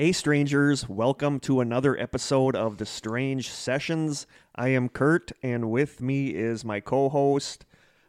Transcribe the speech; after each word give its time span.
Hey, 0.00 0.12
strangers, 0.12 0.88
welcome 0.88 1.40
to 1.40 1.60
another 1.60 1.94
episode 2.00 2.56
of 2.56 2.78
The 2.78 2.86
Strange 2.86 3.50
Sessions. 3.50 4.26
I 4.56 4.68
am 4.68 4.88
Kurt, 4.88 5.30
and 5.42 5.70
with 5.70 6.00
me 6.00 6.28
is 6.28 6.64
my 6.64 6.80
co 6.80 7.10
host, 7.10 7.66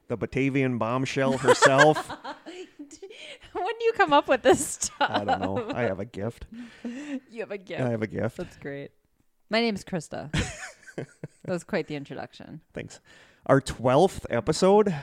the 0.07 0.17
Batavian 0.17 0.79
bombshell 0.79 1.39
herself. 1.39 2.07
when 2.47 3.75
do 3.77 3.83
you 3.83 3.91
come 3.97 4.13
up 4.13 4.29
with 4.29 4.41
this 4.41 4.65
stuff? 4.65 5.01
I 5.01 5.25
don't 5.25 5.41
know. 5.41 5.69
I 5.75 5.81
have 5.81 5.99
a 5.99 6.05
gift. 6.05 6.45
You 7.29 7.41
have 7.41 7.51
a 7.51 7.57
gift. 7.57 7.81
I 7.81 7.89
have 7.89 8.01
a 8.01 8.07
gift. 8.07 8.37
That's 8.37 8.55
great. 8.55 8.91
My 9.49 9.59
name 9.59 9.75
is 9.75 9.83
Krista. 9.83 10.31
that 10.95 11.07
was 11.45 11.65
quite 11.65 11.87
the 11.87 11.97
introduction. 11.97 12.61
Thanks. 12.73 13.01
Our 13.47 13.59
12th 13.59 14.25
episode, 14.29 14.95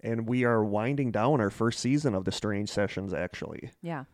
and 0.00 0.28
we 0.28 0.44
are 0.44 0.62
winding 0.62 1.10
down 1.10 1.40
our 1.40 1.48
first 1.48 1.80
season 1.80 2.14
of 2.14 2.26
The 2.26 2.32
Strange 2.32 2.68
Sessions, 2.68 3.14
actually. 3.14 3.70
Yeah. 3.80 4.04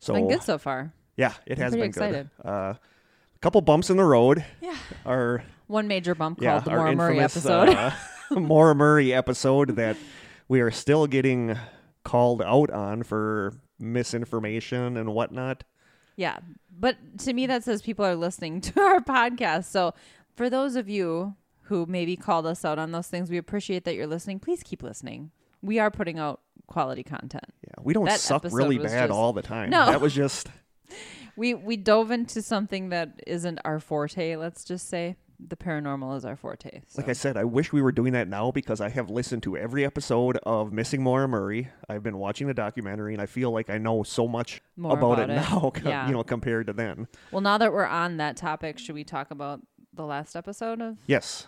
So, 0.00 0.14
Been 0.14 0.26
good 0.26 0.42
so 0.42 0.58
far. 0.58 0.92
Yeah, 1.18 1.34
it 1.44 1.58
has 1.58 1.74
been 1.74 1.82
excited. 1.82 2.30
good. 2.42 2.48
Uh, 2.48 2.74
a 2.74 3.38
couple 3.42 3.60
bumps 3.60 3.90
in 3.90 3.98
the 3.98 4.04
road. 4.04 4.42
Yeah. 4.62 4.74
Our 5.04 5.44
One 5.66 5.86
major 5.88 6.14
bump 6.14 6.40
yeah, 6.40 6.52
called 6.60 6.64
the 6.64 6.70
Maura 6.70 6.94
Murray 6.96 7.20
episode. 7.20 7.68
uh, 7.68 7.90
Maura 8.30 8.74
Murray 8.74 9.12
episode 9.12 9.76
that 9.76 9.96
we 10.48 10.60
are 10.62 10.70
still 10.70 11.06
getting 11.06 11.56
called 12.04 12.40
out 12.40 12.70
on 12.70 13.02
for 13.02 13.52
misinformation 13.78 14.96
and 14.96 15.12
whatnot. 15.14 15.64
yeah. 16.16 16.38
But 16.80 16.96
to 17.24 17.32
me, 17.32 17.46
that 17.46 17.64
says 17.64 17.82
people 17.82 18.04
are 18.04 18.14
listening 18.14 18.60
to 18.62 18.80
our 18.80 19.00
podcast. 19.00 19.64
So 19.64 19.94
for 20.36 20.48
those 20.48 20.76
of 20.76 20.88
you 20.88 21.34
who 21.62 21.86
maybe 21.86 22.16
called 22.16 22.46
us 22.46 22.64
out 22.64 22.78
on 22.78 22.92
those 22.92 23.08
things, 23.08 23.28
we 23.30 23.36
appreciate 23.36 23.84
that 23.84 23.94
you're 23.96 24.06
listening. 24.06 24.38
Please 24.38 24.62
keep 24.62 24.82
listening. 24.84 25.32
We 25.60 25.80
are 25.80 25.90
putting 25.90 26.20
out 26.20 26.40
quality 26.68 27.02
content. 27.02 27.46
Yeah, 27.66 27.82
we 27.82 27.94
don't 27.94 28.04
That 28.04 28.20
suck 28.20 28.44
really 28.44 28.78
bad 28.78 29.08
just- 29.08 29.10
all 29.10 29.32
the 29.32 29.42
time. 29.42 29.70
No. 29.70 29.86
that 29.86 30.00
was 30.00 30.14
just 30.14 30.48
We 31.36 31.54
we 31.54 31.76
dove 31.76 32.10
into 32.10 32.42
something 32.42 32.88
that 32.88 33.20
isn't 33.26 33.60
our 33.64 33.80
forte, 33.80 34.36
let's 34.36 34.64
just 34.64 34.88
say. 34.88 35.16
The 35.40 35.54
paranormal 35.56 36.16
is 36.16 36.24
our 36.24 36.34
forte. 36.34 36.80
So. 36.88 37.00
like 37.00 37.08
I 37.08 37.12
said. 37.12 37.36
I 37.36 37.44
wish 37.44 37.72
we 37.72 37.80
were 37.80 37.92
doing 37.92 38.12
that 38.14 38.26
now 38.26 38.50
because 38.50 38.80
I 38.80 38.88
have 38.88 39.08
listened 39.08 39.44
to 39.44 39.56
every 39.56 39.84
episode 39.84 40.36
of 40.42 40.72
Missing 40.72 41.00
Maura 41.00 41.28
Murray. 41.28 41.68
I've 41.88 42.02
been 42.02 42.18
watching 42.18 42.48
the 42.48 42.54
documentary, 42.54 43.12
and 43.12 43.22
I 43.22 43.26
feel 43.26 43.52
like 43.52 43.70
I 43.70 43.78
know 43.78 44.02
so 44.02 44.26
much 44.26 44.60
More 44.76 44.98
about, 44.98 45.20
about 45.20 45.30
it, 45.30 45.34
it. 45.34 45.36
now. 45.50 45.72
Yeah. 45.84 46.08
You 46.08 46.14
know, 46.14 46.24
compared 46.24 46.66
to 46.66 46.72
then. 46.72 47.06
Well, 47.30 47.40
now 47.40 47.56
that 47.56 47.72
we're 47.72 47.86
on 47.86 48.16
that 48.16 48.36
topic, 48.36 48.80
should 48.80 48.96
we 48.96 49.04
talk 49.04 49.30
about 49.30 49.60
the 49.94 50.04
last 50.04 50.34
episode 50.34 50.80
of? 50.80 50.96
Yes, 51.06 51.46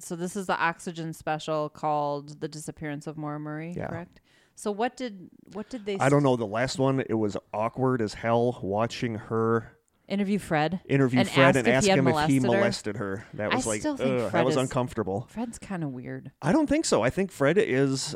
So 0.00 0.16
this 0.16 0.36
is 0.36 0.46
the 0.46 0.58
oxygen 0.58 1.14
special 1.14 1.70
called 1.70 2.40
"The 2.42 2.48
Disappearance 2.48 3.06
of 3.06 3.16
Maura 3.16 3.40
Murray." 3.40 3.72
Yeah. 3.74 3.86
Correct. 3.86 4.20
So 4.60 4.70
what 4.70 4.94
did 4.94 5.30
what 5.54 5.70
did 5.70 5.86
they? 5.86 5.98
I 5.98 6.10
don't 6.10 6.22
know. 6.22 6.36
The 6.36 6.44
last 6.46 6.78
one, 6.78 7.00
it 7.08 7.14
was 7.14 7.34
awkward 7.54 8.02
as 8.02 8.12
hell 8.12 8.58
watching 8.62 9.14
her 9.14 9.72
Interview 10.06 10.38
Fred. 10.38 10.80
interview 10.86 11.20
And 11.20 11.30
Fred 11.30 11.56
and 11.56 11.66
ask 11.66 11.86
him 11.88 12.06
if 12.06 12.26
he 12.28 12.40
molested 12.40 12.96
her? 12.98 13.16
her. 13.16 13.26
That 13.34 13.52
I 13.52 13.56
was 13.56 13.66
like, 13.66 13.80
still 13.80 13.96
think 13.96 14.20
ugh, 14.20 14.32
that 14.32 14.44
was 14.44 14.56
is- 14.56 14.60
uncomfortable. 14.62 15.26
Fred's 15.30 15.58
kind 15.58 15.82
of 15.82 15.90
weird. 15.92 16.30
I 16.42 16.52
don't 16.52 16.66
think 16.66 16.84
so. 16.84 17.00
I 17.02 17.08
think 17.08 17.30
Fred 17.32 17.56
is 17.56 18.14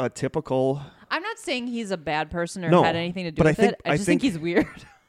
a 0.00 0.08
typical. 0.10 0.82
I'm 1.12 1.22
not 1.22 1.38
saying 1.38 1.68
he's 1.68 1.92
a 1.92 1.96
bad 1.96 2.30
person 2.30 2.64
or 2.64 2.70
No, 2.70 2.82
had 2.82 2.96
anything 2.96 3.24
to 3.26 3.30
do 3.30 3.36
but 3.36 3.46
I 3.46 3.50
with 3.50 3.56
think- 3.58 3.72
it. 3.74 3.80
I 3.84 3.90
I 3.92 3.96
just 3.96 4.06
think, 4.06 4.20
think- 4.22 4.32
he's 4.32 4.40
weird, 4.40 4.66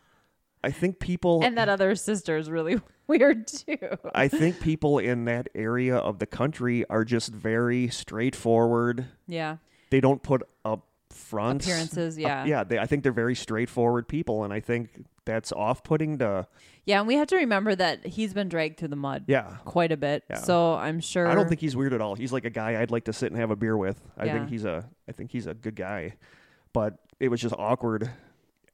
I 0.63 0.69
think 0.69 0.99
people. 0.99 1.41
and 1.43 1.57
that 1.57 1.69
other 1.69 1.95
sister 1.95 2.37
is 2.37 2.47
really 2.49 2.79
weird 3.07 3.47
too. 3.47 3.77
I 4.13 4.27
think 4.27 4.59
people 4.59 4.99
in 4.99 5.25
that 5.25 5.47
area 5.55 5.95
of 5.97 6.19
the 6.19 6.27
country 6.27 6.85
are 6.91 7.03
just 7.05 7.31
very 7.33 7.87
straightforward. 7.87 9.05
yeah, 9.25 9.57
They 9.89 10.01
don't 10.01 10.21
put 10.21 10.43
up 10.65 10.85
fronts. 11.09 11.65
appearances. 11.65 12.17
Yeah, 12.17 12.45
yeah. 12.45 12.63
They, 12.63 12.77
I 12.79 12.85
think 12.85 13.03
they're 13.03 13.11
very 13.11 13.35
straightforward 13.35 14.07
people, 14.07 14.43
and 14.43 14.53
I 14.53 14.59
think 14.59 14.89
that's 15.25 15.51
off-putting 15.51 16.17
to. 16.19 16.47
yeah, 16.85 16.99
and 16.99 17.07
we 17.07 17.15
have 17.15 17.27
to 17.27 17.35
remember 17.35 17.75
that 17.75 18.05
he's 18.05 18.33
been 18.33 18.49
dragged 18.49 18.77
through 18.79 18.87
the 18.87 18.95
mud 18.95 19.25
Yeah. 19.27 19.57
quite 19.65 19.91
a 19.91 19.97
bit. 19.97 20.23
Yeah. 20.29 20.37
So 20.37 20.73
I'm 20.75 20.99
sure. 20.99 21.27
I 21.27 21.35
don't 21.35 21.47
think 21.47 21.61
he's 21.61 21.75
weird 21.75 21.93
at 21.93 22.01
all. 22.01 22.15
He's 22.15 22.31
like 22.33 22.45
a 22.45 22.49
guy 22.49 22.81
I'd 22.81 22.91
like 22.91 23.05
to 23.05 23.13
sit 23.13 23.31
and 23.31 23.39
have 23.39 23.51
a 23.51 23.55
beer 23.55 23.77
with. 23.77 23.99
I 24.17 24.25
Yeah. 24.25 24.33
think 24.33 24.49
he's 24.49 24.65
a. 24.65 24.89
I 25.07 25.11
think 25.11 25.31
he's 25.31 25.45
a 25.47 25.53
good 25.53 25.75
guy, 25.75 26.13
but 26.73 26.97
it 27.19 27.29
was 27.29 27.41
just 27.41 27.53
awkward 27.57 28.09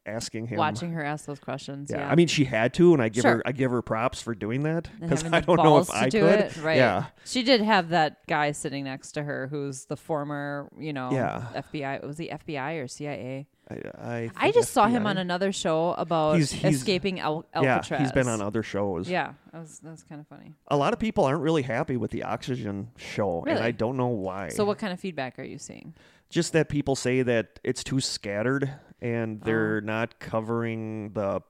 asking 0.05 0.47
him. 0.47 0.57
watching 0.57 0.91
her 0.91 1.03
ask 1.03 1.25
those 1.25 1.39
questions. 1.39 1.89
Yeah. 1.91 1.99
Yeah, 2.01 2.09
I 2.11 2.15
mean, 2.15 2.27
she 2.27 2.45
had 2.45 2.73
to, 2.75 2.93
and 2.93 3.01
I 3.01 3.09
give 3.09 3.23
Sure. 3.23 3.35
her 3.37 3.43
I 3.45 3.51
give 3.51 3.71
her 3.71 3.81
props 3.81 4.21
for 4.21 4.35
doing 4.35 4.63
that 4.63 4.87
because 4.99 5.23
I 5.23 5.39
don't 5.41 5.57
know 5.57 5.77
if 5.79 5.89
I 5.89 6.09
do 6.09 6.21
could. 6.21 6.39
It, 6.39 6.57
right. 6.57 6.77
Yeah, 6.77 7.05
She 7.25 7.43
did 7.43 7.61
have 7.61 7.89
that 7.89 8.25
guy 8.27 8.51
sitting 8.51 8.83
next 8.83 9.13
to 9.13 9.23
her 9.23 9.47
who's 9.47 9.85
the 9.85 9.97
former, 9.97 10.69
you 10.77 10.93
know, 10.93 11.11
Yeah. 11.11 11.47
FBI. 11.55 12.05
Was 12.05 12.17
he 12.17 12.29
FBI 12.29 12.83
or 12.83 12.87
CIA? 12.87 13.47
I 13.67 13.75
I, 13.97 14.31
I 14.35 14.51
just 14.51 14.73
saw 14.73 14.87
him 14.87 15.07
on 15.07 15.17
another 15.17 15.51
show 15.51 15.93
about 15.97 16.35
He's- 16.35 16.51
he's- 16.51 16.75
escaping 16.75 17.19
Al- 17.19 17.47
Yeah, 17.59 17.81
he's 17.97 18.11
been 18.11 18.27
on 18.27 18.39
other 18.39 18.61
shows. 18.61 19.09
Yeah, 19.09 19.33
that 19.51 19.59
was 19.59 19.79
that 19.79 19.89
was 19.89 20.03
kind 20.03 20.21
of 20.21 20.27
funny. 20.27 20.53
A 20.67 20.77
lot 20.77 20.93
of 20.93 20.99
people 20.99 21.25
aren't 21.25 21.41
really 21.41 21.63
happy 21.63 21.97
with 21.97 22.11
the 22.11 22.21
Oxygen 22.21 22.89
show, 22.95 23.43
and 23.47 23.57
I 23.57 23.71
don't 23.71 23.97
know 23.97 24.09
why. 24.09 24.49
So, 24.49 24.65
what 24.65 24.77
kind 24.77 24.93
of 24.93 24.99
feedback 24.99 25.39
are 25.39 25.43
you 25.43 25.57
seeing? 25.57 25.95
Just 26.29 26.53
that 26.53 26.69
people 26.69 26.95
say 26.95 27.23
that 27.23 27.59
it's 27.63 27.83
too 27.83 27.99
scattered, 27.99 28.71
and 29.01 29.39
Oh. 29.41 29.45
they're 29.45 29.81
not 29.81 30.19
covering 30.19 31.11
the 31.13 31.41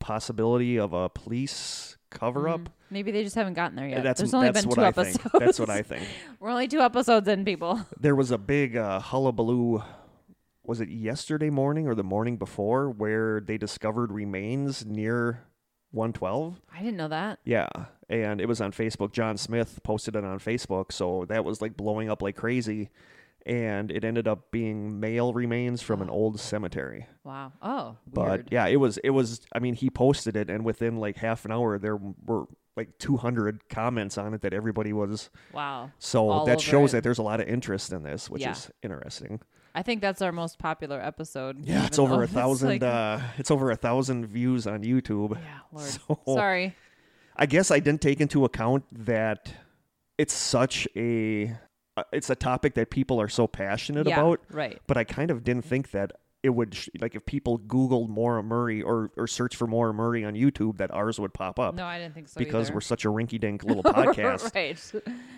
possibility 0.00 0.78
of 0.78 0.92
a 0.92 1.08
police 1.08 1.96
cover 2.10 2.48
up. 2.48 2.60
Mm, 2.60 2.68
Maybe 2.90 3.10
they 3.10 3.24
just 3.24 3.34
haven't 3.34 3.54
gotten 3.54 3.76
there 3.76 3.88
yet. 3.88 4.02
That's 4.04 4.20
There's 4.20 4.34
only 4.34 4.50
that's 4.50 4.60
been 4.66 4.68
what 4.70 4.74
two 4.76 4.82
I 4.82 4.88
episodes. 4.88 5.16
think. 5.16 5.32
That's 5.44 5.58
what 5.58 5.70
I 5.70 5.82
think. 5.90 6.06
We're 6.38 6.50
only 6.50 6.68
two 6.68 6.80
episodes 6.80 7.26
in, 7.26 7.44
people. 7.44 7.80
there 7.98 8.14
was 8.14 8.30
a 8.30 8.38
big 8.38 8.76
uh, 8.76 9.00
hullabaloo. 9.00 9.82
Was 10.66 10.80
it 10.80 10.88
yesterday 10.88 11.50
morning 11.50 11.86
or 11.88 11.94
the 11.94 12.04
morning 12.04 12.36
before 12.36 12.88
where 12.90 13.40
they 13.40 13.58
discovered 13.58 14.12
remains 14.12 14.86
near 14.86 15.42
112? 15.90 16.60
I 16.72 16.78
didn't 16.78 16.96
know 16.96 17.08
that. 17.08 17.40
Yeah, 17.44 17.68
and 18.08 18.40
it 18.40 18.46
was 18.46 18.60
on 18.60 18.72
Facebook. 18.72 19.12
John 19.12 19.36
Smith 19.36 19.80
posted 19.82 20.14
it 20.16 20.24
on 20.24 20.38
Facebook, 20.38 20.92
so 20.92 21.24
that 21.28 21.44
was 21.44 21.60
like 21.60 21.76
blowing 21.76 22.08
up 22.08 22.22
like 22.22 22.36
crazy. 22.36 22.90
And 23.46 23.90
it 23.90 24.04
ended 24.04 24.26
up 24.26 24.50
being 24.50 25.00
male 25.00 25.32
remains 25.34 25.82
from 25.82 26.00
an 26.00 26.08
old 26.08 26.40
cemetery. 26.40 27.06
Wow. 27.24 27.52
Oh, 27.60 27.96
But 28.10 28.26
weird. 28.28 28.48
yeah, 28.52 28.66
it 28.68 28.76
was 28.76 28.96
it 28.98 29.10
was. 29.10 29.42
I 29.54 29.58
mean, 29.58 29.74
he 29.74 29.90
posted 29.90 30.34
it, 30.36 30.48
and 30.48 30.64
within 30.64 30.96
like 30.96 31.16
half 31.18 31.44
an 31.44 31.52
hour, 31.52 31.78
there 31.78 31.96
were 31.96 32.46
like 32.76 32.96
200 32.98 33.68
comments 33.68 34.16
on 34.18 34.32
it 34.34 34.40
that 34.40 34.52
everybody 34.54 34.92
was. 34.94 35.28
Wow. 35.52 35.90
So 35.98 36.28
All 36.30 36.46
that 36.46 36.60
shows 36.60 36.92
it. 36.92 36.96
that 36.96 37.02
there's 37.04 37.18
a 37.18 37.22
lot 37.22 37.40
of 37.40 37.46
interest 37.48 37.92
in 37.92 38.02
this, 38.02 38.28
which 38.30 38.42
Yeah. 38.42 38.52
is 38.52 38.70
interesting. 38.82 39.40
I 39.76 39.82
think 39.82 40.00
that's 40.00 40.22
our 40.22 40.32
most 40.32 40.58
popular 40.58 41.00
episode. 41.00 41.64
Yeah, 41.66 41.84
it's 41.86 41.98
over 41.98 42.22
a 42.22 42.26
thousand. 42.28 42.68
like- 42.70 42.82
uh, 42.82 43.18
it's 43.38 43.50
over 43.50 43.70
a 43.70 43.76
thousand 43.76 44.26
views 44.26 44.66
on 44.66 44.82
YouTube. 44.84 45.36
yeah, 45.36 45.58
Lord. 45.72 45.86
So 45.90 46.18
Sorry. 46.34 46.74
I 47.36 47.46
guess 47.46 47.70
I 47.70 47.78
didn't 47.80 48.00
take 48.00 48.20
into 48.20 48.44
account 48.44 48.84
that 49.04 49.52
it's 50.18 50.32
such 50.34 50.86
a 50.96 51.56
Uh, 51.96 52.02
it's 52.12 52.30
a 52.30 52.34
topic 52.34 52.74
that 52.74 52.90
people 52.90 53.20
are 53.20 53.28
so 53.28 53.46
passionate 53.46 54.06
yeah, 54.08 54.20
about. 54.20 54.40
right. 54.50 54.80
But 54.86 54.96
I 54.96 55.04
kind 55.04 55.30
of 55.30 55.44
didn't 55.44 55.64
think 55.64 55.92
that 55.92 56.12
it 56.42 56.50
would 56.50 56.74
sh- 56.74 56.88
like 57.00 57.14
if 57.14 57.24
people 57.24 57.58
Googled 57.58 58.08
Maura 58.10 58.42
Murray 58.42 58.82
or 58.82 59.10
or 59.16 59.26
search 59.26 59.56
for 59.56 59.66
Maura 59.66 59.94
Murray 59.94 60.24
on 60.26 60.34
YouTube 60.34 60.76
that 60.76 60.92
ours 60.92 61.18
would 61.18 61.32
pop 61.32 61.58
up 61.58 61.74
No, 61.74 61.86
I 61.86 61.98
didn't 61.98 62.14
think 62.14 62.28
so 62.28 62.38
because 62.38 62.66
either. 62.66 62.74
we're 62.74 62.80
such 62.82 63.06
a 63.06 63.08
rinky-dink 63.08 63.64
little 63.64 63.82
podcast. 63.82 64.54
right. 64.54 64.76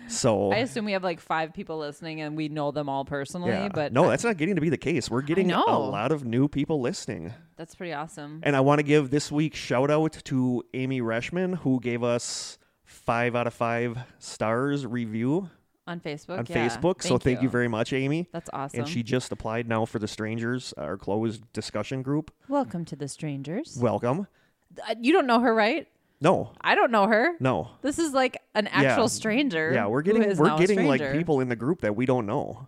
So 0.09 0.51
I 0.51 0.57
assume 0.57 0.83
we 0.83 0.91
have 0.91 1.03
like 1.05 1.21
five 1.21 1.53
people 1.53 1.77
listening 1.77 2.19
and 2.19 2.35
we 2.35 2.49
know 2.49 2.71
them 2.71 2.89
all 2.89 3.05
personally, 3.05 3.51
yeah, 3.51 3.69
but 3.69 3.93
no, 3.93 4.09
that's 4.09 4.25
not 4.25 4.35
getting 4.35 4.55
to 4.55 4.61
be 4.61 4.69
the 4.69 4.77
case. 4.77 5.09
We're 5.09 5.21
getting 5.21 5.51
a 5.51 5.59
lot 5.59 6.11
of 6.11 6.25
new 6.25 6.49
people 6.49 6.81
listening. 6.81 7.33
that's 7.55 7.73
pretty 7.75 7.93
awesome. 7.93 8.41
And 8.43 8.53
I 8.55 8.59
want 8.59 8.79
to 8.79 8.83
give 8.83 9.09
this 9.09 9.31
week's 9.31 9.59
shout 9.59 9.89
out 9.89 10.11
to 10.25 10.63
Amy 10.73 10.99
Reshman, 11.01 11.57
who 11.59 11.79
gave 11.79 12.03
us 12.03 12.57
five 12.83 13.33
out 13.33 13.47
of 13.47 13.53
five 13.53 13.97
stars 14.19 14.85
review 14.85 15.49
on 15.87 15.99
Facebook. 15.99 16.39
on 16.39 16.45
yeah. 16.49 16.67
Facebook. 16.67 17.01
so 17.01 17.17
thank 17.17 17.41
you. 17.41 17.49
very 17.49 17.67
much, 17.67 17.93
Amy. 17.93 18.27
That's 18.31 18.49
awesome. 18.53 18.81
And 18.81 18.89
she 18.89 19.03
just 19.03 19.31
applied 19.31 19.67
now 19.67 19.85
for 19.85 19.99
the 19.99 20.07
Strangers, 20.07 20.73
our 20.77 20.97
closed 20.97 21.51
discussion 21.53 22.01
group. 22.01 22.31
Welcome 22.47 22.85
to 22.85 22.95
the 22.95 23.07
strangers. 23.07 23.77
Welcome. 23.81 24.27
Uh, 24.87 24.95
you 24.99 25.13
don't 25.13 25.27
know 25.27 25.39
her, 25.39 25.53
right? 25.53 25.87
No, 26.19 26.51
I 26.61 26.75
don't 26.75 26.91
know 26.91 27.07
her. 27.07 27.35
no. 27.39 27.69
This 27.81 27.99
is 27.99 28.11
like 28.11 28.37
an 28.55 28.67
actual 28.67 29.03
Yeah. 29.03 29.07
stranger. 29.07 29.71
Yeah, 29.73 29.85
we're 29.87 30.01
getting 30.01 30.35
we're 30.37 30.57
getting 30.57 30.87
like 30.87 31.11
people 31.11 31.39
in 31.39 31.47
the 31.47 31.55
group 31.55 31.81
that 31.81 31.95
we 31.95 32.05
don't 32.05 32.25
know. 32.25 32.67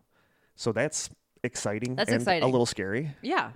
So 0.56 0.72
that's 0.72 1.10
exciting. 1.44 1.96
That's 1.96 2.12
and 2.12 2.22
exciting. 2.22 2.44
A 2.44 2.52
little 2.52 2.66
scary. 2.66 3.16
Yeah. 3.22 3.52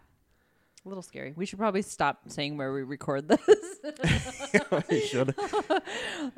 A 0.85 0.89
little 0.89 1.03
scary. 1.03 1.33
We 1.35 1.45
should 1.45 1.59
probably 1.59 1.81
stop 1.81 2.23
saying 2.27 2.57
where 2.57 2.73
we 2.73 2.83
record 2.83 3.27
this. 3.27 3.39
we 4.89 5.01
should. 5.01 5.35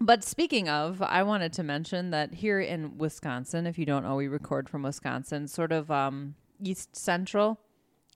But 0.00 0.24
speaking 0.24 0.68
of, 0.68 1.00
I 1.02 1.22
wanted 1.22 1.52
to 1.54 1.62
mention 1.62 2.10
that 2.10 2.34
here 2.34 2.60
in 2.60 2.98
Wisconsin, 2.98 3.66
if 3.66 3.78
you 3.78 3.86
don't 3.86 4.02
know, 4.02 4.16
we 4.16 4.28
record 4.28 4.68
from 4.68 4.82
Wisconsin, 4.82 5.46
sort 5.46 5.72
of 5.72 5.90
um, 5.90 6.34
east 6.62 6.96
central 6.96 7.60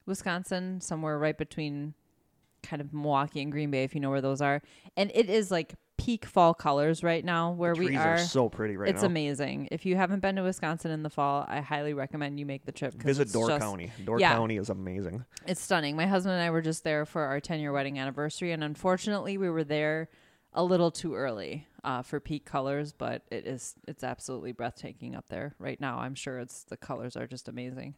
Wisconsin, 0.07 0.81
somewhere 0.81 1.19
right 1.19 1.39
between 1.39 1.95
kind 2.63 2.83
of 2.83 2.93
Milwaukee 2.93 3.41
and 3.43 3.53
Green 3.53 3.71
Bay, 3.71 3.85
if 3.85 3.95
you 3.95 4.01
know 4.01 4.11
where 4.11 4.21
those 4.21 4.41
are. 4.41 4.61
And 4.97 5.13
it 5.15 5.31
is 5.31 5.51
like 5.51 5.75
peak 5.97 6.25
fall 6.25 6.55
colors 6.55 7.03
right 7.03 7.25
now 7.25 7.51
where 7.53 7.75
we 7.75 7.97
are, 7.97 8.15
are. 8.15 8.19
so 8.19 8.49
pretty 8.49 8.77
right 8.77 8.87
now. 8.87 8.95
it's 8.95 9.03
now. 9.03 9.09
amazing. 9.09 9.69
If 9.71 9.85
you 9.85 9.97
haven't 9.97 10.21
been 10.21 10.37
to 10.37 10.43
Wisconsin 10.43 10.91
in 10.91 11.03
the 11.03 11.11
fall, 11.11 11.45
I 11.49 11.61
highly 11.61 11.93
recommend 11.93 12.41
you 12.41 12.47
make 12.47 12.65
the 12.65 12.73
trip. 12.73 12.95
Visit 12.95 13.33
Door 13.33 13.49
just- 13.49 13.61
County. 13.61 13.93
Door 14.05 14.21
yeah. 14.21 14.35
County 14.35 14.57
is 14.57 14.71
amazing. 14.71 15.25
It's 15.47 15.61
stunning. 15.61 15.97
My 15.97 16.07
husband 16.07 16.35
and 16.35 16.43
I 16.43 16.51
were 16.51 16.63
just 16.63 16.83
there 16.83 17.05
for 17.05 17.23
our 17.23 17.41
10 17.41 17.61
year 17.61 17.73
wedding 17.73 17.99
anniversary, 17.99 18.53
and 18.53 18.65
unfortunately, 18.65 19.39
we 19.39 19.51
were 19.51 19.65
there 19.65 20.09
a 20.53 20.65
little 20.65 20.91
too 20.91 21.15
early 21.15 21.67
uh, 21.85 22.03
for 22.03 22.21
peak 22.21 22.45
colors. 22.45 22.93
But 22.93 23.23
it 23.31 23.47
is 23.47 23.75
it's 23.87 24.05
absolutely 24.05 24.53
breathtaking 24.53 25.15
up 25.15 25.29
there 25.29 25.55
right 25.59 25.81
now. 25.81 25.99
I'm 25.99 26.15
sure 26.15 26.39
it's 26.39 26.65
the 26.65 26.77
colors 26.77 27.17
are 27.17 27.27
just 27.27 27.49
amazing. 27.49 27.95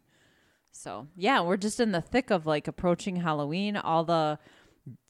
So 0.72 1.08
yeah, 1.16 1.40
we're 1.42 1.56
just 1.56 1.80
in 1.80 1.92
the 1.92 2.00
thick 2.00 2.30
of 2.30 2.46
like 2.46 2.68
approaching 2.68 3.16
Halloween. 3.16 3.76
All 3.76 4.04
the 4.04 4.38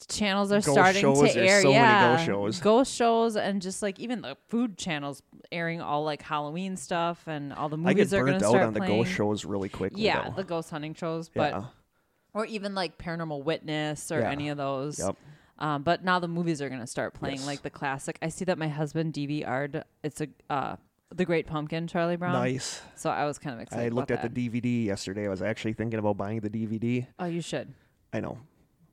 channels 0.09 0.51
are 0.53 0.57
Ghost 0.57 0.71
starting 0.71 1.01
shows, 1.01 1.19
to 1.19 1.25
there's 1.25 1.37
air. 1.37 1.63
so 1.63 1.69
many 1.69 1.75
yeah, 1.75 2.17
ghost 2.17 2.27
shows. 2.27 2.61
ghost 2.61 2.95
shows, 2.95 3.37
and 3.37 3.63
just 3.63 3.83
like 3.83 3.99
even 3.99 4.21
the 4.23 4.37
food 4.49 4.77
channels 4.77 5.23
airing 5.53 5.81
all 5.81 6.05
like 6.05 6.23
Halloween 6.23 6.77
stuff, 6.77 7.23
and 7.27 7.53
all 7.53 7.69
the 7.69 7.77
movies 7.77 8.13
are 8.13 8.25
going 8.25 8.39
to 8.39 8.45
out 8.47 8.51
start 8.51 8.65
on 8.67 8.73
the 8.75 8.81
ghost 8.81 9.13
shows 9.13 9.45
really 9.45 9.69
quickly. 9.69 10.03
Yeah, 10.03 10.29
though. 10.31 10.35
the 10.37 10.45
ghost 10.45 10.71
hunting 10.71 10.95
shows, 10.95 11.29
but 11.29 11.53
yeah. 11.53 11.65
or 12.35 12.47
even 12.47 12.75
like 12.75 12.99
Paranormal 12.99 13.45
Witness 13.45 14.11
or 14.11 14.21
Yeah. 14.21 14.31
any 14.31 14.49
of 14.49 14.57
those. 14.57 14.99
Yep. 14.99 15.17
Um, 15.61 15.83
but 15.83 16.03
now 16.05 16.19
the 16.19 16.29
movies 16.29 16.63
are 16.63 16.69
going 16.69 16.81
to 16.81 16.87
start 16.87 17.15
playing 17.15 17.37
Yes. 17.37 17.47
like 17.47 17.63
the 17.63 17.71
classic. 17.71 18.19
I 18.23 18.29
see 18.29 18.45
that 18.47 18.57
my 18.59 18.69
husband 18.69 19.13
DVR'd. 19.13 19.85
It's 20.03 20.21
a 20.21 20.29
uh, 20.49 20.77
the 21.15 21.25
Great 21.25 21.47
Pumpkin, 21.47 21.87
Charlie 21.87 22.17
Brown. 22.17 22.33
Nice. 22.33 22.81
So 22.97 23.11
I 23.11 23.25
was 23.27 23.39
kind 23.39 23.55
of 23.55 23.61
excited. 23.61 23.93
I 23.93 23.95
looked 23.95 24.11
at 24.11 24.23
the 24.23 24.29
DVD 24.49 24.87
yesterday. 24.87 25.27
I 25.27 25.29
was 25.29 25.43
actually 25.43 25.73
thinking 25.75 25.99
about 25.99 26.17
buying 26.17 26.41
the 26.41 26.51
DVD. 26.51 27.07
Oh, 27.19 27.27
you 27.27 27.41
should. 27.43 27.75
I 28.13 28.21
know. 28.21 28.39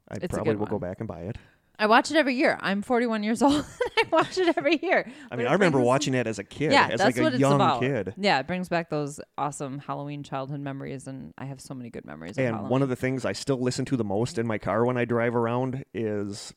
I 0.09 0.15
It's 0.21 0.33
probably 0.33 0.55
will 0.55 0.65
go 0.65 0.79
back 0.79 0.99
and 0.99 1.07
buy 1.07 1.21
it. 1.21 1.37
I 1.79 1.85
watch 1.87 2.09
it 2.09 2.17
every 2.17 2.33
year. 2.35 2.57
I'm 2.59 2.81
41 2.81 3.23
years 3.23 3.41
old. 3.43 3.53
and 3.53 3.63
I 3.97 4.03
watch 4.11 4.37
it 4.37 4.57
every 4.57 4.79
year. 4.81 5.09
I 5.31 5.35
mean, 5.35 5.45
I 5.47 5.53
remember 5.53 5.79
watching 5.79 6.13
it 6.15 6.25
as 6.27 6.39
a 6.39 6.43
kid, 6.43 6.71
Yeah, 6.71 6.87
as 6.91 6.99
that's 6.99 7.15
like 7.17 7.23
what 7.23 7.33
a 7.33 7.35
it's 7.35 7.39
young 7.39 7.53
about. 7.55 7.81
kid. 7.81 8.13
Yeah, 8.17 8.39
it 8.39 8.47
brings 8.47 8.67
back 8.69 8.89
those 8.89 9.19
awesome 9.37 9.77
Halloween 9.79 10.23
childhood 10.23 10.59
memories, 10.59 11.07
and 11.07 11.33
I 11.37 11.45
have 11.45 11.61
so 11.61 11.73
many 11.73 11.89
good 11.89 12.05
memories. 12.05 12.37
And 12.37 12.47
Halloween. 12.47 12.69
one 12.69 12.81
of 12.81 12.89
the 12.89 12.95
things 12.95 13.25
I 13.25 13.33
still 13.33 13.61
listen 13.61 13.85
to 13.85 13.97
the 13.97 14.03
most 14.03 14.37
in 14.39 14.47
my 14.47 14.57
car 14.57 14.85
when 14.85 14.97
I 14.97 15.05
drive 15.05 15.35
around 15.35 15.85
is 15.93 16.53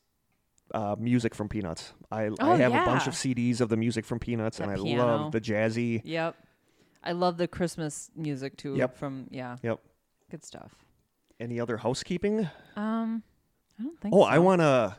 uh, 0.73 0.95
music 0.97 1.35
from 1.35 1.49
Peanuts. 1.49 1.93
I, 2.11 2.27
Oh, 2.39 2.51
I 2.53 2.57
have 2.57 2.71
a 2.73 2.85
bunch 2.85 3.05
of 3.07 3.13
CDs 3.13 3.61
of 3.61 3.69
the 3.69 3.77
music 3.77 4.05
from 4.05 4.19
Peanuts, 4.19 4.57
That 4.57 4.69
and 4.69 4.71
I 4.79 4.83
piano. 4.83 5.05
love 5.05 5.31
the 5.33 5.41
jazzy. 5.41 6.01
Yep. 6.03 6.35
I 7.03 7.11
love 7.11 7.37
the 7.37 7.47
Christmas 7.47 8.09
music 8.15 8.57
too. 8.57 8.75
Yep. 8.75 8.97
From 8.97 9.27
yeah. 9.31 9.57
Yep. 9.63 9.79
Good 10.29 10.45
stuff. 10.45 10.71
Any 11.39 11.59
other 11.59 11.77
housekeeping? 11.77 12.47
Um, 12.75 13.23
I 13.79 13.83
don't 13.83 13.99
think. 13.99 14.13
Oh, 14.15 14.19
so. 14.21 14.23
I 14.27 14.37
want 14.39 14.61
to 14.61 14.95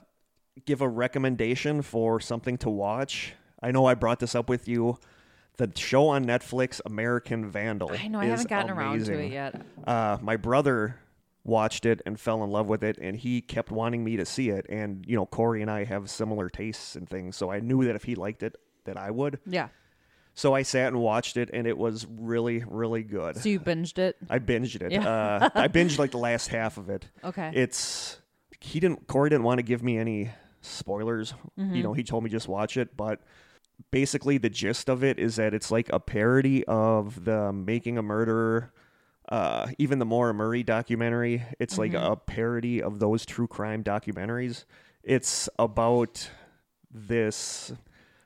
give 0.65 0.81
a 0.81 0.89
recommendation 0.89 1.83
for 1.83 2.21
something 2.21 2.59
to 2.59 2.71
watch. 2.71 3.35
I 3.63 3.71
know 3.71 3.87
I 3.87 3.95
brought 3.95 4.21
this 4.21 4.35
up 4.35 4.49
with 4.49 4.69
you. 4.69 4.99
The 5.59 5.71
show 5.77 6.09
on 6.09 6.25
Netflix, 6.25 6.81
American 6.85 7.51
Vandal. 7.51 7.93
I 7.93 8.09
know 8.09 8.21
I 8.21 8.27
haven't 8.27 8.49
gotten 8.49 8.71
around 8.71 9.05
to 9.05 9.13
amazing. 9.13 9.27
it 9.27 9.33
yet. 9.33 9.63
Uh, 9.87 10.19
my 10.21 10.37
brother 10.37 10.97
watched 11.45 11.85
it 11.85 12.01
and 12.07 12.19
fell 12.19 12.43
in 12.43 12.51
love 12.51 12.69
with 12.69 12.83
it, 12.83 12.99
and 12.99 13.17
he 13.17 13.41
kept 13.41 13.71
wanting 13.71 14.03
me 14.03 14.17
to 14.17 14.25
see 14.25 14.49
it. 14.49 14.67
And 14.69 15.05
you 15.07 15.15
know, 15.15 15.27
Corey 15.27 15.61
and 15.61 15.71
I 15.71 15.85
have 15.85 16.09
similar 16.09 16.49
tastes 16.49 16.97
and 16.97 17.09
things, 17.09 17.37
so 17.37 17.51
I 17.51 17.61
knew 17.61 17.85
that 17.85 17.95
if 17.97 18.05
he 18.05 18.15
liked 18.15 18.43
it, 18.43 18.57
that 18.85 18.97
I 18.97 19.11
would. 19.11 19.41
Yeah. 19.47 19.69
So 20.35 20.55
I 20.55 20.63
sat 20.63 20.89
and 20.89 21.01
watched 21.01 21.37
it, 21.37 21.51
and 21.53 21.67
it 21.67 21.77
was 21.77 22.07
really, 22.09 22.65
really 22.67 23.03
good. 23.03 23.37
So 23.37 23.51
you 23.51 23.61
binged 23.61 23.99
it. 23.99 24.17
I 24.31 24.39
binged 24.39 24.81
it. 24.81 24.91
Yeah. 24.91 25.07
Uh, 25.07 25.51
I 25.55 25.69
binged 25.69 25.99
like 25.99 26.13
the 26.13 26.19
last 26.19 26.49
half 26.49 26.79
of 26.79 26.89
it. 26.89 27.07
Okay. 27.25 27.53
It's 27.55 28.19
he 28.61 28.81
didn't 28.81 29.07
Corey 29.07 29.29
didn't 29.29 29.45
want 29.45 29.59
to 29.59 29.63
give 29.63 29.83
me 29.83 29.99
any 29.99 30.31
spoilers. 30.63 31.35
Mm-hmm. 31.59 31.75
You 31.75 31.83
know, 31.83 31.93
he 31.93 32.03
told 32.03 32.25
me 32.25 32.31
just 32.31 32.49
watch 32.49 32.77
it, 32.77 32.97
but 32.97 33.21
basically 33.91 34.39
the 34.39 34.51
gist 34.51 34.89
of 34.89 35.03
it 35.05 35.19
is 35.19 35.37
that 35.37 35.53
it's 35.55 35.71
like 35.71 35.89
a 35.93 36.01
parody 36.01 36.65
of 36.65 37.25
the 37.25 37.53
Making 37.53 37.99
a 37.99 38.03
Murderer, 38.03 38.73
uh, 39.29 39.69
even 39.79 39.99
the 39.99 40.05
Maura 40.05 40.33
Murray 40.33 40.63
documentary. 40.63 41.45
It's 41.59 41.79
like 41.79 41.93
Mm-hmm. 41.93 42.13
a 42.13 42.17
parody 42.17 42.83
of 42.83 42.99
those 42.99 43.27
true 43.27 43.47
crime 43.47 43.83
documentaries. 43.85 44.65
It's 45.03 45.49
about 45.59 46.31
this 46.91 47.73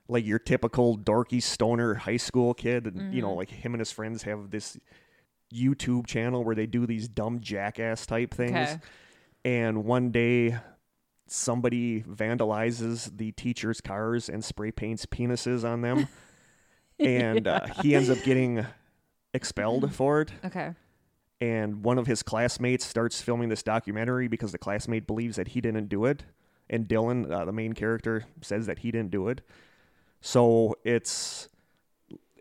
like 0.09 0.25
your 0.25 0.39
typical 0.39 0.97
dorky 0.97 1.43
stoner 1.43 1.95
high 1.95 2.17
school 2.17 2.55
kid 2.55 2.87
and 2.87 3.13
you 3.15 3.21
know 3.23 3.29
Mm-hmm. 3.31 3.39
like 3.39 3.51
him 3.51 3.73
and 3.75 3.81
his 3.81 3.91
friends 3.93 4.23
have 4.25 4.51
this 4.51 4.79
YouTube 5.55 6.07
channel 6.07 6.43
where 6.45 6.55
they 6.55 6.67
do 6.67 6.87
these 6.87 7.09
dumb 7.09 7.41
jackass 7.41 8.05
type 8.07 8.35
things 8.35 8.51
Okay. 8.57 8.79
and 9.45 9.85
one 9.85 10.11
day 10.11 10.57
somebody 11.27 12.03
vandalizes 12.03 13.17
the 13.17 13.33
teacher's 13.33 13.81
cars 13.81 14.29
and 14.29 14.45
spray 14.45 14.71
paints 14.71 15.07
penises 15.07 15.65
on 15.65 15.81
them. 15.83 16.09
And 16.99 17.47
uh, 17.47 17.67
he 17.83 17.95
ends 17.95 18.09
up 18.09 18.17
getting 18.23 18.65
expelled 19.35 19.93
for 19.95 20.23
it. 20.23 20.33
Okay. 20.47 20.73
and 21.43 21.85
one 21.85 21.99
of 21.99 22.07
his 22.07 22.23
classmates 22.23 22.87
starts 22.87 23.21
filming 23.21 23.51
this 23.51 23.63
documentary 23.63 24.29
because 24.29 24.51
the 24.53 24.57
classmate 24.57 25.07
believes 25.07 25.37
that 25.37 25.49
he 25.49 25.61
didn't 25.61 25.89
do 25.89 26.07
it. 26.07 26.25
And 26.71 26.89
dylan 26.89 27.31
uh, 27.31 27.45
the 27.45 27.53
main 27.53 27.75
character 27.75 28.25
says 28.41 28.65
that 28.65 28.79
he 28.79 28.91
didn't 28.91 29.11
do 29.11 29.29
it. 29.29 29.43
So 30.23 30.75
it's 30.85 31.51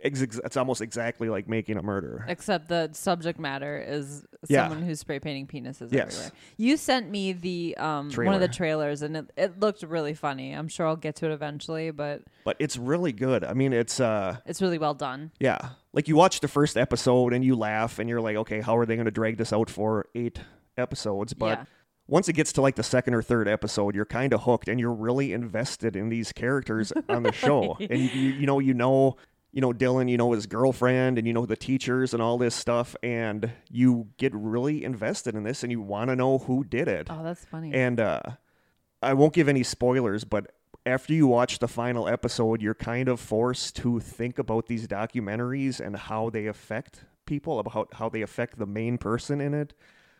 ex- 0.05 0.21
it's 0.21 0.55
almost 0.55 0.79
exactly 0.81 1.27
like 1.29 1.49
making 1.49 1.77
a 1.77 1.81
murder 1.81 2.23
Except 2.27 2.69
the 2.69 2.89
subject 2.93 3.39
matter 3.39 3.77
is 3.85 4.25
Yeah. 4.47 4.67
someone 4.69 4.83
who's 4.87 4.99
spray 4.99 5.19
painting 5.19 5.47
penises 5.47 5.91
Yes. 5.91 6.13
everywhere. 6.15 6.31
You 6.57 6.77
sent 6.77 7.09
me 7.09 7.33
the 7.33 7.75
um 7.77 8.11
one 8.11 8.33
of 8.35 8.39
the 8.41 8.47
trailers 8.47 9.01
and 9.01 9.17
it, 9.17 9.31
it 9.35 9.59
looked 9.59 9.83
really 9.83 10.13
funny. 10.13 10.53
I'm 10.53 10.67
sure 10.67 10.85
I'll 10.87 10.95
get 10.95 11.15
to 11.17 11.25
it 11.25 11.31
eventually, 11.31 11.91
but 11.91 12.21
but 12.43 12.55
it's 12.59 12.77
really 12.77 13.11
good 13.11 13.43
i 13.43 13.53
mean 13.53 13.73
it's 13.73 13.99
uh 13.99 14.37
it's 14.45 14.61
really 14.61 14.77
well 14.77 14.93
done. 14.93 15.31
Yeah. 15.39 15.69
Like 15.93 16.07
you 16.07 16.15
watch 16.15 16.39
the 16.41 16.47
first 16.47 16.77
episode 16.77 17.33
and 17.33 17.43
you 17.43 17.55
laugh 17.55 17.99
and 17.99 18.07
you're 18.09 18.21
like, 18.21 18.35
okay, 18.37 18.61
how 18.61 18.77
are 18.77 18.85
they 18.85 18.95
going 18.95 19.05
to 19.05 19.11
drag 19.11 19.37
this 19.37 19.51
out 19.53 19.69
for 19.69 20.07
eight 20.13 20.39
episodes? 20.77 21.33
But 21.33 21.59
Yeah. 21.59 21.65
once 22.07 22.27
it 22.29 22.33
gets 22.33 22.51
to 22.53 22.61
like 22.61 22.75
the 22.75 22.83
second 22.83 23.13
or 23.13 23.21
third 23.21 23.47
episode, 23.47 23.95
you're 23.95 24.05
kind 24.05 24.33
of 24.33 24.43
hooked 24.43 24.67
and 24.67 24.79
you're 24.79 24.93
really 24.93 25.33
invested 25.33 25.95
in 25.95 26.09
these 26.09 26.31
characters 26.33 26.91
on 27.09 27.23
the 27.23 27.31
show. 27.31 27.77
And 27.89 27.97
you, 27.99 28.07
you 28.31 28.45
know, 28.45 28.59
you 28.59 28.73
know, 28.73 29.15
you 29.55 29.61
know 29.61 29.71
Dylan, 29.71 30.11
you 30.11 30.17
know 30.17 30.33
his 30.33 30.47
girlfriend, 30.47 31.17
and 31.17 31.25
you 31.25 31.33
know 31.33 31.45
the 31.45 31.55
teachers 31.55 32.13
and 32.13 32.21
all 32.21 32.37
this 32.37 32.53
stuff, 32.53 32.93
and 33.01 33.49
you 33.71 34.09
get 34.17 34.35
really 34.35 34.83
invested 34.83 35.33
in 35.33 35.43
this, 35.43 35.63
and 35.63 35.71
you 35.71 35.81
want 35.81 36.09
to 36.09 36.15
know 36.15 36.39
who 36.39 36.65
did 36.65 36.89
it. 36.89 37.07
Oh, 37.09 37.24
that's 37.24 37.45
funny. 37.45 37.74
And 37.74 38.01
uh, 38.01 38.21
I 39.01 39.13
won't 39.13 39.33
give 39.33 39.47
any 39.47 39.63
spoilers, 39.63 40.25
but 40.25 40.51
after 40.85 41.13
you 41.13 41.25
watch 41.25 41.59
the 41.59 41.69
final 41.69 42.05
episode, 42.09 42.62
you're 42.62 42.75
kind 42.75 43.07
of 43.07 43.21
forced 43.21 43.77
to 43.77 44.01
think 44.01 44.38
about 44.38 44.67
these 44.67 44.89
documentaries 44.89 45.79
and 45.79 45.95
how 45.95 46.29
they 46.29 46.47
affect 46.47 47.05
people, 47.25 47.57
about 47.57 47.93
how 47.93 48.09
they 48.09 48.21
affect 48.21 48.59
the 48.59 48.65
main 48.65 48.97
person 48.97 49.39
in 49.39 49.53
it, 49.53 49.74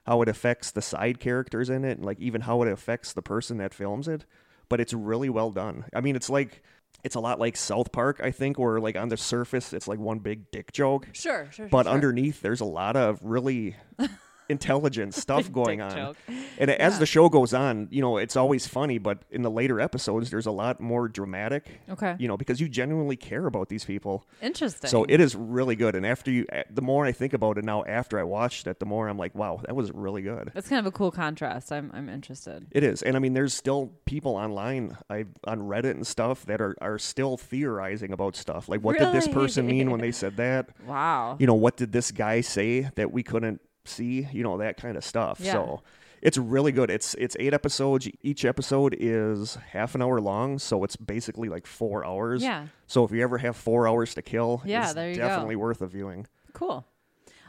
how 0.06 0.22
it 0.22 0.30
affects 0.30 0.72
the 0.72 0.82
side 0.82 1.20
characters 1.20 1.70
in 1.70 1.84
it, 1.84 1.98
and 1.98 2.06
like 2.06 2.22
even 2.22 2.42
how 2.42 2.62
it 2.62 2.72
affects 2.72 3.12
the 3.12 3.22
person 3.22 3.58
that 3.58 3.74
films 3.74 4.08
it. 4.08 4.26
But 4.70 4.80
it's 4.80 4.94
really 4.94 5.30
well 5.30 5.52
done. 5.52 5.86
I 5.94 6.00
mean, 6.00 6.16
it's 6.16 6.30
like 6.30 6.64
it's 7.06 7.16
a 7.16 7.20
lot 7.20 7.40
like 7.40 7.56
South 7.56 7.92
Park, 7.92 8.20
I 8.22 8.32
think, 8.32 8.58
where 8.58 8.80
like 8.80 8.98
on 8.98 9.10
the 9.10 9.18
surface 9.18 9.74
it's 9.74 9.88
like 9.88 10.00
one 10.00 10.20
big 10.20 10.50
dick 10.50 10.72
joke, 10.74 11.08
sure, 11.14 11.48
sure, 11.52 11.68
but 11.68 11.86
sure. 11.86 11.94
underneath 11.94 12.42
there's 12.42 12.62
a 12.62 12.66
lot 12.66 12.98
of 12.98 13.20
really 13.22 13.76
intelligent 14.50 15.14
stuff 15.24 15.52
going 15.52 15.82
on. 15.82 15.92
joke. 15.96 16.18
And 16.60 16.70
as 16.72 16.94
Yeah. 16.94 17.00
the 17.00 17.06
show 17.06 17.30
goes 17.30 17.54
on, 17.54 17.88
you 17.92 18.02
know, 18.02 18.18
it's 18.18 18.36
always 18.36 18.68
funny, 18.68 18.98
but 18.98 19.20
in 19.32 19.42
the 19.42 19.52
later 19.52 19.80
episodes, 19.80 20.30
there's 20.30 20.46
a 20.46 20.52
lot 20.52 20.80
more 20.80 21.08
dramatic, 21.08 21.80
Okay. 21.90 22.16
you 22.20 22.28
know, 22.28 22.38
because 22.38 22.60
you 22.62 22.70
genuinely 22.70 23.16
care 23.16 23.46
about 23.46 23.70
these 23.70 23.86
people. 23.86 24.26
Interesting. 24.42 24.90
So 24.90 25.06
it 25.10 25.20
is 25.20 25.36
really 25.36 25.76
good. 25.76 25.96
And 25.96 26.06
after 26.06 26.32
you, 26.32 26.46
eh, 26.52 26.64
the 26.70 26.82
more 26.82 27.06
I 27.06 27.12
think 27.12 27.34
about 27.34 27.58
it 27.58 27.66
now, 27.66 27.84
after 27.86 28.20
I 28.20 28.24
watched 28.24 28.68
it, 28.68 28.80
the 28.80 28.86
more 28.86 29.08
I'm 29.08 29.18
like, 29.18 29.36
wow, 29.36 29.62
that 29.66 29.76
was 29.76 29.92
really 29.92 30.22
good. 30.22 30.52
That's 30.54 30.70
kind 30.70 30.80
of 30.80 30.86
a 30.86 30.92
cool 30.92 31.12
contrast. 31.12 31.72
I'm 31.72 31.92
I'm 31.94 32.10
interested. 32.10 32.68
It 32.72 32.84
is. 32.84 33.02
And 33.02 33.16
I 33.16 33.20
mean, 33.20 33.34
there's 33.34 33.54
still 33.54 33.92
people 34.06 34.36
online, 34.36 34.98
I 35.10 35.26
on 35.46 35.60
Reddit 35.62 35.92
and 35.92 36.06
stuff 36.06 36.46
that 36.46 36.62
are, 36.62 36.76
are 36.82 36.98
still 37.00 37.38
theorizing 37.38 38.12
about 38.12 38.36
stuff. 38.36 38.68
Like, 38.70 38.82
what 38.82 38.98
did 38.98 39.12
this 39.14 39.28
person 39.28 39.66
mean 39.68 39.92
when 39.92 40.02
they 40.02 40.12
said 40.12 40.38
that? 40.38 40.70
Wow. 40.88 41.36
you 41.40 41.48
know, 41.48 41.54
what 41.56 41.78
did 41.78 41.92
this 41.92 42.12
guy 42.12 42.42
say 42.42 42.90
that 42.96 43.12
we 43.12 43.24
couldn't 43.24 43.62
see? 43.88 44.28
You 44.32 44.44
know, 44.44 44.58
that 44.58 44.78
kind 44.78 44.98
of 44.98 45.04
stuff. 45.04 45.40
Yeah. 45.42 45.54
So 45.54 45.82
it's 46.22 46.38
really 46.38 46.72
good. 46.72 46.90
It's 46.90 47.14
it's 47.16 47.36
eight 47.40 47.54
episodes. 47.54 48.08
Each 48.22 48.46
episode 48.46 48.96
is 49.00 49.56
half 49.72 49.96
an 49.96 50.02
hour 50.02 50.20
long, 50.20 50.60
so 50.60 50.84
it's 50.84 50.96
basically 50.96 51.50
like 51.50 51.68
four 51.68 52.06
hours. 52.06 52.42
Yeah. 52.44 52.68
So 52.88 53.04
if 53.04 53.12
you 53.12 53.22
ever 53.22 53.38
have 53.40 53.56
four 53.56 53.88
hours 53.88 54.14
to 54.16 54.22
kill, 54.22 54.62
Yeah, 54.66 54.94
there 54.94 55.10
you 55.10 55.16
go. 55.18 55.28
definitely 55.28 55.56
worth 55.56 55.82
a 55.82 55.88
viewing. 55.88 56.28
Cool. 56.54 56.86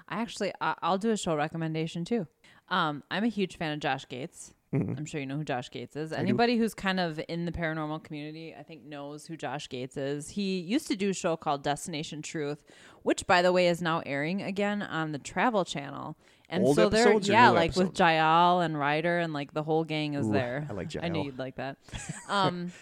I 0.08 0.20
actually 0.20 0.52
I'll 0.60 0.98
do 0.98 1.10
a 1.10 1.16
show 1.16 1.34
recommendation 1.36 2.04
too. 2.04 2.26
Um, 2.68 3.02
I'm 3.10 3.24
a 3.24 3.28
huge 3.28 3.56
fan 3.56 3.72
of 3.72 3.80
Josh 3.80 4.06
Gates. 4.08 4.52
Mm-hmm. 4.80 4.94
I'm 4.98 5.06
sure 5.06 5.20
you 5.20 5.26
know 5.26 5.36
who 5.36 5.44
Josh 5.44 5.70
Gates 5.70 5.96
is. 5.96 6.12
Anybody 6.12 6.56
who's 6.56 6.74
kind 6.74 7.00
of 7.00 7.20
in 7.28 7.44
the 7.44 7.52
paranormal 7.52 8.04
community, 8.04 8.54
I 8.58 8.62
think, 8.62 8.84
knows 8.84 9.26
who 9.26 9.36
Josh 9.36 9.68
Gates 9.68 9.96
is. 9.96 10.30
He 10.30 10.58
used 10.58 10.86
to 10.88 10.96
do 10.96 11.10
a 11.10 11.14
show 11.14 11.36
called 11.36 11.62
Destination 11.62 12.22
Truth, 12.22 12.64
which, 13.02 13.26
by 13.26 13.42
the 13.42 13.52
way, 13.52 13.68
is 13.68 13.82
now 13.82 14.02
airing 14.06 14.42
again 14.42 14.82
on 14.82 15.12
the 15.12 15.18
Travel 15.18 15.64
Channel. 15.64 16.16
And 16.48 16.64
Old 16.64 16.76
so 16.76 16.88
they're 16.88 17.18
yeah, 17.20 17.50
like 17.50 17.70
with 17.70 17.88
episodes? 17.88 17.98
Jael 17.98 18.60
and 18.60 18.78
Ryder 18.78 19.18
and 19.18 19.32
like 19.32 19.52
the 19.52 19.64
whole 19.64 19.84
gang 19.84 20.14
is 20.14 20.26
Ooh, 20.26 20.32
there. 20.32 20.66
I 20.70 20.72
like 20.72 20.90
I 21.02 21.08
knew 21.08 21.24
you'd 21.24 21.38
like 21.38 21.56
that. 21.56 21.76
Um, 22.28 22.72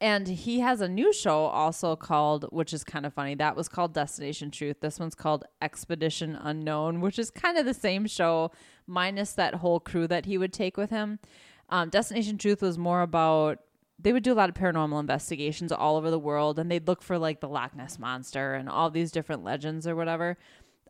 And 0.00 0.26
he 0.26 0.60
has 0.60 0.80
a 0.80 0.88
new 0.88 1.12
show 1.12 1.44
also 1.44 1.94
called, 1.96 2.46
which 2.50 2.72
is 2.72 2.84
kind 2.84 3.06
of 3.06 3.14
funny. 3.14 3.34
That 3.34 3.56
was 3.56 3.68
called 3.68 3.92
Destination 3.92 4.50
Truth. 4.50 4.80
This 4.80 4.98
one's 4.98 5.14
called 5.14 5.44
Expedition 5.62 6.36
Unknown, 6.40 7.00
which 7.00 7.18
is 7.18 7.30
kind 7.30 7.58
of 7.58 7.64
the 7.64 7.74
same 7.74 8.06
show, 8.06 8.50
minus 8.86 9.32
that 9.32 9.56
whole 9.56 9.80
crew 9.80 10.06
that 10.08 10.26
he 10.26 10.38
would 10.38 10.52
take 10.52 10.76
with 10.76 10.90
him. 10.90 11.18
Um, 11.68 11.88
Destination 11.90 12.38
Truth 12.38 12.62
was 12.62 12.78
more 12.78 13.02
about 13.02 13.60
they 13.98 14.12
would 14.12 14.24
do 14.24 14.32
a 14.32 14.34
lot 14.34 14.48
of 14.48 14.54
paranormal 14.56 14.98
investigations 14.98 15.70
all 15.70 15.96
over 15.96 16.10
the 16.10 16.18
world, 16.18 16.58
and 16.58 16.70
they'd 16.70 16.86
look 16.86 17.00
for 17.00 17.16
like 17.16 17.40
the 17.40 17.48
Loch 17.48 17.76
Ness 17.76 17.98
monster 17.98 18.54
and 18.54 18.68
all 18.68 18.90
these 18.90 19.12
different 19.12 19.44
legends 19.44 19.86
or 19.86 19.94
whatever. 19.94 20.36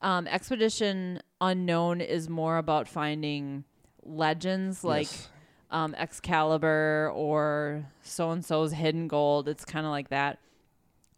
Um, 0.02 0.26
Expedition 0.26 1.20
Unknown 1.40 2.00
is 2.00 2.28
more 2.28 2.56
about 2.58 2.88
finding 2.88 3.64
legends 4.02 4.84
like 4.84 5.06
Yes. 5.06 5.28
Um, 5.74 5.94
Excalibur 5.96 7.10
or 7.14 7.84
so 8.02 8.30
and 8.30 8.44
so's 8.44 8.72
hidden 8.72 9.08
gold. 9.08 9.48
It's 9.48 9.64
kind 9.64 9.84
of 9.84 9.90
like 9.90 10.08
that. 10.08 10.38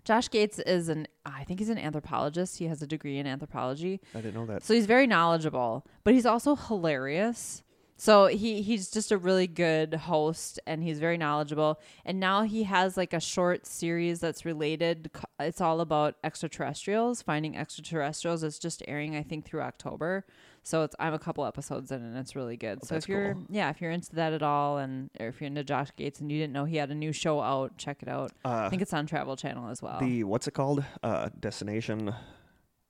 Josh 0.04 0.30
Gates 0.30 0.58
is 0.60 0.88
an, 0.88 1.06
I 1.26 1.44
think 1.44 1.58
he's 1.60 1.68
an 1.68 1.78
anthropologist. 1.78 2.58
He 2.58 2.66
has 2.66 2.80
a 2.80 2.86
degree 2.86 3.18
in 3.18 3.26
anthropology. 3.26 4.00
I 4.14 4.20
didn't 4.20 4.34
know 4.34 4.46
that. 4.46 4.64
So 4.64 4.72
he's 4.72 4.86
very 4.86 5.06
knowledgeable, 5.06 5.84
but 6.04 6.14
he's 6.14 6.26
also 6.26 6.56
hilarious. 6.56 7.62
So 7.98 8.26
he 8.26 8.60
he's 8.60 8.90
just 8.90 9.10
a 9.10 9.16
really 9.16 9.46
good 9.46 9.94
host 9.94 10.60
and 10.66 10.82
he's 10.82 10.98
very 10.98 11.16
knowledgeable. 11.16 11.80
And 12.04 12.20
now 12.20 12.42
he 12.42 12.64
has 12.64 12.96
like 12.96 13.14
a 13.14 13.20
short 13.20 13.66
series 13.66 14.20
that's 14.20 14.44
related. 14.44 15.10
It's 15.40 15.62
all 15.62 15.80
about 15.80 16.16
extraterrestrials, 16.22 17.22
finding 17.22 17.56
extraterrestrials. 17.56 18.42
It's 18.42 18.58
just 18.58 18.82
airing 18.86 19.16
I 19.16 19.22
think 19.22 19.46
through 19.46 19.62
October. 19.62 20.26
So 20.66 20.82
it's 20.82 20.96
I'm 20.98 21.14
a 21.14 21.18
couple 21.20 21.44
episodes 21.46 21.92
in 21.92 22.02
and 22.02 22.16
it's 22.18 22.34
really 22.34 22.56
good. 22.56 22.84
so 22.84 22.96
if 22.96 23.08
you're 23.08 23.34
cool. 23.34 23.44
yeah, 23.48 23.70
if 23.70 23.80
you're 23.80 23.92
into 23.92 24.12
that 24.16 24.32
at 24.32 24.42
all 24.42 24.78
and 24.78 25.10
or 25.20 25.28
if 25.28 25.40
you're 25.40 25.46
into 25.46 25.62
Josh 25.62 25.90
Gates 25.94 26.20
and 26.20 26.28
you 26.32 26.38
didn't 26.40 26.52
know 26.52 26.64
he 26.64 26.76
had 26.76 26.90
a 26.90 26.94
new 26.94 27.12
show 27.12 27.40
out, 27.40 27.78
check 27.78 28.02
it 28.02 28.08
out. 28.08 28.32
I 28.44 28.48
Uh, 28.66 28.70
think 28.70 28.82
it's 28.82 28.92
on 28.92 29.06
Travel 29.06 29.36
Channel 29.36 29.68
as 29.70 29.80
well. 29.80 30.00
the 30.00 30.24
what's 30.24 30.48
it 30.48 30.54
called? 30.54 30.84
Uh, 31.04 31.28
Destination. 31.38 32.12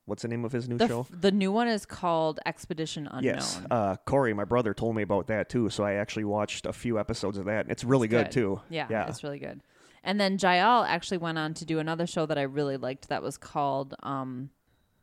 What's 0.07 0.23
the 0.23 0.29
name 0.29 0.45
of 0.47 0.53
his 0.53 0.69
new 0.71 0.79
the, 0.79 0.89
show? 0.89 1.01
f- 1.01 1.11
the 1.11 1.31
new 1.33 1.53
one 1.53 1.69
is 1.69 1.85
called 1.85 2.41
Expedition 2.47 3.09
Unknown. 3.09 3.25
Yes, 3.25 3.61
uh, 3.71 3.97
Corey, 4.07 4.33
my 4.33 4.45
brother, 4.45 4.73
told 4.73 4.97
me 4.97 5.03
about 5.03 5.27
that 5.27 5.51
too. 5.51 5.69
So 5.69 5.85
I 5.85 5.95
actually 5.95 6.25
watched 6.25 6.65
a 6.65 6.73
few 6.73 6.99
episodes 6.99 7.37
of 7.37 7.45
that. 7.45 7.67
It's 7.69 7.85
really 7.85 8.09
good, 8.09 8.27
good. 8.27 8.33
too. 8.33 8.61
Yeah, 8.71 8.87
yeah. 8.89 9.07
it's 9.09 9.23
really 9.23 9.39
good. 9.41 9.61
And 10.03 10.19
then 10.19 10.39
Jael 10.41 10.85
actually 10.85 11.19
went 11.19 11.37
on 11.37 11.53
to 11.55 11.67
do 11.67 11.79
another 11.79 12.07
show 12.07 12.25
that 12.25 12.39
I 12.39 12.43
really 12.43 12.77
liked 12.79 13.09
that 13.09 13.23
was 13.23 13.37
called 13.37 13.95
um 14.03 14.49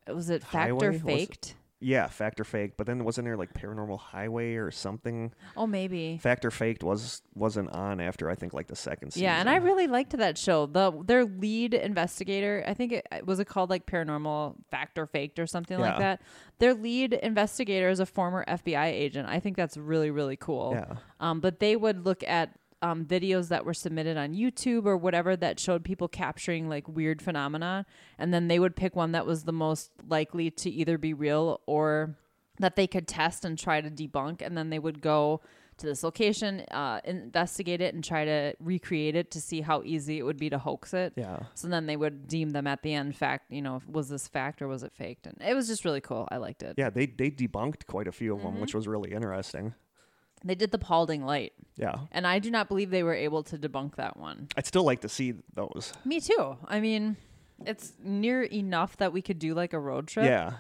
was 0.08 0.32
it 0.32 0.42
Factor 0.44 0.92
Highway? 0.92 0.98
Faked? 1.00 1.56
Yeah, 1.84 2.08
Fact 2.08 2.40
or 2.40 2.44
Faked. 2.44 2.78
But 2.78 2.88
then 2.88 3.04
wasn't 3.04 3.26
there 3.26 3.38
like 3.38 3.54
Paranormal 3.54 4.00
Highway 4.00 4.56
or 4.56 4.72
something? 4.72 5.34
Oh 5.58 5.68
maybe. 5.68 6.18
Fact 6.22 6.46
or 6.46 6.52
Faked 6.52 6.84
was 6.84 7.22
wasn't 7.36 7.70
on 7.72 8.00
after 8.00 8.30
I 8.30 8.36
think 8.36 8.54
like 8.54 8.68
the 8.68 8.76
second 8.76 9.12
season. 9.12 9.26
Yeah, 9.26 9.40
and 9.40 9.50
I 9.50 9.58
really 9.58 9.88
liked 9.88 10.18
that 10.18 10.38
show. 10.38 10.66
The 10.66 10.92
their 11.06 11.26
lead 11.26 11.74
investigator, 11.74 12.64
I 12.66 12.74
think 12.74 12.94
it 12.94 13.08
was 13.26 13.40
it 13.40 13.46
called 13.46 13.70
like 13.70 13.86
Paranormal 13.86 14.56
Fact 14.72 14.98
or 14.98 15.06
Faked 15.06 15.40
or 15.40 15.48
something 15.48 15.80
like 15.80 15.98
that. 16.00 16.22
Their 16.60 16.74
lead 16.74 17.14
investigator 17.14 17.90
is 17.90 18.00
a 18.00 18.06
former 18.06 18.46
FBI 18.48 18.86
agent. 18.86 19.28
I 19.28 19.40
think 19.40 19.58
that's 19.58 19.78
really 19.78 20.12
really 20.12 20.38
cool. 20.38 20.72
Yeah. 20.74 20.98
Um, 21.20 21.40
but 21.40 21.60
they 21.60 21.76
would 21.76 22.06
look 22.06 22.24
at 22.24 22.58
um, 22.84 23.06
videos 23.06 23.48
that 23.48 23.66
were 23.66 23.74
submitted 23.74 24.18
on 24.18 24.34
YouTube 24.34 24.86
or 24.86 24.98
whatever 24.98 25.36
that 25.38 25.60
showed 25.60 25.84
people 25.84 26.08
capturing 26.08 26.70
like 26.70 26.88
weird 26.88 27.22
phenomena, 27.22 27.86
and 28.20 28.34
then 28.34 28.48
they 28.50 28.60
would 28.60 28.76
pick 28.76 28.96
one 28.96 29.14
that 29.14 29.26
was 29.26 29.44
the 29.46 29.54
most 29.54 29.90
likely 30.08 30.52
to 30.52 30.70
either 30.70 30.98
be 30.98 31.14
real 31.14 31.62
or 31.66 32.16
that 32.60 32.76
they 32.76 32.86
could 32.86 33.08
test 33.08 33.46
and 33.46 33.58
try 33.58 33.82
to 33.82 33.90
debunk, 33.90 34.42
and 34.46 34.56
then 34.58 34.70
they 34.70 34.80
would 34.80 35.02
go 35.02 35.42
to 35.76 35.88
this 35.88 36.04
location, 36.04 36.60
uh, 36.70 37.00
investigate 37.04 37.82
it, 37.82 37.96
and 37.96 38.04
try 38.04 38.26
to 38.26 38.54
recreate 38.60 39.16
it 39.16 39.32
to 39.32 39.42
see 39.42 39.62
how 39.62 39.82
easy 39.84 40.20
it 40.20 40.24
would 40.24 40.38
be 40.38 40.48
to 40.50 40.60
hoax 40.60 40.94
it. 40.94 41.14
Yeah. 41.16 41.40
So 41.56 41.68
then 41.68 41.88
they 41.88 41.98
would 41.98 42.28
deem 42.28 42.52
them 42.52 42.68
at 42.68 42.84
the 42.84 42.94
end 42.94 43.16
fact. 43.16 43.52
You 43.52 43.64
know, 43.64 43.82
was 43.88 44.08
this 44.08 44.28
fact 44.28 44.62
or 44.62 44.68
was 44.68 44.84
it 44.84 44.94
faked? 44.94 45.26
And 45.26 45.36
it 45.42 45.56
was 45.56 45.68
just 45.68 45.84
really 45.84 46.00
cool. 46.02 46.28
I 46.30 46.38
liked 46.38 46.62
it. 46.62 46.76
Yeah, 46.78 46.92
they 46.92 47.08
they 47.08 47.32
debunked 47.32 47.88
quite 47.88 48.08
a 48.08 48.12
few 48.12 48.36
of 48.36 48.42
them, 48.44 48.52
Mm-hmm. 48.52 48.62
which 48.62 48.76
was 48.76 48.88
really 48.88 49.12
interesting. 49.14 49.74
They 50.44 50.56
did 50.56 50.72
the 50.72 50.78
Paulding 50.78 51.26
Light, 51.26 51.54
Yeah. 51.78 52.00
and 52.12 52.28
I 52.28 52.40
do 52.40 52.52
not 52.52 52.68
believe 52.68 52.90
they 52.90 53.04
were 53.04 53.14
able 53.14 53.44
to 53.44 53.58
debunk 53.58 53.96
that 53.96 54.18
one. 54.18 54.48
I'd 54.58 54.66
still 54.66 54.84
like 54.84 55.02
to 55.02 55.10
see 55.10 55.34
those. 55.54 55.94
Me 56.04 56.20
too. 56.20 56.58
I 56.68 56.80
mean, 56.82 57.16
it's 57.66 57.94
near 58.04 58.44
enough 58.44 58.98
that 58.98 59.14
we 59.14 59.22
could 59.22 59.40
do 59.40 59.54
like 59.54 59.72
a 59.74 59.80
road 59.80 60.08
trip. 60.08 60.26
Yeah. 60.26 60.54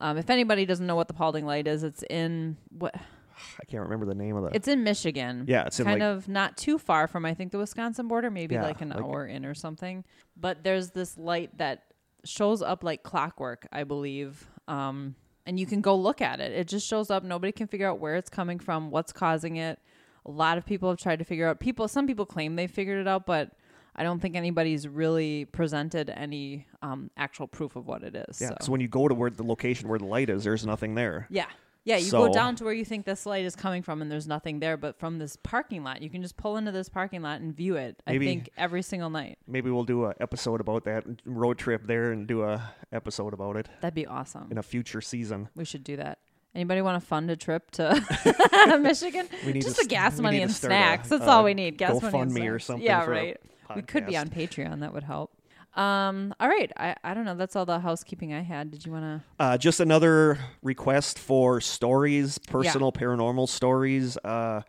Um, 0.00 0.16
if 0.18 0.28
anybody 0.30 0.66
doesn't 0.66 0.86
know 0.86 0.96
what 0.96 1.06
the 1.08 1.14
Paulding 1.14 1.46
Light 1.46 1.66
is, 1.68 1.82
it's 1.84 2.02
in 2.10 2.56
what? 2.70 2.94
I 3.60 3.64
can't 3.66 3.84
remember 3.84 4.06
the 4.06 4.14
name 4.16 4.34
of 4.36 4.42
the. 4.44 4.50
It's 4.56 4.66
in 4.66 4.82
Michigan. 4.82 5.44
yeah, 5.46 5.64
it's 5.66 5.78
in 5.78 5.86
kind 5.86 6.00
like 6.00 6.06
of 6.08 6.26
not 6.28 6.56
too 6.56 6.76
far 6.78 7.06
from 7.06 7.24
I 7.24 7.34
think 7.34 7.52
the 7.52 7.58
Wisconsin 7.58 8.08
border, 8.08 8.30
maybe 8.32 8.56
Yeah, 8.56 8.62
like 8.62 8.80
an 8.80 8.88
like- 8.88 8.98
hour 9.04 9.24
in 9.26 9.44
or 9.46 9.54
something. 9.54 10.04
But 10.36 10.64
there's 10.64 10.90
this 10.90 11.16
light 11.16 11.56
that 11.58 11.84
shows 12.24 12.60
up 12.62 12.82
like 12.82 13.04
clockwork, 13.04 13.68
I 13.72 13.84
believe. 13.84 14.48
Um, 14.66 15.14
and 15.48 15.58
you 15.58 15.64
can 15.64 15.80
go 15.80 15.96
look 15.96 16.20
at 16.20 16.40
it. 16.40 16.52
It 16.52 16.68
just 16.68 16.86
shows 16.86 17.10
up. 17.10 17.24
Nobody 17.24 17.52
can 17.52 17.66
figure 17.66 17.88
out 17.88 17.98
where 17.98 18.16
it's 18.16 18.28
coming 18.28 18.58
from, 18.58 18.90
what's 18.90 19.14
causing 19.14 19.56
it. 19.56 19.78
A 20.26 20.30
lot 20.30 20.58
of 20.58 20.66
people 20.66 20.90
have 20.90 20.98
tried 20.98 21.20
to 21.20 21.24
figure 21.24 21.48
out. 21.48 21.58
People, 21.58 21.88
some 21.88 22.06
people 22.06 22.26
claim 22.26 22.54
they 22.54 22.66
figured 22.66 23.00
it 23.00 23.08
out, 23.08 23.24
but 23.24 23.52
I 23.96 24.02
don't 24.02 24.20
think 24.20 24.36
anybody's 24.36 24.86
really 24.86 25.46
presented 25.46 26.10
any 26.10 26.66
um, 26.82 27.10
actual 27.16 27.48
proof 27.48 27.76
of 27.76 27.86
what 27.86 28.02
it 28.02 28.14
is. 28.28 28.42
yeah. 28.42 28.50
so. 28.50 28.56
So 28.60 28.72
when 28.72 28.82
you 28.82 28.88
go 28.88 29.08
to 29.08 29.14
where 29.14 29.30
the 29.30 29.42
location 29.42 29.88
where 29.88 29.98
the 29.98 30.04
light 30.04 30.28
is, 30.28 30.44
there's 30.44 30.66
nothing 30.66 30.94
there. 30.94 31.26
Yeah. 31.30 31.46
Yeah, 31.88 31.96
you 31.96 32.10
So- 32.10 32.26
go 32.26 32.32
down 32.32 32.54
to 32.56 32.64
where 32.64 32.72
you 32.74 32.84
think 32.84 33.06
this 33.06 33.24
light 33.24 33.44
is 33.44 33.56
coming 33.56 33.82
from 33.82 34.02
and 34.02 34.10
there's 34.12 34.26
nothing 34.28 34.60
there, 34.60 34.76
but 34.76 34.98
from 34.98 35.18
this 35.18 35.36
parking 35.42 35.82
lot, 35.84 36.02
you 36.02 36.10
can 36.10 36.20
just 36.22 36.36
pull 36.36 36.56
into 36.58 36.70
this 36.70 36.88
parking 36.88 37.22
lot 37.22 37.40
and 37.40 37.56
view 37.56 37.76
it. 37.76 38.02
Maybe- 38.06 38.26
I 38.26 38.28
think 38.28 38.50
every 38.56 38.82
single 38.82 39.10
night. 39.10 39.38
Maybe 39.46 39.70
we'll 39.70 39.84
do 39.84 40.04
an 40.04 40.14
episode 40.20 40.60
about 40.60 40.84
that 40.84 41.04
road 41.24 41.56
trip 41.58 41.86
there 41.86 42.12
and 42.12 42.26
do 42.26 42.42
a 42.42 42.72
episode 42.92 43.32
about 43.32 43.56
it 43.56 43.68
That'd 43.80 43.94
be 43.94 44.06
awesome. 44.06 44.48
in 44.50 44.58
a 44.58 44.62
future 44.62 45.00
season. 45.00 45.48
We 45.56 45.64
should 45.64 45.82
do 45.84 45.96
that. 45.96 46.18
Anybody 46.54 46.82
want 46.82 47.00
to 47.00 47.06
fund 47.06 47.30
a 47.30 47.36
trip 47.36 47.70
to 47.72 48.78
Michigan? 48.80 49.28
We 49.46 49.52
need 49.52 49.62
Just 49.62 49.76
the 49.76 49.82
s- 49.82 49.86
gas 49.88 50.18
money 50.20 50.42
and 50.42 50.50
start 50.50 50.72
a, 50.72 50.76
snacks. 50.76 51.08
That's 51.08 51.22
uh, 51.24 51.30
all 51.30 51.44
we 51.44 51.54
need. 51.54 51.78
Gas 51.78 52.00
money 52.02 52.18
and 52.20 52.30
or 52.36 52.58
snacks. 52.58 52.64
something 52.64 52.84
Yeah, 52.86 53.04
right. 53.06 53.36
We 53.76 53.82
could 53.82 54.06
be 54.06 54.16
on 54.16 54.28
Patreon. 54.28 54.80
That 54.80 54.92
would 54.94 55.04
help. 55.04 55.30
Um, 55.78 56.34
all 56.40 56.48
right. 56.48 56.72
I, 56.76 56.96
I 57.04 57.14
don't 57.14 57.24
know. 57.24 57.36
That's 57.36 57.54
all 57.54 57.64
the 57.64 57.78
housekeeping 57.78 58.34
I 58.34 58.40
had. 58.40 58.72
Did 58.72 58.84
you 58.84 58.90
want 58.90 59.04
to? 59.04 59.22
Uh, 59.38 59.56
just 59.56 59.78
another 59.78 60.38
request 60.60 61.18
for 61.20 61.60
stories, 61.60 62.36
personal 62.38 62.90
paranormal 62.90 63.48
stories. 63.48 64.16
Uh, 64.18 64.62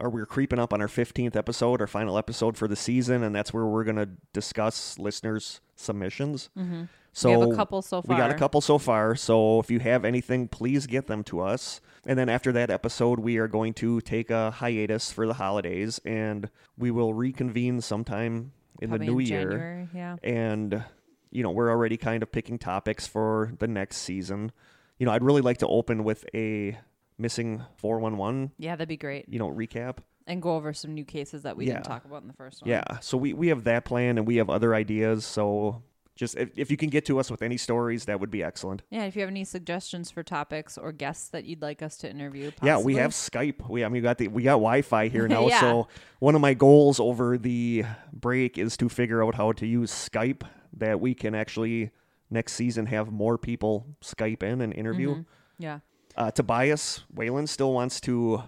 or 0.00 0.10
we're 0.10 0.26
creeping 0.26 0.58
up 0.58 0.72
on 0.72 0.80
our 0.80 0.88
15th 0.88 1.36
episode, 1.36 1.80
our 1.80 1.86
final 1.86 2.18
episode 2.18 2.56
for 2.56 2.68
the 2.68 2.76
season, 2.76 3.22
and 3.22 3.34
that's 3.34 3.52
where 3.52 3.66
we're 3.66 3.84
going 3.84 3.96
to 3.96 4.08
discuss 4.32 4.98
listeners' 4.98 5.60
submissions. 5.76 6.50
Mm-hmm. 6.56 6.84
So 7.12 7.30
we 7.30 7.40
have 7.40 7.50
a 7.52 7.56
couple 7.56 7.82
so 7.82 8.02
far. 8.02 8.16
We 8.16 8.20
got 8.20 8.30
a 8.30 8.34
couple 8.34 8.60
so 8.60 8.78
far. 8.78 9.16
So 9.16 9.58
if 9.58 9.70
you 9.70 9.80
have 9.80 10.04
anything, 10.04 10.46
please 10.46 10.86
get 10.86 11.08
them 11.08 11.24
to 11.24 11.40
us. 11.40 11.80
And 12.06 12.18
then 12.18 12.28
after 12.28 12.52
that 12.52 12.70
episode, 12.70 13.18
we 13.18 13.38
are 13.38 13.48
going 13.48 13.74
to 13.74 14.00
take 14.00 14.30
a 14.30 14.52
hiatus 14.52 15.10
for 15.10 15.26
the 15.26 15.34
holidays, 15.34 16.00
and 16.04 16.48
we 16.76 16.90
will 16.90 17.14
reconvene 17.14 17.80
sometime 17.80 18.52
in 18.80 18.88
Probably 18.90 19.06
the 19.06 19.12
new 19.12 19.18
in 19.18 19.26
year 19.26 19.50
January. 19.50 19.88
Yeah. 19.94 20.16
and 20.22 20.84
you 21.30 21.42
know 21.42 21.50
we're 21.50 21.70
already 21.70 21.96
kind 21.96 22.22
of 22.22 22.30
picking 22.32 22.58
topics 22.58 23.06
for 23.06 23.52
the 23.58 23.66
next 23.68 23.98
season 23.98 24.50
you 24.98 25.06
know 25.06 25.12
i'd 25.12 25.22
really 25.22 25.42
like 25.42 25.58
to 25.58 25.66
open 25.66 26.04
with 26.04 26.24
a 26.34 26.78
missing 27.18 27.62
411 27.76 28.52
Yeah, 28.58 28.76
that'd 28.76 28.88
be 28.88 28.96
great. 28.96 29.28
you 29.28 29.38
know 29.38 29.50
recap 29.50 29.98
And 30.26 30.40
go 30.40 30.54
over 30.56 30.72
some 30.72 30.94
new 30.94 31.04
cases 31.04 31.42
that 31.42 31.56
we 31.56 31.66
Yeah. 31.66 31.74
didn't 31.74 31.86
talk 31.86 32.04
about 32.04 32.22
in 32.22 32.28
the 32.28 32.34
first 32.34 32.62
one. 32.62 32.70
yeah 32.70 32.98
so 33.00 33.18
we, 33.18 33.32
we 33.32 33.48
have 33.48 33.64
that 33.64 33.84
plan 33.84 34.16
and 34.18 34.26
we 34.26 34.36
have 34.36 34.48
other 34.50 34.74
ideas 34.74 35.26
so 35.26 35.82
just 36.18 36.36
if, 36.36 36.50
if 36.58 36.70
you 36.70 36.76
can 36.76 36.90
get 36.90 37.06
to 37.06 37.18
us 37.20 37.30
with 37.30 37.40
any 37.42 37.56
stories 37.56 38.04
that 38.06 38.18
would 38.20 38.30
be 38.30 38.42
excellent 38.42 38.82
Yeah, 38.90 39.04
if 39.04 39.14
you 39.16 39.20
have 39.22 39.30
any 39.30 39.44
suggestions 39.44 40.10
for 40.10 40.22
topics 40.22 40.76
or 40.76 40.90
guests 40.92 41.28
that 41.28 41.44
you'd 41.44 41.62
like 41.62 41.80
us 41.80 41.96
to 41.98 42.10
interview, 42.10 42.50
yeah 42.62 42.78
we 42.78 42.96
have 42.96 43.12
skype 43.12 43.66
we 43.70 43.84
i 43.84 43.88
mean 43.88 43.94
we 43.94 44.00
got 44.00 44.18
the 44.18 44.28
we 44.28 44.42
got 44.42 44.54
wi-fi 44.60 45.08
here 45.08 45.26
now 45.36 45.48
Yeah. 45.48 45.60
so 45.60 45.88
one 46.18 46.34
of 46.34 46.40
my 46.40 46.54
goals 46.54 46.98
over 47.00 47.38
the 47.38 47.84
break 48.12 48.58
is 48.58 48.76
to 48.78 48.88
figure 48.88 49.24
out 49.24 49.36
how 49.36 49.52
to 49.52 49.66
use 49.66 49.90
skype 49.92 50.42
that 50.76 51.00
we 51.00 51.14
can 51.14 51.34
actually 51.34 51.90
next 52.30 52.52
season 52.54 52.86
have 52.86 53.10
more 53.10 53.38
people 53.38 53.86
skype 54.02 54.42
in 54.42 54.60
and 54.60 54.74
interview 54.74 55.14
Mhm. 55.16 55.24
Yeah, 55.60 55.78
Uh, 56.16 56.30
Tobias 56.30 57.04
Whalen 57.14 57.46
still 57.46 57.72
wants 57.72 58.00
to 58.02 58.42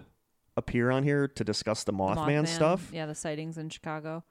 appear 0.57 0.91
on 0.91 1.03
here 1.03 1.27
to 1.27 1.43
discuss 1.43 1.83
the 1.85 1.93
Mothman, 1.93 2.45
stuff. 2.47 2.89
Yeah, 2.93 3.05
the 3.05 3.15
sightings 3.15 3.57
in 3.57 3.69
Chicago. 3.69 4.23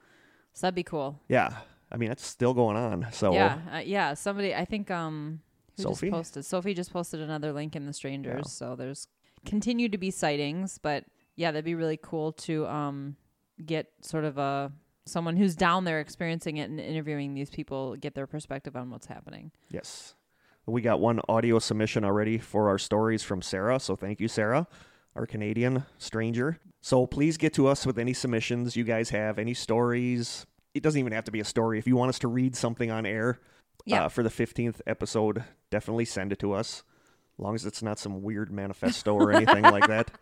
So 0.53 0.67
that'd 0.67 0.75
be 0.75 0.83
cool. 0.83 1.21
Yeah, 1.29 1.57
I 1.91 1.97
mean 1.97 2.09
that's 2.09 2.27
still 2.27 2.55
going 2.55 2.77
on. 2.77 3.07
So 3.13 3.33
Yeah, 3.33 3.59
uh, 3.73 3.79
yeah. 3.79 4.15
Somebody, 4.15 4.55
I 4.55 4.65
think, 4.65 4.91
um, 4.91 5.41
who 5.77 5.83
Sophie? 5.83 6.09
just 6.09 6.13
posted? 6.13 6.45
Sophie 6.45 6.75
just 6.75 6.93
posted 6.93 7.21
another 7.21 7.53
link 7.53 7.75
in 7.77 7.87
the 7.87 7.93
strangers. 7.93 8.43
Yeah. 8.45 8.51
So 8.51 8.77
there's 8.77 9.09
continue 9.45 9.89
to 9.89 9.99
be 9.99 10.11
sightings, 10.11 10.79
but 10.79 11.05
yeah, 11.37 11.51
that'd 11.51 11.65
be 11.65 11.75
really 11.75 11.99
cool 12.01 12.33
to 12.33 12.67
um 12.67 13.17
get 13.65 13.89
sort 14.03 14.25
of 14.25 14.39
a 14.39 14.73
someone 15.07 15.37
who's 15.37 15.57
down 15.57 15.85
there 15.85 16.01
experiencing 16.01 16.59
it 16.59 16.71
and 16.71 16.79
interviewing 16.79 17.35
these 17.35 17.51
people, 17.51 17.97
get 17.97 18.15
their 18.15 18.27
perspective 18.27 18.77
on 18.77 18.91
what's 18.91 19.07
happening. 19.07 19.51
yes, 19.71 20.15
we 20.67 20.81
got 20.83 21.01
one 21.01 21.21
audio 21.29 21.59
submission 21.59 22.05
already 22.05 22.39
for 22.39 22.69
our 22.69 22.79
stories 22.79 23.23
from 23.23 23.43
Sarah. 23.43 23.81
So 23.81 23.97
thank 23.97 24.21
you, 24.21 24.29
Sarah, 24.29 24.69
our 25.17 25.27
Canadian 25.27 25.85
stranger. 25.99 26.59
So 26.81 27.07
please 27.07 27.37
get 27.37 27.53
to 27.55 27.67
us 27.67 27.85
with 27.85 27.99
any 27.99 28.13
submissions 28.13 28.77
you 28.77 28.85
guys 28.85 29.11
have, 29.11 29.39
any 29.39 29.55
stories, 29.55 30.47
it 30.75 30.83
doesn't 30.83 30.99
even 31.01 31.13
have 31.13 31.25
to 31.25 31.31
be 31.33 31.41
a 31.41 31.45
story. 31.45 31.79
If 31.79 31.87
you 31.87 31.97
want 31.97 32.11
us 32.11 32.19
to 32.21 32.29
read 32.29 32.55
something 32.57 32.91
on 32.91 33.07
air 33.07 33.39
Yeah. 33.87 34.05
uh, 34.05 34.09
for 34.09 34.23
the 34.23 34.29
15th 34.31 34.81
episode, 34.87 35.45
definitely 35.71 36.05
send 36.05 36.33
it 36.33 36.39
to 36.41 36.53
us. 36.53 36.83
As 37.39 37.43
long 37.43 37.55
as 37.55 37.65
it's 37.65 37.83
not 37.83 37.99
some 37.99 38.23
weird 38.23 38.53
manifesto 38.53 39.15
or 39.15 39.33
anything 39.33 39.63
like 39.63 39.87
that. 39.89 40.11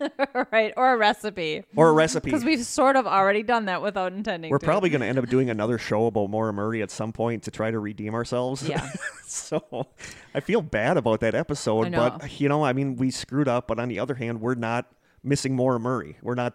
right, 0.52 0.72
or 0.76 0.92
a 0.92 0.96
recipe. 0.96 1.64
Or 1.74 1.88
a 1.88 1.92
recipe. 1.92 2.26
Because 2.30 2.44
we've 2.44 2.64
sort 2.64 2.94
of 2.94 3.06
already 3.08 3.42
done 3.42 3.64
that 3.64 3.82
without 3.82 4.12
intending 4.12 4.50
We're 4.50 4.58
to. 4.58 4.64
probably 4.64 4.88
going 4.90 5.00
to 5.02 5.06
end 5.08 5.18
up 5.18 5.26
doing 5.26 5.50
another 5.50 5.78
show 5.78 6.06
about 6.06 6.30
Maura 6.30 6.52
Murray 6.52 6.80
at 6.82 6.92
some 6.92 7.12
point 7.12 7.42
to 7.44 7.50
try 7.50 7.72
to 7.72 7.78
redeem 7.80 8.14
ourselves. 8.14 8.62
Yeah. 8.68 8.88
so 9.26 9.88
I 10.32 10.38
feel 10.40 10.62
bad 10.62 10.96
about 10.96 11.18
that 11.20 11.34
episode, 11.34 11.86
I 11.86 11.88
know. 11.88 12.16
but 12.18 12.40
you 12.40 12.48
know, 12.48 12.64
I 12.64 12.72
mean, 12.72 12.94
we 12.96 13.10
screwed 13.10 13.48
up. 13.48 13.66
But 13.66 13.80
on 13.80 13.88
the 13.88 13.98
other 13.98 14.14
hand, 14.14 14.40
we're 14.40 14.54
not 14.54 14.86
missing 15.24 15.56
Maura 15.56 15.80
Murray. 15.80 16.16
We're 16.22 16.36
not. 16.36 16.54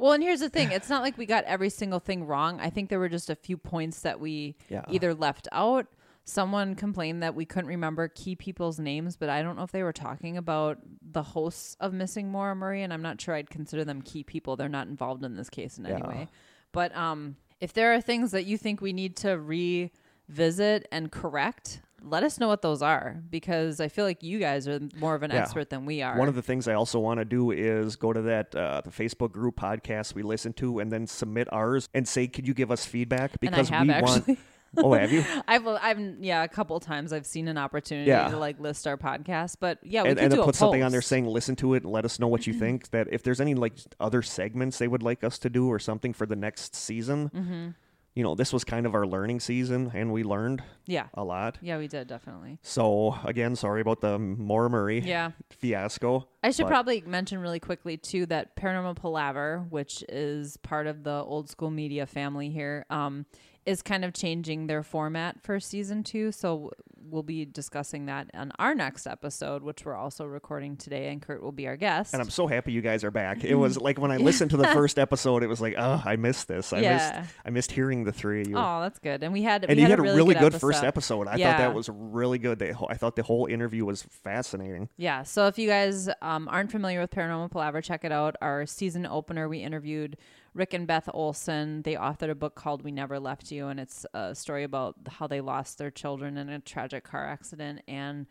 Well, 0.00 0.12
and 0.12 0.22
here's 0.22 0.40
the 0.40 0.48
thing: 0.48 0.70
it's 0.72 0.88
not 0.88 1.02
like 1.02 1.18
we 1.18 1.26
got 1.26 1.44
every 1.44 1.70
single 1.70 2.00
thing 2.00 2.26
wrong. 2.26 2.58
I 2.60 2.70
think 2.70 2.88
there 2.88 2.98
were 2.98 3.08
just 3.08 3.30
a 3.30 3.36
few 3.36 3.56
points 3.56 4.00
that 4.00 4.18
we 4.18 4.56
Yeah. 4.68 4.84
either 4.88 5.14
left 5.14 5.46
out. 5.52 5.86
Someone 6.24 6.74
complained 6.74 7.22
that 7.22 7.34
we 7.34 7.44
couldn't 7.44 7.68
remember 7.68 8.06
key 8.08 8.36
people's 8.36 8.78
names, 8.78 9.16
but 9.16 9.28
I 9.28 9.42
don't 9.42 9.56
know 9.56 9.62
if 9.62 9.72
they 9.72 9.82
were 9.82 9.92
talking 9.92 10.36
about 10.36 10.78
the 11.02 11.22
hosts 11.22 11.76
of 11.80 11.92
Missing 11.92 12.30
Maura 12.30 12.54
Murray, 12.54 12.82
and 12.82 12.92
I'm 12.92 13.02
not 13.02 13.20
sure 13.20 13.34
I'd 13.34 13.50
consider 13.50 13.84
them 13.84 14.00
key 14.00 14.22
people. 14.22 14.54
They're 14.56 14.68
not 14.68 14.86
involved 14.86 15.24
in 15.24 15.34
this 15.36 15.50
case 15.50 15.76
in 15.78 15.86
any 15.86 16.02
way. 16.08 16.28
But 16.72 16.94
um, 16.96 17.36
if 17.60 17.72
there 17.72 17.92
are 17.94 18.00
things 18.00 18.30
that 18.30 18.44
you 18.44 18.56
think 18.58 18.80
we 18.80 18.92
need 18.92 19.16
to 19.16 19.38
revisit 19.40 20.86
and 20.92 21.10
correct, 21.10 21.80
let 22.02 22.22
us 22.22 22.38
know 22.40 22.48
what 22.48 22.62
those 22.62 22.82
are 22.82 23.22
because 23.30 23.80
I 23.80 23.88
feel 23.88 24.04
like 24.04 24.22
you 24.22 24.38
guys 24.38 24.66
are 24.68 24.80
more 24.98 25.14
of 25.14 25.22
an 25.22 25.30
Yeah. 25.30 25.38
expert 25.42 25.70
than 25.70 25.84
we 25.86 26.02
are. 26.02 26.16
One 26.18 26.28
of 26.28 26.34
the 26.34 26.42
things 26.42 26.66
I 26.68 26.74
also 26.74 26.98
want 26.98 27.18
to 27.20 27.24
do 27.24 27.50
is 27.50 27.96
go 27.96 28.12
to 28.12 28.22
that 28.22 28.54
uh, 28.54 28.80
the 28.84 28.90
Facebook 28.90 29.32
group 29.32 29.56
podcast 29.56 30.14
we 30.14 30.22
listen 30.22 30.52
to, 30.54 30.78
and 30.78 30.90
then 30.90 31.06
submit 31.06 31.48
ours 31.52 31.88
and 31.94 32.06
say, 32.08 32.26
"Could 32.26 32.46
you 32.48 32.54
give 32.54 32.70
us 32.70 32.84
feedback?" 32.84 33.32
and 33.42 33.54
I 33.54 33.58
Because 33.58 33.68
have 33.70 33.86
we 33.86 33.92
actually. 33.92 34.22
want. 34.34 34.38
Oh, 34.76 34.92
have 34.94 35.10
you? 35.10 35.24
I've, 35.48 35.66
I've, 35.66 35.98
yeah, 36.20 36.44
a 36.44 36.48
couple 36.48 36.78
times 36.78 37.12
I've 37.12 37.26
seen 37.26 37.48
an 37.48 37.58
opportunity 37.58 38.08
Yeah. 38.08 38.28
to 38.28 38.36
like 38.38 38.60
list 38.60 38.86
our 38.86 38.96
podcast, 38.96 39.56
but 39.58 39.78
yeah, 39.82 40.04
we 40.04 40.10
and 40.10 40.18
and 40.20 40.32
do 40.32 40.44
put 40.44 40.54
something 40.54 40.84
on 40.84 40.92
there 40.92 41.02
saying 41.02 41.26
listen 41.26 41.56
to 41.56 41.74
it 41.74 41.82
and 41.82 41.90
let 41.90 42.04
us 42.04 42.20
know 42.20 42.28
what 42.28 42.46
you 42.46 42.52
think 42.52 42.90
that 42.90 43.08
if 43.10 43.24
there's 43.24 43.40
any 43.40 43.54
like 43.56 43.72
other 43.98 44.22
segments 44.22 44.78
they 44.78 44.86
would 44.86 45.02
like 45.02 45.24
us 45.24 45.38
to 45.40 45.50
do 45.50 45.66
or 45.66 45.80
something 45.80 46.12
for 46.12 46.24
the 46.24 46.36
next 46.36 46.76
season 46.76 47.30
Mm-hmm. 47.34 47.68
You 48.14 48.22
know 48.22 48.34
this 48.34 48.52
was 48.52 48.64
kind 48.64 48.86
of 48.86 48.94
our 48.94 49.06
learning 49.06 49.40
season 49.40 49.90
and 49.94 50.12
we 50.12 50.22
learned 50.24 50.62
yeah, 50.86 51.06
a 51.14 51.22
lot 51.24 51.58
yeah, 51.62 51.78
we 51.78 51.86
did 51.88 52.08
definitely. 52.08 52.58
so 52.62 53.16
again 53.24 53.54
sorry 53.56 53.80
about 53.80 54.00
the 54.00 54.18
Maura 54.18 54.68
Murray 54.68 55.00
Yeah, 55.00 55.30
fiasco 55.50 56.26
I 56.42 56.50
should 56.50 56.66
probably 56.66 57.02
mention 57.06 57.38
really 57.38 57.60
quickly 57.60 57.96
too 57.96 58.26
that 58.26 58.56
Paranormal 58.56 58.96
Palaver, 58.96 59.66
which 59.70 60.02
is 60.08 60.56
part 60.58 60.86
of 60.86 61.04
the 61.04 61.22
old 61.22 61.50
school 61.50 61.70
media 61.70 62.06
family 62.06 62.48
here, 62.50 62.86
um, 62.88 63.26
is 63.66 63.82
kind 63.82 64.04
of 64.06 64.14
changing 64.14 64.66
their 64.66 64.82
format 64.82 65.42
for 65.42 65.60
season 65.60 66.02
two. 66.02 66.32
So 66.32 66.70
we'll 67.10 67.22
be 67.22 67.44
discussing 67.44 68.06
that 68.06 68.30
on 68.34 68.52
our 68.58 68.74
next 68.74 69.06
episode, 69.06 69.62
which 69.62 69.84
we're 69.84 69.94
also 69.96 70.24
recording 70.24 70.76
today, 70.76 71.08
and 71.12 71.20
Kurt 71.20 71.42
will 71.42 71.52
be 71.52 71.66
our 71.66 71.76
guest. 71.76 72.12
and 72.12 72.22
I'm 72.22 72.30
so 72.30 72.46
happy 72.46 72.72
you 72.72 72.80
guys 72.80 73.04
are 73.04 73.10
back. 73.10 73.44
It 73.44 73.54
was 73.54 73.76
like 73.80 73.98
when 73.98 74.10
I 74.10 74.16
listened 74.16 74.50
to 74.52 74.56
the 74.56 74.66
first 74.74 74.98
episode, 74.98 75.42
it 75.42 75.46
was 75.48 75.60
like, 75.60 75.74
oh, 75.76 76.02
I 76.04 76.16
missed 76.16 76.48
this. 76.48 76.72
I 76.72 76.80
Yeah. 76.80 77.20
missed, 77.20 77.34
I 77.44 77.50
missed 77.50 77.72
hearing 77.72 78.04
the 78.04 78.12
three 78.12 78.42
of 78.42 78.48
you. 78.48 78.56
oh, 78.56 78.80
that's 78.80 78.98
good. 78.98 79.22
And 79.22 79.32
we 79.32 79.42
had 79.42 79.64
and 79.64 79.76
we 79.76 79.82
you 79.82 79.88
had, 79.88 79.98
had 79.98 80.06
a 80.06 80.10
a 80.10 80.14
really, 80.14 80.34
good, 80.34 80.52
good, 80.52 80.60
first 80.60 80.84
episode. 80.84 81.26
I 81.28 81.32
thought 81.32 81.58
that 81.58 81.74
was 81.74 81.88
really 81.88 82.38
good. 82.38 82.58
They, 82.58 82.72
I 82.88 82.94
thought 82.94 83.16
the 83.16 83.22
whole 83.22 83.46
interview 83.46 83.84
was 83.84 84.02
fascinating. 84.02 84.88
Yeah. 84.96 85.22
So 85.24 85.46
if 85.46 85.58
you 85.58 85.68
guys 85.68 86.08
um, 86.22 86.48
aren't 86.48 86.70
familiar 86.70 87.00
with 87.00 87.10
Paranormal 87.10 87.50
Palaver, 87.50 87.80
check 87.80 88.04
it 88.04 88.12
out. 88.12 88.36
Our 88.40 88.66
season 88.66 89.06
opener, 89.06 89.48
we 89.48 89.58
interviewed 89.58 90.16
Rick 90.54 90.74
and 90.74 90.86
Beth 90.86 91.08
Olson. 91.12 91.82
They 91.82 91.94
authored 91.94 92.30
a 92.30 92.34
book 92.34 92.54
called 92.54 92.82
We 92.82 92.90
Never 92.90 93.20
Left 93.20 93.50
You, 93.50 93.68
and 93.68 93.78
it's 93.78 94.04
a 94.14 94.34
story 94.34 94.64
about 94.64 94.96
how 95.08 95.26
they 95.26 95.40
lost 95.40 95.78
their 95.78 95.90
children 95.90 96.36
in 96.36 96.48
a 96.48 96.60
tragic 96.60 97.04
car 97.04 97.26
accident 97.26 97.82
and 97.86 98.26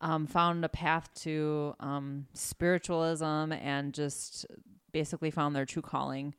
um, 0.00 0.26
found 0.26 0.64
a 0.64 0.68
path 0.68 1.08
to 1.22 1.74
um, 1.80 2.26
spiritualism 2.34 3.52
and 3.52 3.94
just 3.94 4.46
basically 4.92 5.30
found 5.30 5.56
their 5.56 5.64
true 5.64 5.82
calling 5.82 6.34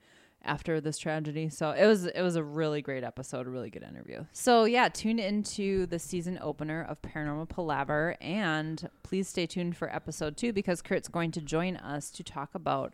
after 0.46 0.82
this 0.82 0.98
tragedy. 0.98 1.50
So 1.50 1.72
it 1.72 1.86
was 1.86 2.06
it 2.06 2.22
was 2.22 2.36
a 2.36 2.44
really 2.44 2.82
great 2.82 3.04
episode, 3.04 3.48
a 3.48 3.50
really 3.50 3.70
good 3.70 3.84
interview. 3.84 4.26
So 4.34 4.66
yeah, 4.66 4.90
tune 4.90 5.20
into 5.20 5.86
the 5.86 6.00
season 6.00 6.38
opener 6.42 6.86
of 6.88 7.02
Paranormal 7.02 7.50
Palaver 7.50 8.18
and 8.22 8.90
please 9.04 9.28
stay 9.28 9.46
tuned 9.46 9.78
for 9.78 9.94
episode 9.94 10.38
2 10.38 10.54
because 10.54 10.82
Kurt's 10.82 11.08
going 11.08 11.32
to 11.32 11.42
join 11.42 11.78
us 11.78 12.12
to 12.12 12.24
talk 12.24 12.54
about 12.54 12.94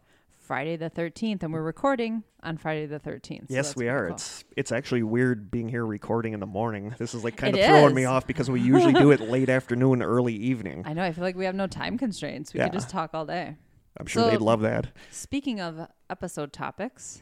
Friday 0.49 0.77
the 0.77 0.89
13th 0.89 1.43
and 1.43 1.53
we're 1.53 1.61
recording 1.61 2.23
on 2.41 2.57
Friday 2.57 2.87
the 2.87 2.99
13th. 2.99 3.41
So 3.49 3.53
Yes, 3.53 3.75
we 3.75 3.87
are. 3.87 4.07
cool. 4.07 4.15
It's 4.15 4.43
it's 4.57 4.71
actually 4.71 5.03
weird 5.03 5.51
being 5.51 5.69
here 5.69 5.85
recording 5.85 6.33
in 6.33 6.39
the 6.39 6.47
morning. 6.47 6.95
This 6.97 7.13
is 7.13 7.23
like 7.23 7.37
kind 7.37 7.55
It 7.55 7.59
of 7.59 7.67
throwing 7.67 7.93
me 7.93 8.05
off 8.05 8.25
because 8.25 8.49
we 8.49 8.59
usually 8.59 8.93
do 8.93 9.11
it 9.11 9.19
late 9.29 9.47
afternoon, 9.47 10.01
early 10.01 10.33
evening. 10.33 10.81
I 10.87 10.93
know, 10.93 11.03
I 11.03 11.11
feel 11.11 11.23
like 11.23 11.35
we 11.35 11.45
have 11.45 11.53
no 11.53 11.67
time 11.67 11.99
constraints. 11.99 12.51
We 12.51 12.61
Yeah. 12.61 12.63
could 12.63 12.73
just 12.73 12.89
talk 12.89 13.11
all 13.13 13.27
day. 13.27 13.57
I'm 13.99 14.07
sure 14.07 14.23
So- 14.23 14.29
they'd 14.31 14.41
love 14.41 14.61
that. 14.61 14.87
Speaking 15.11 15.61
of 15.61 15.87
episode 16.09 16.51
topics, 16.51 17.21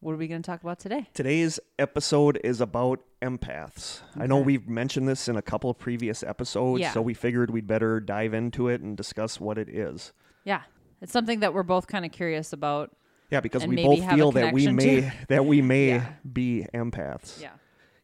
what 0.00 0.12
are 0.12 0.18
we 0.18 0.28
going 0.28 0.42
to 0.42 0.46
talk 0.46 0.60
about 0.62 0.78
today? 0.78 1.08
Today's 1.14 1.60
episode 1.78 2.38
is 2.44 2.60
about 2.60 3.00
empaths. 3.22 4.02
I 4.18 4.26
know 4.26 4.38
we've 4.38 4.68
mentioned 4.68 5.08
this 5.08 5.28
in 5.28 5.36
a 5.38 5.42
couple 5.42 5.70
of 5.70 5.78
previous 5.78 6.22
episodes, 6.22 6.82
Yeah. 6.82 6.92
so 6.92 7.00
we 7.00 7.14
figured 7.14 7.48
we'd 7.50 7.66
better 7.66 8.00
dive 8.00 8.34
into 8.34 8.68
it 8.68 8.82
and 8.82 8.98
discuss 8.98 9.40
what 9.40 9.56
it 9.56 9.70
is. 9.70 10.12
Yeah. 10.44 10.60
It's 11.00 11.12
something 11.12 11.40
that 11.40 11.54
we're 11.54 11.62
both 11.62 11.86
kind 11.86 12.04
of 12.04 12.12
curious 12.12 12.52
about. 12.52 12.90
Yeah, 13.30 13.40
because 13.40 13.66
we 13.66 13.76
both 13.76 14.04
feel 14.12 14.32
that 14.32 14.52
we 14.52 14.68
may 14.68 15.00
to- 15.02 15.12
that 15.28 15.44
we 15.46 15.62
may 15.62 15.88
Yeah. 15.90 16.06
be 16.32 16.66
empaths. 16.74 17.40
Yeah. 17.40 17.50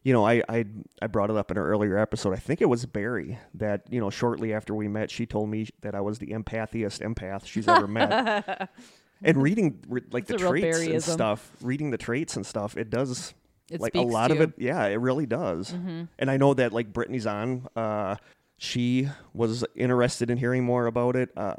You 0.03 0.13
know, 0.13 0.25
I, 0.25 0.41
I 0.47 0.65
I 1.01 1.07
brought 1.07 1.29
it 1.29 1.35
up 1.35 1.51
in 1.51 1.57
an 1.57 1.63
earlier 1.63 1.97
episode. 1.97 2.31
I 2.33 2.37
think 2.37 2.61
it 2.61 2.69
was 2.69 2.85
Barry 2.85 3.37
that 3.55 3.81
you 3.89 3.99
know 3.99 4.09
shortly 4.09 4.53
after 4.53 4.73
we 4.73 4.87
met, 4.87 5.11
she 5.11 5.25
told 5.25 5.49
me 5.49 5.67
that 5.81 5.95
I 5.95 6.01
was 6.01 6.19
the 6.19 6.27
empathiest 6.27 7.01
empath 7.01 7.45
she's 7.45 7.67
ever 7.67 7.87
met. 7.87 8.69
and 9.21 9.41
reading 9.41 9.83
re- 9.89 10.01
like 10.11 10.27
That's 10.27 10.41
the 10.41 10.47
traits 10.47 10.79
and 10.79 11.03
stuff, 11.03 11.51
reading 11.61 11.91
the 11.91 11.97
traits 11.97 12.37
and 12.37 12.45
stuff, 12.45 12.77
it 12.77 12.89
does 12.89 13.33
It 13.69 13.81
like 13.81 13.95
a 13.95 14.01
lot 14.01 14.31
of 14.31 14.39
it. 14.39 14.53
Yeah, 14.57 14.85
it 14.85 14.95
really 15.01 15.25
does. 15.25 15.71
And 15.73 16.31
I 16.31 16.37
know 16.37 16.53
that 16.53 16.71
like 16.71 16.93
Brittany's 16.93 17.27
on. 17.27 17.67
Uh, 17.75 18.15
she 18.59 19.09
was 19.33 19.65
interested 19.75 20.29
in 20.29 20.37
hearing 20.37 20.63
more 20.63 20.85
about 20.85 21.17
it. 21.17 21.31
Uh, 21.35 21.53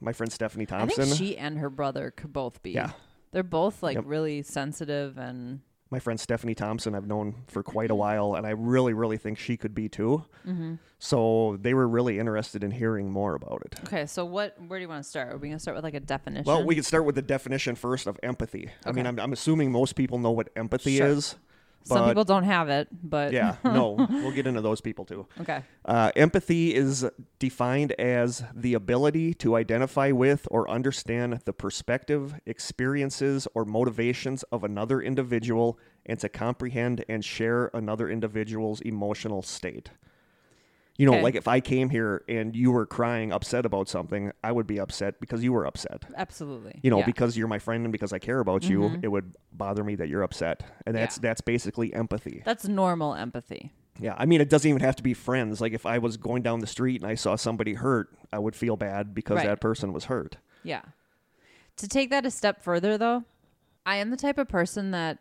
my 0.00 0.12
friend 0.12 0.32
Stephanie 0.32 0.66
Thompson. 0.66 1.02
I 1.02 1.06
think 1.06 1.16
she 1.18 1.36
and 1.36 1.58
her 1.58 1.70
brother 1.70 2.10
could 2.10 2.32
both 2.32 2.62
be. 2.62 2.70
Yeah. 2.72 2.92
They're 3.32 3.42
both 3.42 3.82
like 3.82 3.96
Yep. 3.96 4.04
really 4.06 4.42
sensitive 4.42 5.18
and 5.18 5.60
my 5.90 5.98
friend 5.98 6.20
Stephanie 6.20 6.54
Thompson 6.54 6.94
I've 6.94 7.06
known 7.06 7.44
for 7.46 7.62
quite 7.62 7.90
a 7.90 7.94
while, 7.94 8.34
and 8.34 8.46
I 8.46 8.50
really, 8.50 8.92
really 8.92 9.16
think 9.16 9.38
she 9.38 9.56
could 9.56 9.74
be 9.74 9.88
too. 9.88 10.22
Mm-hmm. 10.46 10.74
So 10.98 11.56
they 11.62 11.72
were 11.72 11.88
really 11.88 12.18
interested 12.18 12.62
in 12.62 12.70
hearing 12.72 13.10
more 13.10 13.34
about 13.34 13.62
it. 13.64 13.80
Okay, 13.84 14.04
so 14.04 14.24
what 14.26 14.54
where 14.66 14.78
do 14.78 14.82
you 14.82 14.88
want 14.88 15.02
to 15.02 15.08
start? 15.08 15.32
Are 15.32 15.38
we 15.38 15.48
gonna 15.48 15.58
start 15.58 15.76
with 15.76 15.84
like 15.84 15.94
a 15.94 16.00
definition? 16.00 16.44
Well, 16.44 16.62
we 16.62 16.74
could 16.74 16.84
start 16.84 17.06
with 17.06 17.14
the 17.14 17.22
definition 17.22 17.74
first 17.74 18.06
of 18.06 18.18
empathy. 18.22 18.68
I 18.84 18.92
mean, 18.92 19.06
I'm, 19.06 19.18
I'm 19.18 19.32
assuming 19.32 19.72
most 19.72 19.94
people 19.94 20.18
know 20.18 20.30
what 20.30 20.50
empathy 20.56 20.98
Sure. 20.98 21.06
is. 21.06 21.36
Some 21.96 22.08
people 22.08 22.24
don't 22.24 22.44
have 22.44 22.68
it, 22.68 22.88
but 23.02 23.32
Yeah, 23.32 23.56
no, 23.64 23.92
we'll 24.10 24.32
get 24.32 24.46
into 24.46 24.60
those 24.60 24.80
people 24.80 25.04
too. 25.04 25.26
Okay. 25.40 25.62
Uh, 25.84 26.10
empathy 26.16 26.74
is 26.74 27.06
defined 27.38 27.92
as 27.92 28.42
the 28.54 28.74
ability 28.74 29.34
to 29.34 29.56
identify 29.56 30.10
with 30.10 30.46
or 30.50 30.68
understand 30.70 31.40
the 31.44 31.52
perspective, 31.52 32.34
experiences, 32.46 33.46
or 33.54 33.64
motivations 33.64 34.42
of 34.44 34.64
another 34.64 35.00
individual 35.00 35.78
and 36.06 36.18
to 36.20 36.28
comprehend 36.28 37.04
and 37.08 37.24
share 37.24 37.70
another 37.74 38.08
individual's 38.08 38.80
emotional 38.82 39.42
state. 39.42 39.90
You 40.98 41.06
know, 41.06 41.12
Okay. 41.12 41.22
like 41.22 41.34
if 41.36 41.46
I 41.46 41.60
came 41.60 41.90
here 41.90 42.24
and 42.28 42.54
you 42.56 42.72
were 42.72 42.84
crying, 42.84 43.32
upset 43.32 43.64
about 43.64 43.88
something, 43.88 44.32
I 44.42 44.50
would 44.50 44.66
be 44.66 44.80
upset 44.80 45.20
because 45.20 45.44
you 45.44 45.52
were 45.52 45.64
upset. 45.64 46.04
Absolutely. 46.16 46.80
You 46.82 46.90
know, 46.90 46.98
Yeah. 46.98 47.06
because 47.06 47.36
you're 47.38 47.46
my 47.48 47.60
friend 47.60 47.84
and 47.84 47.92
because 47.92 48.12
I 48.12 48.18
care 48.18 48.40
about 48.40 48.68
you, 48.68 48.80
mm-hmm. 48.80 49.04
it 49.04 49.08
would 49.12 49.32
bother 49.52 49.84
me 49.84 49.94
that 49.94 50.08
you're 50.08 50.24
upset. 50.24 50.64
And 50.86 50.96
that's 50.96 51.16
Yeah. 51.16 51.20
that's 51.22 51.40
basically 51.40 51.94
empathy. 51.94 52.42
that's 52.44 52.66
normal 52.66 53.14
empathy. 53.14 53.72
Yeah, 54.00 54.14
I 54.18 54.26
mean, 54.26 54.40
it 54.40 54.48
doesn't 54.48 54.68
even 54.68 54.80
have 54.82 54.94
to 54.96 55.02
be 55.02 55.14
friends. 55.14 55.60
Like 55.60 55.72
if 55.72 55.84
I 55.86 55.98
was 55.98 56.16
going 56.16 56.42
down 56.42 56.58
the 56.60 56.66
street 56.68 57.00
and 57.00 57.10
I 57.10 57.14
saw 57.14 57.36
somebody 57.36 57.74
hurt, 57.74 58.08
I 58.32 58.38
would 58.40 58.54
feel 58.56 58.76
bad 58.76 59.14
because 59.14 59.36
Right. 59.38 59.46
that 59.46 59.60
person 59.60 59.92
was 59.92 60.04
hurt. 60.06 60.36
Yeah. 60.64 60.82
To 61.76 61.86
take 61.88 62.10
that 62.10 62.26
a 62.26 62.30
step 62.30 62.60
further, 62.62 62.98
though, 62.98 63.24
I 63.86 63.96
am 63.96 64.10
the 64.10 64.16
type 64.16 64.36
of 64.38 64.48
person 64.48 64.90
that 64.92 65.18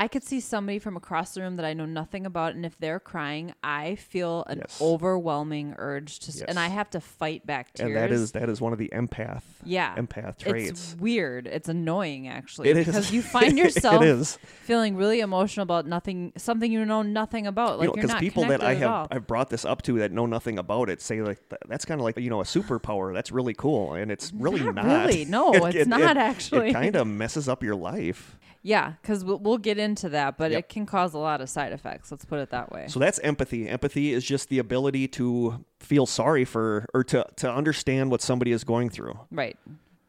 I 0.00 0.06
could 0.06 0.22
see 0.22 0.38
somebody 0.38 0.78
from 0.78 0.96
across 0.96 1.34
the 1.34 1.40
room 1.40 1.56
that 1.56 1.66
I 1.66 1.74
know 1.74 1.84
nothing 1.84 2.24
about, 2.24 2.54
and 2.54 2.64
if 2.64 2.78
they're 2.78 3.00
crying, 3.00 3.52
I 3.64 3.96
feel 3.96 4.44
an 4.46 4.58
Yes. 4.58 4.80
overwhelming 4.80 5.74
urge 5.76 6.20
to, 6.20 6.30
s 6.30 6.40
and 6.42 6.56
I 6.58 6.68
have 6.68 6.88
to 6.90 7.00
fight 7.00 7.44
back 7.44 7.74
tears. 7.74 7.88
And 7.88 7.96
that 7.96 8.12
is 8.12 8.30
that 8.32 8.48
is 8.48 8.60
one 8.60 8.72
of 8.72 8.78
the 8.78 8.90
empath 8.94 9.42
yeah, 9.64 9.96
empath 9.96 10.38
traits. 10.38 10.70
It's 10.70 10.96
weird. 11.00 11.48
It's 11.48 11.68
annoying 11.68 12.28
actually 12.28 12.68
It 12.70 12.76
is 12.76 12.86
because 12.86 13.10
you 13.10 13.22
find 13.22 13.58
yourself 13.62 14.02
it 14.02 14.08
is 14.08 14.38
feeling 14.62 14.94
really 14.96 15.18
emotional 15.20 15.64
about 15.64 15.84
nothing, 15.86 16.32
something 16.36 16.70
you 16.70 16.84
know 16.84 17.02
nothing 17.02 17.46
about. 17.48 17.80
Like 17.80 17.90
you 17.96 18.02
know 18.04 18.14
people 18.18 18.44
that 18.46 18.62
I 18.62 18.74
have. 18.76 19.08
I've 19.10 19.26
brought 19.26 19.50
this 19.50 19.64
up 19.64 19.82
to 19.82 19.98
that 19.98 20.12
know 20.12 20.26
nothing 20.26 20.58
about 20.60 20.90
it 20.90 21.02
say 21.02 21.22
like 21.22 21.40
that's 21.68 21.84
kind 21.84 22.00
of 22.00 22.04
like 22.04 22.16
you 22.18 22.30
know 22.30 22.40
a 22.40 22.44
superpower. 22.44 23.12
That's 23.12 23.32
really 23.32 23.54
cool, 23.54 23.94
and 23.94 24.12
it's 24.12 24.32
really 24.32 24.62
Not 24.62 24.74
not. 24.76 25.06
really. 25.08 25.24
No, 25.24 25.52
It- 25.54 25.62
it's 25.64 25.76
it- 25.76 25.88
not 25.88 26.16
it- 26.16 26.20
actually. 26.30 26.70
It 26.70 26.72
kind 26.74 26.94
of 26.94 27.06
messes 27.08 27.48
up 27.48 27.64
your 27.64 27.74
life. 27.76 28.36
Yeah, 28.68 28.92
because 29.00 29.24
we'll, 29.24 29.38
we'll 29.38 29.56
get 29.58 29.78
into 29.78 30.10
that, 30.10 30.36
but 30.36 30.50
Yep. 30.50 30.58
it 30.58 30.68
can 30.68 30.84
cause 30.84 31.14
a 31.14 31.18
lot 31.18 31.40
of 31.40 31.48
side 31.48 31.72
effects. 31.72 32.10
Let's 32.10 32.26
put 32.26 32.38
it 32.40 32.50
that 32.50 32.70
way. 32.70 32.84
So 32.88 32.98
that's 33.00 33.18
empathy. 33.20 33.66
Empathy 33.66 34.12
is 34.12 34.24
just 34.24 34.50
the 34.50 34.58
ability 34.58 35.08
to 35.08 35.64
feel 35.80 36.04
sorry 36.04 36.44
for 36.44 36.84
or 36.92 37.02
to 37.04 37.24
to 37.36 37.50
understand 37.50 38.10
what 38.10 38.20
somebody 38.20 38.52
is 38.52 38.64
going 38.64 38.90
through. 38.90 39.18
right. 39.30 39.56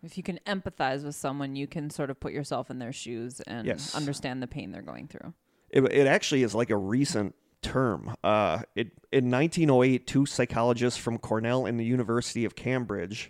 If 0.03 0.17
you 0.17 0.23
can 0.23 0.39
empathize 0.47 1.03
with 1.03 1.15
someone, 1.15 1.55
you 1.57 1.67
can 1.67 1.89
sort 1.89 2.09
of 2.09 2.19
put 2.19 2.31
yourself 2.33 2.69
in 2.71 2.79
their 2.79 2.93
shoes 2.93 3.41
and 3.41 3.65
Yes. 3.67 3.93
understand 3.95 4.41
the 4.41 4.47
pain 4.47 4.71
they're 4.71 4.81
going 4.81 5.07
through. 5.07 5.33
It, 5.69 5.83
it 5.91 6.07
actually 6.07 6.43
is 6.43 6.55
like 6.55 6.69
a 6.69 6.77
recent 6.77 7.35
term. 7.61 8.15
Uh, 8.23 8.61
it, 8.75 8.87
in 9.11 9.29
1908, 9.29 10.07
two 10.07 10.25
psychologists 10.25 10.97
from 10.99 11.17
Cornell 11.17 11.65
and 11.65 11.77
the 11.79 11.83
University 11.85 12.45
of 12.45 12.55
Cambridge 12.55 13.29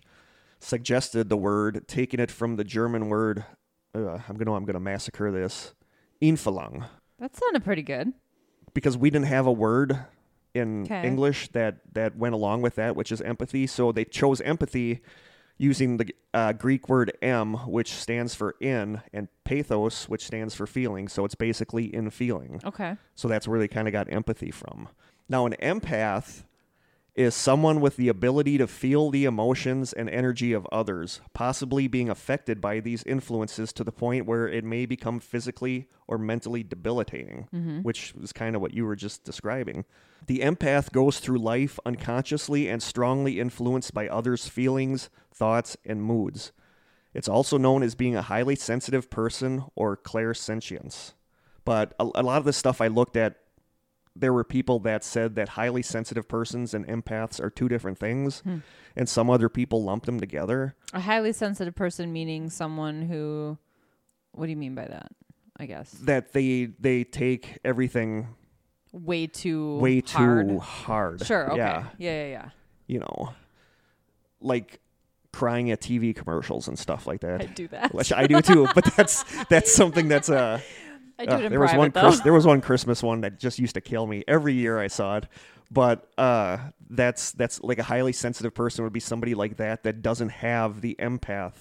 suggested 0.60 1.30
the 1.30 1.38
word, 1.38 1.88
taking 1.88 2.20
it 2.20 2.30
from 2.32 2.56
the 2.56 2.64
German 2.64 3.10
word. 3.10 3.46
Uh, 3.96 4.20
I'm 4.28 4.38
gonna 4.38 4.54
I'm 4.54 4.66
gonna 4.66 4.80
massacre 4.80 5.32
this. 5.32 5.74
Infalang, 6.22 6.86
That 7.20 7.36
sounded 7.36 7.64
pretty 7.64 7.82
good. 7.82 8.14
because 8.74 8.98
we 8.98 9.10
didn't 9.10 9.28
have 9.28 9.46
a 9.48 9.52
word 9.52 9.98
in 10.54 10.86
'Kay. 10.86 11.06
English 11.08 11.48
that 11.54 11.78
that 11.94 12.16
went 12.18 12.36
along 12.36 12.62
with 12.62 12.76
that, 12.76 12.96
which 12.96 13.12
is 13.12 13.22
empathy. 13.22 13.66
So 13.68 13.92
they 13.92 14.04
chose 14.06 14.42
empathy 14.42 15.02
using 15.58 15.98
the 15.98 16.14
uh, 16.34 16.54
Greek 16.54 16.88
word 16.88 17.12
em, 17.22 17.54
which 17.68 17.94
stands 17.94 18.34
for 18.36 18.56
in, 18.62 19.02
and 19.14 19.28
pathos, 19.44 20.08
which 20.08 20.26
stands 20.26 20.54
for 20.56 20.66
feeling. 20.68 21.08
So 21.08 21.26
it's 21.26 21.36
basically 21.36 21.94
in 21.94 22.10
feeling. 22.12 22.62
Okay. 22.66 22.96
So 23.16 23.28
that's 23.28 23.48
where 23.48 23.60
they 23.60 23.68
kind 23.68 23.88
of 23.88 23.92
got 23.92 24.12
empathy 24.12 24.52
from. 24.52 24.88
Now, 25.28 25.46
an 25.46 25.56
empath 25.62 26.44
is 27.20 27.36
someone 27.36 27.82
with 27.82 27.98
the 27.98 28.08
ability 28.08 28.58
to 28.58 28.66
feel 28.66 29.10
the 29.10 29.26
emotions 29.26 29.92
and 29.92 30.10
energy 30.10 30.54
of 30.54 30.66
others, 30.72 31.20
possibly 31.34 31.86
being 31.86 32.10
affected 32.10 32.62
by 32.62 32.80
these 32.80 33.04
influences 33.04 33.74
to 33.74 33.84
the 33.84 33.92
point 33.92 34.26
where 34.26 34.48
it 34.48 34.64
may 34.64 34.86
become 34.86 35.20
physically 35.20 35.90
or 36.08 36.18
mentally 36.18 36.64
debilitating, 36.64 37.46
mm-hmm. 37.54 37.80
which 37.80 38.14
is 38.24 38.32
kind 38.32 38.56
of 38.56 38.62
what 38.62 38.74
you 38.74 38.86
were 38.86 38.96
just 38.96 39.26
describing. 39.26 39.84
The 40.28 40.40
empath 40.40 40.94
goes 40.94 41.20
through 41.20 41.40
life 41.40 41.78
unconsciously 41.86 42.70
and 42.70 42.82
strongly 42.82 43.38
influenced 43.42 43.94
by 43.94 44.08
others' 44.08 44.48
feelings, 44.48 45.10
thoughts, 45.34 45.76
and 45.84 46.02
moods. 46.02 46.54
It's 47.14 47.28
also 47.28 47.58
known 47.58 47.84
as 47.84 47.96
being 47.96 48.16
a 48.16 48.22
highly 48.22 48.56
sensitive 48.56 49.10
person 49.10 49.66
or 49.76 49.98
clairsentience. 49.98 51.16
But 51.66 51.96
a, 52.00 52.06
a 52.16 52.24
lot 52.24 52.38
of 52.38 52.46
the 52.46 52.54
stuff 52.54 52.80
I 52.80 52.88
looked 52.88 53.18
at, 53.18 53.36
there 54.16 54.34
were 54.34 54.44
people 54.44 54.80
that 54.80 55.04
said 55.04 55.36
that 55.36 55.50
highly 55.50 55.82
sensitive 55.82 56.28
persons 56.28 56.74
and 56.74 56.86
empaths 56.88 57.40
are 57.40 57.50
two 57.50 57.70
different 57.70 57.98
things, 57.98 58.44
and 58.96 59.08
some 59.08 59.30
other 59.30 59.50
people 59.50 59.84
lumped 59.84 60.06
them 60.06 60.20
together. 60.20 60.76
A 60.94 61.00
highly 61.00 61.32
sensitive 61.32 61.76
person 61.76 62.12
meaning 62.12 62.50
someone 62.50 63.04
who. 63.04 63.58
What 64.32 64.46
do 64.46 64.52
you 64.52 64.58
mean 64.58 64.76
by 64.76 64.86
that? 64.86 65.12
I 65.60 65.66
guess 65.66 65.92
That 65.92 66.32
they 66.34 66.70
they 66.80 67.04
take 67.04 67.58
everything 67.66 68.28
way 68.92 69.28
too 69.28 69.78
way 69.80 70.02
hard. 70.06 70.48
too 70.50 70.60
hard. 70.60 71.26
Sure. 71.26 71.52
Okay. 71.52 71.58
Yeah. 71.58 71.86
Yeah. 71.98 72.12
Yeah. 72.24 72.28
Yeah. 72.30 72.50
You 72.88 73.00
know, 73.00 73.34
like 74.42 74.80
crying 75.32 75.70
at 75.72 75.80
TV 75.82 76.16
commercials 76.16 76.68
and 76.68 76.78
stuff 76.78 77.06
like 77.08 77.22
that. 77.22 77.42
I 77.42 77.46
do 77.46 77.68
that. 77.70 77.94
Which 77.94 78.12
I 78.14 78.26
do 78.28 78.42
too, 78.42 78.68
but 78.74 78.86
that's 78.96 79.24
that's 79.50 79.74
something 79.74 80.08
that's 80.08 80.30
uh 80.30 80.60
I 81.20 81.26
do 81.26 81.32
Uh, 81.34 81.38
it 81.40 81.46
in 81.46 81.52
there 81.52 81.60
was 81.60 81.74
one 81.74 81.92
though. 81.92 82.02
Chris, 82.02 82.20
there 82.22 82.34
was 82.34 82.46
one 82.48 82.62
Christmas 82.62 83.04
one 83.04 83.22
that 83.22 83.38
just 83.40 83.60
used 83.60 83.76
to 83.76 83.82
kill 83.82 84.08
me 84.08 84.24
every 84.28 84.54
year 84.54 84.80
I 84.80 84.88
saw 84.88 85.18
it. 85.18 85.28
But 85.72 86.10
uh, 86.18 86.58
that's 86.90 87.32
that's 87.34 87.62
like 87.62 87.78
a 87.78 87.84
highly 87.84 88.14
sensitive 88.14 88.56
person 88.56 88.84
would 88.86 88.94
be 88.94 89.00
somebody 89.00 89.36
like 89.36 89.58
that 89.58 89.84
that 89.84 90.02
doesn't 90.02 90.30
have 90.30 90.82
the 90.82 90.96
empath, 90.98 91.54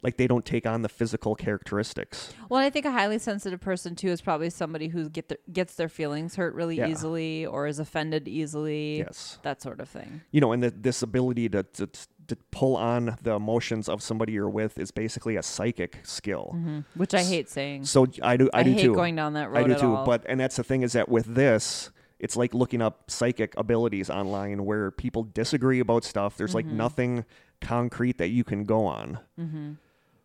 like 0.00 0.16
they 0.16 0.28
don't 0.28 0.44
take 0.44 0.64
on 0.64 0.82
the 0.82 0.88
physical 0.88 1.34
characteristics. 1.34 2.32
Well, 2.48 2.60
I 2.60 2.70
think 2.70 2.86
a 2.86 2.92
highly 2.92 3.18
sensitive 3.18 3.60
person 3.60 3.96
too 3.96 4.08
is 4.10 4.20
probably 4.20 4.48
somebody 4.50 4.86
who 4.88 5.08
get 5.08 5.28
their, 5.28 5.38
gets 5.52 5.74
their 5.74 5.88
feelings 5.88 6.36
hurt 6.36 6.54
really 6.54 6.76
Yeah. 6.76 6.86
easily 6.88 7.44
or 7.44 7.66
is 7.66 7.80
offended 7.80 8.28
easily. 8.28 8.98
Yes, 8.98 9.38
That 9.42 9.60
sort 9.60 9.80
of 9.80 9.88
thing. 9.88 10.20
you 10.30 10.40
know, 10.40 10.52
and 10.52 10.62
the, 10.62 10.70
this 10.70 11.02
ability 11.02 11.48
to, 11.48 11.64
to 11.64 11.88
to 12.28 12.36
pull 12.50 12.76
on 12.76 13.16
the 13.22 13.32
emotions 13.32 13.88
of 13.88 14.02
somebody 14.02 14.32
you're 14.32 14.48
with 14.48 14.78
is 14.78 14.90
basically 14.90 15.36
a 15.36 15.42
psychic 15.42 15.98
skill. 16.04 16.56
Which 16.94 17.14
I 17.14 17.22
hate 17.22 17.48
saying. 17.50 17.84
So 17.84 18.06
I 18.22 18.36
do 18.36 18.48
I, 18.54 18.60
I 18.60 18.62
do 18.62 18.72
hate 18.72 18.82
too. 18.82 18.94
going 18.94 19.16
down 19.16 19.32
that 19.34 19.50
road 19.50 19.64
I 19.70 19.74
do 19.74 19.80
too. 19.80 19.94
all. 19.96 20.06
But 20.06 20.24
and 20.28 20.38
that's 20.40 20.56
the 20.56 20.64
thing 20.64 20.82
is 20.82 20.92
that 20.92 21.08
with 21.08 21.34
this, 21.34 21.90
it's 22.18 22.36
like 22.36 22.54
looking 22.54 22.80
up 22.80 23.10
psychic 23.10 23.54
abilities 23.56 24.08
online 24.08 24.64
where 24.64 24.90
people 24.92 25.24
disagree 25.24 25.80
about 25.80 26.04
stuff. 26.04 26.36
There's 26.36 26.50
Mm-hmm. 26.50 26.56
like 26.56 26.66
nothing 26.66 27.24
concrete 27.60 28.18
that 28.18 28.28
you 28.28 28.44
can 28.44 28.64
go 28.64 28.86
on. 28.86 29.18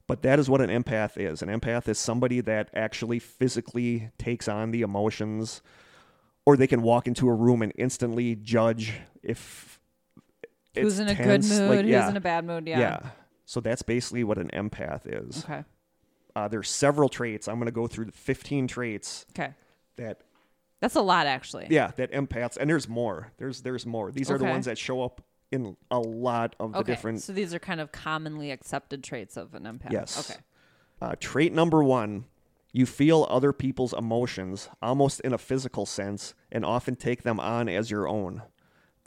But 0.08 0.22
that 0.22 0.40
is 0.40 0.50
what 0.50 0.62
an 0.62 0.70
empath 0.70 1.18
is. 1.18 1.42
An 1.42 1.50
empath 1.50 1.88
is 1.90 2.00
somebody 2.00 2.40
that 2.42 2.70
actually 2.74 3.20
physically 3.20 4.10
takes 4.18 4.48
on 4.48 4.72
the 4.72 4.82
emotions, 4.82 5.62
or 6.46 6.56
they 6.56 6.68
can 6.68 6.82
walk 6.82 7.08
into 7.08 7.28
a 7.28 7.34
room 7.34 7.62
and 7.62 7.74
instantly 7.78 8.34
judge 8.36 8.94
if 9.22 9.77
who's 10.82 11.00
it's 11.00 11.10
in 11.10 11.16
a 11.16 11.16
tense, 11.16 11.50
good 11.50 11.60
mood? 11.60 11.70
like, 11.70 11.86
who's 11.86 12.10
in 12.10 12.18
a 12.18 12.22
bad 12.22 12.46
mood? 12.46 12.68
Yeah. 12.68 12.80
yeah. 12.80 13.00
So 13.46 13.60
that's 13.60 13.82
basically 13.82 14.24
what 14.24 14.38
an 14.38 14.50
empath 14.54 15.02
is. 15.06 15.44
Okay. 15.44 15.64
Uh, 16.36 16.48
there's 16.48 16.70
several 16.70 17.10
traits. 17.10 17.48
I'm 17.48 17.56
going 17.56 17.66
to 17.68 17.72
go 17.72 17.88
through 17.88 18.06
the 18.06 18.12
15 18.12 18.68
traits 18.68 19.26
Okay. 19.32 19.54
that 19.96 20.22
That's 20.82 20.96
a 20.96 21.02
lot, 21.02 21.26
actually. 21.26 21.68
Yeah, 21.70 21.92
that 21.96 22.12
empaths, 22.12 22.58
and 22.58 22.70
there's 22.70 22.88
more. 22.88 23.32
There's 23.38 23.62
there's 23.62 23.86
more. 23.86 24.12
These 24.12 24.30
are 24.30 24.38
the 24.38 24.44
Okay. 24.46 24.52
ones 24.52 24.66
that 24.66 24.78
show 24.78 25.02
up 25.02 25.22
in 25.52 25.76
a 25.90 26.00
lot 26.00 26.56
of 26.60 26.74
the 26.74 26.80
Okay. 26.80 26.92
different. 26.92 27.22
So 27.24 27.34
these 27.34 27.54
are 27.54 27.60
kind 27.60 27.80
of 27.82 27.92
commonly 27.92 28.52
accepted 28.52 29.04
traits 29.04 29.38
of 29.38 29.56
an 29.56 29.64
empath. 29.64 29.92
Yes. 29.92 30.30
Okay. 30.30 30.40
Uh, 31.02 31.16
trait 31.20 31.54
number 31.54 31.84
one: 31.84 32.26
you 32.74 32.86
feel 32.86 33.26
other 33.30 33.52
people's 33.54 33.94
emotions 33.94 34.70
almost 34.82 35.20
in 35.22 35.34
a 35.34 35.38
physical 35.40 35.86
sense, 35.88 36.36
and 36.52 36.64
often 36.66 36.96
take 36.96 37.24
them 37.24 37.40
on 37.40 37.68
as 37.70 37.90
your 37.90 38.08
own. 38.08 38.44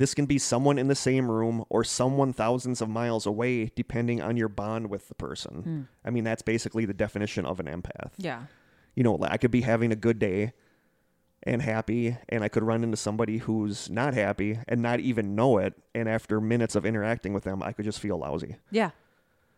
This 0.01 0.15
can 0.15 0.25
be 0.25 0.39
someone 0.39 0.79
in 0.79 0.89
the 0.89 0.95
same 0.95 1.31
room 1.31 1.63
or 1.69 1.85
someone 1.85 2.33
thousands 2.33 2.81
of 2.81 2.89
miles 2.89 3.27
away, 3.27 3.71
depending 3.75 4.23
on 4.23 4.39
your 4.39 4.49
bond 4.49 4.89
with 4.89 5.09
the 5.09 5.15
person. 5.15 5.57
Hmm. 5.63 5.81
I 6.03 6.09
mean, 6.09 6.25
that's 6.25 6.41
basically 6.41 6.87
the 6.87 6.95
definition 6.95 7.45
of 7.45 7.61
an 7.61 7.67
empath. 7.67 8.13
Yeah. 8.17 8.45
you 8.95 9.03
know, 9.05 9.19
I 9.21 9.37
could 9.37 9.51
be 9.51 9.61
having 9.61 9.93
a 9.93 9.97
good 9.97 10.19
day 10.19 10.55
and 11.43 11.61
happy, 11.61 12.17
and 12.31 12.43
I 12.43 12.49
could 12.49 12.63
run 12.63 12.83
into 12.83 12.97
somebody 12.97 13.37
who's 13.37 13.91
not 13.91 14.15
happy 14.15 14.59
and 14.67 14.81
not 14.81 15.01
even 15.01 15.35
know 15.35 15.59
it. 15.59 15.75
And 15.95 16.09
after 16.09 16.41
minutes 16.41 16.75
of 16.75 16.87
interacting 16.87 17.35
with 17.35 17.45
them, 17.45 17.63
I 17.63 17.73
could 17.73 17.85
just 17.85 18.01
feel 18.01 18.17
lousy. 18.17 18.57
Yeah. 18.71 18.93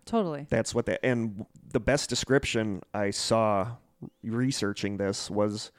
Totally. 0.07 0.49
That's 0.51 0.75
what 0.75 0.87
that. 0.87 0.99
And 1.05 1.47
the 1.71 1.79
best 1.79 2.11
description 2.11 2.83
I 2.93 3.13
saw 3.13 3.77
researching 4.25 4.97
this 4.97 5.31
was 5.31 5.71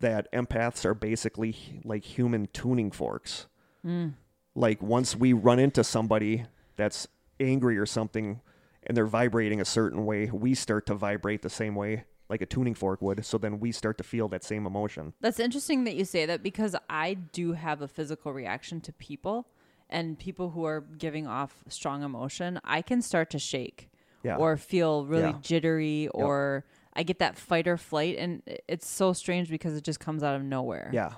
that 0.00 0.32
empaths 0.32 0.86
are 0.86 0.94
basically 0.94 1.82
like 1.84 2.04
human 2.04 2.48
tuning 2.54 2.90
forks. 2.90 3.48
Mm. 3.88 4.14
Like 4.54 4.82
once 4.82 5.16
we 5.16 5.32
run 5.32 5.58
into 5.58 5.82
somebody 5.82 6.44
that's 6.76 7.08
angry 7.40 7.78
or 7.78 7.86
something 7.86 8.40
and 8.84 8.96
they're 8.96 9.06
vibrating 9.06 9.60
a 9.60 9.64
certain 9.64 10.04
way, 10.04 10.26
we 10.26 10.54
start 10.54 10.86
to 10.86 10.94
vibrate 10.94 11.42
the 11.42 11.50
same 11.50 11.74
way 11.74 12.04
like 12.28 12.42
a 12.42 12.46
tuning 12.46 12.74
fork 12.74 13.00
would. 13.00 13.24
So 13.24 13.38
then 13.38 13.58
we 13.58 13.72
start 13.72 13.96
to 13.98 14.04
feel 14.04 14.28
that 14.28 14.44
same 14.44 14.66
emotion. 14.66 15.14
That's 15.20 15.40
interesting 15.40 15.84
that 15.84 15.94
you 15.94 16.04
say 16.04 16.26
that 16.26 16.42
because 16.42 16.76
I 16.90 17.14
do 17.14 17.52
have 17.52 17.80
a 17.80 17.88
physical 17.88 18.32
reaction 18.34 18.80
to 18.82 18.92
people 18.92 19.46
and 19.88 20.18
people 20.18 20.50
who 20.50 20.64
are 20.64 20.82
giving 20.82 21.26
off 21.26 21.64
strong 21.68 22.02
emotion. 22.02 22.60
I 22.64 22.82
can 22.82 23.00
start 23.00 23.30
to 23.30 23.38
shake 23.38 23.88
Yeah. 24.22 24.36
or 24.36 24.56
feel 24.58 25.06
really 25.06 25.30
Yeah. 25.30 25.38
jittery 25.40 26.08
or 26.08 26.66
I 26.92 27.02
get 27.04 27.18
that 27.20 27.38
fight 27.38 27.66
or 27.66 27.78
flight. 27.78 28.16
And 28.18 28.42
it's 28.66 28.86
so 28.86 29.12
strange 29.14 29.48
because 29.48 29.74
it 29.74 29.84
just 29.84 30.00
comes 30.00 30.22
out 30.22 30.34
of 30.36 30.42
nowhere. 30.42 30.90
Yeah. 30.92 31.12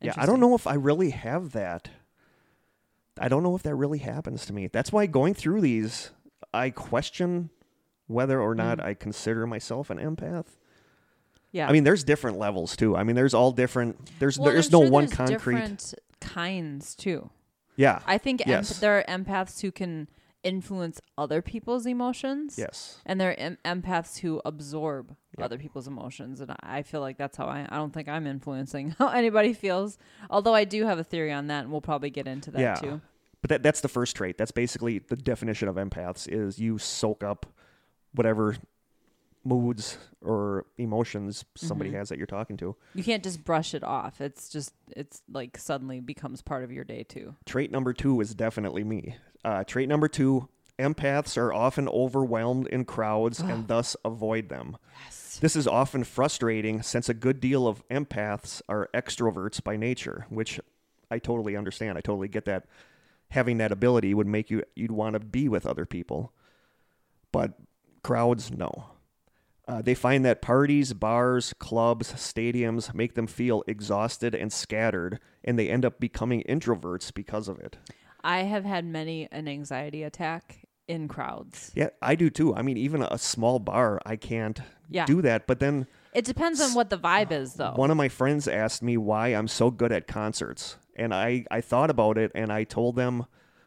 Yeah. 0.00 0.14
I 0.16 0.24
don't 0.26 0.40
know 0.40 0.54
if 0.54 0.66
I 0.66 0.74
really 0.74 1.10
have 1.10 1.52
that. 1.52 1.90
I 3.18 3.28
don't 3.28 3.42
know 3.42 3.54
if 3.54 3.62
that 3.62 3.74
really 3.74 3.98
happens 3.98 4.46
to 4.46 4.52
me. 4.52 4.66
That's 4.66 4.92
why 4.92 5.06
going 5.06 5.34
through 5.34 5.60
these, 5.60 6.10
I 6.52 6.70
question 6.70 7.50
whether 8.06 8.40
or 8.40 8.54
not 8.54 8.78
mm. 8.78 8.84
I 8.84 8.94
consider 8.94 9.46
myself 9.46 9.90
an 9.90 9.98
empath. 9.98 10.46
Yeah. 11.52 11.68
I 11.68 11.72
mean, 11.72 11.84
there's 11.84 12.02
different 12.02 12.38
levels 12.38 12.76
too. 12.76 12.96
I 12.96 13.04
mean, 13.04 13.14
there's 13.14 13.34
all 13.34 13.52
different. 13.52 14.10
There's 14.18 14.38
Well, 14.38 14.52
there's 14.52 14.66
I'm 14.66 14.72
no 14.72 14.82
sure 14.82 14.90
one 14.90 15.04
there's 15.06 15.16
concrete. 15.16 15.34
different 15.34 15.94
kinds 16.20 16.94
too. 16.96 17.30
Yeah. 17.76 18.00
I 18.06 18.18
think 18.18 18.40
empath- 18.40 18.46
Yes. 18.46 18.78
there 18.80 18.98
are 18.98 19.04
empaths 19.04 19.60
who 19.60 19.70
can 19.70 20.08
influence 20.44 21.00
other 21.18 21.42
people's 21.42 21.86
emotions. 21.86 22.56
yes. 22.58 23.00
And 23.04 23.20
there 23.20 23.30
are 23.30 23.34
em- 23.34 23.58
empaths 23.64 24.18
who 24.20 24.40
absorb 24.44 25.16
Yep. 25.36 25.44
other 25.46 25.58
people's 25.58 25.88
emotions. 25.88 26.40
And 26.40 26.54
I 26.62 26.82
feel 26.82 27.00
like 27.00 27.18
that's 27.18 27.36
how 27.36 27.46
I, 27.46 27.66
I 27.68 27.76
don't 27.76 27.92
think 27.92 28.08
I'm 28.08 28.24
influencing 28.26 28.90
how 28.98 29.08
anybody 29.08 29.52
feels. 29.52 29.98
Although 30.30 30.54
I 30.54 30.62
do 30.64 30.84
have 30.84 31.00
a 31.00 31.04
theory 31.04 31.32
on 31.32 31.48
that, 31.48 31.64
and 31.64 31.72
we'll 31.72 31.80
probably 31.80 32.10
get 32.10 32.28
into 32.28 32.52
that 32.52 32.60
yeah. 32.60 32.74
too. 32.76 33.00
But 33.40 33.48
that 33.50 33.62
that's 33.64 33.80
the 33.80 33.88
first 33.88 34.14
trait. 34.14 34.38
That's 34.38 34.52
basically 34.52 35.00
the 35.00 35.16
definition 35.16 35.66
of 35.68 35.74
empaths 35.74 36.28
is 36.28 36.58
you 36.60 36.78
soak 36.78 37.24
up 37.24 37.46
whatever 38.14 38.56
moods 39.44 39.98
or 40.22 40.64
emotions 40.78 41.44
somebody 41.54 41.90
Mm-hmm. 41.90 41.98
has 41.98 42.08
that 42.08 42.18
you're 42.18 42.26
talking 42.26 42.56
to. 42.58 42.74
You 42.94 43.04
can't 43.04 43.22
just 43.22 43.44
brush 43.44 43.74
it 43.74 43.84
off. 43.84 44.20
It's 44.20 44.48
just, 44.48 44.72
it's 44.96 45.22
like 45.30 45.58
suddenly 45.58 46.00
becomes 46.00 46.40
part 46.42 46.64
of 46.64 46.72
your 46.72 46.84
day 46.84 47.02
too. 47.04 47.34
Trait 47.44 47.70
number 47.70 47.92
two 47.92 48.20
is 48.20 48.34
definitely 48.34 48.84
me. 48.84 49.16
Uh, 49.44 49.64
trait 49.64 49.88
number 49.88 50.08
two 50.08 50.48
empaths 50.78 51.36
are 51.36 51.52
often 51.52 51.88
overwhelmed 51.88 52.66
in 52.68 52.84
crowds 52.84 53.38
and 53.40 53.68
thus 53.68 53.96
avoid 54.04 54.48
them. 54.48 54.76
Yes. 55.04 55.38
This 55.40 55.56
is 55.56 55.66
often 55.66 56.04
frustrating 56.04 56.80
since 56.82 57.08
a 57.08 57.14
good 57.14 57.40
deal 57.40 57.66
of 57.68 57.86
empaths 57.88 58.62
are 58.68 58.88
extroverts 58.94 59.62
by 59.62 59.76
nature, 59.76 60.26
which 60.30 60.58
I 61.10 61.18
totally 61.18 61.56
understand. 61.56 61.98
I 61.98 62.00
totally 62.00 62.28
get 62.28 62.44
that. 62.46 62.66
Having 63.30 63.58
that 63.58 63.72
ability 63.72 64.14
would 64.14 64.26
make 64.28 64.48
you 64.50 64.62
you'd 64.76 64.92
want 64.92 65.14
to 65.14 65.20
be 65.20 65.48
with 65.48 65.66
other 65.66 65.84
people. 65.84 66.32
But 67.32 67.54
crowds 68.02 68.50
no. 68.52 68.86
Uh, 69.66 69.80
they 69.80 69.94
find 69.94 70.24
that 70.24 70.42
parties, 70.42 70.92
bars, 70.92 71.54
clubs, 71.58 72.12
stadiums 72.12 72.94
make 72.94 73.14
them 73.14 73.26
feel 73.26 73.64
exhausted 73.66 74.34
and 74.34 74.52
scattered, 74.52 75.18
and 75.42 75.58
they 75.58 75.70
end 75.70 75.84
up 75.84 75.98
becoming 75.98 76.42
introverts 76.48 77.12
because 77.14 77.48
of 77.48 77.58
it. 77.58 77.78
I 78.22 78.40
have 78.42 78.64
had 78.64 78.84
many 78.84 79.26
an 79.32 79.48
anxiety 79.48 80.02
attack 80.02 80.66
in 80.86 81.08
crowds. 81.08 81.72
Yeah, 81.74 81.88
I 82.02 82.14
do 82.14 82.28
too. 82.28 82.54
I 82.54 82.60
mean, 82.60 82.76
even 82.76 83.02
a 83.02 83.16
small 83.16 83.58
bar, 83.58 84.00
I 84.04 84.16
can't 84.16 84.60
Yeah. 84.90 85.06
do 85.06 85.22
that. 85.22 85.46
But 85.46 85.60
then 85.60 85.86
It 86.12 86.26
depends 86.26 86.60
on 86.60 86.74
what 86.74 86.90
the 86.90 86.98
vibe 86.98 87.32
is, 87.32 87.54
though. 87.54 87.72
one 87.74 87.90
of 87.90 87.96
my 87.96 88.08
friends 88.10 88.46
asked 88.46 88.82
me 88.82 88.98
why 88.98 89.28
I'm 89.28 89.48
so 89.48 89.70
good 89.70 89.92
at 89.92 90.06
concerts. 90.06 90.76
And 90.94 91.14
I, 91.14 91.46
I 91.50 91.60
thought 91.62 91.88
about 91.90 92.18
it 92.18 92.30
and 92.34 92.52
I 92.52 92.64
told 92.64 92.96
them 92.96 93.24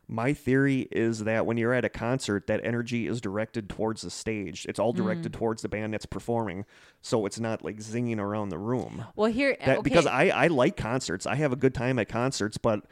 my 0.08 0.34
theory 0.34 0.88
is 0.91 1.26
that 1.26 1.46
when 1.46 1.58
you're 1.58 1.74
at 1.74 1.84
a 1.84 1.89
concert, 1.89 2.48
that 2.48 2.62
energy 2.63 3.08
is 3.08 3.20
directed 3.20 3.67
towards 3.70 4.04
the 4.04 4.10
stage. 4.10 4.65
It's 4.70 4.80
all 4.80 4.93
directed 4.93 5.34
Mm. 5.34 5.38
towards 5.38 5.62
the 5.62 5.70
band 5.70 5.93
that's 5.93 6.06
performing. 6.06 6.63
So 7.02 7.26
it's 7.26 7.39
not 7.39 7.63
like 7.63 7.78
zinging 7.78 8.17
around 8.20 8.50
the 8.50 8.58
room. 8.58 9.04
well, 9.17 9.30
here 9.32 9.58
That, 9.60 9.80
okay. 9.80 9.82
Because 9.82 10.06
I, 10.06 10.30
I 10.30 10.48
like 10.48 10.78
concerts. 10.78 11.26
I 11.26 11.36
have 11.36 11.52
a 11.52 11.58
good 11.58 11.74
time 11.74 12.00
at 12.00 12.08
concerts, 12.08 12.58
but 12.58 12.86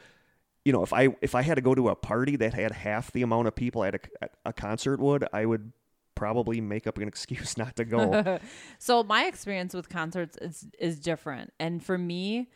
you 0.64 0.72
know, 0.72 0.82
if 0.82 0.92
I 0.92 1.16
if 1.22 1.34
I 1.34 1.42
had 1.42 1.54
to 1.54 1.60
go 1.62 1.74
to 1.74 1.88
a 1.88 1.94
party 1.94 2.36
that 2.36 2.52
had 2.52 2.72
half 2.72 3.12
the 3.12 3.22
amount 3.22 3.46
of 3.48 3.54
people 3.54 3.82
at 3.84 3.94
a, 3.94 4.00
at 4.20 4.34
a 4.44 4.52
concert 4.52 4.98
would, 5.00 5.24
I 5.32 5.46
would 5.46 5.72
probably 6.16 6.60
make 6.60 6.86
up 6.86 6.98
an 6.98 7.06
excuse 7.08 7.56
not 7.56 7.76
to 7.76 7.84
go. 7.84 8.38
So 8.78 9.02
my 9.04 9.26
experience 9.26 9.72
with 9.74 9.88
concerts 9.88 10.36
is 10.38 10.66
is 10.78 10.98
different. 11.00 11.52
And 11.60 11.82
for 11.82 11.96
me, 11.96 12.50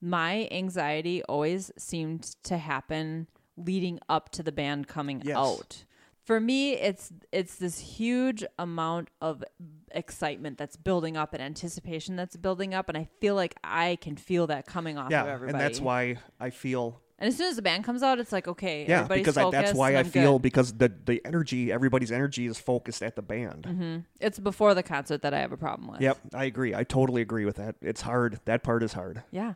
my 0.00 0.46
anxiety 0.52 1.22
always 1.24 1.72
seemed 1.78 2.22
to 2.44 2.58
happen 2.58 3.26
leading 3.56 3.98
up 4.08 4.30
to 4.30 4.42
the 4.42 4.52
band 4.52 4.88
coming 4.88 5.22
Yes. 5.24 5.36
out. 5.36 5.84
For 6.24 6.40
me, 6.40 6.72
it's 6.72 7.12
it's 7.32 7.56
this 7.56 7.78
huge 7.78 8.44
amount 8.58 9.10
of 9.20 9.44
excitement 9.90 10.58
that's 10.58 10.76
building 10.76 11.16
up 11.16 11.34
and 11.34 11.42
anticipation 11.42 12.16
that's 12.16 12.36
building 12.36 12.74
up 12.74 12.88
and 12.88 12.96
I 12.98 13.08
feel 13.20 13.34
like 13.34 13.54
I 13.62 13.96
can 14.00 14.16
feel 14.16 14.46
that 14.48 14.66
coming 14.66 14.98
off 14.98 15.06
of 15.12 15.12
everybody. 15.28 15.52
and 15.52 15.60
that's 15.60 15.80
why 15.80 16.16
I 16.40 16.50
feel 16.50 17.00
And 17.18 17.28
as 17.28 17.36
soon 17.36 17.48
as 17.48 17.56
the 17.56 17.62
band 17.62 17.84
comes 17.84 18.02
out, 18.02 18.18
it's 18.18 18.32
like, 18.32 18.48
okay, 18.48 18.86
Yeah, 18.88 19.00
everybody's 19.00 19.22
because 19.22 19.36
I, 19.36 19.50
that's 19.50 19.72
why 19.74 19.96
I 19.96 20.02
feel 20.02 20.34
good. 20.34 20.42
because 20.42 20.72
the 20.74 20.92
the 21.04 21.20
energy, 21.24 21.70
everybody's 21.70 22.10
energy 22.10 22.46
is 22.46 22.58
focused 22.58 23.02
at 23.02 23.14
the 23.16 23.22
band. 23.22 23.64
Mm-hmm. 23.68 23.98
it's 24.18 24.38
before 24.38 24.74
the 24.74 24.82
concert 24.82 25.22
that 25.22 25.32
I 25.34 25.40
have 25.40 25.52
a 25.52 25.56
problem 25.58 25.88
with. 25.92 26.00
Yep, 26.00 26.18
I 26.34 26.44
agree. 26.44 26.74
I 26.74 26.84
totally 26.84 27.22
agree 27.22 27.44
with 27.44 27.56
that. 27.56 27.76
It's 27.82 28.00
hard. 28.00 28.40
That 28.46 28.62
part 28.64 28.82
is 28.82 28.94
hard. 28.94 29.22
Yeah. 29.30 29.54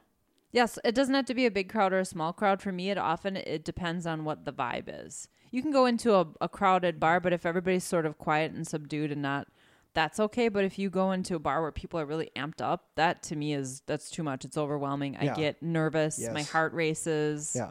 Yes, 0.50 0.78
it 0.84 0.94
doesn't 0.94 1.14
have 1.14 1.26
to 1.26 1.34
be 1.34 1.46
a 1.46 1.50
big 1.50 1.68
crowd 1.68 1.92
or 1.92 1.98
a 1.98 2.04
small 2.04 2.32
crowd. 2.32 2.62
For 2.62 2.72
me, 2.72 2.90
it 2.90 2.98
often 2.98 3.37
it 3.37 3.64
depends 3.64 4.06
on 4.06 4.24
what 4.24 4.44
the 4.44 4.52
vibe 4.52 4.84
is. 4.87 5.28
You 5.50 5.62
can 5.62 5.70
go 5.70 5.87
into 5.87 6.14
a, 6.14 6.26
a 6.40 6.48
crowded 6.48 6.98
bar, 6.98 7.20
but 7.20 7.32
if 7.32 7.44
everybody's 7.46 7.84
sort 7.84 8.06
of 8.06 8.18
quiet 8.18 8.52
and 8.52 8.66
subdued 8.66 9.12
and 9.12 9.22
not, 9.22 9.48
that's 9.94 10.20
okay. 10.20 10.48
But 10.48 10.64
if 10.64 10.78
you 10.78 10.90
go 10.90 11.12
into 11.12 11.34
a 11.34 11.38
bar 11.38 11.61
where 11.62 11.72
people 11.72 11.98
are 12.00 12.06
really 12.06 12.30
amped 12.37 12.61
up, 12.61 12.88
that 12.96 13.22
to 13.24 13.37
me 13.37 13.52
is 13.52 13.82
that's 13.87 14.11
too 14.11 14.22
much. 14.22 14.44
It's 14.44 14.56
overwhelming. 14.56 15.16
I 15.16 15.26
get 15.37 15.62
nervous. 15.62 16.18
My 16.32 16.42
heart 16.42 16.72
races. 16.72 17.52
Yeah. 17.54 17.70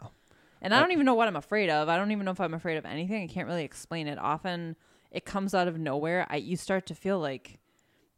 And 0.60 0.74
I 0.74 0.80
don't 0.80 0.90
even 0.92 1.06
know 1.06 1.14
what 1.14 1.28
I'm 1.28 1.36
afraid 1.36 1.70
of. 1.70 1.88
I 1.88 1.96
don't 1.96 2.10
even 2.10 2.24
know 2.24 2.32
if 2.32 2.40
I'm 2.40 2.54
afraid 2.54 2.76
of 2.78 2.84
anything. 2.84 3.22
I 3.22 3.26
can't 3.32 3.46
really 3.46 3.64
explain 3.64 4.08
it. 4.08 4.18
Often 4.18 4.76
it 5.12 5.24
comes 5.24 5.54
out 5.54 5.68
of 5.68 5.78
nowhere. 5.78 6.26
I 6.28 6.36
you 6.36 6.56
start 6.56 6.86
to 6.86 6.94
feel 6.94 7.18
like 7.20 7.60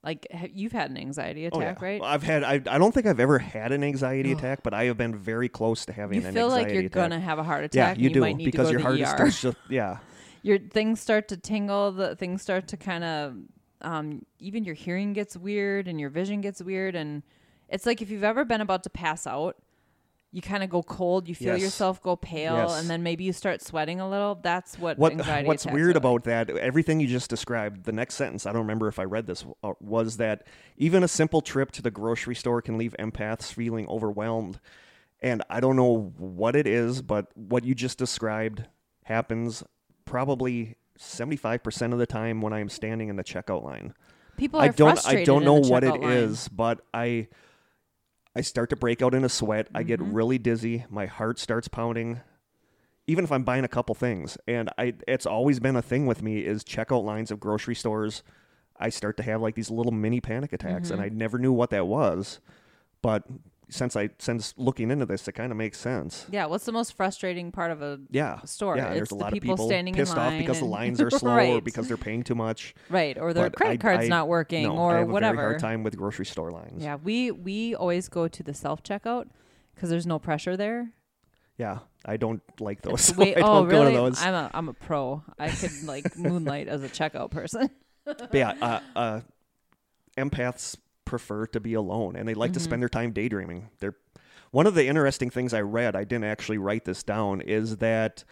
like 0.03 0.27
you've 0.55 0.73
had 0.73 0.91
an 0.91 0.97
anxiety 0.97 1.45
Oh, 1.53 1.59
attack, 1.59 1.79
yeah. 1.81 1.87
right? 1.87 2.01
I've 2.03 2.23
had. 2.23 2.43
I, 2.45 2.55
I 2.55 2.79
don't 2.79 2.93
think 2.93 3.07
I've 3.07 3.21
ever 3.21 3.39
had 3.39 3.73
an 3.73 3.85
anxiety 3.85 4.33
attack, 4.33 4.63
but 4.63 4.73
I 4.73 4.85
have 4.85 4.97
been 4.97 5.15
very 5.15 5.49
close 5.49 5.85
to 5.87 5.93
having 5.93 6.21
You 6.23 6.27
an 6.29 6.35
feel 6.35 6.49
like 6.49 6.59
anxiety 6.69 6.75
you're 6.75 6.87
attack. 6.87 6.93
gonna 7.11 7.21
have 7.21 7.39
a 7.39 7.43
heart 7.45 7.65
attack. 7.65 7.97
Yeah, 7.99 8.03
you 8.03 8.11
do 8.11 8.21
might 8.21 8.37
need 8.37 8.47
because 8.47 8.69
to 8.69 8.75
go 8.77 8.81
your 8.81 8.95
to 8.95 9.03
heart 9.05 9.15
ER. 9.15 9.17
starts 9.17 9.41
to. 9.43 9.57
Yeah. 9.69 9.99
your 10.43 10.59
things 10.59 11.01
start 11.01 11.29
to 11.29 11.37
tingle. 11.37 11.93
The 11.93 12.17
things 12.17 12.41
start 12.41 12.69
to 12.69 12.77
kind 12.79 13.05
of, 13.05 13.35
um, 13.83 14.25
even 14.39 14.65
your 14.65 14.75
hearing 14.75 15.13
gets 15.13 15.37
weird 15.37 15.87
and 15.87 16.01
your 16.01 16.09
vision 16.11 16.41
gets 16.41 16.63
weird, 16.63 16.95
and 16.95 17.23
it's 17.69 17.85
like 17.85 18.01
if 18.01 18.11
you've 18.11 18.25
ever 18.25 18.45
been 18.47 18.63
about 18.63 18.83
to 18.85 18.91
pass 18.91 19.27
out, 19.27 19.57
you 20.33 20.41
kind 20.41 20.63
of 20.63 20.71
go 20.71 20.83
cold. 20.83 21.27
You 21.29 21.35
feel 21.35 21.55
Yes. 21.55 21.63
yourself 21.63 22.01
go 22.03 22.15
pale, 22.17 22.57
Yes. 22.57 22.81
and 22.81 22.89
then 22.89 23.03
maybe 23.03 23.25
you 23.25 23.33
start 23.33 23.61
sweating 23.63 23.99
a 24.01 24.09
little. 24.09 24.37
That's 24.37 24.79
what, 24.79 24.97
What 24.99 25.13
anxiety. 25.13 25.49
What's 25.49 25.67
weird 25.67 25.97
are 25.97 25.99
about 25.99 26.25
that? 26.25 26.49
Everything 26.51 27.01
you 27.01 27.07
just 27.09 27.29
described. 27.29 27.85
The 27.85 27.93
next 27.93 28.15
sentence. 28.15 28.47
I 28.47 28.53
don't 28.53 28.63
remember 28.63 28.87
if 28.89 28.99
I 28.99 29.05
read 29.05 29.27
this. 29.27 29.45
uh, 29.65 29.73
Was 29.81 30.19
that 30.19 30.47
even 30.77 31.03
a 31.03 31.09
simple 31.09 31.41
trip 31.41 31.73
to 31.73 31.83
the 31.83 31.91
grocery 31.91 32.35
store 32.37 32.63
can 32.63 32.79
leave 32.79 32.95
empaths 32.99 33.53
feeling 33.53 33.89
overwhelmed, 33.89 34.61
and 35.21 35.43
I 35.51 35.59
don't 35.61 35.77
know 35.77 36.13
what 36.17 36.55
it 36.55 36.67
is, 36.67 37.03
but 37.03 37.27
what 37.37 37.65
you 37.65 37.75
just 37.75 37.99
described 37.99 38.67
happens 39.05 39.63
probably. 40.05 40.77
75% 40.99 41.95
of 41.95 41.99
the 41.99 42.05
time 42.07 42.43
when 42.43 42.53
I'm 42.53 42.69
standing 42.69 43.09
in 43.09 43.17
the 43.17 43.25
checkout 43.25 43.65
line. 43.65 43.95
people 44.37 44.61
are 44.61 44.65
I 44.65 44.69
don't 44.69 45.07
I 45.07 45.25
don't 45.25 45.45
know 45.47 45.55
what 45.55 45.83
it 45.83 45.99
line. 45.99 46.13
is, 46.13 46.47
but 46.49 46.83
I 46.93 47.29
I 48.37 48.43
start 48.43 48.71
to 48.71 48.77
break 48.77 49.03
out 49.03 49.15
in 49.15 49.25
a 49.25 49.29
sweat. 49.29 49.69
I 49.75 49.83
get 49.83 50.01
Mm-hmm. 50.01 50.13
really 50.15 50.39
dizzy. 50.39 50.85
My 50.89 51.07
heart 51.07 51.39
starts 51.39 51.69
pounding. 51.69 52.21
Even 53.07 53.25
if 53.25 53.33
I'm 53.33 53.43
buying 53.43 53.65
a 53.65 53.69
couple 53.69 53.95
things, 53.95 54.39
and 54.47 54.71
I 54.79 54.95
it's 55.09 55.27
always 55.27 55.59
been 55.59 55.75
a 55.75 55.83
thing 55.83 56.07
with 56.07 56.23
me 56.23 56.41
is 56.41 56.63
checkout 56.63 57.03
lines 57.05 57.31
of 57.33 57.41
grocery 57.41 57.75
stores. 57.75 58.23
I 58.79 58.89
start 58.89 59.17
to 59.17 59.23
have 59.25 59.41
like 59.43 59.57
these 59.57 59.71
little 59.71 59.91
mini 59.93 60.21
panic 60.21 60.53
attacks, 60.53 60.91
Mm-hmm. 60.91 61.01
and 61.01 61.03
I 61.03 61.09
never 61.09 61.39
knew 61.39 61.53
what 61.53 61.71
that 61.71 61.87
was. 61.89 62.39
But 63.03 63.25
since 63.71 63.97
I 63.97 64.11
since 64.19 64.53
looking 64.57 64.91
into 64.91 65.07
this, 65.07 65.27
it 65.29 65.33
kind 65.33 65.51
of 65.53 65.57
makes 65.59 65.79
sense. 65.79 66.27
Yeah, 66.31 66.47
what's 66.47 66.65
the 66.65 66.73
most 66.73 66.95
frustrating 66.95 67.51
part 67.53 67.71
of 67.71 67.81
a 67.83 67.99
Yeah, 68.11 68.41
store? 68.45 68.77
Yeah, 68.77 68.89
It's 68.89 68.95
there's 68.97 69.13
a 69.13 69.15
the 69.15 69.21
lot 69.21 69.33
people 69.33 69.53
of 69.53 69.57
people 69.59 69.67
standing 69.69 69.95
in 69.95 69.99
pissed 70.01 70.17
off 70.17 70.37
because 70.37 70.59
the 70.59 70.65
lines 70.67 71.01
are 71.01 71.11
slow 71.23 71.57
or 71.57 71.61
because 71.61 71.89
they're 71.89 71.97
paying 71.97 72.23
too 72.23 72.35
much. 72.35 72.75
right, 72.91 73.17
or 73.19 73.33
their 73.33 73.45
But 73.51 73.57
credit 73.57 73.73
I- 73.75 73.77
card's 73.83 74.05
I- 74.07 74.09
not 74.09 74.29
working, 74.29 74.65
no, 74.65 74.77
or 74.77 74.95
I 74.95 74.99
have 75.01 75.09
a 75.09 75.13
whatever. 75.13 75.37
very 75.37 75.47
hard 75.53 75.61
time 75.61 75.83
with 75.83 75.97
grocery 75.97 76.27
store 76.27 76.51
lines. 76.51 76.83
Yeah, 76.83 76.97
we 77.03 77.31
we 77.31 77.75
always 77.75 78.09
go 78.09 78.29
to 78.29 78.43
the 78.43 78.53
self 78.55 78.83
checkout 78.83 79.29
because 79.75 79.89
there's 79.91 80.07
no 80.07 80.19
pressure 80.19 80.57
there. 80.57 80.91
Yeah, 81.57 81.79
I 82.07 82.17
don't 82.17 82.43
like 82.61 82.83
those. 82.83 83.03
So 83.03 83.15
don't 83.25 83.35
oh, 83.39 83.65
go 83.65 83.81
really? 83.83 83.93
to 83.93 83.99
those. 83.99 84.23
I'm 84.23 84.35
a 84.35 84.51
I'm 84.55 84.69
a 84.69 84.73
pro. 84.75 85.23
I 85.39 85.51
could 85.51 85.83
like 85.85 86.17
moonlight 86.19 86.69
as 86.69 86.83
a 86.83 86.89
checkout 86.89 87.31
person. 87.31 87.69
But 88.05 88.31
yeah, 88.33 88.55
uh, 88.61 88.81
uh, 88.97 89.21
empaths 90.17 90.77
prefer 91.11 91.47
to 91.47 91.61
be 91.61 91.75
alone, 91.75 92.17
and 92.17 92.27
they 92.29 92.35
like 92.35 92.51
Mm-hmm. 92.53 92.55
to 92.55 92.61
spend 92.61 92.83
their 92.83 92.89
time 92.89 93.11
daydreaming. 93.13 93.69
They're 93.81 93.97
one 94.53 94.67
of 94.67 94.75
the 94.75 94.87
interesting 94.87 95.31
things 95.31 95.53
I 95.53 95.61
read. 95.61 95.95
I 95.95 96.05
didn't 96.05 96.25
actually 96.25 96.59
write 96.59 96.85
this 96.85 97.03
down. 97.03 97.41
Is 97.41 97.77
that 97.79 98.25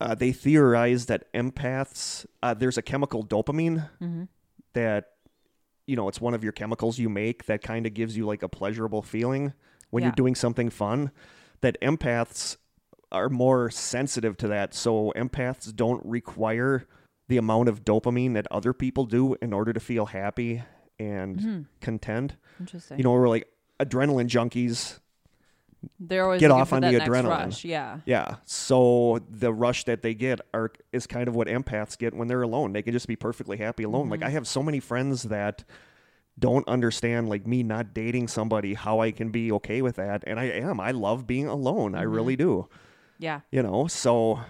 uh, 0.00 0.14
they 0.14 0.32
theorize 0.32 1.06
that 1.06 1.32
empaths 1.32 2.26
uh, 2.42 2.54
there's 2.54 2.78
a 2.78 2.82
chemical 2.82 3.24
dopamine 3.24 3.88
Mm-hmm. 4.00 4.24
that 4.74 5.04
you 5.86 5.96
know 5.96 6.08
it's 6.08 6.20
one 6.20 6.34
of 6.34 6.42
your 6.42 6.52
chemicals 6.52 6.98
you 6.98 7.08
make 7.08 7.46
that 7.46 7.62
kind 7.62 7.86
of 7.86 7.94
gives 7.94 8.16
you 8.16 8.26
like 8.26 8.42
a 8.42 8.48
pleasurable 8.48 9.02
feeling 9.02 9.52
when 9.90 10.02
you're 10.02 10.12
doing 10.16 10.34
something 10.34 10.70
fun. 10.70 11.10
That 11.60 11.76
empaths 11.80 12.56
are 13.12 13.28
more 13.30 13.70
sensitive 13.70 14.36
to 14.38 14.48
that, 14.48 14.74
so 14.74 15.12
empaths 15.16 15.74
don't 15.74 16.04
require 16.04 16.86
the 17.28 17.36
amount 17.38 17.68
of 17.70 17.84
dopamine 17.84 18.34
that 18.34 18.46
other 18.50 18.72
people 18.74 19.06
do 19.06 19.34
in 19.40 19.52
order 19.54 19.72
to 19.72 19.80
feel 19.80 20.06
happy 20.06 20.62
and 21.04 21.38
Mm-hmm. 21.38 21.62
content. 21.80 22.36
Interesting. 22.60 22.98
You 22.98 23.04
know, 23.04 23.12
we're 23.12 23.28
like 23.28 23.48
adrenaline 23.80 24.28
junkies. 24.28 25.00
they're 26.00 26.24
always 26.24 26.40
get 26.40 26.50
off 26.50 26.72
on 26.72 26.80
the 26.82 26.88
adrenaline. 26.88 27.28
rush. 27.28 27.64
Yeah. 27.64 27.98
Yeah. 28.06 28.36
So 28.44 29.20
the 29.28 29.52
rush 29.52 29.84
that 29.84 30.02
they 30.02 30.14
get 30.14 30.40
are 30.54 30.72
is 30.92 31.06
kind 31.06 31.28
of 31.28 31.34
what 31.36 31.46
empaths 31.48 31.98
get 31.98 32.14
when 32.14 32.28
they're 32.28 32.42
alone. 32.42 32.72
They 32.72 32.82
can 32.82 32.92
just 32.92 33.06
be 33.08 33.16
perfectly 33.16 33.56
happy 33.58 33.82
alone. 33.82 34.08
Like 34.08 34.22
I 34.22 34.30
have 34.30 34.46
so 34.46 34.62
many 34.62 34.80
friends 34.80 35.24
that 35.24 35.64
don't 36.38 36.66
understand 36.66 37.28
like 37.28 37.46
me 37.46 37.62
not 37.62 37.94
dating 37.94 38.26
somebody 38.28 38.74
how 38.74 38.98
I 39.00 39.10
can 39.12 39.30
be 39.30 39.52
okay 39.52 39.82
with 39.82 39.96
that 39.96 40.24
and 40.26 40.40
I 40.40 40.44
am. 40.44 40.80
I 40.80 40.90
love 40.92 41.26
being 41.26 41.46
alone. 41.46 41.94
I 41.94 42.02
really 42.02 42.34
do. 42.36 42.68
Yeah. 43.18 43.40
You 43.52 43.62
know. 43.62 43.86
So 43.86 44.40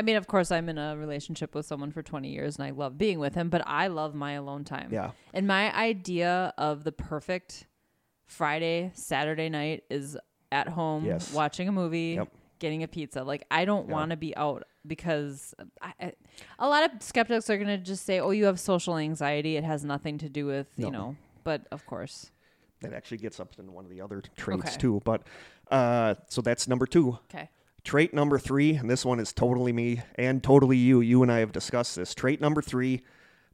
I 0.00 0.02
mean, 0.02 0.16
of 0.16 0.26
course, 0.26 0.50
I'm 0.50 0.70
in 0.70 0.78
a 0.78 0.96
relationship 0.96 1.54
with 1.54 1.66
someone 1.66 1.92
for 1.92 2.02
20 2.02 2.30
years 2.30 2.56
and 2.56 2.64
I 2.64 2.70
love 2.70 2.96
being 2.96 3.18
with 3.18 3.34
him, 3.34 3.50
but 3.50 3.62
I 3.66 3.88
love 3.88 4.14
my 4.14 4.32
alone 4.32 4.64
time. 4.64 4.88
yeah. 4.90 5.10
And 5.34 5.46
my 5.46 5.70
idea 5.76 6.54
of 6.56 6.84
the 6.84 6.92
perfect 6.92 7.66
Friday, 8.26 8.92
Saturday 8.94 9.50
night 9.50 9.84
is 9.90 10.16
at 10.50 10.68
home 10.68 11.04
Yes. 11.04 11.34
watching 11.34 11.68
a 11.68 11.72
movie, 11.72 12.14
Yep. 12.16 12.28
getting 12.60 12.82
a 12.82 12.88
pizza. 12.88 13.22
Like 13.24 13.44
I 13.50 13.66
don't 13.66 13.88
Yeah. 13.88 13.92
want 13.92 14.10
to 14.12 14.16
be 14.16 14.34
out 14.38 14.64
because 14.86 15.54
I, 15.82 15.92
I, 16.00 16.12
a 16.58 16.66
lot 16.66 16.82
of 16.90 17.02
skeptics 17.02 17.50
are 17.50 17.58
going 17.58 17.68
to 17.68 17.76
just 17.76 18.06
say, 18.06 18.20
"Oh, 18.20 18.30
you 18.30 18.46
have 18.46 18.58
social 18.58 18.96
anxiety. 18.96 19.58
It 19.58 19.64
has 19.64 19.84
nothing 19.84 20.16
to 20.16 20.30
do 20.30 20.46
with, 20.46 20.68
you 20.78 20.90
know." 20.90 21.14
But 21.44 21.66
of 21.70 21.84
course. 21.84 22.30
That 22.80 22.94
actually 22.94 23.18
gets 23.18 23.38
up 23.38 23.50
in 23.58 23.74
one 23.74 23.84
of 23.84 23.90
the 23.90 24.00
other 24.00 24.22
traits 24.36 24.70
Okay. 24.70 24.76
too. 24.78 25.02
But 25.04 25.24
uh 25.70 26.14
so 26.28 26.40
that's 26.40 26.66
number 26.66 26.86
two. 26.86 27.18
Okay. 27.28 27.50
Trait 27.84 28.12
number 28.12 28.38
three, 28.38 28.74
and 28.74 28.90
this 28.90 29.04
one 29.04 29.20
is 29.20 29.32
totally 29.32 29.72
me 29.72 30.02
and 30.16 30.42
totally 30.42 30.76
you. 30.76 31.00
You 31.00 31.22
and 31.22 31.32
I 31.32 31.38
have 31.38 31.52
discussed 31.52 31.96
this. 31.96 32.14
Trait 32.14 32.40
number 32.40 32.62
three 32.62 33.02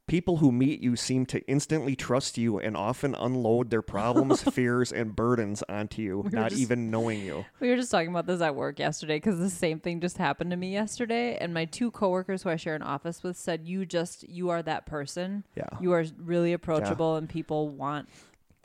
People 0.07 0.37
who 0.37 0.53
meet 0.53 0.79
you 0.81 0.95
seem 0.95 1.25
to 1.25 1.45
instantly 1.49 1.93
trust 1.93 2.37
you 2.37 2.59
and 2.59 2.77
often 2.77 3.13
unload 3.13 3.69
their 3.69 3.81
problems, 3.81 4.41
fears, 4.53 4.93
and 4.93 5.13
burdens 5.13 5.63
onto 5.67 6.01
you, 6.01 6.19
were 6.19 6.29
not 6.29 6.51
just- 6.51 6.61
even 6.61 6.89
knowing 6.89 7.19
you. 7.19 7.43
We 7.59 7.69
were 7.69 7.75
just 7.75 7.91
talking 7.91 8.07
about 8.07 8.25
this 8.25 8.39
at 8.39 8.55
work 8.55 8.79
yesterday 8.79 9.17
because 9.17 9.37
the 9.37 9.49
same 9.49 9.81
thing 9.81 9.99
just 9.99 10.17
happened 10.17 10.51
to 10.51 10.55
me 10.55 10.71
yesterday. 10.71 11.35
And 11.35 11.53
my 11.53 11.65
two 11.65 11.91
coworkers 11.91 12.43
who 12.43 12.49
I 12.49 12.55
share 12.55 12.73
an 12.75 12.83
office 12.83 13.21
with 13.21 13.35
said, 13.35 13.67
You 13.67 13.85
just, 13.85 14.23
you 14.29 14.49
are 14.49 14.61
that 14.61 14.85
person. 14.85 15.43
Yeah. 15.57 15.67
You 15.81 15.91
are 15.91 16.05
really 16.17 16.53
approachable 16.53 17.17
and 17.17 17.27
people 17.27 17.67
want, 17.67 18.07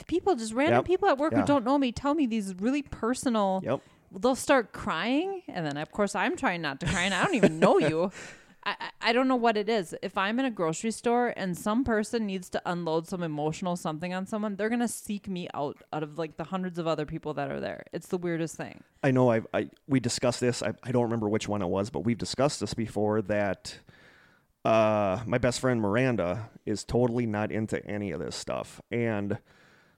people, 0.07 0.35
just 0.37 0.53
random 0.53 0.77
Yep. 0.77 0.85
people 0.85 1.09
at 1.09 1.17
work 1.17 1.33
Yeah. 1.33 1.41
who 1.41 1.45
don't 1.45 1.65
know 1.65 1.77
me 1.77 1.91
tell 1.91 2.13
me 2.13 2.25
these 2.25 2.55
really 2.57 2.83
personal, 2.83 3.59
Yep. 3.65 3.81
They'll 4.19 4.35
start 4.35 4.73
crying. 4.73 5.41
And 5.47 5.65
then, 5.65 5.77
of 5.77 5.91
course, 5.91 6.15
I'm 6.15 6.35
trying 6.35 6.61
not 6.61 6.79
to 6.81 6.85
cry 6.85 7.03
and 7.03 7.13
I 7.13 7.23
don't 7.23 7.35
even 7.35 7.59
know 7.59 7.79
you. 7.79 8.11
I, 8.65 8.75
I- 9.01 9.13
don't 9.13 9.27
know 9.27 9.35
what 9.35 9.57
it 9.57 9.67
is. 9.67 9.93
If 10.01 10.17
I'm 10.17 10.39
in 10.39 10.45
a 10.45 10.51
grocery 10.51 10.91
store 10.91 11.33
and 11.35 11.57
some 11.57 11.83
person 11.83 12.25
needs 12.25 12.49
to 12.51 12.61
unload 12.65 13.07
some 13.07 13.21
emotional 13.21 13.75
something 13.75 14.13
on 14.13 14.25
someone, 14.25 14.55
they're 14.55 14.69
gonna 14.69 14.87
seek 14.87 15.27
me 15.27 15.49
out 15.53 15.83
out 15.91 16.01
of 16.01 16.17
like 16.17 16.37
the 16.37 16.45
hundreds 16.45 16.79
of 16.79 16.87
other 16.87 17.05
people 17.05 17.33
that 17.33 17.51
are 17.51 17.59
there. 17.59 17.83
It's 17.91 18.07
the 18.07 18.17
weirdest 18.17 18.55
thing. 18.55 18.81
I 19.03 19.11
know 19.11 19.31
I, 19.31 19.41
I 19.53 19.69
we 19.87 19.99
discussed 19.99 20.39
this. 20.39 20.63
I, 20.63 20.73
I 20.81 20.91
don't 20.93 21.03
remember 21.03 21.27
which 21.27 21.49
one 21.49 21.61
it 21.61 21.67
was, 21.67 21.89
but 21.89 22.05
we've 22.05 22.17
discussed 22.17 22.61
this 22.61 22.73
before 22.73 23.21
that 23.23 23.77
uh, 24.63 25.19
my 25.25 25.37
best 25.37 25.59
friend 25.59 25.81
Miranda 25.81 26.49
is 26.65 26.83
totally 26.85 27.25
not 27.25 27.51
into 27.51 27.85
any 27.85 28.11
of 28.11 28.19
this 28.21 28.35
stuff. 28.35 28.79
And 28.91 29.39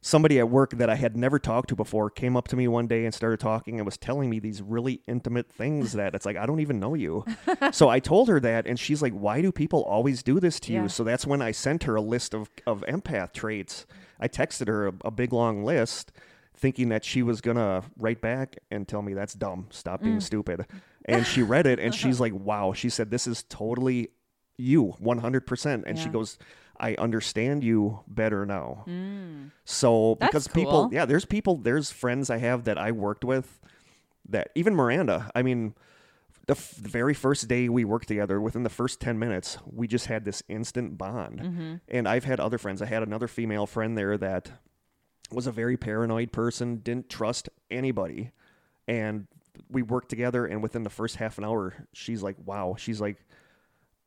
somebody 0.05 0.37
at 0.37 0.47
work 0.47 0.69
that 0.77 0.87
I 0.87 0.93
had 0.93 1.17
never 1.17 1.39
talked 1.39 1.69
to 1.69 1.75
before 1.75 2.11
came 2.11 2.37
up 2.37 2.47
to 2.49 2.55
me 2.55 2.67
one 2.67 2.85
day 2.85 3.05
and 3.05 3.13
started 3.13 3.39
talking 3.39 3.79
and 3.79 3.85
was 3.87 3.97
telling 3.97 4.29
me 4.29 4.37
these 4.37 4.61
really 4.61 5.01
intimate 5.07 5.51
things 5.51 5.93
that 5.93 6.13
it's 6.13 6.27
like, 6.27 6.37
I 6.37 6.45
don't 6.45 6.59
even 6.59 6.79
know 6.79 6.93
you. 6.93 7.25
so 7.71 7.89
I 7.89 7.99
told 7.99 8.27
her 8.29 8.39
that, 8.39 8.67
and 8.67 8.79
she's 8.79 9.01
like, 9.01 9.13
Why 9.13 9.41
do 9.41 9.51
people 9.51 9.81
always 9.83 10.21
do 10.21 10.39
this 10.39 10.59
to 10.61 10.73
Yeah. 10.73 10.83
you? 10.83 10.89
So 10.89 11.03
that's 11.03 11.25
when 11.25 11.41
I 11.41 11.51
sent 11.51 11.83
her 11.83 11.95
a 11.95 12.01
list 12.01 12.35
of, 12.35 12.51
of 12.67 12.81
empath 12.81 13.33
traits. 13.33 13.87
I 14.19 14.27
texted 14.27 14.67
her 14.67 14.89
a, 14.89 14.93
a 15.05 15.11
big 15.11 15.33
long 15.33 15.65
list 15.65 16.11
thinking 16.55 16.89
that 16.89 17.03
she 17.03 17.23
was 17.23 17.41
gonna 17.41 17.83
write 17.97 18.21
back 18.21 18.57
and 18.69 18.87
tell 18.87 19.01
me 19.01 19.13
that's 19.15 19.33
dumb 19.33 19.67
stop 19.71 20.01
being 20.01 20.19
mm. 20.19 20.23
stupid 20.23 20.65
and 21.03 21.27
she 21.27 21.43
read 21.43 21.67
it 21.67 21.79
and 21.79 21.93
she's 21.93 22.17
like 22.21 22.31
wow 22.33 22.71
she 22.71 22.87
said 22.87 23.11
this 23.11 23.27
is 23.27 23.43
totally 23.49 24.07
you 24.57 24.95
100% 25.03 25.83
and 25.85 25.99
she 25.99 26.07
goes 26.07 26.37
i 26.79 26.93
understand 26.95 27.63
you 27.63 27.99
better 28.07 28.45
now. 28.45 28.83
So 29.65 30.17
That's 30.19 30.29
because 30.31 30.47
people 30.47 30.89
yeah 30.91 31.05
there's 31.05 31.25
people 31.25 31.55
there's 31.57 31.91
friends 31.91 32.29
i 32.29 32.37
have 32.37 32.63
that 32.65 32.77
i 32.77 32.91
worked 32.91 33.23
with 33.23 33.59
that 34.29 34.49
even 34.55 34.75
miranda 34.75 35.29
i 35.35 35.41
mean 35.43 35.73
the, 36.47 36.53
f- 36.53 36.75
the 36.79 36.89
very 36.89 37.13
first 37.15 37.47
day 37.47 37.69
we 37.69 37.83
worked 37.85 38.07
together 38.07 38.39
within 38.39 38.63
the 38.63 38.69
first 38.69 38.99
10 39.01 39.17
minutes 39.17 39.57
we 39.65 39.87
just 39.87 40.05
had 40.07 40.25
this 40.25 40.43
instant 40.47 40.97
bond. 40.97 41.39
Mm-hmm. 41.39 41.75
and 41.89 42.07
i've 42.07 42.23
had 42.25 42.39
other 42.39 42.57
friends. 42.57 42.81
I 42.81 42.85
had 42.85 43.01
another 43.03 43.27
female 43.27 43.65
friend 43.65 43.97
there 43.97 44.17
that 44.17 44.51
was 45.31 45.47
a 45.47 45.51
very 45.51 45.75
paranoid 45.77 46.31
person 46.31 46.77
didn't 46.77 47.09
trust 47.09 47.49
anybody. 47.71 48.29
And 48.87 49.25
we 49.71 49.81
worked 49.81 50.09
together 50.09 50.45
and 50.45 50.61
within 50.61 50.83
the 50.83 50.89
first 50.91 51.15
half 51.15 51.39
an 51.39 51.43
hour 51.45 51.87
she's 51.93 52.21
like 52.21 52.35
wow. 52.45 52.75
She's 52.77 53.01
like 53.01 53.17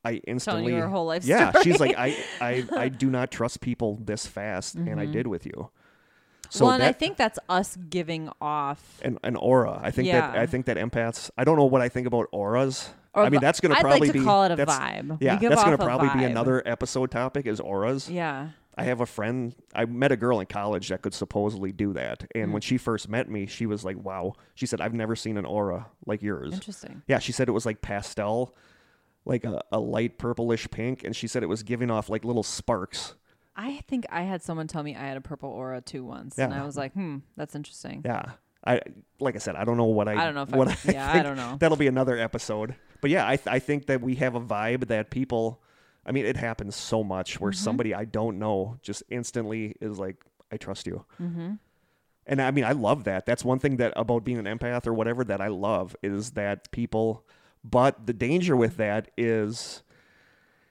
i 0.04 0.10
Telling 0.10 0.22
instantly 0.26 0.74
you 0.74 0.80
her 0.80 0.88
whole 0.88 1.06
life 1.06 1.24
yeah 1.24 1.50
story. 1.50 1.64
she's 1.64 1.80
like 1.80 1.96
I, 1.98 2.16
I 2.40 2.64
i 2.76 2.88
do 2.88 3.10
not 3.10 3.30
trust 3.30 3.60
people 3.60 3.98
this 4.02 4.26
fast 4.26 4.74
and 4.76 5.00
i 5.00 5.06
did 5.06 5.26
with 5.26 5.44
you 5.46 5.70
so 6.50 6.64
well, 6.64 6.72
and 6.74 6.82
I 6.82 6.92
think 6.92 7.18
that's 7.18 7.38
us 7.50 7.76
giving 7.90 8.30
off. 8.40 9.00
an, 9.02 9.18
an 9.22 9.36
aura 9.36 9.78
i 9.82 9.90
think 9.90 10.08
that 10.10 10.36
i 10.38 10.46
think 10.46 10.66
that 10.66 10.76
empaths 10.78 11.30
i 11.36 11.44
don't 11.44 11.56
know 11.58 11.66
what 11.66 11.82
i 11.82 11.88
think 11.88 12.06
about 12.06 12.26
auras 12.32 12.88
Or 13.14 13.24
i 13.24 13.28
mean 13.28 13.40
that's 13.40 13.60
gonna 13.60 13.76
probably 13.76 14.10
be 14.10 14.24
call 14.24 14.44
it 14.44 14.52
a 14.52 14.56
that's- 14.56 14.78
vibe. 14.78 15.18
Yeah 15.20 15.36
that's 15.36 15.60
off 15.62 15.72
a 15.74 15.76
probably 15.76 16.08
be 16.18 16.24
another 16.24 16.62
episode 16.66 17.10
topic 17.10 17.46
is 17.46 17.60
auras 17.60 18.08
Yeah. 18.08 18.50
I 18.80 18.84
have 18.84 19.00
a 19.00 19.06
friend. 19.06 19.56
I 19.74 19.86
met 19.86 20.12
a 20.12 20.16
girl 20.16 20.38
in 20.38 20.46
college 20.46 20.90
that 20.90 21.02
could 21.02 21.12
supposedly 21.12 21.72
do 21.72 21.94
that, 21.94 22.24
and 22.32 22.50
Mm. 22.50 22.52
when 22.52 22.62
she 22.62 22.78
first 22.78 23.08
met 23.08 23.28
me, 23.28 23.46
she 23.46 23.66
was 23.66 23.84
like, 23.84 23.96
"Wow." 24.00 24.34
She 24.54 24.66
said, 24.66 24.80
"I've 24.80 24.94
never 24.94 25.16
seen 25.16 25.36
an 25.36 25.44
aura 25.44 25.88
like 26.06 26.22
yours." 26.22 26.54
Interesting. 26.54 27.02
Yeah, 27.08 27.18
she 27.18 27.32
said 27.32 27.48
it 27.48 27.50
was 27.50 27.66
like 27.66 27.80
pastel, 27.82 28.54
like 29.28 29.44
a, 29.44 29.60
a 29.70 29.78
light 29.78 30.18
purplish 30.18 30.68
pink, 30.70 31.04
and 31.04 31.14
she 31.14 31.28
said 31.28 31.44
it 31.44 31.48
was 31.48 31.62
giving 31.62 31.90
off 31.90 32.08
like 32.08 32.24
little 32.24 32.42
sparks. 32.42 33.14
I 33.54 33.80
think 33.88 34.06
I 34.10 34.22
had 34.22 34.42
someone 34.42 34.66
tell 34.66 34.82
me 34.82 34.96
I 34.96 35.00
had 35.00 35.16
a 35.16 35.20
purple 35.20 35.50
aura 35.50 35.80
too 35.80 36.04
once, 36.04 36.36
and 36.38 36.52
Yeah. 36.52 36.62
I 36.62 36.66
was 36.66 36.76
like, 36.76 36.92
hmm, 36.94 37.18
that's 37.36 37.54
interesting. 37.54 38.02
Yeah, 38.04 38.22
I 38.66 38.80
like 39.20 39.34
I 39.36 39.38
said, 39.38 39.54
I 39.56 39.64
don't 39.64 39.76
know 39.76 39.84
what 39.84 40.08
I. 40.08 40.12
I 40.20 40.24
don't 40.24 40.34
know 40.34 40.42
if 40.42 40.54
I- 40.54 40.56
what 40.56 40.68
I, 40.68 40.76
yeah, 40.92 41.08
I 41.08 41.12
think. 41.12 41.24
don't 41.24 41.36
know. 41.36 41.56
That'll 41.60 41.76
be 41.76 41.86
another 41.86 42.16
episode. 42.16 42.74
But 43.00 43.10
yeah, 43.10 43.28
I 43.28 43.36
th- 43.36 43.46
I 43.48 43.58
think 43.60 43.86
that 43.86 44.00
we 44.00 44.16
have 44.16 44.34
a 44.34 44.40
vibe 44.40 44.88
that 44.88 45.10
people. 45.10 45.62
I 46.06 46.10
mean, 46.12 46.24
it 46.24 46.36
happens 46.38 46.74
so 46.74 47.04
much 47.04 47.38
where 47.38 47.52
Mm-hmm. 47.52 47.62
somebody 47.62 47.94
I 47.94 48.04
don't 48.06 48.38
know 48.38 48.78
just 48.82 49.02
instantly 49.10 49.76
is 49.80 49.98
like, 49.98 50.16
"I 50.50 50.56
trust 50.56 50.86
you." 50.86 51.04
Mm-hmm. 51.20 51.54
And 52.26 52.42
I 52.42 52.50
mean, 52.50 52.64
I 52.64 52.72
love 52.72 53.04
that. 53.04 53.24
That's 53.26 53.44
one 53.44 53.58
thing 53.58 53.76
that 53.78 53.92
about 53.96 54.22
being 54.24 54.38
an 54.38 54.44
empath 54.44 54.86
or 54.86 54.92
whatever 54.94 55.24
that 55.24 55.40
I 55.40 55.48
love 55.48 55.96
is 56.02 56.30
that 56.32 56.70
people. 56.70 57.26
But 57.64 58.06
the 58.06 58.12
danger 58.12 58.56
with 58.56 58.76
that 58.76 59.10
is, 59.16 59.82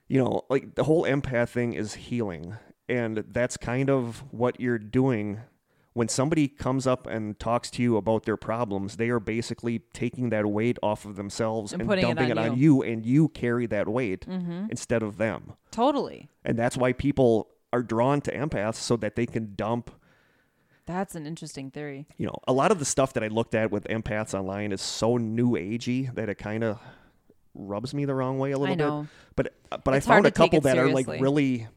you 0.08 0.17
know, 0.23 0.43
like 0.50 0.76
the 0.76 0.84
whole 0.86 1.04
empath 1.04 1.50
thing 1.50 1.73
is 1.73 1.95
healing, 1.95 2.56
and 2.89 3.23
that's 3.30 3.58
kind 3.58 3.89
of 3.89 4.23
what 4.32 4.60
you're 4.60 4.80
doing. 4.80 5.41
When 5.93 6.08
somebody 6.08 6.47
comes 6.47 6.86
up 6.86 7.08
and 7.08 7.39
talks 7.39 7.71
to 7.71 7.82
you 7.82 7.97
about 7.97 8.23
their 8.26 8.38
problems, 8.38 8.97
they 8.97 9.10
are 9.10 9.19
basically 9.19 9.80
taking 9.93 10.30
that 10.30 10.45
weight 10.45 10.78
off 10.84 11.06
of 11.06 11.15
themselves 11.15 11.73
And 11.73 11.82
and, 11.82 11.91
it 11.91 12.02
dumping 12.02 12.30
it 12.30 12.38
on 12.38 12.50
on, 12.52 12.58
you. 12.58 12.76
you, 12.76 12.82
and 12.84 13.04
you 13.06 13.30
carry 13.30 13.65
that 13.65 13.88
weight 13.88 14.26
Mm-hmm. 14.28 14.67
instead 14.69 15.02
of 15.02 15.17
them. 15.17 15.54
Totally. 15.71 16.30
And 16.45 16.56
that's 16.58 16.78
why 16.78 16.93
people 16.93 17.50
are 17.73 17.82
drawn 17.82 18.21
to 18.21 18.32
empaths 18.32 18.76
so 18.76 18.95
that 18.97 19.15
they 19.15 19.26
can 19.26 19.56
dump 19.56 19.89
That's 20.88 21.13
an 21.15 21.28
interesting 21.28 21.69
theory. 21.69 22.08
you 22.17 22.26
know, 22.26 22.36
a 22.47 22.54
lot 22.54 22.71
of 22.71 22.80
the 22.80 22.86
stuff 22.86 23.13
that 23.13 23.23
I 23.23 23.28
looked 23.28 23.54
at 23.54 23.69
with 23.71 23.84
empaths 23.89 24.34
online 24.34 24.71
is 24.71 24.82
so 24.82 25.17
new 25.17 25.52
agey 25.52 26.13
that 26.15 26.30
it 26.30 26.36
kind 26.39 26.63
of 26.63 26.80
rubs 27.54 27.93
me 27.93 28.06
the 28.06 28.15
wrong 28.15 28.39
way 28.39 28.52
a 28.52 28.58
little 28.58 28.73
I 28.73 28.76
know. 28.76 29.02
bit. 29.02 29.10
But 29.36 29.54
uh, 29.71 29.78
but 29.84 29.93
It's 29.93 30.08
I 30.08 30.13
found 30.15 30.26
a 30.26 30.32
couple 30.32 30.62
that 30.62 30.78
are 30.80 30.89
like 30.89 31.08
really 31.08 31.67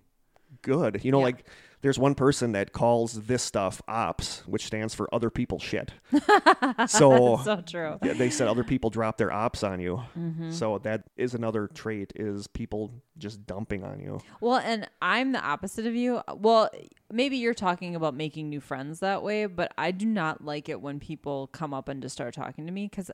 good. 0.63 1.01
You 1.05 1.11
know, 1.13 1.19
Yeah. 1.19 1.25
like 1.25 1.45
there's 1.83 1.99
one 1.99 2.15
person 2.15 2.53
that 2.53 2.73
calls 2.73 3.23
this 3.23 3.43
stuff 3.43 3.81
ops, 3.89 4.47
which 4.47 4.67
stands 4.67 4.95
for 4.95 5.13
other 5.15 5.31
people 5.31 5.59
shit. 5.59 5.93
so 6.87 7.41
so 7.43 7.63
true. 7.67 7.99
yeah, 8.03 8.13
they 8.13 8.31
said 8.31 8.49
other 8.49 8.65
people 8.65 8.91
drop 8.91 9.17
their 9.17 9.33
ops 9.33 9.63
on 9.63 9.81
you. 9.81 10.03
Mm-hmm. 10.19 10.51
So 10.51 10.79
that 10.79 11.05
is 11.17 11.35
another 11.35 11.69
trait 11.69 12.13
is 12.17 12.47
people 12.47 12.91
just 13.17 13.47
dumping 13.47 13.85
on 13.85 14.01
you. 14.01 14.21
Well, 14.41 14.59
and 14.59 14.89
I'm 15.01 15.33
the 15.33 15.41
opposite 15.41 15.87
of 15.87 15.95
you. 15.95 16.21
Well, 16.35 16.71
maybe 17.13 17.37
you're 17.37 17.55
talking 17.55 17.95
about 17.95 18.15
making 18.15 18.51
new 18.51 18.61
friends 18.61 19.01
that 19.01 19.23
way, 19.23 19.47
but 19.47 19.73
I 19.79 19.91
do 19.91 20.07
not 20.07 20.45
like 20.45 20.69
it 20.69 20.81
when 20.81 21.01
people 21.01 21.49
come 21.49 21.73
up 21.73 21.89
and 21.89 22.03
just 22.03 22.15
start 22.15 22.35
talking 22.35 22.67
to 22.67 22.73
me 22.73 22.89
because 22.89 23.11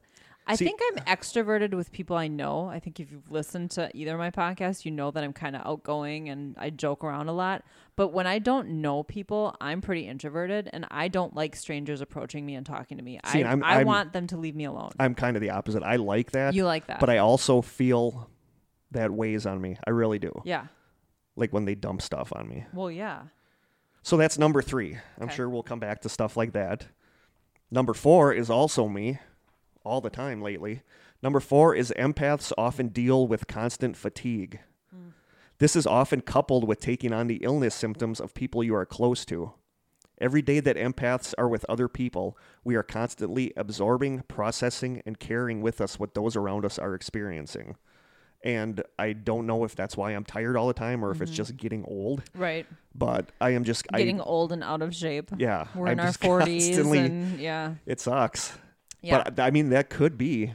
I 0.49 0.55
See- 0.55 0.65
think 0.65 0.81
I'm 0.93 1.05
extroverted 1.05 1.75
with 1.75 1.91
people 1.91 2.17
I 2.17 2.29
know. 2.29 2.67
I 2.67 2.79
think 2.79 3.01
if 3.01 3.11
you've 3.11 3.31
listened 3.31 3.73
to 3.73 3.91
either 3.95 4.13
of 4.13 4.19
my 4.19 4.31
podcasts, 4.31 4.85
you 4.85 4.91
know 4.93 5.11
that 5.11 5.25
I'm 5.25 5.33
kind 5.33 5.57
of 5.57 5.63
outgoing 5.67 6.29
and 6.29 6.55
I 6.59 6.71
joke 6.71 7.03
around 7.03 7.29
a 7.29 7.33
lot. 7.33 7.65
But 7.97 8.09
when 8.09 8.27
I 8.29 8.39
don't 8.39 8.81
know 8.81 9.03
people, 9.03 9.57
I'm 9.61 9.81
pretty 9.81 10.07
introverted 10.07 10.71
and 10.73 10.87
I 10.91 11.09
don't 11.09 11.35
like 11.35 11.57
strangers 11.57 12.01
approaching 12.01 12.47
me 12.47 12.55
and 12.55 12.65
talking 12.65 12.97
to 12.99 13.03
me. 13.03 13.19
See, 13.27 13.43
I, 13.43 13.49
I'm- 13.51 13.65
I 13.65 13.79
I'm- 13.79 13.87
want 13.87 14.13
them 14.13 14.27
to 14.29 14.37
leave 14.37 14.55
me 14.55 14.65
alone. 14.65 14.91
I'm 15.01 15.15
kind 15.17 15.37
of 15.37 15.41
the 15.41 15.51
opposite. 15.51 15.83
I 15.83 15.97
like 15.97 16.31
that, 16.33 16.55
you 16.55 16.65
like 16.65 16.87
that? 16.87 17.01
but 17.01 17.11
I 17.11 17.19
also 17.19 17.61
feel 17.61 18.31
that 18.93 19.11
weighs 19.11 19.47
on 19.47 19.61
me. 19.61 19.77
I 19.87 19.91
really 19.91 20.19
do. 20.21 20.33
yeah. 20.45 20.67
Like 21.39 21.53
when 21.53 21.65
they 21.67 21.75
dump 21.75 22.01
stuff 22.01 22.33
on 22.35 22.49
me. 22.49 22.65
Well, 22.73 22.91
yeah. 22.91 23.23
So 24.03 24.17
that's 24.17 24.39
number 24.39 24.63
three. 24.63 24.97
I'm 25.21 25.29
sure 25.29 25.51
we'll 25.51 25.63
come 25.65 25.81
back 25.81 26.01
to 26.03 26.09
stuff 26.09 26.37
like 26.37 26.53
that. 26.53 26.87
Number 27.71 27.93
four 27.93 28.33
is 28.33 28.49
also 28.49 28.87
me 28.89 29.19
all 29.87 30.01
the 30.01 30.11
time 30.11 30.43
lately. 30.43 30.83
Number 31.23 31.41
four 31.41 31.75
is 31.75 31.93
empaths 31.99 32.53
often 32.59 32.89
deal 32.89 33.27
with 33.27 33.47
constant 33.47 33.97
fatigue. 33.97 34.61
Hmm. 34.93 35.09
This 35.59 35.75
is 35.77 35.87
often 35.87 36.21
coupled 36.21 36.67
with 36.69 36.81
taking 36.81 37.13
on 37.13 37.27
the 37.29 37.37
illness 37.37 37.75
symptoms 37.75 38.21
of 38.21 38.35
people 38.35 38.63
you 38.63 38.75
are 38.75 38.85
close 38.85 39.25
to. 39.27 39.53
Every 40.19 40.41
day 40.43 40.61
that 40.61 40.77
empaths 40.77 41.35
are 41.37 41.49
with 41.49 41.65
other 41.69 41.89
people, 41.89 42.39
we 42.65 42.75
are 42.75 42.83
constantly 42.83 43.53
absorbing, 43.57 44.23
processing, 44.29 45.03
and 45.05 45.19
carrying 45.19 45.61
with 45.61 45.81
us 45.81 45.99
what 45.99 46.15
those 46.15 46.37
around 46.37 46.65
us 46.65 46.79
are 46.79 46.95
experiencing. 46.95 47.77
And 48.43 48.83
I 48.99 49.13
don't 49.13 49.47
know 49.47 49.65
if 49.65 49.75
that's 49.75 49.97
why 49.97 50.13
I'm 50.13 50.25
tired 50.25 50.57
all 50.57 50.69
the 50.69 50.75
time 50.75 51.05
or 51.05 51.11
if 51.11 51.21
it's 51.21 51.31
mm-hmm. 51.33 51.37
just 51.37 51.57
getting 51.57 51.85
old, 51.85 52.23
Right. 52.35 52.67
but 52.95 53.31
I 53.41 53.51
am 53.51 53.65
just 53.65 53.87
Getting 53.89 54.21
I, 54.21 54.25
old 54.25 54.53
and 54.53 54.63
out 54.63 54.83
of 54.83 54.95
shape. 54.95 55.31
yeah, 55.37 55.67
We're 55.75 55.89
I'm 55.89 55.95
in 55.95 56.01
our 56.01 56.13
40s 56.13 56.79
and 56.97 57.41
yeah. 57.41 57.75
it 57.87 58.01
sucks. 58.01 58.57
Yeah. 59.07 59.23
But 59.25 59.41
I 59.41 59.51
mean, 59.51 59.71
that 59.71 59.89
could 59.91 60.19
be. 60.19 60.55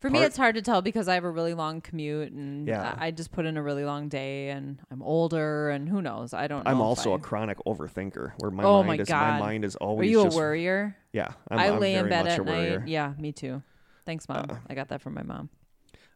For 0.00 0.08
me, 0.08 0.22
it's 0.22 0.36
hard 0.38 0.54
to 0.54 0.62
tell 0.62 0.80
because 0.80 1.08
I 1.08 1.14
have 1.14 1.24
a 1.24 1.30
really 1.30 1.52
long 1.52 1.82
commute 1.82 2.32
and 2.32 2.66
Yeah. 2.66 2.94
I 2.98 3.08
I 3.08 3.10
just 3.10 3.32
put 3.32 3.44
in 3.44 3.58
a 3.58 3.62
really 3.62 3.84
long 3.84 4.08
day 4.08 4.48
and 4.48 4.78
I'm 4.90 5.02
older 5.02 5.68
and 5.68 5.86
who 5.88 6.00
knows? 6.00 6.32
I 6.32 6.46
don't 6.46 6.64
know. 6.64 6.70
I'm 6.70 6.78
if 6.78 6.82
also 6.82 7.12
I- 7.12 7.16
a 7.16 7.18
chronic 7.18 7.58
overthinker 7.66 8.32
where 8.38 8.50
my 8.50 8.64
Oh 8.64 8.78
mind 8.82 8.86
my 8.88 9.02
is 9.02 9.08
God. 9.08 9.34
my 9.34 9.38
mind 9.40 9.64
is 9.66 9.76
Are 9.76 9.86
always 9.88 10.10
you 10.10 10.20
a 10.22 10.24
just 10.24 10.36
worrier? 10.38 10.96
yeah. 11.12 11.28
I'm, 11.50 11.58
i 11.58 11.68
I'm 11.68 11.80
lay 11.80 11.94
in 11.96 12.00
very 12.08 12.10
bed 12.10 12.22
much 12.24 12.32
at 12.32 12.38
a 12.38 12.42
worrier. 12.44 12.78
night. 12.80 12.88
Yeah, 12.88 13.12
me 13.18 13.32
too. 13.32 13.62
Thanks, 14.06 14.26
mom. 14.26 14.46
Uh, 14.48 14.56
I 14.70 14.74
got 14.74 14.88
that 14.88 15.02
from 15.02 15.12
my 15.12 15.22
mom. 15.22 15.50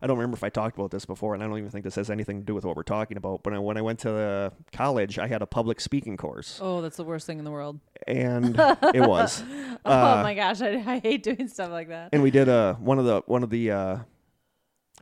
I 0.05 0.07
don't 0.07 0.19
remember 0.19 0.37
if 0.37 0.45
I 0.45 0.51
talked 0.51 0.77
about 0.77 0.91
this 0.91 1.07
before, 1.07 1.33
and 1.33 1.43
I 1.43 1.47
don't 1.47 1.57
even 1.57 1.71
think 1.71 1.83
this 1.83 1.95
has 1.95 2.11
anything 2.11 2.41
to 2.41 2.45
do 2.45 2.55
with 2.55 2.67
what 2.67 2.77
we're 2.77 2.83
talking 2.83 3.17
about. 3.17 3.43
But 3.43 3.55
I, 3.55 3.59
when 3.59 3.79
I 3.79 3.81
went 3.83 4.01
to 4.01 4.53
college, 4.71 5.19
I 5.19 5.27
had 5.27 5.41
a 5.41 5.47
public 5.47 5.81
speaking 5.81 6.19
course, 6.19 6.59
Oh, 6.63 6.83
that's 6.83 6.99
the 6.99 7.05
worst 7.05 7.27
thing 7.27 7.39
in 7.39 7.45
the 7.47 7.51
world. 7.51 7.81
and 8.07 8.55
it 8.95 9.01
was. 9.01 9.43
oh 9.85 9.91
Uh, 9.91 10.21
my 10.23 10.35
gosh, 10.35 10.61
I, 10.61 10.75
I 10.87 10.99
hate 10.99 11.23
doing 11.23 11.49
stuff 11.49 11.71
like 11.71 11.89
that. 11.89 12.11
and 12.13 12.23
we 12.23 12.31
did 12.31 12.49
a 12.49 12.75
one 12.81 12.99
of 12.99 13.07
the 13.07 13.23
one 13.27 13.43
of 13.43 13.49
the 13.49 13.71
uh, 13.71 13.99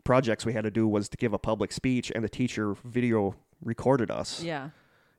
projects 0.05 0.47
we 0.47 0.53
had 0.53 0.63
to 0.65 0.71
do 0.71 0.87
was 0.87 1.09
to 1.09 1.17
give 1.17 1.33
a 1.33 1.39
public 1.39 1.73
speech, 1.73 2.13
and 2.15 2.23
the 2.23 2.29
teacher 2.29 2.75
video 2.85 3.35
recorded 3.61 4.09
us, 4.11 4.43
Yeah. 4.43 4.71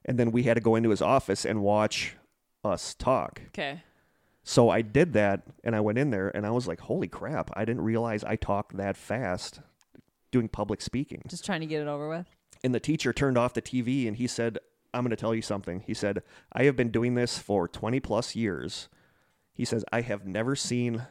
and 0.06 0.18
then 0.18 0.32
we 0.32 0.44
had 0.44 0.54
to 0.56 0.62
go 0.62 0.76
into 0.76 0.92
his 0.92 1.02
office 1.02 1.46
and 1.46 1.62
watch 1.62 2.16
us 2.64 2.94
talk. 2.96 3.42
Okay. 3.50 3.84
So 4.46 4.70
I 4.70 4.82
did 4.82 5.14
that, 5.14 5.42
and 5.64 5.76
I 5.76 5.80
went 5.82 5.98
in 5.98 6.10
there, 6.10 6.30
and 6.36 6.46
I 6.46 6.52
was 6.52 6.68
like, 6.68 6.80
"Holy 6.82 7.08
crap! 7.08 7.50
I 7.54 7.64
didn't 7.66 7.84
realize 7.84 8.24
I 8.24 8.36
talked 8.38 8.76
that 8.78 8.98
fast 8.98 9.60
doing 10.34 10.50
public 10.50 10.82
speaking." 10.82 11.22
Just 11.28 11.46
trying 11.46 11.62
to 11.62 11.66
get 11.66 11.82
it 11.82 11.88
over 11.88 12.10
with. 12.10 12.26
And 12.64 12.76
the 12.76 12.82
teacher 12.82 13.14
turned 13.14 13.38
off 13.38 13.54
the 13.54 13.62
TV, 13.62 14.08
and 14.08 14.18
he 14.18 14.28
said, 14.28 14.60
"I'm 14.94 15.04
going 15.04 15.12
to 15.12 15.16
tell 15.16 15.34
you 15.34 15.42
something." 15.42 15.80
He 15.88 15.94
said, 15.94 16.24
"I 16.52 16.64
have 16.64 16.76
been 16.76 16.92
doing 16.92 17.16
this 17.16 17.38
for 17.38 17.68
20 17.68 18.02
plus 18.02 18.36
years." 18.36 18.90
He 19.54 19.64
says, 19.64 19.86
"I 19.94 20.02
have 20.02 20.26
never 20.26 20.56
seen 20.56 21.04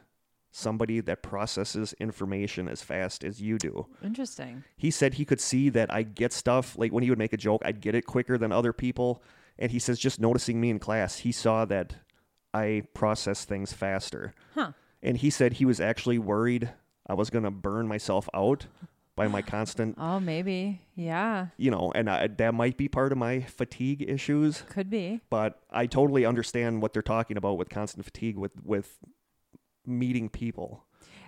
somebody 0.51 1.01
that 1.01 1.23
processes 1.23 1.95
information 1.95 2.69
as 2.69 2.83
fast 2.83 3.25
as 3.25 3.41
you 3.41 3.57
do." 3.57 3.87
Interesting. 4.03 4.65
He 4.77 4.91
said 4.91 5.15
he 5.15 5.25
could 5.25 5.41
see 5.41 5.71
that 5.71 5.91
I 5.91 6.03
get 6.03 6.33
stuff 6.33 6.77
like 6.77 6.93
when 6.93 7.03
he 7.03 7.09
would 7.09 7.19
make 7.19 7.33
a 7.33 7.39
joke, 7.39 7.63
I'd 7.65 7.81
get 7.81 7.95
it 7.95 8.05
quicker 8.05 8.37
than 8.37 8.53
other 8.53 8.75
people. 8.75 9.23
And 9.59 9.71
he 9.71 9.79
says, 9.79 9.99
just 9.99 10.21
noticing 10.21 10.61
me 10.61 10.71
in 10.71 10.79
class, 10.79 11.19
he 11.19 11.33
saw 11.33 11.65
that 11.67 11.97
I 12.53 12.85
process 12.95 13.45
things 13.45 13.73
faster. 13.73 14.35
Huh. 14.55 14.73
And 15.03 15.19
he 15.19 15.31
said 15.31 15.55
he 15.55 15.65
was 15.65 15.81
actually 15.81 16.19
worried 16.19 16.71
I 17.07 17.15
was 17.15 17.31
going 17.31 17.45
to 17.45 17.51
burn 17.51 17.89
myself 17.89 18.29
out 18.33 18.67
by 19.15 19.29
my 19.29 19.43
constant, 19.43 19.97
Oh, 19.99 20.19
maybe. 20.19 20.81
Yeah. 20.95 21.49
you 21.59 21.71
know, 21.71 21.93
and 21.95 22.09
I, 22.09 22.27
that 22.29 22.55
might 22.55 22.77
be 22.77 22.89
part 22.89 23.13
of 23.13 23.19
my 23.19 23.41
fatigue 23.43 24.05
issues. 24.09 24.63
Could 24.71 24.89
be. 24.91 25.21
But 25.31 25.61
I 25.71 25.87
totally 25.87 26.25
understand 26.25 26.81
what 26.83 26.93
they're 26.93 27.03
talking 27.03 27.37
about 27.37 27.59
with 27.59 27.69
constant 27.69 28.05
fatigue 28.05 28.37
with 28.39 28.53
with 28.65 28.99
meeting 29.87 30.29
people. 30.29 30.85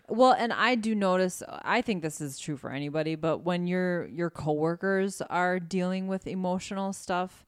Well, 0.09 0.33
and 0.33 0.53
I 0.53 0.75
do 0.75 0.95
notice 0.95 1.43
I 1.49 1.81
think 1.83 2.03
this 2.03 2.21
is 2.21 2.39
true 2.39 2.57
for 2.57 2.71
anybody, 2.71 3.15
but 3.15 3.39
when 3.39 3.67
your 3.67 4.07
your 4.09 4.31
coworkers 4.31 5.23
are 5.23 5.59
dealing 5.59 6.09
with 6.09 6.27
emotional 6.27 6.93
stuff, 6.93 7.45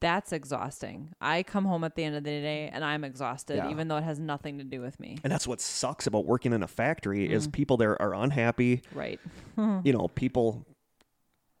that's 0.00 0.32
exhausting. 0.32 1.14
I 1.20 1.42
come 1.42 1.64
home 1.64 1.82
at 1.84 1.94
the 1.94 2.04
end 2.04 2.14
of 2.14 2.22
the 2.24 2.30
day 2.30 2.68
and 2.72 2.84
I'm 2.84 3.04
exhausted 3.04 3.56
Yeah. 3.56 3.70
even 3.70 3.88
though 3.88 3.96
it 3.96 4.04
has 4.04 4.18
nothing 4.18 4.58
to 4.58 4.64
do 4.64 4.80
with 4.82 5.00
me. 5.00 5.16
And 5.24 5.32
that's 5.32 5.46
what 5.48 5.60
sucks 5.60 6.06
about 6.06 6.26
working 6.26 6.52
in 6.52 6.62
a 6.62 6.68
factory 6.68 7.26
Mm. 7.28 7.30
is 7.30 7.46
people 7.48 7.76
there 7.78 8.00
are 8.02 8.14
unhappy. 8.14 8.82
Right. 8.94 9.18
you 9.56 9.92
know, 9.92 10.08
people 10.08 10.66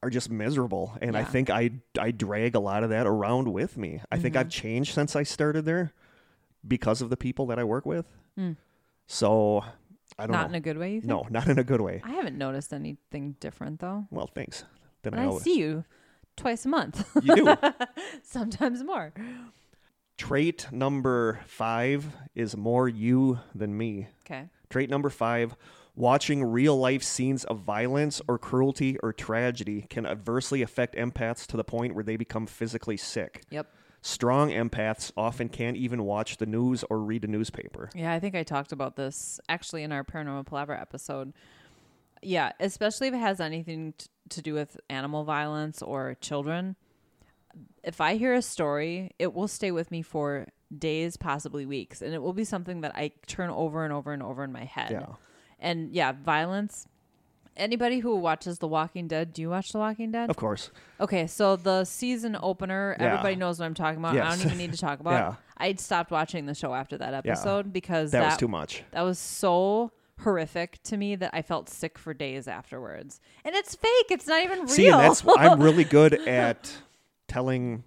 are 0.02 0.10
just 0.10 0.30
miserable, 0.30 0.96
and 1.02 1.16
I 1.16 1.24
think 1.24 1.50
I 1.50 1.70
I 1.98 2.12
drag 2.12 2.54
a 2.54 2.60
lot 2.60 2.84
of 2.84 2.90
that 2.90 3.04
around 3.06 3.52
with 3.52 3.76
me. 3.76 4.00
I 4.12 4.16
think 4.18 4.34
Mm-hmm. 4.34 4.40
I've 4.40 4.48
changed 4.50 4.94
since 4.94 5.16
I 5.16 5.24
started 5.24 5.64
there 5.64 5.92
because 6.66 7.02
of 7.02 7.10
the 7.10 7.16
people 7.16 7.46
that 7.46 7.58
I 7.58 7.64
work 7.64 7.84
with. 7.84 8.06
So 9.06 9.64
I 10.18 10.26
don't 10.26 10.30
Mm. 10.30 10.32
Not 10.32 10.42
know. 10.42 10.48
in 10.50 10.54
a 10.54 10.60
good 10.60 10.78
way, 10.78 10.94
you 10.94 11.00
think? 11.00 11.08
no, 11.08 11.26
not 11.30 11.48
in 11.48 11.58
a 11.58 11.64
good 11.64 11.80
way. 11.80 12.00
I 12.04 12.10
haven't 12.12 12.36
noticed 12.38 12.72
anything 12.72 13.36
different 13.40 13.80
though. 13.80 14.06
Well, 14.10 14.26
thanks. 14.26 14.64
Then 15.02 15.14
I 15.14 15.26
I 15.28 15.38
see 15.38 15.58
you 15.58 15.84
twice 16.38 16.64
a 16.64 16.68
month, 16.68 17.08
you 17.22 17.36
do. 17.36 17.56
sometimes 18.22 18.82
more. 18.82 19.12
Trait 20.16 20.66
number 20.72 21.40
five 21.46 22.16
is 22.34 22.56
more 22.56 22.88
you 22.88 23.38
than 23.54 23.76
me. 23.76 24.08
Okay. 24.26 24.48
Trait 24.68 24.90
number 24.90 25.10
five 25.10 25.56
watching 25.94 26.44
real 26.44 26.78
life 26.78 27.02
scenes 27.02 27.44
of 27.44 27.58
violence 27.58 28.22
or 28.28 28.38
cruelty 28.38 28.96
or 29.02 29.12
tragedy 29.12 29.82
can 29.90 30.06
adversely 30.06 30.62
affect 30.62 30.94
empaths 30.94 31.46
to 31.46 31.56
the 31.56 31.64
point 31.64 31.94
where 31.94 32.04
they 32.04 32.16
become 32.16 32.46
physically 32.46 32.96
sick. 32.96 33.42
Yep. 33.50 33.66
Strong 34.00 34.50
empaths 34.50 35.10
often 35.16 35.48
can't 35.48 35.76
even 35.76 36.04
watch 36.04 36.36
the 36.36 36.46
news 36.46 36.84
or 36.88 37.00
read 37.00 37.24
a 37.24 37.26
newspaper. 37.26 37.90
Yeah, 37.94 38.12
I 38.12 38.20
think 38.20 38.36
I 38.36 38.44
talked 38.44 38.70
about 38.70 38.94
this 38.94 39.40
actually 39.48 39.82
in 39.82 39.90
our 39.90 40.04
Paranormal 40.04 40.46
Palaver 40.46 40.72
episode. 40.72 41.32
Yeah, 42.22 42.52
especially 42.60 43.08
if 43.08 43.14
it 43.14 43.18
has 43.18 43.40
anything 43.40 43.94
t- 43.96 44.06
to 44.30 44.42
do 44.42 44.54
with 44.54 44.78
animal 44.90 45.24
violence 45.24 45.82
or 45.82 46.16
children. 46.20 46.76
If 47.82 48.00
I 48.00 48.16
hear 48.16 48.34
a 48.34 48.42
story, 48.42 49.12
it 49.18 49.32
will 49.34 49.48
stay 49.48 49.70
with 49.70 49.90
me 49.90 50.02
for 50.02 50.46
days, 50.76 51.16
possibly 51.16 51.64
weeks, 51.64 52.02
and 52.02 52.12
it 52.14 52.20
will 52.22 52.32
be 52.34 52.44
something 52.44 52.82
that 52.82 52.92
I 52.94 53.12
turn 53.26 53.50
over 53.50 53.84
and 53.84 53.92
over 53.92 54.12
and 54.12 54.22
over 54.22 54.44
in 54.44 54.52
my 54.52 54.64
head. 54.64 54.90
Yeah. 54.90 55.06
And 55.58 55.90
yeah, 55.92 56.12
violence. 56.12 56.86
Anybody 57.56 57.98
who 57.98 58.14
watches 58.14 58.60
The 58.60 58.68
Walking 58.68 59.08
Dead, 59.08 59.32
do 59.32 59.42
you 59.42 59.50
watch 59.50 59.72
The 59.72 59.78
Walking 59.78 60.12
Dead? 60.12 60.30
Of 60.30 60.36
course. 60.36 60.70
Okay, 61.00 61.26
so 61.26 61.56
the 61.56 61.84
season 61.84 62.36
opener, 62.40 62.96
Yeah. 63.00 63.06
everybody 63.06 63.34
knows 63.34 63.58
what 63.58 63.66
I'm 63.66 63.74
talking 63.74 63.98
about. 63.98 64.16
I 64.16 64.30
don't 64.30 64.44
even 64.44 64.58
need 64.58 64.70
to 64.72 64.78
talk 64.78 65.00
about. 65.00 65.10
Yeah. 65.12 65.30
it. 65.30 65.36
I 65.56 65.74
stopped 65.74 66.12
watching 66.12 66.46
the 66.46 66.54
show 66.54 66.72
after 66.72 66.96
that 66.98 67.14
episode 67.14 67.72
because 67.72 68.12
That, 68.12 68.20
that 68.20 68.26
was 68.26 68.36
too 68.36 68.46
much. 68.46 68.84
that 68.92 69.02
was 69.02 69.18
so 69.18 69.90
horrific 70.20 70.82
to 70.84 70.96
me 70.96 71.14
that 71.16 71.30
I 71.32 71.42
felt 71.42 71.68
sick 71.68 71.98
for 71.98 72.12
days 72.14 72.48
afterwards. 72.48 73.20
And 73.44 73.54
it's 73.54 73.74
fake. 73.74 74.06
It's 74.10 74.26
not 74.26 74.42
even 74.42 74.58
real. 74.60 74.68
See, 74.68 74.88
and 74.88 75.00
that's 75.00 75.22
I'm 75.36 75.60
really 75.62 75.84
good 75.84 76.14
at 76.28 76.72
telling, 77.28 77.84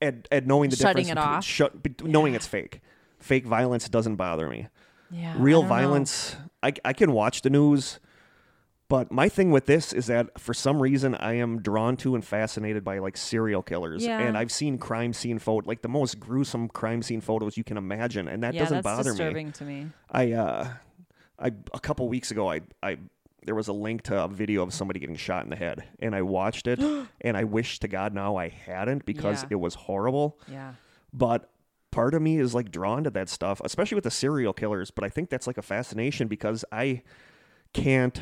at, 0.00 0.26
at 0.30 0.46
knowing 0.46 0.70
the 0.70 0.76
Shutting 0.76 1.06
difference. 1.06 1.10
it 1.10 1.14
between- 1.14 1.34
off? 1.34 1.44
Shut, 1.44 2.02
knowing 2.04 2.34
it's 2.34 2.46
fake. 2.46 2.80
Fake 3.18 3.46
violence 3.46 3.88
doesn't 3.88 4.16
bother 4.16 4.48
me. 4.48 4.68
yeah, 5.10 5.34
Real 5.36 5.60
I 5.60 5.62
know. 5.62 5.68
violence, 5.68 6.36
I, 6.62 6.72
I 6.84 6.92
can 6.94 7.12
watch 7.12 7.42
the 7.42 7.50
news, 7.50 8.00
but 8.88 9.12
my 9.12 9.28
thing 9.28 9.50
with 9.50 9.66
this 9.66 9.92
is 9.92 10.06
that 10.06 10.40
for 10.40 10.54
some 10.54 10.80
reason 10.80 11.14
I 11.14 11.34
am 11.34 11.60
drawn 11.60 11.96
to 11.98 12.14
and 12.14 12.24
fascinated 12.24 12.82
by 12.82 12.98
like 12.98 13.16
serial 13.18 13.62
killers, 13.62 14.04
Yeah. 14.04 14.18
and 14.20 14.38
I've 14.38 14.50
seen 14.50 14.78
crime 14.78 15.12
scene 15.12 15.38
photo, 15.38 15.68
like 15.68 15.82
the 15.82 15.88
most 15.88 16.18
gruesome 16.18 16.68
crime 16.68 17.02
scene 17.02 17.20
photos 17.20 17.56
you 17.58 17.62
can 17.64 17.76
imagine, 17.76 18.26
and 18.26 18.42
that 18.42 18.54
yeah, 18.54 18.60
doesn't 18.62 18.82
bother 18.82 19.10
me. 19.12 19.18
disturbing 19.18 19.52
to 19.52 19.64
me. 19.64 19.86
I 20.10 20.32
uh 20.32 20.68
I 21.40 21.52
a 21.74 21.80
couple 21.80 22.08
weeks 22.08 22.30
ago 22.30 22.50
I 22.50 22.60
I 22.82 22.98
there 23.46 23.54
was 23.54 23.68
a 23.68 23.72
link 23.72 24.02
to 24.02 24.22
a 24.24 24.28
video 24.28 24.62
of 24.62 24.74
somebody 24.74 25.00
getting 25.00 25.16
shot 25.16 25.44
in 25.44 25.50
the 25.50 25.56
head 25.56 25.82
and 25.98 26.14
I 26.14 26.22
watched 26.22 26.66
it 26.66 26.78
and 27.22 27.36
I 27.36 27.44
wish 27.44 27.78
to 27.80 27.88
God 27.88 28.12
now 28.14 28.36
I 28.36 28.48
hadn't 28.48 29.06
because 29.06 29.42
Yeah. 29.44 29.48
it 29.52 29.60
was 29.60 29.74
horrible. 29.74 30.38
Yeah. 30.46 30.74
But 31.12 31.50
part 31.90 32.14
of 32.14 32.22
me 32.22 32.38
is 32.38 32.54
like 32.54 32.70
drawn 32.70 33.02
to 33.04 33.10
that 33.10 33.28
stuff, 33.28 33.60
especially 33.64 33.94
with 33.96 34.04
the 34.04 34.10
serial 34.10 34.52
killers, 34.52 34.90
but 34.90 35.02
I 35.04 35.08
think 35.08 35.30
that's 35.30 35.46
like 35.46 35.58
a 35.58 35.62
fascination 35.62 36.28
because 36.28 36.64
I 36.70 37.02
can't 37.72 38.20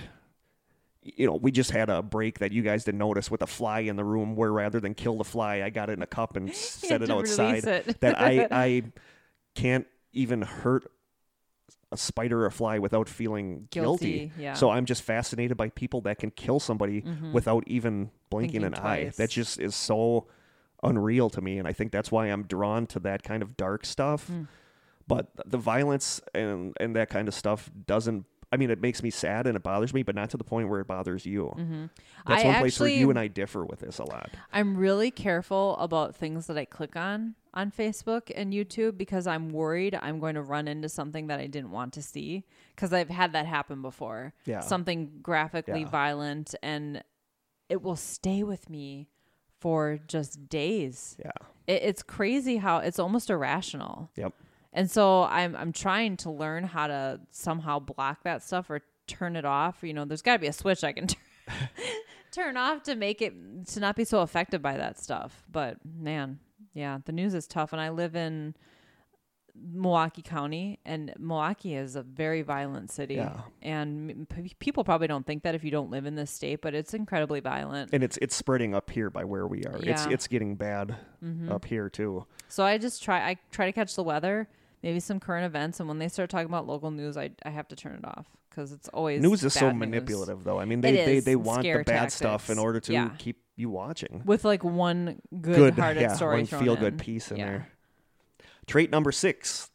you 1.03 1.27
know, 1.27 1.37
we 1.37 1.51
just 1.51 1.71
had 1.71 1.89
a 1.89 2.03
break 2.03 2.39
that 2.41 2.53
you 2.53 2.61
guys 2.63 2.85
didn't 2.85 2.99
notice 2.99 3.31
with 3.31 3.41
a 3.41 3.47
fly 3.47 3.81
in 3.81 3.97
the 3.97 4.05
room 4.05 4.37
where 4.37 4.53
rather 4.53 4.79
than 4.79 4.93
kill 4.95 5.17
the 5.17 5.25
fly, 5.25 5.63
I 5.63 5.71
got 5.71 5.89
it 5.89 5.95
in 5.95 6.03
a 6.03 6.07
cup 6.07 6.37
and 6.37 6.53
set 6.55 7.01
it 7.03 7.09
outside 7.11 7.65
it. 7.65 8.01
that 8.01 8.21
I 8.21 8.47
I 8.51 8.83
can't 9.55 9.87
even 10.13 10.43
hurt 10.43 10.91
a 11.91 11.97
spider 11.97 12.43
or 12.43 12.47
a 12.47 12.51
fly 12.51 12.79
without 12.79 13.09
feeling 13.09 13.67
guilty. 13.71 14.29
Guilty, 14.29 14.33
yeah. 14.43 14.55
So 14.55 14.71
I'm 14.71 14.85
just 14.85 15.03
fascinated 15.03 15.57
by 15.57 15.71
people 15.71 16.03
that 16.03 16.19
can 16.19 16.31
kill 16.31 16.61
somebody 16.61 17.05
without 17.33 17.65
even 17.67 18.11
blinking 18.31 18.63
Thinking 18.63 18.79
an 18.79 18.87
eye. 18.87 19.11
That 19.17 19.31
just 19.31 19.59
is 19.59 19.75
so 19.75 20.27
unreal 20.83 21.29
to 21.31 21.41
me 21.41 21.59
and 21.59 21.67
I 21.67 21.73
think 21.73 21.91
that's 21.91 22.13
why 22.13 22.27
I'm 22.27 22.45
drawn 22.45 22.87
to 22.89 23.01
that 23.01 23.23
kind 23.23 23.43
of 23.43 23.57
dark 23.57 23.85
stuff. 23.85 24.27
Hmm. 24.29 24.43
But 25.07 25.29
the 25.47 25.57
violence 25.57 26.21
and 26.35 26.77
and 26.79 26.95
that 26.97 27.09
kind 27.09 27.27
of 27.27 27.35
stuff 27.35 27.71
doesn't 27.87 28.27
I 28.51 28.57
mean, 28.57 28.71
it 28.71 28.81
makes 28.81 29.03
me 29.03 29.11
sad 29.11 29.47
and 29.47 29.57
it 29.57 29.63
bothers 29.63 29.93
me, 29.93 30.03
but 30.03 30.15
not 30.15 30.31
to 30.31 30.37
the 30.37 30.45
point 30.45 30.69
where 30.69 30.81
it 30.81 30.87
bothers 30.87 31.27
you. 31.27 31.53
That's 31.57 31.69
Mm-hmm. 31.69 31.87
I 32.27 32.45
one 32.45 32.61
place 32.61 32.81
where 32.81 32.89
you 32.89 33.11
and 33.11 33.19
I 33.19 33.27
differ 33.27 33.65
with 33.65 33.81
this 33.81 33.99
a 33.99 34.05
lot. 34.05 34.31
I'm 34.53 34.77
really 34.77 35.11
careful 35.11 35.77
about 35.77 36.17
things 36.17 36.47
that 36.47 36.57
I 36.57 36.65
click 36.65 36.97
on 36.97 37.35
on 37.55 37.71
Facebook 37.71 38.31
and 38.35 38.53
YouTube 38.53 38.97
because 38.99 39.27
I'm 39.27 39.51
worried 39.51 39.99
I'm 40.01 40.21
going 40.21 40.35
to 40.35 40.43
run 40.43 40.69
into 40.69 40.89
something 40.89 41.27
that 41.29 41.41
I 41.41 41.47
didn't 41.47 41.71
want 41.71 41.93
to 41.95 42.03
see 42.03 42.45
because 42.75 42.93
I've 42.93 43.09
had 43.11 43.33
that 43.33 43.47
happen 43.47 43.83
before. 43.83 44.33
Yeah. 44.45 44.61
Something 44.61 45.21
graphically 45.23 45.81
Yeah. 45.81 45.89
violent 45.89 46.55
and 46.63 47.03
it 47.69 47.83
will 47.83 47.97
stay 47.97 48.43
with 48.43 48.71
me 48.71 49.09
for 49.61 49.99
just 50.07 50.49
days. 50.49 51.17
Yeah. 51.19 51.31
It, 51.67 51.83
it's 51.83 52.03
crazy 52.03 52.57
how 52.59 52.79
it's 52.79 52.99
almost 52.99 53.29
irrational. 53.31 54.11
Yep. 54.17 54.33
And 54.73 54.91
so 54.91 55.25
I'm 55.25 55.57
I'm 55.57 55.73
trying 55.73 56.17
to 56.19 56.31
learn 56.31 56.65
how 56.65 56.87
to 56.87 57.21
somehow 57.31 57.79
block 57.79 58.23
that 58.25 58.43
stuff 58.43 58.71
or 58.71 58.83
turn 59.07 59.35
it 59.37 59.45
off. 59.45 59.79
You 59.83 59.95
know, 59.95 60.05
there's 60.05 60.23
got 60.23 60.35
to 60.35 60.39
be 60.39 60.47
a 60.47 60.53
switch 60.53 60.85
I 60.85 60.93
can 60.93 61.07
turn 61.09 61.19
turn 62.31 62.57
off 62.59 62.83
to 62.85 62.95
make 62.95 63.23
it 63.23 63.33
to 63.69 63.81
not 63.81 63.97
be 63.97 64.05
so 64.05 64.21
affected 64.21 64.61
by 64.63 64.77
that 64.77 64.99
stuff. 64.99 65.43
But 65.51 65.79
man, 65.85 66.39
yeah, 66.79 66.99
the 67.05 67.13
news 67.13 67.35
is 67.35 67.47
tough 67.47 67.73
and 67.73 67.81
I 67.81 67.89
live 67.91 68.15
in 68.17 68.55
Milwaukee 69.61 70.23
County 70.23 70.79
and 70.85 71.13
Milwaukee 71.19 71.75
is 71.75 71.97
a 71.97 72.03
very 72.03 72.43
violent 72.43 72.93
city. 72.93 73.15
Yeah. 73.17 73.41
And 73.61 74.29
p- 74.29 74.55
people 74.61 74.85
probably 74.85 75.09
don't 75.09 75.27
think 75.27 75.43
that 75.43 75.57
if 75.57 75.65
you 75.65 75.73
don't 75.73 75.91
live 75.91 76.07
in 76.07 76.15
this 76.15 76.31
state, 76.31 76.61
but 76.63 76.75
it's 76.75 76.95
incredibly 76.95 77.41
violent. 77.41 77.91
And 77.93 78.05
it's 78.05 78.17
it's 78.19 78.37
spreading 78.37 78.73
up 78.75 78.89
here 78.91 79.11
by 79.11 79.25
where 79.25 79.47
we 79.49 79.65
are. 79.65 79.77
It's 79.77 79.85
Yeah. 79.87 79.95
Mm-hmm. 79.97 80.13
it's 80.13 80.29
getting 80.29 80.55
bad 80.55 80.95
up 81.51 81.65
here 81.65 81.91
too. 81.91 82.25
So 82.49 82.65
I 82.65 82.79
just 82.79 83.03
try 83.03 83.19
I 83.31 83.37
try 83.51 83.67
to 83.67 83.73
catch 83.73 83.97
the 83.97 84.05
weather, 84.05 84.49
maybe 84.83 85.01
some 85.01 85.19
current 85.19 85.45
events 85.45 85.81
and 85.81 85.89
when 85.89 85.99
they 85.99 86.09
start 86.09 86.31
talking 86.31 86.47
about 86.49 86.67
local 86.69 86.93
news, 86.93 87.17
I 87.17 87.31
I 87.45 87.51
have 87.51 87.67
to 87.69 87.77
turn 87.77 87.97
it 87.97 88.05
off 88.05 88.27
because 88.51 88.71
it's 88.71 88.89
always 88.91 89.21
News 89.21 89.43
is 89.43 89.55
so 89.55 89.71
news. 89.73 89.81
manipulative, 89.81 90.45
though. 90.45 90.61
I 90.61 90.67
mean, 90.67 90.83
they 90.83 90.93
they, 91.05 91.21
they 91.21 91.37
want 91.37 91.63
the 91.65 91.83
bad 91.85 92.13
stuff 92.13 92.49
in 92.49 92.59
order 92.61 92.79
to 92.79 92.93
Yeah. 92.93 93.11
keep 93.19 93.39
you 93.59 93.69
watching. 93.71 94.23
with 94.25 94.45
like 94.45 94.63
one 94.65 95.21
good-hearted 95.41 96.01
yeah, 96.01 96.15
story 96.15 96.37
one 96.39 96.47
feel 96.47 96.77
good 96.77 96.99
piece 96.99 97.31
in 97.31 97.37
Yeah. 97.39 97.47
there. 97.47 97.69
Trait 98.67 98.91
number 98.91 99.13
six. 99.13 99.71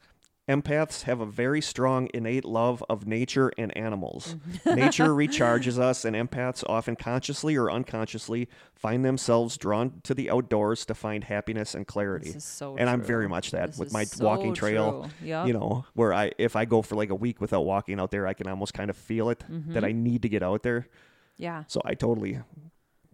Empaths 0.49 1.03
have 1.03 1.21
a 1.21 1.25
very 1.25 1.61
strong 1.61 2.09
innate 2.13 2.43
love 2.43 2.83
of 2.89 3.07
nature 3.07 3.49
and 3.57 3.75
animals. 3.77 4.35
nature 4.65 5.07
recharges 5.15 5.79
us, 5.79 6.03
and 6.03 6.17
empaths 6.17 6.65
often 6.67 6.97
consciously 6.97 7.55
or 7.55 7.71
unconsciously 7.71 8.49
find 8.75 9.05
themselves 9.05 9.55
drawn 9.57 10.01
to 10.03 10.13
the 10.13 10.29
outdoors 10.29 10.83
to 10.87 10.93
find 10.93 11.23
happiness 11.23 11.73
and 11.73 11.87
clarity. 11.87 12.25
This 12.27 12.35
is 12.35 12.43
so 12.43 12.75
and 12.75 12.89
I'm 12.89 13.01
very 13.01 13.29
much 13.29 13.51
that 13.51 13.67
This 13.67 13.77
with 13.79 13.93
my 13.93 14.03
so 14.03 14.25
walking 14.25 14.53
trail. 14.53 15.03
true. 15.21 15.29
Yep. 15.29 15.47
You 15.47 15.53
know, 15.53 15.85
where 15.93 16.13
I 16.13 16.31
if 16.37 16.57
I 16.57 16.65
go 16.65 16.81
for 16.81 16.95
like 16.97 17.09
a 17.09 17.15
week 17.15 17.39
without 17.39 17.61
walking 17.61 17.97
out 18.01 18.11
there, 18.11 18.27
I 18.27 18.33
can 18.33 18.47
almost 18.47 18.73
kind 18.73 18.89
of 18.89 18.97
feel 18.97 19.29
it 19.29 19.45
Mm-hmm. 19.49 19.71
that 19.75 19.85
I 19.85 19.93
need 19.93 20.23
to 20.23 20.29
get 20.29 20.43
out 20.43 20.61
there. 20.63 20.89
yeah. 21.37 21.63
So 21.67 21.81
I 21.85 21.93
totally, 21.93 22.41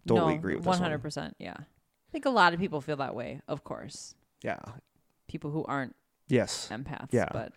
totally 0.06 0.34
no, 0.34 0.38
agree 0.38 0.56
with 0.56 0.64
one 0.66 0.74
this 0.74 0.80
hundred 0.80 0.96
one. 0.96 1.02
percent. 1.02 1.36
Yeah, 1.38 1.54
I 1.58 1.64
think 2.12 2.24
a 2.26 2.30
lot 2.30 2.54
of 2.54 2.60
people 2.60 2.80
feel 2.80 2.96
that 2.96 3.14
way. 3.14 3.40
Of 3.48 3.64
course, 3.64 4.14
Yeah. 4.42 4.58
people 5.28 5.50
who 5.50 5.64
aren't 5.64 5.94
Yes. 6.28 6.68
empaths. 6.70 7.08
Yeah. 7.12 7.28
but 7.32 7.52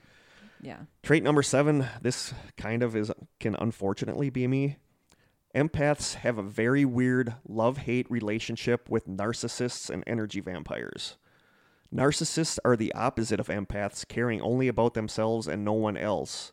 yeah, 0.62 0.80
Trait 1.04 1.24
number 1.24 1.44
seven. 1.44 1.88
This 2.02 2.34
kind 2.58 2.84
of 2.84 2.96
is 2.96 3.12
can 3.40 3.56
unfortunately 3.56 4.30
be 4.30 4.48
me. 4.48 4.78
Empaths 5.54 6.16
have 6.16 6.38
a 6.40 6.44
very 6.44 6.84
weird 6.86 7.36
love 7.48 7.80
hate 7.80 8.10
relationship 8.10 8.90
with 8.90 9.08
narcissists 9.08 9.90
and 9.90 10.04
energy 10.08 10.40
vampires. 10.40 11.18
Narcissists 11.94 12.58
are 12.66 12.76
the 12.76 12.92
opposite 12.94 13.40
of 13.40 13.50
empaths, 13.50 14.08
caring 14.08 14.42
only 14.42 14.68
about 14.68 14.96
themselves 14.96 15.48
and 15.48 15.64
no 15.64 15.74
one 15.74 15.96
else. 15.96 16.53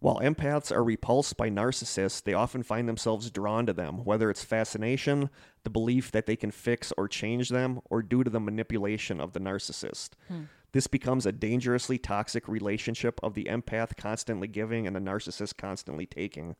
While 0.00 0.20
empaths 0.20 0.72
are 0.72 0.82
repulsed 0.82 1.36
by 1.36 1.50
narcissists, 1.50 2.22
they 2.22 2.32
often 2.32 2.62
find 2.62 2.88
themselves 2.88 3.30
drawn 3.30 3.66
to 3.66 3.74
them, 3.74 4.02
whether 4.04 4.30
it's 4.30 4.42
fascination, 4.42 5.28
the 5.62 5.70
belief 5.70 6.10
that 6.10 6.24
they 6.24 6.36
can 6.36 6.50
fix 6.50 6.90
or 6.96 7.06
change 7.06 7.50
them, 7.50 7.80
or 7.90 8.02
due 8.02 8.24
to 8.24 8.30
the 8.30 8.40
manipulation 8.40 9.20
of 9.20 9.34
the 9.34 9.40
narcissist. 9.40 10.10
Hmm. 10.28 10.44
This 10.72 10.86
becomes 10.86 11.26
a 11.26 11.32
dangerously 11.32 11.98
toxic 11.98 12.48
relationship 12.48 13.20
of 13.22 13.34
the 13.34 13.44
empath 13.44 13.96
constantly 13.96 14.48
giving 14.48 14.86
and 14.86 14.96
the 14.96 15.00
narcissist 15.00 15.58
constantly 15.58 16.06
taking. 16.06 16.56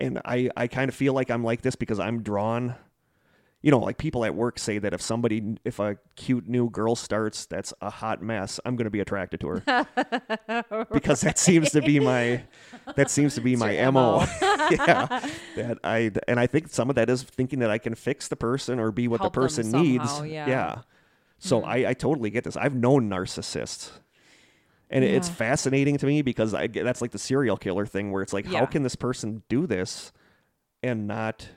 And 0.00 0.20
I, 0.24 0.50
I 0.56 0.66
kind 0.66 0.88
of 0.88 0.96
feel 0.96 1.12
like 1.12 1.30
I'm 1.30 1.44
like 1.44 1.62
this 1.62 1.76
because 1.76 2.00
I'm 2.00 2.22
drawn. 2.22 2.74
You 3.62 3.70
know, 3.70 3.78
like 3.78 3.96
people 3.96 4.24
at 4.24 4.34
work 4.34 4.58
say 4.58 4.78
that 4.78 4.92
if 4.92 5.00
somebody, 5.00 5.56
if 5.64 5.78
a 5.78 5.96
cute 6.16 6.48
new 6.48 6.68
girl 6.68 6.96
starts 6.96 7.46
that's 7.46 7.72
a 7.80 7.90
hot 7.90 8.20
mess, 8.20 8.58
I'm 8.64 8.74
going 8.74 8.86
to 8.86 8.90
be 8.90 8.98
attracted 8.98 9.38
to 9.40 9.48
her 9.48 10.84
because 10.92 11.20
that 11.20 11.38
seems 11.38 11.70
to 11.70 11.80
be 11.80 12.00
my, 12.00 12.42
that 12.96 13.08
seems 13.08 13.36
to 13.36 13.40
be 13.40 13.54
my 13.54 13.88
mo. 13.90 14.26
Yeah, 14.72 15.28
that 15.56 15.78
I 15.84 16.10
and 16.26 16.40
I 16.40 16.46
think 16.46 16.68
some 16.70 16.88
of 16.90 16.96
that 16.96 17.08
is 17.10 17.22
thinking 17.22 17.58
that 17.60 17.70
I 17.70 17.78
can 17.78 17.94
fix 17.94 18.28
the 18.28 18.36
person 18.36 18.80
or 18.80 18.90
be 18.90 19.06
what 19.06 19.20
Help 19.20 19.32
the 19.32 19.40
person 19.40 19.70
needs. 19.70 20.20
yeah. 20.46 20.82
So 21.38 21.60
Hmm. 21.60 21.66
I, 21.68 21.86
I 21.88 21.94
totally 21.94 22.30
get 22.30 22.44
this. 22.44 22.56
I've 22.56 22.74
known 22.74 23.08
narcissists. 23.10 23.90
And 24.90 25.04
it's 25.04 25.28
fascinating 25.28 25.96
to 25.98 26.06
me 26.06 26.20
because 26.22 26.52
I 26.52 26.66
that's 26.66 27.00
like 27.00 27.12
the 27.12 27.18
serial 27.18 27.56
killer 27.56 27.86
thing 27.86 28.12
where 28.12 28.22
it's 28.22 28.32
like, 28.32 28.46
how 28.46 28.66
can 28.66 28.82
this 28.82 28.94
person 28.96 29.42
do 29.48 29.66
this 29.66 30.12
and 30.82 31.06
not 31.06 31.48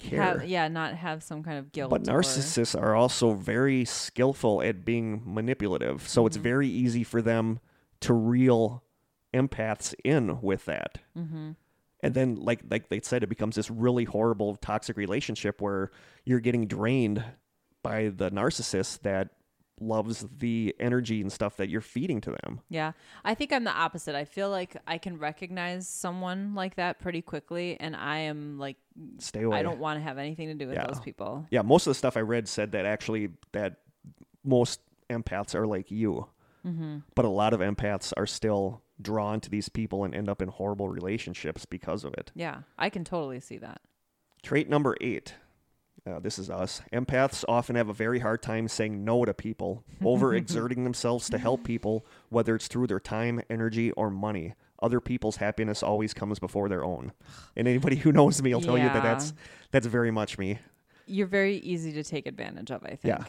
care? 0.00 0.22
have, 0.22 0.48
yeah, 0.48 0.68
not 0.68 0.94
have 0.94 1.22
some 1.22 1.42
kind 1.42 1.58
of 1.58 1.72
guilt. 1.72 1.90
But 1.90 2.08
or- 2.08 2.20
narcissists 2.20 2.80
are 2.80 2.94
also 2.94 3.32
very 3.34 3.84
skillful 3.84 4.62
at 4.62 4.84
being 4.84 5.22
manipulative. 5.24 6.08
So 6.08 6.20
Mm-hmm. 6.22 6.26
it's 6.26 6.36
very 6.36 6.68
easy 6.68 7.04
for 7.04 7.20
them 7.22 7.60
to 8.00 8.14
reel 8.14 8.82
empaths 9.34 9.94
in 10.04 10.40
with 10.40 10.64
that. 10.64 10.98
Mhm. 11.16 11.56
And 12.02 12.14
then, 12.14 12.36
like 12.36 12.60
like 12.70 12.88
they 12.88 13.00
said, 13.02 13.22
it 13.22 13.28
becomes 13.28 13.56
this 13.56 13.70
really 13.70 14.04
horrible 14.04 14.56
toxic 14.56 14.96
relationship 14.96 15.60
where 15.60 15.90
you're 16.24 16.40
getting 16.40 16.66
drained 16.66 17.22
by 17.82 18.08
the 18.08 18.30
narcissist 18.30 19.00
that 19.02 19.30
loves 19.80 20.26
the 20.38 20.74
energy 20.78 21.20
and 21.20 21.32
stuff 21.32 21.56
that 21.56 21.68
you're 21.68 21.80
feeding 21.80 22.20
to 22.20 22.30
them. 22.30 22.60
Yeah, 22.68 22.92
I 23.24 23.34
think 23.34 23.52
I'm 23.52 23.64
the 23.64 23.72
opposite. 23.72 24.14
I 24.14 24.24
feel 24.24 24.50
like 24.50 24.76
I 24.86 24.98
can 24.98 25.18
recognize 25.18 25.88
someone 25.88 26.54
like 26.54 26.76
that 26.76 27.00
pretty 27.00 27.22
quickly, 27.22 27.78
and 27.80 27.96
I 27.96 28.18
am 28.18 28.58
like, 28.58 28.76
Stay 29.18 29.42
away. 29.42 29.58
I 29.58 29.62
don't 29.62 29.78
want 29.78 29.98
to 29.98 30.02
have 30.02 30.18
anything 30.18 30.48
to 30.48 30.54
do 30.54 30.66
with 30.68 30.76
Yeah. 30.76 30.86
those 30.86 31.00
people. 31.00 31.46
Yeah, 31.50 31.62
most 31.62 31.86
of 31.86 31.90
the 31.90 31.94
stuff 31.94 32.16
I 32.16 32.20
read 32.20 32.46
said 32.48 32.72
that 32.72 32.84
actually 32.84 33.30
that 33.52 33.76
most 34.44 34.80
empaths 35.08 35.54
are 35.54 35.66
like 35.66 35.90
you, 35.90 36.26
Mm-hmm. 36.66 36.98
but 37.14 37.24
a 37.24 37.28
lot 37.28 37.54
of 37.54 37.60
empaths 37.60 38.12
are 38.18 38.26
still 38.26 38.82
drawn 39.00 39.40
to 39.40 39.48
these 39.48 39.70
people 39.70 40.04
and 40.04 40.14
end 40.14 40.28
up 40.28 40.42
in 40.42 40.48
horrible 40.48 40.88
relationships 40.90 41.64
because 41.64 42.04
of 42.04 42.12
it. 42.14 42.30
Yeah, 42.34 42.62
I 42.78 42.90
can 42.90 43.02
totally 43.02 43.40
see 43.40 43.56
that. 43.58 43.80
Trait 44.42 44.68
number 44.68 44.94
eight. 45.00 45.34
Uh, 46.06 46.18
this 46.18 46.38
is 46.38 46.48
us. 46.48 46.80
Empaths 46.92 47.44
often 47.48 47.76
have 47.76 47.88
a 47.88 47.92
very 47.92 48.20
hard 48.20 48.42
time 48.42 48.68
saying 48.68 49.04
no 49.04 49.24
to 49.24 49.34
people, 49.34 49.84
overexerting 50.02 50.84
themselves 50.84 51.28
to 51.28 51.38
help 51.38 51.64
people, 51.64 52.06
whether 52.30 52.54
it's 52.54 52.68
through 52.68 52.86
their 52.86 53.00
time, 53.00 53.40
energy, 53.50 53.90
or 53.92 54.10
money. 54.10 54.54
Other 54.82 55.00
people's 55.00 55.36
happiness 55.36 55.82
always 55.82 56.14
comes 56.14 56.38
before 56.38 56.68
their 56.68 56.84
own. 56.84 57.12
And 57.56 57.68
anybody 57.68 57.96
who 57.96 58.12
knows 58.12 58.40
me 58.40 58.54
will 58.54 58.60
tell 58.62 58.78
you 58.78 58.84
that 58.84 59.02
that's 59.02 59.34
that's 59.70 59.86
very 59.86 60.10
much 60.10 60.38
me. 60.38 60.58
You're 61.06 61.26
very 61.26 61.56
easy 61.56 61.92
to 61.92 62.02
take 62.02 62.26
advantage 62.26 62.70
of. 62.70 62.84
I 62.84 62.96
think. 62.96 63.04
Yeah. 63.04 63.24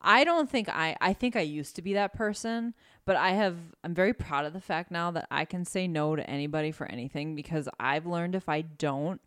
I 0.00 0.24
don't 0.24 0.50
think 0.50 0.68
I. 0.68 0.96
I 1.00 1.12
think 1.12 1.36
I 1.36 1.40
used 1.40 1.76
to 1.76 1.82
be 1.82 1.92
that 1.94 2.14
person, 2.14 2.74
but 3.04 3.16
I 3.16 3.30
have. 3.32 3.56
I'm 3.84 3.94
very 3.94 4.12
proud 4.12 4.46
of 4.46 4.52
the 4.52 4.60
fact 4.60 4.90
now 4.90 5.10
that 5.12 5.26
I 5.30 5.44
can 5.44 5.64
say 5.64 5.86
no 5.86 6.16
to 6.16 6.28
anybody 6.28 6.72
for 6.72 6.86
anything 6.86 7.34
because 7.34 7.68
I've 7.78 8.06
learned 8.06 8.34
if 8.34 8.48
I 8.48 8.62
don't, 8.62 9.20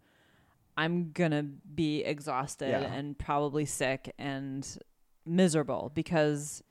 I'm 0.81 1.11
gonna 1.11 1.43
be 1.43 2.03
exhausted 2.03 2.69
Yeah. 2.69 2.91
and 2.91 3.15
probably 3.15 3.65
sick 3.65 4.13
and 4.17 4.67
miserable 5.27 5.91
because 5.93 6.63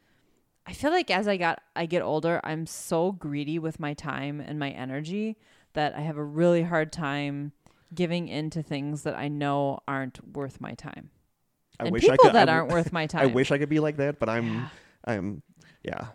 I 0.66 0.72
feel 0.72 0.90
like 0.90 1.12
as 1.12 1.28
I 1.28 1.36
got 1.36 1.62
I 1.76 1.86
get 1.86 2.02
older, 2.02 2.40
I'm 2.42 2.66
so 2.66 3.12
greedy 3.12 3.60
with 3.60 3.78
my 3.78 3.94
time 3.94 4.40
and 4.40 4.58
my 4.58 4.70
energy 4.70 5.36
that 5.74 5.94
I 5.94 6.00
have 6.00 6.16
a 6.16 6.24
really 6.24 6.64
hard 6.64 6.92
time 6.92 7.52
giving 7.94 8.26
into 8.26 8.64
things 8.64 9.04
that 9.04 9.16
I 9.16 9.28
know 9.28 9.78
aren't 9.86 10.34
worth 10.34 10.60
my 10.60 10.74
time. 10.74 11.10
I 11.78 11.84
and 11.84 11.92
wish 11.92 12.02
people 12.02 12.14
I 12.14 12.16
could 12.16 12.34
that 12.34 12.48
I, 12.48 12.52
aren't 12.54 12.72
worth 12.72 12.92
my 12.92 13.06
time. 13.14 13.22
I 13.22 13.26
wish 13.26 13.52
I 13.52 13.58
could 13.58 13.68
be 13.68 13.78
like 13.78 13.98
that, 13.98 14.18
but 14.18 14.28
I'm 14.28 14.68
I'm 15.04 15.42
yeah. 15.84 16.08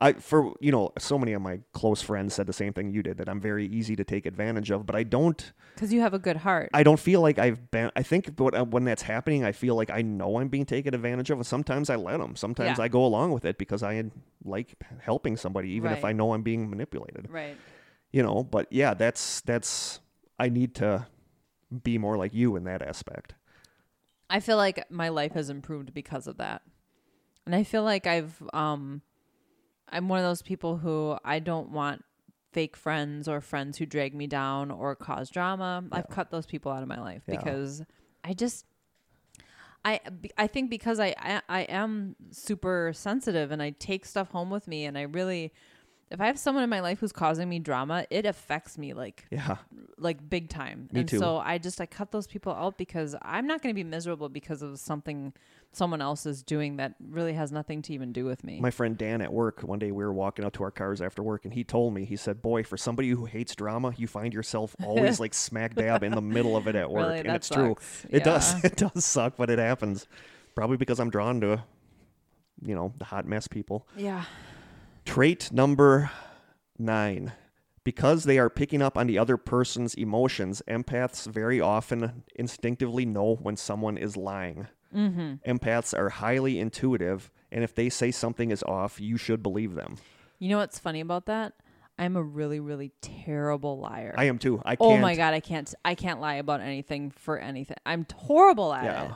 I 0.00 0.14
for 0.14 0.54
you 0.60 0.72
know, 0.72 0.92
so 0.98 1.18
many 1.18 1.32
of 1.32 1.42
my 1.42 1.60
close 1.72 2.02
friends 2.02 2.34
said 2.34 2.46
the 2.46 2.52
same 2.52 2.72
thing 2.72 2.90
you 2.90 3.02
did 3.02 3.18
that 3.18 3.28
I'm 3.28 3.40
very 3.40 3.66
easy 3.66 3.96
to 3.96 4.04
take 4.04 4.26
advantage 4.26 4.70
of, 4.70 4.86
but 4.86 4.94
I 4.96 5.02
don't 5.02 5.52
because 5.74 5.92
you 5.92 6.00
have 6.00 6.14
a 6.14 6.18
good 6.18 6.38
heart. 6.38 6.70
I 6.74 6.82
don't 6.82 6.98
feel 7.00 7.20
like 7.20 7.38
I've 7.38 7.70
been. 7.70 7.90
I 7.96 8.02
think 8.02 8.38
what, 8.38 8.54
uh, 8.54 8.64
when 8.64 8.84
that's 8.84 9.02
happening, 9.02 9.44
I 9.44 9.52
feel 9.52 9.74
like 9.74 9.90
I 9.90 10.02
know 10.02 10.38
I'm 10.38 10.48
being 10.48 10.66
taken 10.66 10.94
advantage 10.94 11.30
of. 11.30 11.38
And 11.38 11.46
sometimes 11.46 11.90
I 11.90 11.96
let 11.96 12.18
them. 12.18 12.36
Sometimes 12.36 12.78
Yeah. 12.78 12.84
I 12.84 12.88
go 12.88 13.04
along 13.04 13.32
with 13.32 13.44
it 13.44 13.58
because 13.58 13.82
I 13.82 14.02
like 14.44 14.74
helping 15.00 15.36
somebody, 15.36 15.70
even 15.70 15.92
if 15.92 16.04
I 16.04 16.12
know 16.12 16.34
I'm 16.34 16.42
being 16.42 16.68
manipulated. 16.68 17.28
right. 17.30 17.56
You 18.12 18.22
know. 18.22 18.42
But 18.44 18.68
yeah, 18.70 18.94
that's 18.94 19.40
that's. 19.42 20.00
I 20.38 20.48
need 20.48 20.74
to 20.76 21.06
be 21.82 21.98
more 21.98 22.16
like 22.16 22.34
you 22.34 22.56
in 22.56 22.64
that 22.64 22.82
aspect. 22.82 23.34
I 24.28 24.40
feel 24.40 24.56
like 24.56 24.90
my 24.90 25.08
life 25.08 25.32
has 25.32 25.50
improved 25.50 25.94
because 25.94 26.26
of 26.26 26.38
that. 26.38 26.62
And 27.46 27.54
I 27.54 27.62
feel 27.62 27.82
like 27.82 28.06
I've 28.06 28.42
um 28.52 29.02
I'm 29.94 30.08
one 30.08 30.18
of 30.18 30.24
those 30.24 30.42
people 30.42 30.76
who 30.76 31.16
I 31.24 31.38
don't 31.38 31.70
want 31.70 32.04
fake 32.52 32.76
friends 32.76 33.26
or 33.28 33.40
friends 33.40 33.78
who 33.78 33.86
drag 33.86 34.14
me 34.14 34.26
down 34.26 34.70
or 34.70 34.94
cause 34.94 35.30
drama. 35.30 35.82
I've 35.90 36.08
cut 36.08 36.30
those 36.30 36.46
people 36.46 36.70
out 36.70 36.82
of 36.82 36.88
my 36.88 37.00
life 37.00 37.22
Yeah. 37.26 37.36
because 37.38 37.82
I 38.22 38.34
just 38.34 38.66
I 39.84 40.00
I 40.36 40.46
think 40.46 40.68
because 40.70 40.98
I, 41.00 41.14
I 41.18 41.42
I 41.48 41.60
am 41.62 42.16
super 42.30 42.92
sensitive 42.94 43.50
and 43.50 43.62
I 43.62 43.70
take 43.70 44.04
stuff 44.04 44.30
home 44.30 44.50
with 44.50 44.66
me 44.68 44.84
and 44.84 44.96
I 44.98 45.02
really 45.02 45.52
if 46.10 46.20
I 46.20 46.26
have 46.26 46.38
someone 46.38 46.62
in 46.64 46.70
my 46.70 46.80
life 46.80 47.00
who's 47.00 47.12
causing 47.12 47.48
me 47.48 47.58
drama, 47.58 48.06
it 48.10 48.26
affects 48.26 48.76
me 48.78 48.92
like 48.94 49.24
Yeah. 49.30 49.56
like 49.98 50.28
big 50.28 50.48
time. 50.48 50.88
Me 50.92 51.00
and 51.00 51.08
too. 51.08 51.18
so 51.18 51.38
I 51.38 51.58
just 51.58 51.80
I 51.80 51.86
cut 51.86 52.12
those 52.12 52.26
people 52.26 52.52
out 52.52 52.78
because 52.78 53.16
I'm 53.22 53.46
not 53.46 53.62
going 53.62 53.74
to 53.74 53.74
be 53.74 53.84
miserable 53.84 54.28
because 54.28 54.62
of 54.62 54.78
something 54.78 55.32
someone 55.72 56.00
else 56.00 56.24
is 56.24 56.44
doing 56.44 56.76
that 56.76 56.94
really 57.10 57.32
has 57.32 57.50
nothing 57.50 57.82
to 57.82 57.92
even 57.92 58.12
do 58.12 58.24
with 58.24 58.44
me. 58.44 58.60
My 58.60 58.70
friend 58.70 58.96
Dan 58.96 59.20
at 59.20 59.32
work, 59.32 59.62
one 59.62 59.80
day 59.80 59.90
we 59.90 60.04
were 60.04 60.12
walking 60.12 60.44
out 60.44 60.52
to 60.52 60.62
our 60.62 60.70
cars 60.70 61.00
after 61.02 61.20
work, 61.20 61.44
and 61.44 61.52
he 61.52 61.64
told 61.64 61.92
me, 61.94 62.04
he 62.04 62.14
said, 62.14 62.40
Boy, 62.40 62.62
for 62.62 62.76
somebody 62.76 63.08
who 63.10 63.24
hates 63.24 63.56
drama, 63.56 63.92
you 63.96 64.06
find 64.06 64.32
yourself 64.32 64.76
always 64.84 65.18
like 65.18 65.34
smack 65.34 65.74
dab 65.74 66.04
in 66.04 66.12
the 66.12 66.20
middle 66.22 66.56
of 66.56 66.68
it 66.68 66.76
at 66.76 66.88
work. 66.92 67.08
Really? 67.08 67.18
and 67.20 67.30
it's 67.30 67.48
true. 67.48 67.74
sucks. 67.76 68.06
It 68.10 68.22
does. 68.22 68.64
It 68.64 68.76
does 68.76 69.04
suck, 69.04 69.36
but 69.36 69.50
it 69.50 69.58
happens. 69.58 70.06
Probably 70.54 70.76
because 70.76 71.00
I'm 71.00 71.10
drawn 71.10 71.40
to, 71.40 71.64
you 72.62 72.76
know, 72.76 72.92
the 72.98 73.04
hot 73.06 73.26
mess 73.26 73.48
people. 73.48 73.88
yeah. 73.96 74.24
Trait 75.04 75.52
number 75.52 76.10
nine. 76.78 77.32
Because 77.84 78.24
they 78.24 78.38
are 78.38 78.48
picking 78.48 78.80
up 78.80 78.96
on 78.96 79.06
the 79.06 79.18
other 79.18 79.36
person's 79.36 79.94
emotions, 79.94 80.62
empaths 80.66 81.26
very 81.26 81.60
often 81.60 82.24
instinctively 82.34 83.04
know 83.04 83.34
when 83.34 83.56
someone 83.58 83.98
is 83.98 84.16
lying. 84.16 84.68
Mm-hmm. 84.94 85.50
Empaths 85.50 85.96
are 85.96 86.08
highly 86.08 86.58
intuitive, 86.58 87.30
and 87.52 87.62
if 87.62 87.74
they 87.74 87.90
say 87.90 88.10
something 88.10 88.50
is 88.50 88.62
off, 88.62 89.00
you 89.00 89.18
should 89.18 89.42
believe 89.42 89.74
them. 89.74 89.96
You 90.38 90.48
know 90.48 90.58
what's 90.58 90.78
funny 90.78 91.00
about 91.00 91.26
that? 91.26 91.52
I'm 91.98 92.16
a 92.16 92.22
really, 92.22 92.58
really 92.58 92.92
terrible 93.00 93.78
liar. 93.78 94.14
I 94.16 94.24
am 94.24 94.38
too. 94.38 94.60
I 94.64 94.76
can't. 94.76 94.90
oh 94.90 94.96
my 94.96 95.14
god, 95.14 95.34
I 95.34 95.40
can't. 95.40 95.72
I 95.84 95.94
can't 95.94 96.20
lie 96.20 96.34
about 96.34 96.60
anything 96.60 97.10
for 97.10 97.38
anything. 97.38 97.76
I'm 97.86 98.06
horrible 98.14 98.72
at 98.72 98.84
it. 99.04 99.10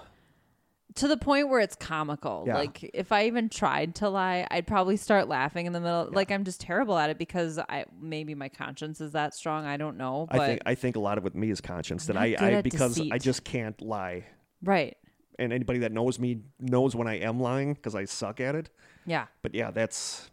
Yeah. 0.88 1.00
To 1.00 1.08
the 1.08 1.16
point 1.16 1.48
where 1.48 1.60
it's 1.60 1.76
comical. 1.76 2.44
Yeah. 2.46 2.56
Like 2.56 2.90
if 2.94 3.12
I 3.12 3.26
even 3.26 3.48
tried 3.48 3.94
to 3.96 4.08
lie, 4.08 4.46
I'd 4.50 4.66
probably 4.66 4.96
start 4.96 5.28
laughing 5.28 5.66
in 5.66 5.72
the 5.72 5.80
middle. 5.80 6.08
Like 6.10 6.30
I'm 6.30 6.44
just 6.44 6.60
terrible 6.60 6.96
at 6.98 7.10
it 7.10 7.18
because 7.18 7.58
I 7.58 7.84
maybe 8.00 8.34
my 8.34 8.48
conscience 8.48 9.00
is 9.00 9.12
that 9.12 9.34
strong. 9.34 9.66
I 9.66 9.76
don't 9.76 9.96
know. 9.96 10.26
But 10.30 10.40
I 10.40 10.46
think 10.46 10.62
I 10.66 10.74
think 10.74 10.96
a 10.96 11.00
lot 11.00 11.18
of 11.18 11.24
it 11.24 11.24
with 11.24 11.34
me 11.34 11.50
is 11.50 11.60
conscience 11.60 12.06
that 12.06 12.16
I, 12.16 12.36
I 12.38 12.62
because 12.62 13.00
I 13.12 13.18
just 13.18 13.44
can't 13.44 13.80
lie. 13.82 14.24
right. 14.62 14.96
And 15.40 15.52
anybody 15.52 15.78
that 15.80 15.92
knows 15.92 16.18
me 16.18 16.40
knows 16.58 16.96
when 16.96 17.06
I 17.06 17.18
am 17.18 17.38
lying 17.38 17.74
because 17.74 17.94
I 17.94 18.06
suck 18.06 18.40
at 18.40 18.56
it. 18.56 18.70
Yeah. 19.06 19.26
But 19.40 19.54
yeah, 19.54 19.70
that's 19.70 20.30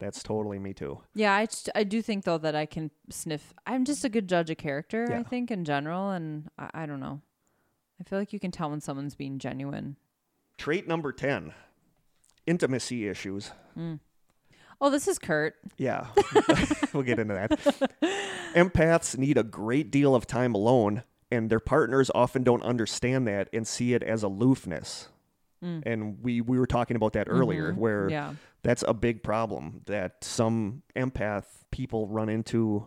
that's 0.00 0.22
totally 0.22 0.58
me 0.58 0.72
too. 0.72 1.00
Yeah, 1.14 1.34
I, 1.34 1.48
I 1.74 1.84
do 1.84 2.00
think 2.00 2.24
though 2.24 2.38
that 2.38 2.54
I 2.54 2.64
can 2.64 2.90
sniff. 3.10 3.52
I'm 3.66 3.84
just 3.84 4.04
a 4.04 4.08
good 4.08 4.26
judge 4.26 4.48
of 4.48 4.56
character. 4.56 5.12
I 5.12 5.22
think 5.22 5.50
in 5.50 5.64
general, 5.66 6.10
and 6.12 6.48
I, 6.58 6.70
I 6.72 6.86
don't 6.86 7.00
know. 7.00 7.20
I 8.00 8.04
feel 8.04 8.18
like 8.18 8.32
you 8.32 8.38
can 8.40 8.50
tell 8.50 8.70
when 8.70 8.80
someone's 8.80 9.14
being 9.14 9.38
genuine. 9.38 9.96
Trait 10.56 10.86
number 10.88 11.12
ten: 11.12 11.52
intimacy 12.46 13.08
issues. 13.08 13.52
Oh, 14.80 14.90
this 14.90 15.08
is 15.08 15.18
Kurt. 15.18 15.54
Yeah, 15.76 16.06
we'll 16.92 17.02
get 17.02 17.18
into 17.18 17.34
that. 17.34 17.50
Empaths 18.54 19.16
need 19.18 19.36
a 19.38 19.42
great 19.42 19.90
deal 19.90 20.14
of 20.14 20.26
time 20.26 20.54
alone, 20.54 21.02
and 21.30 21.50
their 21.50 21.60
partners 21.60 22.10
often 22.14 22.42
don't 22.44 22.62
understand 22.62 23.26
that 23.28 23.48
and 23.52 23.66
see 23.66 23.94
it 23.94 24.02
as 24.02 24.22
aloofness. 24.22 25.08
And 25.60 26.22
we 26.22 26.40
we 26.40 26.56
were 26.56 26.68
talking 26.68 26.96
about 26.96 27.14
that 27.14 27.26
earlier, 27.28 27.72
where 27.72 28.06
Mm. 28.06 28.10
Yeah. 28.12 28.34
that's 28.62 28.84
a 28.86 28.94
big 28.94 29.24
problem 29.24 29.80
that 29.86 30.22
some 30.22 30.82
empath 30.94 31.46
people 31.72 32.06
run 32.06 32.28
into 32.28 32.86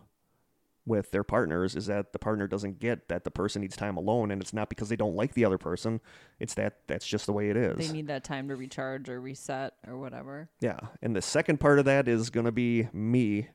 with 0.84 1.10
their 1.12 1.22
partners 1.22 1.76
is 1.76 1.86
that 1.86 2.12
the 2.12 2.18
partner 2.18 2.48
doesn't 2.48 2.80
get 2.80 3.08
that 3.08 3.24
the 3.24 3.30
person 3.30 3.62
needs 3.62 3.76
time 3.76 3.96
alone, 3.96 4.30
and 4.30 4.42
it's 4.42 4.52
not 4.52 4.68
because 4.68 4.88
they 4.88 4.96
don't 4.96 5.14
like 5.14 5.34
the 5.34 5.44
other 5.44 5.58
person; 5.58 6.00
it's 6.40 6.54
that 6.54 6.78
that's 6.86 7.06
just 7.06 7.26
the 7.26 7.32
way 7.32 7.50
it 7.50 7.56
is. 7.56 7.76
They 7.76 7.92
need 7.92 8.08
that 8.08 8.24
time 8.24 8.48
to 8.48 8.56
recharge 8.56 9.08
or 9.08 9.20
reset 9.20 9.74
or 9.86 9.96
whatever. 9.98 10.48
Yeah. 10.60 10.78
And 11.00 11.14
the 11.14 11.22
second 11.22 11.60
part 11.60 11.78
of 11.78 11.84
that 11.84 12.08
is 12.08 12.30
going 12.30 12.46
to 12.46 12.52
be 12.52 12.88
me. 12.92 13.48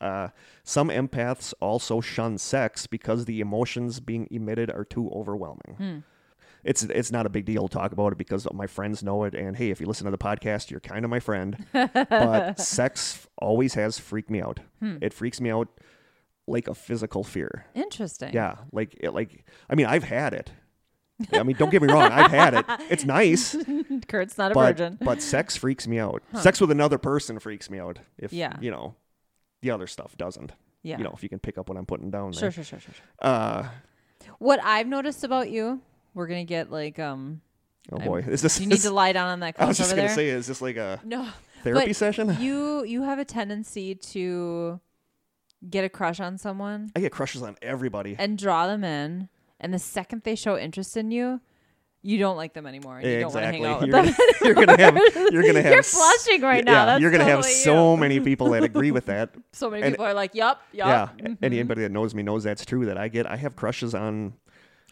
Uh, 0.00 0.28
some 0.62 0.90
empaths 0.90 1.52
also 1.60 2.00
shun 2.00 2.38
sex 2.38 2.86
because 2.86 3.24
the 3.24 3.40
emotions 3.40 3.98
being 3.98 4.28
emitted 4.30 4.70
are 4.70 4.84
too 4.84 5.10
overwhelming. 5.10 6.04
It's 6.64 6.82
it's 6.82 7.12
not 7.12 7.24
a 7.24 7.28
big 7.28 7.44
deal 7.44 7.68
to 7.68 7.72
talk 7.72 7.92
about 7.92 8.12
it 8.12 8.18
because 8.18 8.46
my 8.52 8.66
friends 8.66 9.02
know 9.02 9.24
it. 9.24 9.34
And 9.34 9.56
hey, 9.56 9.70
if 9.70 9.80
you 9.80 9.86
listen 9.86 10.06
to 10.06 10.10
the 10.10 10.18
podcast, 10.18 10.70
you're 10.70 10.80
kind 10.80 11.04
of 11.04 11.10
my 11.10 11.20
friend. 11.20 11.64
but 11.72 12.58
sex 12.60 13.28
always 13.38 13.74
has 13.74 13.98
freaked 13.98 14.30
me 14.30 14.42
out. 14.42 14.60
It 15.00 15.12
freaks 15.12 15.40
me 15.40 15.50
out 15.50 15.68
like 16.48 16.68
a 16.68 16.74
physical 16.74 17.22
fear. 17.24 17.66
Interesting. 17.74 18.32
Yeah, 18.32 18.56
like 18.72 18.96
it, 19.00 19.10
like 19.12 19.44
I 19.70 19.74
mean, 19.74 19.86
I've 19.86 20.04
had 20.04 20.32
it. 20.34 20.50
I 21.32 21.42
mean, 21.42 21.56
don't 21.56 21.70
get 21.70 21.82
me 21.82 21.92
wrong, 21.92 22.12
I've 22.12 22.30
had 22.30 22.54
it. 22.54 22.64
It's 22.90 23.04
nice 23.04 23.56
Kurt's 24.08 24.38
not 24.38 24.52
a 24.52 24.54
but 24.54 24.76
virgin. 24.78 24.98
but 25.00 25.20
sex 25.20 25.56
freaks 25.56 25.88
me 25.88 25.98
out. 25.98 26.22
Sex 26.34 26.60
with 26.60 26.70
another 26.70 26.96
person 26.96 27.40
freaks 27.40 27.68
me 27.68 27.80
out. 27.80 27.98
If 28.16 28.32
Yeah. 28.32 28.56
you 28.60 28.70
know, 28.70 28.94
the 29.60 29.72
other 29.72 29.88
stuff 29.88 30.16
doesn't. 30.16 30.52
Yeah. 30.84 30.98
You 30.98 31.02
know, 31.04 31.10
if 31.14 31.24
you 31.24 31.28
can 31.28 31.40
pick 31.40 31.58
up 31.58 31.68
what 31.68 31.76
I'm 31.76 31.86
putting 31.86 32.10
down 32.12 32.32
Sure, 32.32 32.42
there. 32.42 32.52
sure, 32.52 32.62
sure, 32.64 32.78
sure, 32.78 32.94
sure. 32.94 33.04
Uh, 33.20 33.68
What 34.38 34.60
I've 34.62 34.86
noticed 34.86 35.24
about 35.24 35.50
you, 35.50 35.80
we're 36.14 36.28
gonna 36.28 36.44
get 36.44 36.70
like 36.70 37.00
um. 37.00 37.40
oh 37.90 37.96
I'm- 37.96 38.06
boy, 38.06 38.18
is 38.20 38.40
this? 38.42 38.60
You 38.60 38.68
need 38.68 38.80
to 38.82 38.90
lie 38.92 39.12
down 39.12 39.28
on 39.28 39.40
that 39.40 39.56
couch. 39.56 39.64
I 39.64 39.68
was 39.68 39.76
just 39.78 39.90
gonna 39.90 40.02
there. 40.02 40.14
say, 40.14 40.28
is 40.28 40.46
this 40.46 40.62
like 40.62 40.76
a 40.76 41.00
no, 41.04 41.28
therapy 41.64 41.92
session? 41.94 42.36
you 42.40 42.84
you 42.84 43.02
have 43.02 43.18
a 43.18 43.24
tendency 43.24 43.96
to 43.96 44.78
get 45.68 45.84
a 45.84 45.88
crush 45.88 46.20
on 46.20 46.38
someone 46.38 46.90
I 46.94 47.00
get 47.00 47.12
crushes 47.12 47.42
on 47.42 47.56
everybody. 47.62 48.16
and 48.18 48.36
draw 48.38 48.66
them 48.66 48.84
in, 48.84 49.28
and 49.60 49.72
the 49.74 49.78
second 49.78 50.22
they 50.24 50.34
show 50.34 50.56
interest 50.58 50.96
in 50.96 51.10
you, 51.10 51.40
you 52.02 52.16
don't 52.18 52.36
like 52.36 52.54
them 52.54 52.66
anymore. 52.66 52.98
And 52.98 53.06
you 53.06 53.20
don't 53.20 53.34
want 53.34 53.44
to 53.44 53.48
exactly. 53.56 53.66
hang 53.66 53.74
out 53.74 53.80
with 53.80 53.88
You're 53.90 54.02
them. 54.04 54.14
gonna, 54.14 54.34
you're 54.44 54.54
gonna 54.66 54.80
have 54.80 54.96
you're 55.32 55.42
gonna 55.42 55.62
have 55.62 55.72
You're 55.72 55.78
s- 55.80 55.90
flushing 55.94 56.42
right 56.42 56.64
now. 56.64 56.86
That's 56.86 57.00
you're 57.02 57.10
gonna 57.10 57.24
have 57.24 57.38
totally 57.40 57.54
so 57.54 57.94
you. 57.94 58.00
many 58.00 58.20
people 58.20 58.50
that 58.50 58.62
agree 58.62 58.92
with 58.92 59.06
that. 59.06 59.30
So 59.52 59.68
many 59.70 59.82
and- 59.82 59.92
people 59.94 60.06
are 60.06 60.14
like, 60.14 60.34
"Yup, 60.34 60.62
yup." 60.72 60.86
Yeah, 60.86 61.08
And 61.26 61.34
mm-hmm. 61.36 61.44
anybody 61.44 61.82
that 61.82 61.90
knows 61.92 62.14
me 62.14 62.22
knows 62.22 62.44
that's 62.44 62.64
true. 62.64 62.86
That 62.86 62.96
I 62.98 63.08
get, 63.08 63.26
I 63.28 63.36
have 63.36 63.56
crushes 63.56 63.94
on 63.94 64.34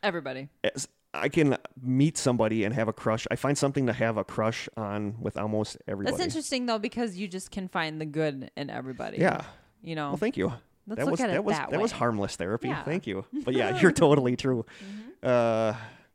Everybody. 0.03 0.49
as- 0.65 0.89
I 1.15 1.31
can 1.31 1.57
meet 1.81 2.19
somebody 2.19 2.65
and 2.65 2.75
have 2.75 2.89
a 2.89 2.93
crush. 2.93 3.27
I 3.31 3.37
find 3.37 3.57
something 3.57 3.87
to 3.87 3.93
have 3.95 4.19
a 4.19 4.25
crush 4.25 4.69
on 4.77 5.15
with 5.19 5.39
almost 5.39 5.79
everybody. 5.89 6.15
That's 6.15 6.23
interesting 6.27 6.67
though 6.67 6.79
because 6.79 7.17
you 7.17 7.27
just 7.29 7.51
can 7.51 7.69
find 7.69 8.01
the 8.01 8.05
good 8.05 8.51
in 8.57 8.69
everybody. 8.69 9.19
Yeah. 9.19 9.43
You 9.83 9.95
know. 9.95 10.09
Well, 10.09 10.17
thank 10.17 10.37
you. 10.37 10.53
Let's 10.87 10.99
that 10.99 11.05
look 11.05 11.13
was 11.13 11.21
at 11.21 11.31
it 11.31 11.33
that 11.33 11.45
was 11.45 11.57
that 11.57 11.71
that 11.71 11.81
was 11.81 11.93
harmless 11.93 12.37
therapy. 12.37 12.69
Yeah. 12.69 12.83
Thank 12.85 13.07
you. 13.07 13.25
But 13.45 13.55
yeah, 13.55 13.81
you're 13.81 13.93
totally 13.93 14.37
true. 14.37 14.65
Mm-hmm. 14.85 15.29
Uh, 15.29 15.75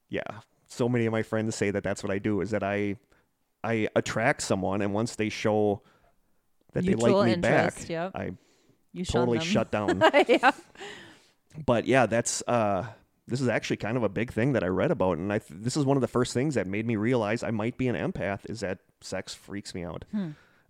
yeah. 0.10 0.22
So 0.68 0.88
many 0.88 1.06
of 1.06 1.12
my 1.12 1.24
friends 1.24 1.56
say 1.56 1.72
that 1.72 1.84
that's 1.84 2.04
what 2.04 2.12
I 2.12 2.20
do 2.20 2.42
is 2.42 2.52
that 2.52 2.64
I 2.64 2.96
I 3.64 3.90
attract 3.96 4.42
someone 4.42 4.82
and 4.82 4.94
once 4.94 5.16
they 5.16 5.30
show 5.30 5.82
that 6.74 6.86
they 6.86 6.96
like 6.96 7.26
me 7.26 7.34
interest, 7.34 7.80
back, 7.80 7.90
yep. 7.90 8.12
I 8.16 8.32
you 8.94 9.04
totally 9.04 9.40
them. 9.40 9.48
shut 9.48 9.72
down. 9.72 10.02
yeah. 10.28 10.52
but 11.66 11.86
yeah, 11.86 12.06
that's 12.06 12.42
uh 12.48 12.88
this 13.28 13.42
is 13.42 13.50
actually 13.50 13.78
kind 13.78 13.98
of 13.98 14.04
a 14.04 14.10
big 14.10 14.32
thing 14.32 14.54
that 14.54 14.64
I 14.64 14.68
read 14.68 14.92
about, 14.92 15.18
and 15.18 15.32
I 15.32 15.40
th- 15.40 15.62
this 15.62 15.78
is 15.78 15.86
one 15.86 15.96
of 15.96 16.02
the 16.02 16.08
first 16.08 16.34
things 16.34 16.56
that 16.56 16.68
made 16.68 16.86
me 16.86 16.96
realize 16.96 17.44
I 17.44 17.52
might 17.52 17.78
be 17.78 17.88
an 17.88 17.96
empath. 17.96 18.50
Is 18.50 18.62
that 18.62 18.80
sex 19.02 19.34
freaks 19.34 19.76
me 19.76 19.84
out. 19.84 20.06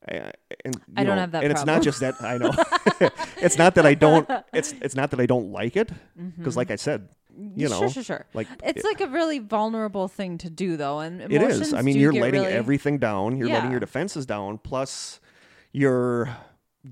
Uh, 0.10 0.32
and. 0.66 0.82
I 0.98 1.04
don't 1.04 1.16
know, 1.16 1.22
have 1.22 1.32
that 1.32 1.44
and 1.44 1.52
it's 1.52 1.66
not 1.66 1.82
just 1.82 2.00
that 2.00 2.22
I 2.22 2.38
know. 2.38 2.52
it's 3.38 3.58
not 3.58 3.76
that 3.76 3.86
I 3.86 3.94
don't. 3.94 4.30
It's 4.54 4.74
it's 4.82 4.96
not 4.96 5.12
that 5.12 5.20
I 5.20 5.26
don't 5.26 5.52
like 5.52 5.76
it, 5.76 5.90
because 6.38 6.58
like 6.58 6.72
I 6.72 6.76
said, 6.76 7.08
you 7.56 7.70
know, 7.70 7.82
Mm-hmm. 7.82 7.88
sure, 7.88 7.90
sure, 7.90 8.04
sure. 8.04 8.26
like 8.34 8.48
It's 8.64 8.84
it, 8.84 8.86
like 8.86 9.02
a 9.02 9.08
really 9.08 9.40
vulnerable 9.40 10.08
thing 10.08 10.38
to 10.40 10.50
do, 10.50 10.76
though, 10.78 11.00
and 11.00 11.22
it 11.22 11.32
is. 11.42 11.74
I 11.74 11.82
mean, 11.82 11.98
you're 11.98 12.14
letting 12.14 12.42
really- 12.42 12.54
everything 12.54 12.98
down. 12.98 13.38
You're 13.38 13.48
letting 13.50 13.72
your 13.72 13.80
defenses 13.80 14.26
down. 14.26 14.58
Plus, 14.58 15.20
you're 15.72 16.36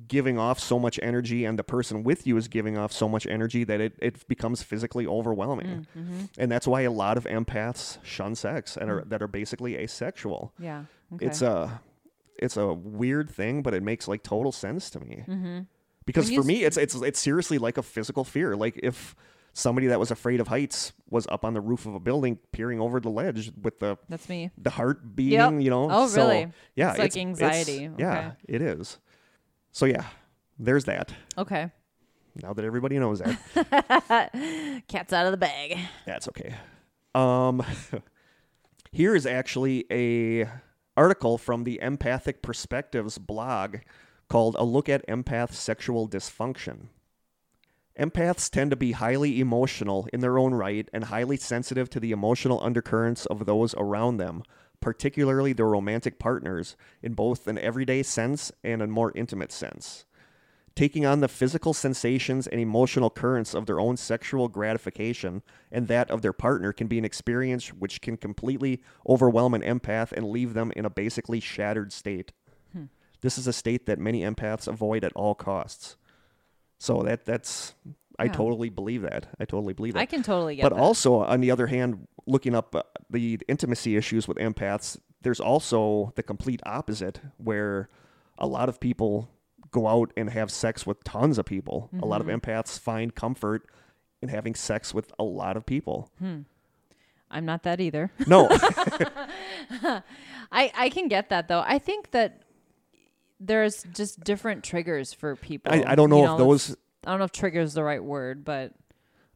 giving 0.07 0.37
off 0.37 0.59
so 0.59 0.77
much 0.77 0.99
energy, 1.01 1.45
and 1.45 1.57
the 1.57 1.63
person 1.63 2.03
with 2.03 2.27
you 2.27 2.37
is 2.37 2.47
giving 2.47 2.77
off 2.77 2.91
so 2.93 3.09
much 3.09 3.25
energy 3.25 3.63
that 3.63 3.81
it, 3.81 3.93
it 3.99 4.27
becomes 4.27 4.61
physically 4.61 5.07
overwhelming. 5.07 5.87
Mm-hmm. 5.97 6.25
And 6.37 6.51
that's 6.51 6.67
why 6.67 6.81
a 6.81 6.91
lot 6.91 7.17
of 7.17 7.25
empaths 7.25 7.97
shun 8.03 8.35
sex 8.35 8.77
and 8.77 8.89
are 8.91 9.03
that 9.07 9.21
are 9.21 9.27
basically 9.27 9.75
asexual. 9.77 10.53
Yeah. 10.59 10.83
Okay. 11.15 11.25
It's 11.25 11.41
a 11.41 11.81
it's 12.41 12.57
a 12.57 12.73
weird 12.73 13.29
thing, 13.29 13.61
but 13.61 13.73
it 13.73 13.83
makes 13.83 14.07
like 14.07 14.23
total 14.23 14.51
sense 14.51 14.89
to 14.91 14.99
me. 14.99 15.23
Mm-hmm. 15.27 15.59
Because 16.05 16.29
for 16.31 16.43
me, 16.43 16.63
it's 16.63 16.77
it's 16.77 16.95
it's 16.95 17.19
seriously 17.19 17.57
like 17.59 17.77
a 17.77 17.83
physical 17.83 18.23
fear. 18.23 18.55
Like 18.55 18.79
if 18.81 19.15
somebody 19.53 19.87
that 19.87 19.99
was 19.99 20.09
afraid 20.11 20.39
of 20.39 20.47
heights 20.47 20.93
was 21.09 21.27
up 21.27 21.43
on 21.45 21.53
the 21.53 21.61
roof 21.61 21.85
of 21.85 21.93
a 21.95 21.99
building, 21.99 22.37
peering 22.51 22.79
over 22.79 22.99
the 22.99 23.09
ledge 23.09 23.51
with 23.61 23.79
the 23.79 23.97
That's 24.07 24.27
me. 24.29 24.49
the 24.57 24.69
heart 24.69 25.15
beating, 25.15 25.61
you 25.61 25.69
know. 25.69 25.87
Oh, 25.91 26.07
So, 26.07 26.21
really? 26.27 26.51
yeah, 26.75 26.91
It's 26.91 26.99
like 26.99 27.17
anxiety. 27.17 27.89
Yeah, 27.97 28.17
Okay. 28.19 28.31
it 28.47 28.61
is. 28.61 28.97
So 29.71 29.85
yeah, 29.85 30.05
there's 30.57 30.85
that. 30.85 31.11
Okay. 31.37 31.71
Now 32.41 32.53
that 32.53 32.63
everybody 32.63 32.97
knows 32.99 33.19
that, 33.19 34.83
Cat's 34.87 35.11
out 35.13 35.25
of 35.25 35.31
the 35.31 35.37
bag. 35.37 35.77
that's 36.05 36.27
okay. 36.29 36.55
Um, 37.15 37.63
here 38.91 39.15
is 39.15 39.25
actually 39.25 39.85
a 39.91 40.47
article 40.99 41.37
from 41.37 41.63
the 41.63 41.79
Empathic 41.81 42.41
Perspectives 42.41 43.17
blog 43.17 43.77
called 44.27 44.57
"A 44.59 44.65
Look 44.65 44.89
at 44.89 45.07
Empath 45.07 45.53
Sexual 45.53 46.09
Dysfunction." 46.09 46.89
Empaths 47.97 48.49
tend 48.49 48.69
to 48.71 48.75
be 48.75 48.91
highly 48.91 49.39
emotional 49.39 50.09
in 50.11 50.19
their 50.19 50.37
own 50.37 50.53
right 50.53 50.89
and 50.91 51.05
highly 51.05 51.37
sensitive 51.37 51.89
to 51.91 52.01
the 52.01 52.11
emotional 52.11 52.61
undercurrents 52.61 53.25
of 53.27 53.45
those 53.45 53.73
around 53.77 54.17
them, 54.17 54.43
particularly 54.81 55.53
their 55.53 55.67
romantic 55.67 56.19
partners, 56.19 56.75
in 57.01 57.13
both 57.13 57.47
an 57.47 57.57
everyday 57.57 58.03
sense 58.03 58.51
and 58.61 58.81
a 58.81 58.87
more 58.87 59.13
intimate 59.15 59.53
sense. 59.53 60.03
Taking 60.75 61.05
on 61.05 61.19
the 61.19 61.27
physical 61.27 61.73
sensations 61.73 62.47
and 62.47 62.59
emotional 62.61 63.09
currents 63.09 63.53
of 63.53 63.65
their 63.65 63.79
own 63.79 63.97
sexual 63.97 64.47
gratification 64.47 65.41
and 65.71 65.87
that 65.87 66.09
of 66.09 66.21
their 66.21 66.31
partner 66.33 66.71
can 66.71 66.87
be 66.87 66.97
an 66.97 67.05
experience 67.05 67.69
which 67.73 68.01
can 68.01 68.15
completely 68.17 68.81
overwhelm 69.07 69.53
an 69.53 69.61
empath 69.61 70.11
and 70.13 70.27
leave 70.29 70.53
them 70.53 70.71
in 70.75 70.85
a 70.85 70.89
basically 70.89 71.39
shattered 71.39 71.91
state. 71.91 72.31
This 73.21 73.37
is 73.37 73.47
a 73.47 73.53
state 73.53 73.85
that 73.87 73.99
many 73.99 74.21
empaths 74.21 74.65
avoid 74.65 75.03
at 75.03 75.11
all 75.13 75.35
costs. 75.35 75.97
So 76.77 77.03
that 77.03 77.25
that's 77.25 77.73
I 78.17 78.25
Yeah. 78.25 78.31
totally 78.33 78.69
believe 78.69 79.01
that. 79.01 79.27
I 79.39 79.45
totally 79.45 79.73
believe 79.73 79.93
that. 79.95 79.99
I 79.99 80.05
can 80.05 80.23
totally 80.23 80.55
get 80.55 80.63
but 80.63 80.73
that. 80.73 80.79
also 80.81 81.15
on 81.15 81.41
the 81.41 81.51
other 81.51 81.67
hand, 81.67 82.07
looking 82.25 82.55
up 82.55 82.73
uh, 82.75 82.83
the 83.09 83.39
intimacy 83.49 83.97
issues 83.97 84.27
with 84.27 84.37
empaths, 84.37 84.97
there's 85.21 85.39
also 85.41 86.13
the 86.15 86.23
complete 86.23 86.61
opposite 86.65 87.19
where 87.37 87.89
a 88.37 88.47
lot 88.47 88.69
of 88.69 88.79
people 88.79 89.29
go 89.71 89.87
out 89.87 90.11
and 90.17 90.29
have 90.29 90.49
sex 90.51 90.85
with 90.85 91.03
tons 91.03 91.37
of 91.37 91.45
people. 91.45 91.89
A 92.01 92.05
lot 92.05 92.21
of 92.21 92.27
Mm-hmm. 92.27 92.37
empaths 92.49 92.79
find 92.79 93.13
comfort 93.15 93.67
in 94.21 94.29
having 94.29 94.55
sex 94.55 94.93
with 94.93 95.11
a 95.19 95.23
lot 95.23 95.55
of 95.57 95.65
people. 95.65 96.09
I'm 97.31 97.45
not 97.45 97.63
that 97.63 97.79
either. 97.79 98.11
No, 98.27 98.47
I 100.51 100.71
I 100.75 100.89
can 100.89 101.07
get 101.07 101.29
that 101.29 101.47
though. 101.47 101.63
I 101.65 101.79
think 101.79 102.11
that 102.11 102.41
there's 103.39 103.83
just 103.93 104.23
different 104.23 104.63
triggers 104.63 105.13
for 105.13 105.35
people. 105.35 105.71
I, 105.71 105.83
I 105.91 105.95
don't 105.95 106.09
know 106.09 106.25
You 106.25 106.31
if 106.31 106.37
those 106.37 106.75
I 107.05 107.11
don't 107.11 107.19
know 107.19 107.25
if 107.25 107.31
trigger 107.31 107.61
is 107.61 107.73
the 107.73 107.83
right 107.83 108.03
word, 108.03 108.43
but 108.43 108.73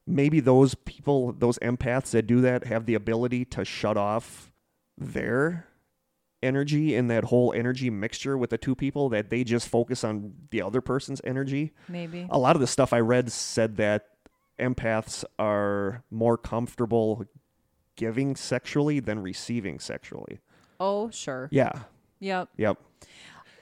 maybe 0.05 0.39
those 0.39 0.75
people, 0.75 1.31
those 1.33 1.57
empaths 1.59 2.11
that 2.11 2.27
do 2.27 2.41
that, 2.41 2.65
have 2.65 2.85
the 2.85 2.95
ability 2.95 3.45
to 3.45 3.63
shut 3.63 3.95
off 3.95 4.51
their 4.97 5.67
energy 6.43 6.95
in 6.95 7.07
that 7.07 7.23
whole 7.23 7.53
energy 7.53 7.89
mixture 7.89 8.37
with 8.37 8.49
the 8.51 8.57
two 8.57 8.75
people 8.75 9.09
that 9.09 9.29
they 9.29 9.43
just 9.43 9.67
focus 9.67 10.03
on 10.03 10.33
the 10.51 10.61
other 10.61 10.81
person's 10.81 11.21
energy. 11.23 11.73
maybe. 11.87 12.27
A 12.29 12.37
lot 12.37 12.55
of 12.55 12.59
the 12.59 12.67
stuff 12.67 12.93
I 12.93 12.99
read 12.99 13.31
said 13.31 13.77
that 13.77 14.07
empaths 14.59 15.23
are 15.39 16.03
more 16.11 16.37
comfortable 16.37 17.25
giving 17.95 18.35
sexually 18.35 18.99
than 18.99 19.19
receiving 19.19 19.79
sexually. 19.79 20.39
Oh, 20.79 21.09
sure. 21.09 21.47
Yeah. 21.51 21.71
Yep. 22.19 22.49
Yep. 22.57 22.77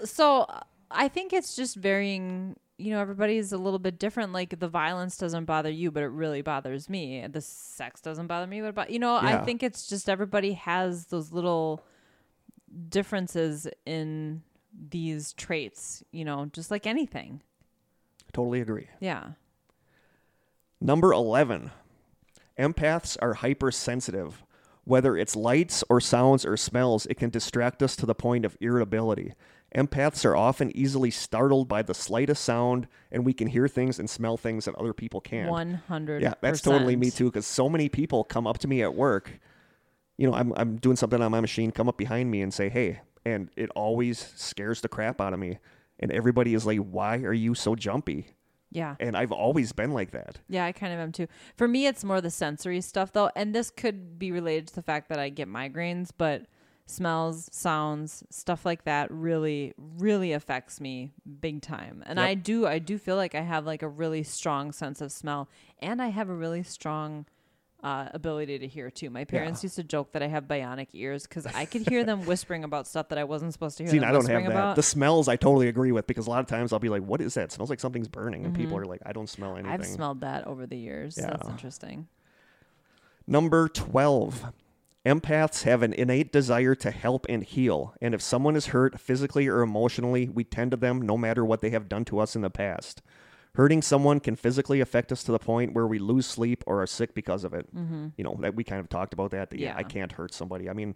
So 0.04 0.48
I 0.90 1.08
think 1.08 1.34
it's 1.34 1.56
just 1.56 1.76
varying. 1.76 2.56
You 2.78 2.92
know, 2.92 3.00
everybody's 3.00 3.52
a 3.52 3.58
little 3.58 3.78
bit 3.78 4.00
different. 4.00 4.34
Like 4.34 4.60
the 4.60 4.68
violence 4.68 5.16
doesn't 5.16 5.46
bother 5.46 5.70
you, 5.70 5.92
but 5.92 6.02
it 6.02 6.08
really 6.08 6.42
bothers 6.42 6.90
me. 6.90 7.26
The 7.28 7.42
sex 7.42 8.02
doesn't 8.02 8.26
bother 8.26 8.48
me, 8.48 8.62
but 8.72 8.90
you 8.90 8.98
know, 8.98 9.16
I 9.16 9.44
think 9.44 9.62
it's 9.62 9.88
just 9.88 10.10
everybody 10.10 10.54
has 10.54 11.06
those 11.06 11.32
little 11.32 11.84
differences 12.90 13.68
in 13.86 14.44
these 14.90 15.34
traits. 15.34 16.04
You 16.12 16.26
know, 16.26 16.50
just 16.54 16.72
like 16.72 16.88
anything. 16.88 17.42
Totally 18.34 18.62
agree. 18.62 18.88
Yeah. 19.00 19.32
Number 20.80 21.14
11. 21.14 21.72
Empaths 22.58 23.18
are 23.22 23.36
hypersensitive. 23.36 24.44
Whether 24.84 25.16
it's 25.16 25.36
lights 25.36 25.84
or 25.90 26.02
sounds 26.02 26.46
or 26.46 26.58
smells, 26.58 27.06
it 27.06 27.16
can 27.16 27.30
distract 27.30 27.84
us 27.84 27.96
to 27.98 28.06
the 28.06 28.16
point 28.16 28.46
of 28.46 28.58
irritability. 28.62 29.34
Empaths 29.76 30.26
are 30.26 30.36
often 30.36 30.76
easily 30.76 31.12
startled 31.12 31.68
by 31.68 31.82
the 31.82 31.94
slightest 31.94 32.44
sound, 32.44 32.88
and 33.12 33.26
we 33.26 33.32
can 33.32 33.48
hear 33.48 33.68
things 33.68 34.00
and 34.00 34.10
smell 34.10 34.38
things 34.38 34.66
that 34.66 34.76
other 34.76 34.94
people 34.94 35.22
can't. 35.22 35.50
One 35.50 35.76
hundred. 35.88 36.22
Yeah, 36.22 36.34
that's 36.42 36.62
totally 36.62 36.96
me 36.96 37.12
too. 37.12 37.26
Because 37.26 37.46
so 37.46 37.70
many 37.70 37.88
people 37.88 38.24
come 38.24 38.48
up 38.48 38.58
to 38.60 38.68
me 38.68 38.82
at 38.82 38.96
work. 38.96 39.40
You 40.22 40.30
know, 40.30 40.36
I'm 40.36 40.54
I'm 40.56 40.76
doing 40.76 40.98
something 40.98 41.20
on 41.20 41.32
my 41.32 41.42
machine, 41.42 41.72
come 41.72 41.90
up 41.90 41.98
behind 41.98 42.30
me 42.30 42.44
and 42.44 42.54
say, 42.54 42.70
"Hey," 42.70 43.00
and 43.26 43.50
it 43.56 43.72
always 43.72 44.20
scares 44.36 44.82
the 44.82 44.88
crap 44.88 45.20
out 45.20 45.34
of 45.34 45.40
me. 45.40 45.58
And 45.98 46.12
everybody 46.12 46.54
is 46.54 46.64
like, 46.64 46.78
"Why 46.78 47.18
are 47.24 47.34
you 47.34 47.56
so 47.56 47.76
jumpy?" 47.76 48.28
Yeah. 48.70 48.98
And 49.00 49.18
I've 49.18 49.32
always 49.32 49.72
been 49.72 49.94
like 49.94 50.12
that. 50.12 50.38
Yeah, 50.48 50.66
I 50.66 50.74
kind 50.74 50.94
of 50.94 51.00
am 51.00 51.12
too. 51.12 51.26
For 51.58 51.68
me, 51.68 51.88
it's 51.88 52.04
more 52.04 52.22
the 52.22 52.30
sensory 52.30 52.82
stuff 52.82 53.12
though, 53.12 53.32
and 53.36 53.56
this 53.56 53.72
could 53.72 54.20
be 54.20 54.32
related 54.32 54.68
to 54.68 54.76
the 54.76 54.84
fact 54.84 55.10
that 55.10 55.18
I 55.18 55.30
get 55.30 55.48
migraines, 55.48 56.12
but 56.16 56.46
smells, 56.86 57.50
sounds, 57.52 58.24
stuff 58.30 58.64
like 58.64 58.84
that 58.84 59.10
really, 59.10 59.74
really 59.98 60.34
affects 60.34 60.80
me 60.80 61.14
big 61.40 61.64
time. 61.64 62.04
And 62.06 62.20
Yep. 62.20 62.28
I 62.28 62.34
do, 62.36 62.68
I 62.68 62.78
do 62.78 63.00
feel 63.00 63.16
like 63.16 63.34
I 63.34 63.42
have 63.42 63.66
like 63.66 63.82
a 63.82 63.88
really 63.88 64.22
strong 64.22 64.72
sense 64.72 65.02
of 65.02 65.12
smell, 65.12 65.50
and 65.80 66.00
I 66.00 66.10
have 66.10 66.30
a 66.30 66.36
really 66.36 66.62
strong 66.62 67.26
uh, 67.84 68.10
ability 68.14 68.60
to 68.60 68.68
hear 68.68 68.92
too. 68.92 69.10
My 69.10 69.26
parents 69.26 69.64
used 69.64 69.76
to 69.76 69.84
joke 69.84 70.12
that 70.12 70.22
I 70.22 70.28
have 70.28 70.46
bionic 70.46 70.88
ears 70.94 71.24
because 71.24 71.46
I 71.48 71.66
could 71.66 71.88
hear 71.88 72.04
them 72.04 72.26
whispering 72.26 72.64
about 72.64 72.88
stuff 72.88 73.10
that 73.10 73.18
I 73.18 73.24
wasn't 73.24 73.54
supposed 73.54 73.78
to 73.78 73.84
hear 73.84 73.92
See, 73.92 74.00
I 74.00 74.12
don't 74.12 74.28
have 74.28 74.44
that. 74.44 74.52
about. 74.52 74.76
The 74.76 74.84
smells 74.84 75.28
I 75.28 75.36
totally 75.36 75.68
agree 75.68 75.92
with 75.92 76.08
because 76.08 76.28
a 76.28 76.30
lot 76.30 76.40
of 76.42 76.48
times 76.48 76.74
I'll 76.74 76.80
be 76.80 76.90
like, 76.90 77.04
"What 77.04 77.22
is 77.22 77.34
that? 77.34 77.46
It 77.46 77.52
smells 77.52 77.70
like 77.70 77.80
something's 77.80 78.08
burning," 78.08 78.46
and 78.46 78.56
people 78.56 78.78
are 78.78 78.86
like, 78.86 79.02
"I 79.06 79.14
don't 79.14 79.30
smell 79.30 79.54
anything." 79.54 79.72
Mm-hmm. 79.72 79.82
I've 79.82 79.88
smelled 79.88 80.22
that 80.22 80.46
over 80.46 80.66
the 80.68 80.78
years. 80.78 81.16
That's 81.16 81.48
interesting. 81.48 82.08
Number 83.28 83.68
twelve. 83.68 84.46
Empaths 85.04 85.64
have 85.64 85.82
an 85.82 85.94
innate 85.94 86.32
desire 86.32 86.76
to 86.76 86.92
help 86.92 87.26
and 87.28 87.44
heal, 87.44 87.96
and 88.00 88.14
if 88.14 88.22
someone 88.22 88.56
is 88.56 88.68
hurt 88.68 89.00
physically 89.00 89.48
or 89.48 89.62
emotionally, 89.62 90.30
we 90.30 90.44
tend 90.44 90.70
to 90.70 90.78
them 90.78 91.02
no 91.02 91.18
matter 91.18 91.44
what 91.44 91.62
they 91.62 91.72
have 91.72 91.90
done 91.90 92.06
to 92.06 92.20
us 92.20 92.36
in 92.36 92.44
the 92.44 92.52
past. 92.52 93.02
Hurting 93.56 93.82
someone 93.82 94.20
can 94.22 94.36
physically 94.38 94.80
affect 94.80 95.12
us 95.12 95.24
to 95.26 95.32
the 95.34 95.40
point 95.40 95.74
where 95.74 95.86
we 95.86 96.00
lose 96.00 96.26
sleep 96.26 96.64
or 96.68 96.82
are 96.82 96.88
sick 96.88 97.14
because 97.14 97.44
of 97.44 97.54
it. 97.54 97.68
You 97.74 98.24
know, 98.24 98.38
that 98.40 98.56
we 98.56 98.64
kind 98.64 98.80
of 98.80 98.88
talked 98.90 99.14
about 99.14 99.32
that. 99.32 99.50
that, 99.50 99.60
yeah, 99.60 99.76
I 99.76 99.82
Mm-hmm. 99.82 99.90
Can't 99.90 100.12
hurt 100.14 100.34
somebody. 100.34 100.70
I 100.70 100.74
mean, 100.74 100.96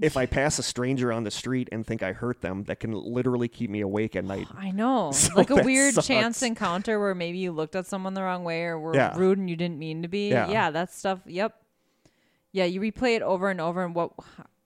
if 0.00 0.16
I 0.18 0.26
pass 0.26 0.58
a 0.58 0.62
stranger 0.62 1.12
on 1.12 1.24
the 1.24 1.30
street 1.30 1.68
and 1.72 1.86
think 1.86 2.02
I 2.02 2.12
hurt 2.12 2.40
them, 2.42 2.64
that 2.64 2.80
can 2.80 2.92
literally 2.92 3.48
keep 3.48 3.70
me 3.70 3.80
awake 3.80 4.16
at 4.16 4.24
night. 4.24 4.48
I 4.56 4.70
know. 4.70 5.12
So 5.14 5.34
like 5.34 5.48
a 5.50 5.56
weird 5.62 5.94
sucks. 5.94 6.06
chance 6.06 6.42
encounter 6.42 6.98
where 7.00 7.14
maybe 7.14 7.38
you 7.38 7.52
looked 7.52 7.74
at 7.76 7.86
someone 7.86 8.12
the 8.14 8.22
wrong 8.22 8.44
way 8.44 8.64
or 8.64 8.78
were 8.78 8.94
Yeah. 8.94 9.16
rude 9.16 9.38
and 9.38 9.48
you 9.48 9.56
didn't 9.56 9.78
mean 9.78 10.02
to 10.02 10.08
be. 10.08 10.28
Yeah. 10.30 10.50
Yeah. 10.50 10.70
that's 10.72 10.96
stuff. 10.98 11.20
Yep. 11.26 11.54
Yeah, 12.52 12.64
you 12.66 12.80
replay 12.82 13.16
it 13.16 13.22
over 13.22 13.48
and 13.48 13.60
over 13.62 13.82
and 13.82 13.94
what 13.94 14.12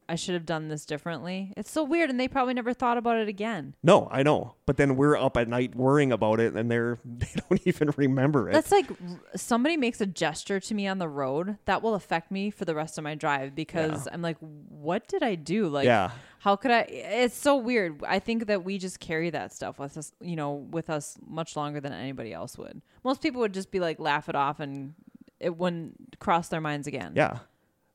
I 0.08 0.14
should 0.14 0.34
have 0.34 0.46
done 0.46 0.68
this 0.68 0.86
differently. 0.86 1.52
It's 1.56 1.70
so 1.70 1.82
weird 1.82 2.10
and 2.10 2.20
they 2.20 2.28
probably 2.28 2.54
never 2.54 2.72
thought 2.72 2.96
about 2.96 3.16
it 3.18 3.28
again. 3.28 3.74
No, 3.82 4.08
I 4.10 4.22
know. 4.22 4.54
But 4.64 4.76
then 4.76 4.96
we're 4.96 5.16
up 5.16 5.36
at 5.36 5.48
night 5.48 5.74
worrying 5.74 6.12
about 6.12 6.38
it 6.38 6.54
and 6.54 6.70
they're 6.70 6.98
they 7.04 7.28
don't 7.48 7.60
even 7.66 7.92
remember 7.96 8.48
it. 8.48 8.52
That's 8.52 8.70
like 8.70 8.86
somebody 9.34 9.76
makes 9.76 10.00
a 10.00 10.06
gesture 10.06 10.60
to 10.60 10.74
me 10.74 10.86
on 10.86 10.98
the 10.98 11.08
road 11.08 11.58
that 11.64 11.82
will 11.82 11.94
affect 11.94 12.30
me 12.30 12.50
for 12.50 12.64
the 12.64 12.74
rest 12.74 12.98
of 12.98 13.04
my 13.04 13.14
drive 13.16 13.54
because 13.54 14.06
I'm 14.12 14.22
like, 14.22 14.36
what 14.38 15.08
did 15.08 15.22
I 15.24 15.34
do? 15.34 15.66
Like, 15.68 15.86
Yeah. 15.86 16.10
how 16.38 16.54
could 16.56 16.70
I? 16.70 16.80
It's 16.88 17.36
so 17.36 17.56
weird. 17.56 18.02
I 18.06 18.18
think 18.20 18.46
that 18.46 18.64
we 18.64 18.78
just 18.78 19.00
carry 19.00 19.30
that 19.30 19.52
stuff 19.52 19.78
with 19.78 19.96
us, 19.96 20.12
you 20.20 20.36
know, 20.36 20.52
with 20.52 20.88
us 20.88 21.18
much 21.26 21.56
longer 21.56 21.80
than 21.80 21.92
anybody 21.92 22.32
else 22.32 22.56
would. 22.58 22.80
Most 23.02 23.22
people 23.22 23.40
would 23.40 23.54
just 23.54 23.70
be 23.72 23.80
like, 23.80 23.98
laugh 23.98 24.28
it 24.28 24.36
off 24.36 24.60
and 24.60 24.94
it 25.40 25.56
wouldn't 25.56 26.16
cross 26.20 26.48
their 26.48 26.60
minds 26.60 26.86
again. 26.86 27.12
yeah. 27.16 27.38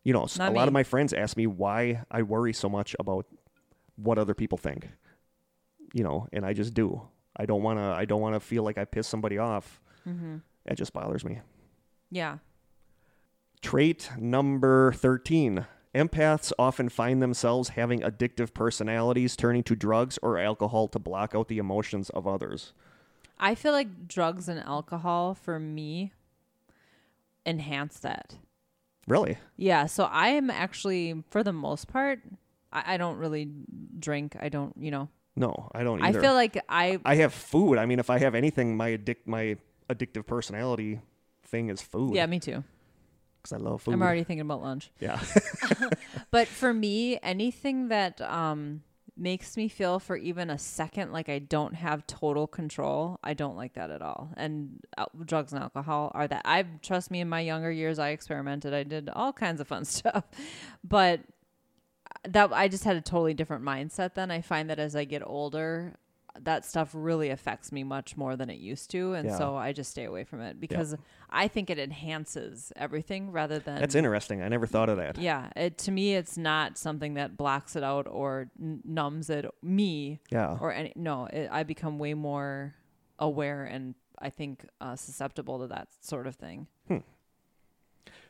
You 0.04 0.14
know, 0.14 0.28
Not 0.38 0.52
a 0.52 0.56
lot 0.56 0.68
of 0.68 0.74
my 0.74 0.84
friends 0.84 1.14
ask 1.14 1.38
me 1.38 1.48
why 1.48 2.04
I 2.10 2.24
worry 2.24 2.54
so 2.54 2.70
much 2.70 2.96
about 3.00 3.28
what 3.96 4.18
other 4.18 4.34
people 4.34 4.58
think. 4.58 4.90
You 5.94 6.04
know, 6.04 6.28
and 6.34 6.46
I 6.46 6.54
just 6.54 6.74
do. 6.74 7.02
I 7.36 7.46
don't 7.46 7.64
want 7.64 7.80
to 7.80 7.84
I 7.84 8.06
don't 8.06 8.22
want 8.22 8.36
to 8.36 8.40
feel 8.40 8.64
like 8.64 8.78
I 8.78 8.86
piss 8.86 9.08
somebody 9.08 9.38
off. 9.38 9.80
Mm-hmm. 10.08 10.38
It 10.66 10.76
just 10.76 10.94
bothers 10.94 11.24
me. 11.24 11.40
Yeah. 12.10 12.38
Trait 13.62 14.10
number 14.18 14.92
13. 14.94 15.66
Empaths 15.94 16.54
often 16.58 16.88
find 16.90 17.22
themselves 17.22 17.70
having 17.70 18.00
addictive 18.00 18.54
personalities, 18.54 19.36
turning 19.36 19.64
to 19.64 19.76
drugs 19.76 20.18
or 20.22 20.38
alcohol 20.38 20.88
to 20.88 21.00
block 21.00 21.36
out 21.36 21.48
the 21.48 21.58
emotions 21.58 22.10
of 22.12 22.26
others. 22.26 22.74
I 23.40 23.56
feel 23.56 23.74
like 23.74 24.08
drugs 24.08 24.48
and 24.48 24.60
alcohol 24.60 25.34
for 25.36 25.60
me 25.60 26.14
enhance 27.46 28.00
that. 28.00 28.36
Really? 29.08 29.38
Yeah, 29.58 29.88
so 29.88 30.04
I 30.06 30.30
am 30.30 30.50
actually, 30.50 31.24
for 31.30 31.44
the 31.44 31.54
most 31.54 31.88
part, 31.88 32.20
I, 32.72 32.94
I 32.96 32.98
don't 32.98 33.18
really 33.18 33.50
drink. 34.00 34.36
I 34.40 34.50
don't, 34.50 34.76
you 34.78 34.92
know. 34.92 35.10
No, 35.36 35.70
I 35.74 35.84
don't 35.84 36.02
either. 36.02 36.20
I 36.20 36.22
feel 36.22 36.34
like 36.34 36.64
I, 36.70 37.00
I 37.06 37.16
have 37.16 37.34
food. 37.34 37.78
I 37.78 37.86
mean, 37.86 38.00
if 38.00 38.10
I 38.10 38.20
have 38.20 38.36
anything, 38.36 38.76
my 38.76 38.90
addict 38.90 39.28
my 39.28 39.58
addictive 39.90 40.26
personality 40.26 41.00
thing 41.46 41.70
is 41.70 41.82
food. 41.82 42.16
yeah, 42.16 42.26
me 42.26 42.40
too. 42.40 42.64
because 43.42 43.54
I 43.54 43.58
love 43.58 43.82
food. 43.82 43.94
I'm 43.94 44.02
already 44.02 44.24
thinking 44.24 44.42
about 44.42 44.62
lunch. 44.62 44.92
yeah, 45.00 45.20
But 46.32 46.48
for 46.48 46.74
me, 46.74 47.18
anything 47.24 47.88
that 47.90 48.20
um 48.22 48.84
makes 49.22 49.56
me 49.56 49.68
feel 49.68 50.00
for 50.00 50.18
even 50.18 50.50
a 50.50 50.58
second 50.58 51.14
like 51.14 51.30
I 51.30 51.40
don't 51.40 51.76
have 51.76 52.08
total 52.08 52.48
control, 52.48 53.20
I 53.24 53.34
don't 53.36 53.56
like 53.56 53.74
that 53.76 53.92
at 53.92 54.02
all. 54.02 54.32
And 54.36 54.82
al- 54.98 55.12
drugs 55.26 55.54
and 55.54 55.62
alcohol 55.62 56.12
are 56.16 56.28
that. 56.28 56.42
I 56.44 56.64
trust 56.82 57.12
me. 57.12 57.22
In 57.22 57.30
my 57.30 57.42
younger 57.42 57.72
years, 57.72 58.00
I 58.00 58.10
experimented. 58.10 58.74
I 58.74 58.84
did 58.84 59.10
all 59.10 59.32
kinds 59.32 59.62
of 59.62 59.68
fun 59.68 59.86
stuff, 59.98 60.24
but 60.84 61.20
uh, 62.10 62.30
that 62.30 62.52
I 62.52 62.68
just 62.68 62.84
had 62.84 62.96
a 62.96 63.02
totally 63.02 63.36
different 63.36 63.64
mindset. 63.64 64.16
Then 64.16 64.32
I 64.32 64.42
find 64.42 64.70
that 64.70 64.80
as 64.80 64.96
I 64.96 65.06
get 65.06 65.22
older. 65.26 65.96
That 66.40 66.66
stuff 66.66 66.92
really 66.94 67.30
affects 67.30 67.72
me 67.72 67.84
much 67.84 68.16
more 68.16 68.36
than 68.36 68.50
it 68.50 68.58
used 68.60 68.90
to, 68.92 69.14
and 69.14 69.28
Yeah. 69.28 69.38
so 69.38 69.56
I 69.56 69.74
just 69.74 69.92
stay 69.92 70.06
away 70.06 70.24
from 70.24 70.42
it 70.42 70.60
because 70.60 70.96
I 71.30 71.48
think 71.48 71.70
it 71.70 71.78
enhances 71.78 72.72
everything 72.76 73.32
rather 73.32 73.60
than 73.60 73.80
that's 73.80 73.96
interesting. 73.96 74.42
I 74.42 74.48
never 74.48 74.66
thought 74.66 74.90
of 74.90 74.98
that. 74.98 75.18
yeah, 75.18 75.50
it 75.56 75.78
to 75.80 75.92
me 75.92 76.16
it's 76.16 76.38
not 76.38 76.78
something 76.78 77.16
that 77.16 77.36
blocks 77.38 77.76
it 77.76 77.84
out 77.84 78.08
or 78.10 78.50
n- 78.62 78.82
numbs 78.86 79.30
it 79.30 79.46
me 79.62 80.20
Yeah, 80.32 80.58
or 80.62 80.72
any 80.74 80.94
no, 80.96 81.26
it, 81.26 81.50
I 81.52 81.64
become 81.64 82.00
way 82.00 82.14
more 82.14 82.76
aware 83.20 83.66
and 83.66 83.96
I 84.18 84.30
think 84.30 84.66
uh, 84.80 84.96
susceptible 84.96 85.60
to 85.60 85.68
that 85.68 85.88
sort 86.02 86.28
of 86.28 86.36
thing. 86.36 86.68
hmm. 86.88 86.98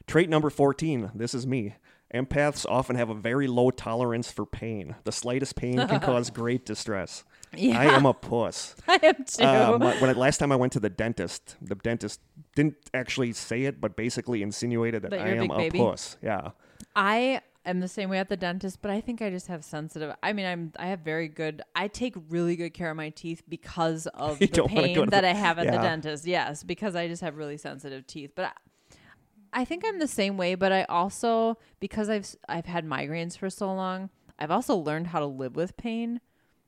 Trait 0.07 0.29
number 0.29 0.49
14. 0.49 1.11
This 1.13 1.33
is 1.33 1.45
me. 1.45 1.75
Empaths 2.13 2.65
often 2.67 2.95
have 2.95 3.09
a 3.09 3.13
very 3.13 3.47
low 3.47 3.71
tolerance 3.71 4.31
for 4.31 4.45
pain. 4.45 4.95
The 5.05 5.11
slightest 5.11 5.55
pain 5.55 5.77
can 5.87 5.99
cause 6.01 6.29
great 6.29 6.65
distress. 6.65 7.23
Yeah, 7.55 7.79
I 7.79 7.85
am 7.85 8.05
a 8.05 8.13
puss. 8.13 8.75
I 8.87 8.99
am 9.03 9.23
too. 9.25 9.43
Uh, 9.43 9.77
my- 9.79 9.95
when 9.99 10.09
I, 10.09 10.13
last 10.13 10.37
time 10.37 10.51
I 10.51 10.55
went 10.55 10.71
to 10.73 10.79
the 10.79 10.89
dentist, 10.89 11.57
the 11.61 11.75
dentist 11.75 12.21
didn't 12.55 12.75
actually 12.93 13.33
say 13.33 13.63
it, 13.63 13.81
but 13.81 13.95
basically 13.95 14.41
insinuated 14.41 15.01
that 15.03 15.11
That 15.11 15.21
I 15.21 15.29
you're 15.29 15.39
a 15.41 15.43
am 15.43 15.51
a 15.51 15.57
baby? 15.57 15.79
puss. 15.79 16.17
Yeah. 16.21 16.51
I 16.95 17.41
am 17.65 17.79
the 17.79 17.87
same 17.87 18.09
way 18.09 18.17
at 18.19 18.29
the 18.29 18.37
dentist, 18.37 18.81
but 18.81 18.89
I 18.89 19.01
think 19.01 19.21
I 19.21 19.29
just 19.29 19.47
have 19.47 19.63
sensitive. 19.65 20.15
I 20.23 20.33
mean, 20.33 20.45
I'm 20.45 20.71
I 20.79 20.87
have 20.87 21.01
very 21.01 21.27
good. 21.27 21.61
I 21.75 21.87
take 21.89 22.15
really 22.29 22.55
good 22.55 22.73
care 22.73 22.89
of 22.89 22.97
my 22.97 23.09
teeth 23.09 23.43
because 23.47 24.07
of 24.13 24.39
the 24.39 24.47
don't 24.47 24.71
wanna 24.71 24.87
go 24.93 25.01
pain 25.01 25.09
that 25.09 25.21
the- 25.21 25.29
I 25.29 25.33
have 25.33 25.59
at 25.59 25.65
the 25.67 25.77
dentist. 25.77 26.25
Yes, 26.25 26.63
because 26.63 26.95
I 26.95 27.07
just 27.07 27.21
have 27.21 27.35
really 27.37 27.57
sensitive 27.57 28.07
teeth. 28.07 28.31
But 28.35 28.45
I, 28.45 28.51
I 29.61 29.65
think 29.65 29.83
I'm 29.85 29.99
the 29.99 30.07
same 30.07 30.37
way. 30.37 30.55
But 30.55 30.71
I 30.71 30.83
also 30.85 31.57
because 31.81 32.09
I've 32.09 32.33
I've 32.47 32.65
had 32.65 32.85
migraines 32.85 33.37
for 33.37 33.49
so 33.49 33.73
long, 33.73 34.09
I've 34.39 34.51
also 34.51 34.75
learned 34.75 35.07
how 35.07 35.19
to 35.19 35.25
live 35.25 35.55
with 35.57 35.75
pain. 35.77 36.21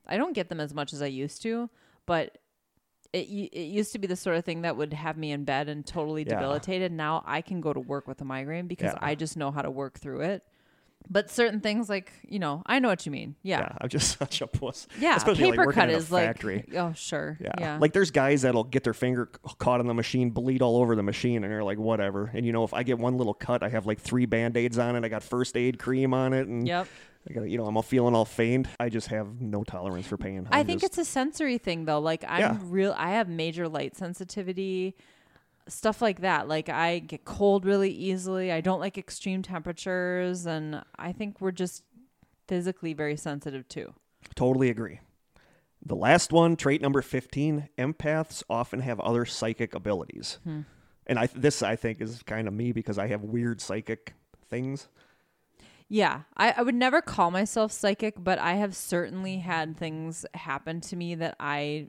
I 0.06 0.16
don't 0.16 0.32
get 0.32 0.48
them 0.48 0.60
as 0.60 0.74
much 0.74 0.92
as 0.92 1.00
I 1.02 1.06
used 1.06 1.42
to, 1.42 1.68
but 2.06 2.38
it 3.12 3.28
it 3.28 3.66
used 3.68 3.92
to 3.92 3.98
be 3.98 4.06
the 4.06 4.16
sort 4.16 4.36
of 4.36 4.44
thing 4.44 4.62
that 4.62 4.76
would 4.76 4.92
have 4.92 5.16
me 5.16 5.30
in 5.32 5.44
bed 5.44 5.68
and 5.68 5.86
totally 5.86 6.22
Yeah. 6.22 6.34
debilitated. 6.34 6.92
Now 6.92 7.22
I 7.26 7.40
can 7.42 7.60
go 7.60 7.72
to 7.72 7.80
work 7.80 8.08
with 8.08 8.20
a 8.20 8.24
migraine 8.24 8.66
because 8.66 8.92
Yeah. 8.92 8.98
I 9.00 9.14
just 9.14 9.36
know 9.36 9.50
how 9.50 9.62
to 9.62 9.70
work 9.70 9.98
through 9.98 10.20
it. 10.22 10.42
But 11.06 11.30
certain 11.30 11.60
things 11.60 11.90
like, 11.90 12.10
you 12.26 12.38
know, 12.38 12.62
I 12.64 12.78
know 12.78 12.88
what 12.88 13.04
you 13.04 13.12
mean. 13.12 13.36
Yeah. 13.42 13.60
Yeah, 13.60 13.72
I'm 13.78 13.88
just 13.90 14.16
such 14.18 14.40
a 14.40 14.46
puss. 14.46 14.86
Yeah. 14.98 15.16
Especially, 15.16 15.50
paper 15.50 15.66
working 15.66 15.80
cut 15.80 15.88
in 15.90 15.94
a 15.94 15.98
is 15.98 16.10
like 16.10 16.24
factory. 16.26 16.64
Oh, 16.74 16.92
sure. 16.94 17.36
Yeah. 17.42 17.52
Yeah. 17.58 17.78
Like 17.78 17.92
there's 17.92 18.10
guys 18.10 18.42
that'll 18.42 18.64
get 18.64 18.84
their 18.84 18.94
finger 18.94 19.26
caught 19.58 19.80
in 19.80 19.86
the 19.86 19.92
machine, 19.94 20.30
bleed 20.30 20.62
all 20.62 20.78
over 20.78 20.96
the 20.96 21.02
machine, 21.02 21.44
and 21.44 21.52
they're 21.52 21.62
like, 21.62 21.78
whatever. 21.78 22.30
And 22.32 22.46
you 22.46 22.52
know, 22.52 22.64
if 22.64 22.72
I 22.72 22.84
get 22.84 22.98
one 22.98 23.18
little 23.18 23.34
cut, 23.34 23.62
I 23.62 23.68
have 23.68 23.84
like 23.86 24.00
three 24.00 24.24
band 24.26 24.56
aids 24.56 24.78
on 24.78 24.96
it. 24.96 25.04
I 25.04 25.08
got 25.08 25.22
first 25.22 25.56
aid 25.58 25.78
cream 25.78 26.14
on 26.14 26.32
it, 26.32 26.48
and 26.48 26.66
Yep. 26.66 26.88
I 27.28 27.32
got, 27.32 27.42
you 27.48 27.56
know, 27.56 27.64
I'm 27.66 27.76
all 27.76 27.82
feeling 27.82 28.14
all 28.14 28.24
faint. 28.26 28.66
I 28.78 28.88
just 28.90 29.08
have 29.08 29.40
no 29.40 29.64
tolerance 29.64 30.06
for 30.06 30.16
pain. 30.18 30.46
I 30.50 30.60
I'm 30.60 30.66
think 30.66 30.80
just- 30.82 30.92
it's 30.92 31.08
a 31.08 31.10
sensory 31.10 31.56
thing 31.58 31.84
though. 31.86 31.98
Like 32.00 32.24
I'm 32.28 32.40
Yeah. 32.40 32.58
real 32.64 32.94
I 32.98 33.12
have 33.12 33.28
major 33.28 33.66
light 33.68 33.96
sensitivity, 33.96 34.94
stuff 35.68 36.02
like 36.02 36.20
that. 36.20 36.48
Like 36.48 36.68
I 36.68 36.98
get 36.98 37.24
cold 37.24 37.64
really 37.64 37.90
easily. 37.90 38.52
I 38.52 38.60
don't 38.60 38.80
like 38.80 38.98
extreme 38.98 39.42
temperatures 39.42 40.44
and 40.46 40.82
I 40.98 41.12
think 41.12 41.40
we're 41.40 41.50
just 41.52 41.82
physically 42.46 42.92
very 42.92 43.16
sensitive 43.16 43.66
too. 43.68 43.94
totally 44.34 44.68
agree. 44.70 45.00
The 45.86 45.94
last 45.96 46.32
one, 46.32 46.56
trait 46.56 46.80
number 46.80 47.02
15, 47.02 47.68
empaths 47.78 48.42
often 48.48 48.80
have 48.80 48.98
other 49.00 49.24
psychic 49.26 49.74
abilities. 49.74 50.38
Hmm. 50.44 50.60
And 51.06 51.18
I 51.18 51.26
this 51.26 51.62
I 51.62 51.76
think 51.76 52.00
is 52.00 52.22
kind 52.22 52.48
of 52.48 52.54
me 52.54 52.72
because 52.72 52.98
I 52.98 53.06
have 53.08 53.22
weird 53.22 53.60
psychic 53.60 54.14
things. 54.50 54.88
Yeah. 55.88 56.22
I, 56.36 56.54
I 56.56 56.62
would 56.62 56.74
never 56.74 57.00
call 57.02 57.30
myself 57.30 57.70
psychic, 57.72 58.14
but 58.22 58.38
I 58.38 58.54
have 58.54 58.74
certainly 58.74 59.38
had 59.38 59.76
things 59.76 60.24
happen 60.34 60.80
to 60.82 60.96
me 60.96 61.14
that 61.16 61.36
I 61.38 61.88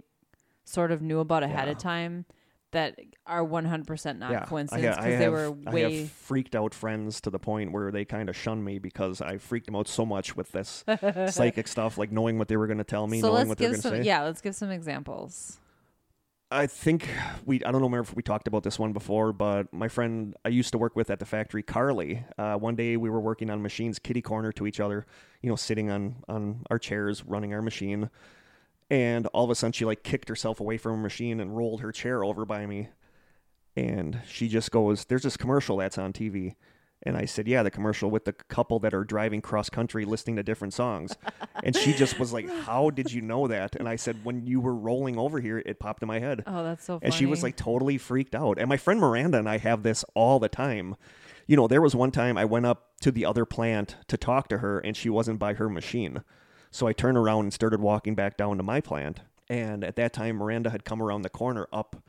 sort 0.65 0.91
of 0.91 1.01
knew 1.01 1.19
about 1.19 1.43
ahead 1.43 1.67
Yeah. 1.67 1.71
of 1.73 1.77
time 1.77 2.25
that 2.71 2.99
are 3.25 3.45
100% 3.45 4.17
not 4.17 4.31
yeah, 4.31 4.43
coincidence 4.45 4.97
because 4.97 5.19
they 5.19 5.29
were 5.29 5.55
I 5.65 5.71
way 5.71 5.99
have 6.01 6.11
freaked 6.11 6.55
out 6.55 6.73
friends 6.73 7.21
to 7.21 7.29
the 7.29 7.39
point 7.39 7.71
where 7.71 7.89
they 7.89 8.03
kind 8.03 8.27
of 8.27 8.35
shun 8.35 8.63
me 8.65 8.79
because 8.79 9.21
I 9.21 9.37
freaked 9.37 9.67
them 9.67 9.77
out 9.77 9.87
so 9.87 10.05
much 10.05 10.35
with 10.35 10.51
this 10.51 10.83
psychic 11.29 11.69
stuff, 11.69 11.97
like 11.97 12.11
knowing 12.11 12.37
what 12.37 12.49
they 12.49 12.57
were 12.57 12.67
going 12.67 12.79
to 12.79 12.83
tell 12.83 13.07
me, 13.07 13.21
so 13.21 13.31
knowing 13.31 13.47
what 13.47 13.57
they 13.59 13.67
were 13.67 13.71
going 13.77 13.81
to 13.81 13.89
say. 13.89 14.01
yeah 14.03 14.23
let's 14.23 14.41
give 14.41 14.55
some 14.55 14.71
examples 14.71 15.57
I 16.51 16.67
think 16.67 17.09
we 17.45 17.63
I 17.63 17.71
don't 17.71 17.81
know 17.81 17.99
if 17.99 18.15
we 18.15 18.21
talked 18.21 18.47
about 18.47 18.63
this 18.63 18.77
one 18.77 18.93
before, 18.93 19.33
but 19.33 19.71
my 19.73 19.87
friend 19.87 20.35
I 20.45 20.49
used 20.49 20.71
to 20.73 20.77
work 20.77 20.95
with 20.95 21.09
at 21.09 21.19
the 21.19 21.25
factory, 21.25 21.63
Carly. 21.63 22.23
Uh, 22.37 22.55
one 22.55 22.75
day 22.75 22.97
we 22.97 23.09
were 23.09 23.19
working 23.19 23.49
on 23.49 23.61
machines, 23.61 23.97
kitty 23.97 24.21
corner 24.21 24.51
to 24.53 24.67
each 24.67 24.79
other, 24.79 25.07
you 25.41 25.49
know, 25.49 25.55
sitting 25.55 25.89
on 25.89 26.17
on 26.29 26.63
our 26.69 26.77
chairs, 26.77 27.25
running 27.25 27.53
our 27.53 27.63
machine, 27.63 28.11
and 28.91 29.25
all 29.27 29.43
of 29.43 29.49
a 29.49 29.55
sudden 29.55 29.71
she 29.71 29.85
like 29.85 30.03
kicked 30.03 30.29
herself 30.29 30.59
away 30.59 30.77
from 30.77 30.91
her 30.93 30.97
machine 31.01 31.39
and 31.39 31.57
rolled 31.57 31.81
her 31.81 31.91
chair 31.91 32.23
over 32.23 32.45
by 32.45 32.67
me, 32.67 32.89
and 33.75 34.21
she 34.27 34.47
just 34.47 34.69
goes, 34.71 35.05
"There's 35.05 35.23
this 35.23 35.37
commercial 35.37 35.77
that's 35.77 35.97
on 35.97 36.13
TV." 36.13 36.55
And 37.05 37.15
I 37.15 37.25
said, 37.25 37.47
"Yeah, 37.47 37.61
the 37.61 37.71
commercial 37.71 38.09
with 38.09 38.25
the 38.25 38.33
couple 38.33 38.79
that 38.79 38.93
are 38.93 39.03
driving 39.03 39.41
cross 39.41 39.69
country, 39.69 40.05
listening 40.05 40.37
to 40.37 40.43
different 40.43 40.73
songs." 40.73 41.15
and 41.63 41.75
she 41.75 41.93
just 41.93 42.19
was 42.19 42.33
like, 42.33 42.49
"How 42.65 42.89
did 42.89 43.11
you 43.11 43.21
know 43.21 43.47
that?" 43.47 43.75
And 43.75 43.87
I 43.87 43.95
said, 43.95 44.25
"When 44.25 44.45
you 44.45 44.59
were 44.59 44.75
rolling 44.75 45.17
over 45.17 45.39
here, 45.39 45.61
it 45.65 45.79
popped 45.79 46.01
in 46.01 46.07
my 46.07 46.19
head." 46.19 46.43
oh 46.47 46.63
that's 46.63 46.83
so 46.83 46.95
funny 46.95 47.05
And 47.05 47.13
she 47.13 47.25
was 47.25 47.43
like 47.43 47.55
totally 47.55 47.97
freaked 47.97 48.33
out. 48.35 48.57
And 48.57 48.67
my 48.67 48.77
friend 48.77 48.99
Miranda 48.99 49.37
and 49.37 49.47
I 49.47 49.59
have 49.59 49.83
this 49.83 50.03
all 50.15 50.39
the 50.39 50.49
time. 50.49 50.95
You 51.47 51.55
know, 51.55 51.67
there 51.67 51.81
was 51.81 51.95
one 51.95 52.09
time 52.11 52.37
I 52.37 52.45
went 52.45 52.65
up 52.65 52.93
to 53.01 53.11
the 53.11 53.25
other 53.25 53.45
plant 53.45 53.97
to 54.07 54.17
talk 54.17 54.47
to 54.49 54.57
her 54.59 54.79
and 54.79 54.97
she 54.97 55.09
wasn't 55.09 55.37
by 55.37 55.53
her 55.53 55.69
machine. 55.69 56.23
So 56.71 56.87
I 56.87 56.93
turned 56.93 57.17
around 57.17 57.41
and 57.41 57.53
started 57.53 57.79
walking 57.81 58.15
back 58.15 58.35
down 58.35 58.57
to 58.57 58.63
my 58.63 58.81
plant. 58.81 59.21
And 59.47 59.83
at 59.83 59.95
that 59.97 60.11
time, 60.11 60.37
Miranda 60.37 60.71
had 60.71 60.83
come 60.85 61.01
around 61.01 61.21
the 61.21 61.29
corner 61.29 61.67
up 61.71 62.03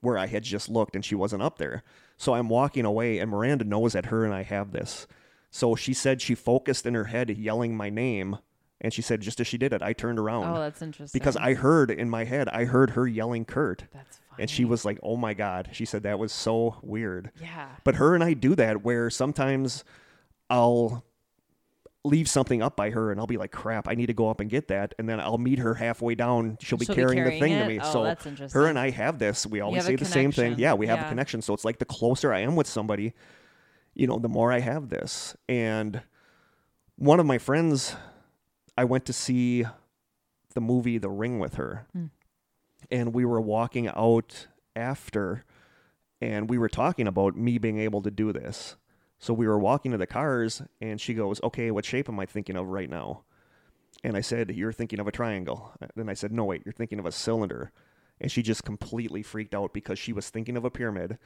where 0.00 0.18
I 0.18 0.26
had 0.26 0.42
just 0.42 0.68
looked 0.68 0.96
and 0.96 1.04
she 1.04 1.14
wasn't 1.14 1.42
up 1.42 1.58
there. 1.58 1.84
So 2.16 2.34
I'm 2.34 2.48
walking 2.48 2.84
away 2.84 3.18
and 3.18 3.30
Miranda 3.30 3.64
knows 3.64 3.92
that 3.94 4.06
her 4.06 4.24
and 4.24 4.32
I 4.34 4.42
have 4.42 4.72
this. 4.72 5.06
So 5.50 5.74
she 5.74 5.92
said 5.94 6.20
she 6.20 6.34
focused 6.34 6.86
in 6.86 6.94
her 6.94 7.04
head 7.04 7.30
yelling 7.30 7.76
my 7.76 7.90
name. 7.90 8.38
And 8.80 8.92
she 8.92 9.02
said, 9.02 9.20
just 9.22 9.40
as 9.40 9.46
she 9.46 9.56
did 9.56 9.72
it, 9.72 9.82
I 9.82 9.92
turned 9.92 10.18
around 10.18 10.44
oh 10.54 10.60
that's 10.60 10.82
interesting 10.82 11.18
because 11.18 11.36
I 11.36 11.54
heard 11.54 11.90
in 11.90 12.10
my 12.10 12.24
head, 12.24 12.48
I 12.48 12.64
heard 12.64 12.90
her 12.90 13.06
yelling 13.06 13.44
Kurt. 13.44 13.84
that's 13.92 14.18
funny 14.28 14.42
And 14.42 14.50
she 14.50 14.64
was 14.64 14.84
like, 14.84 14.98
"Oh 15.02 15.16
my 15.16 15.32
god." 15.32 15.70
She 15.72 15.84
said 15.86 16.02
that 16.02 16.18
was 16.18 16.32
so 16.32 16.76
weird. 16.82 17.30
yeah 17.40 17.68
But 17.84 17.94
her 17.94 18.14
and 18.14 18.22
I 18.22 18.34
do 18.34 18.54
that 18.56 18.82
where 18.84 19.08
sometimes 19.10 19.84
I'll 20.50 21.04
leave 22.04 22.28
something 22.28 22.60
up 22.62 22.76
by 22.76 22.90
her 22.90 23.10
and 23.10 23.18
I'll 23.18 23.26
be 23.26 23.38
like, 23.38 23.50
"Crap, 23.50 23.88
I 23.88 23.94
need 23.94 24.06
to 24.06 24.12
go 24.14 24.28
up 24.28 24.40
and 24.40 24.50
get 24.50 24.68
that." 24.68 24.94
And 24.98 25.08
then 25.08 25.18
I'll 25.20 25.38
meet 25.38 25.58
her 25.58 25.74
halfway 25.74 26.14
down. 26.14 26.58
She'll 26.60 26.76
be 26.78 26.84
She'll 26.84 26.94
be 26.94 27.00
carrying, 27.00 27.22
carrying 27.24 27.40
the 27.40 27.46
thing 27.46 27.52
it? 27.52 27.62
to 27.62 27.68
me. 27.68 27.80
Oh, 27.82 27.92
so 27.92 28.02
that's 28.04 28.52
her 28.52 28.66
and 28.66 28.78
I 28.78 28.90
have 28.90 29.18
this. 29.18 29.46
We 29.46 29.60
always 29.60 29.84
say 29.84 29.96
the 29.96 30.04
same 30.04 30.30
thing. 30.30 30.56
Yeah, 30.58 30.74
we 30.74 30.86
have 30.86 30.98
Yeah. 30.98 31.06
a 31.06 31.08
connection. 31.08 31.40
So 31.42 31.54
it's 31.54 31.64
like 31.64 31.78
the 31.78 31.84
closer 31.86 32.32
I 32.32 32.40
am 32.40 32.56
with 32.56 32.66
somebody, 32.66 33.14
you 33.94 34.06
know, 34.06 34.18
the 34.18 34.28
more 34.28 34.52
I 34.52 34.60
have 34.60 34.90
this. 34.90 35.34
And 35.48 36.02
one 36.96 37.20
of 37.20 37.26
my 37.26 37.38
friends 37.38 37.96
I 38.76 38.84
went 38.84 39.06
to 39.06 39.12
see 39.12 39.64
the 40.54 40.60
movie 40.60 40.98
The 40.98 41.10
Ring 41.10 41.38
with 41.38 41.54
her. 41.54 41.86
Hmm. 41.92 42.06
And 42.90 43.14
we 43.14 43.24
were 43.24 43.40
walking 43.40 43.88
out 43.88 44.46
after 44.76 45.44
and 46.20 46.50
we 46.50 46.58
were 46.58 46.68
talking 46.68 47.06
about 47.06 47.36
me 47.36 47.56
being 47.58 47.78
able 47.78 48.02
to 48.02 48.10
do 48.10 48.32
this. 48.32 48.76
So 49.24 49.32
we 49.32 49.46
were 49.46 49.58
walking 49.58 49.92
to 49.92 49.96
the 49.96 50.06
cars 50.06 50.60
and 50.82 51.00
she 51.00 51.14
goes, 51.14 51.42
"Okay, 51.42 51.70
what 51.70 51.86
shape 51.86 52.10
am 52.10 52.20
I 52.20 52.26
thinking 52.26 52.56
of 52.56 52.66
right 52.66 52.90
now?" 52.90 53.22
And 54.02 54.18
I 54.18 54.20
said, 54.20 54.50
"You're 54.50 54.70
thinking 54.70 55.00
of 55.00 55.08
a 55.08 55.12
triangle." 55.12 55.72
Uh, 55.80 55.86
then 55.96 56.10
I 56.10 56.12
said, 56.12 56.30
"No, 56.30 56.44
wait, 56.44 56.60
you're 56.66 56.74
thinking 56.74 56.98
of 56.98 57.06
a 57.06 57.10
cylinder." 57.10 57.72
And 58.20 58.30
she 58.30 58.42
just 58.42 58.64
completely 58.64 59.22
freaked 59.22 59.54
out 59.54 59.72
because 59.72 59.98
she 59.98 60.12
was 60.12 60.28
thinking 60.28 60.58
of 60.58 60.66
a 60.66 60.70
pyramid. 60.70 61.16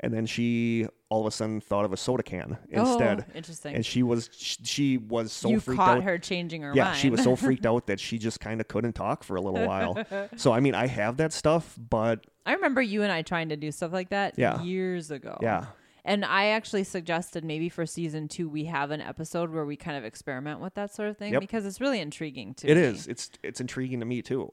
And 0.00 0.12
then 0.12 0.26
she 0.26 0.88
all 1.08 1.20
of 1.20 1.26
a 1.28 1.30
sudden 1.30 1.60
thought 1.60 1.84
of 1.84 1.92
a 1.92 1.96
soda 1.96 2.24
can 2.24 2.58
oh, 2.74 2.80
instead. 2.80 3.24
oh, 3.28 3.36
interesting 3.36 3.76
And 3.76 3.86
she 3.86 4.02
was 4.02 4.28
she, 4.32 4.56
she 4.64 4.98
was 4.98 5.30
so 5.30 5.50
you 5.50 5.60
freaked 5.60 5.78
caught 5.78 5.98
out. 5.98 6.02
her 6.02 6.18
changing 6.18 6.62
her 6.62 6.74
Yeah, 6.74 6.86
mind 6.86 6.96
she 6.96 7.08
was 7.08 7.22
so 7.22 7.36
freaked 7.44 7.66
out 7.66 7.86
that 7.86 8.00
she 8.00 8.18
just 8.18 8.40
kind 8.40 8.60
of 8.60 8.66
couldn't 8.66 8.94
talk 8.94 9.22
for 9.22 9.36
a 9.36 9.40
little 9.40 9.64
while. 9.64 9.96
So 10.36 10.50
I 10.52 10.58
mean, 10.58 10.74
I 10.74 10.88
have 10.88 11.18
that 11.18 11.32
stuff, 11.32 11.78
but 11.78 12.26
I 12.44 12.54
remember 12.54 12.82
you 12.82 13.04
and 13.04 13.12
I 13.12 13.22
trying 13.22 13.50
to 13.50 13.56
do 13.56 13.70
stuff 13.70 13.92
like 13.92 14.08
that 14.10 14.36
Yeah. 14.36 14.60
years 14.60 15.12
ago 15.12 15.38
yeah, 15.40 15.66
And 16.06 16.24
I 16.24 16.46
actually 16.48 16.84
suggested 16.84 17.44
maybe 17.44 17.68
for 17.70 17.86
season 17.86 18.28
two 18.28 18.48
we 18.48 18.66
have 18.66 18.90
an 18.90 19.00
episode 19.00 19.50
where 19.50 19.64
we 19.64 19.76
kind 19.76 19.96
of 19.96 20.04
experiment 20.04 20.60
with 20.60 20.74
that 20.74 20.94
sort 20.94 21.08
of 21.08 21.16
thing 21.16 21.32
Yep. 21.32 21.40
because 21.40 21.64
it's 21.64 21.80
really 21.80 22.00
intriguing 22.00 22.52
to 22.54 22.68
it 22.70 22.74
me. 22.76 22.82
is. 22.82 23.06
It's 23.06 23.30
it's 23.42 23.60
intriguing 23.60 24.00
to 24.00 24.06
me 24.06 24.20
too. 24.22 24.50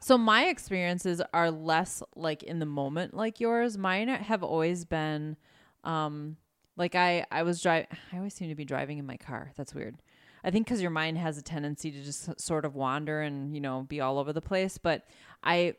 So 0.00 0.16
my 0.16 0.46
experiences 0.46 1.20
are 1.34 1.50
less 1.50 2.02
like 2.14 2.42
in 2.42 2.58
the 2.60 2.66
moment 2.66 3.12
like 3.14 3.40
yours. 3.40 3.76
Mine 3.76 4.08
have 4.08 4.42
always 4.42 4.84
been 4.84 5.36
um 5.84 6.36
like 6.76 6.94
I 6.94 7.26
I 7.30 7.42
was 7.42 7.60
driving 7.60 7.88
I 8.12 8.16
always 8.16 8.34
seem 8.34 8.48
to 8.48 8.54
be 8.54 8.64
driving 8.64 8.98
in 8.98 9.06
my 9.06 9.16
car. 9.16 9.52
That's 9.56 9.74
weird. 9.74 9.96
I 10.44 10.50
think 10.50 10.66
cuz 10.66 10.80
your 10.80 10.90
mind 10.90 11.18
has 11.18 11.36
a 11.38 11.42
tendency 11.42 11.90
to 11.90 12.02
just 12.02 12.40
sort 12.40 12.64
of 12.64 12.74
wander 12.76 13.20
and, 13.20 13.52
you 13.54 13.60
know, 13.60 13.82
be 13.88 14.00
all 14.00 14.18
over 14.18 14.32
the 14.32 14.40
place, 14.40 14.78
but 14.78 15.06
I 15.42 15.74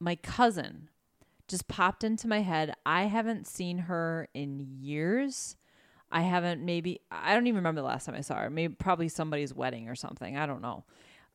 my 0.00 0.14
cousin 0.16 0.88
just 1.48 1.68
popped 1.68 2.04
into 2.04 2.28
my 2.28 2.40
head. 2.40 2.74
I 2.84 3.04
haven't 3.04 3.46
seen 3.46 3.78
her 3.78 4.28
in 4.34 4.66
years. 4.80 5.56
I 6.10 6.22
haven't 6.22 6.64
maybe 6.64 7.00
I 7.10 7.34
don't 7.34 7.46
even 7.46 7.56
remember 7.56 7.80
the 7.80 7.86
last 7.86 8.06
time 8.06 8.14
I 8.14 8.20
saw 8.20 8.36
her. 8.36 8.50
Maybe 8.50 8.74
probably 8.74 9.08
somebody's 9.08 9.54
wedding 9.54 9.88
or 9.88 9.94
something. 9.94 10.36
I 10.36 10.46
don't 10.46 10.62
know. 10.62 10.84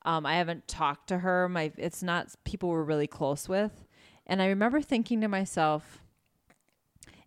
Um, 0.03 0.26
I 0.26 0.36
haven't 0.36 0.68
talked 0.68 1.07
to 1.09 1.20
her. 1.20 1.47
My 1.49 1.72
it's 1.78 2.01
not 2.01 2.30
people 2.45 2.70
we're 2.70 2.84
really 2.84 3.07
close 3.07 3.49
with. 3.49 3.86
And 4.26 4.41
I 4.41 4.47
remember 4.47 4.82
thinking 4.82 5.22
to 5.22 5.28
myself, 5.28 6.01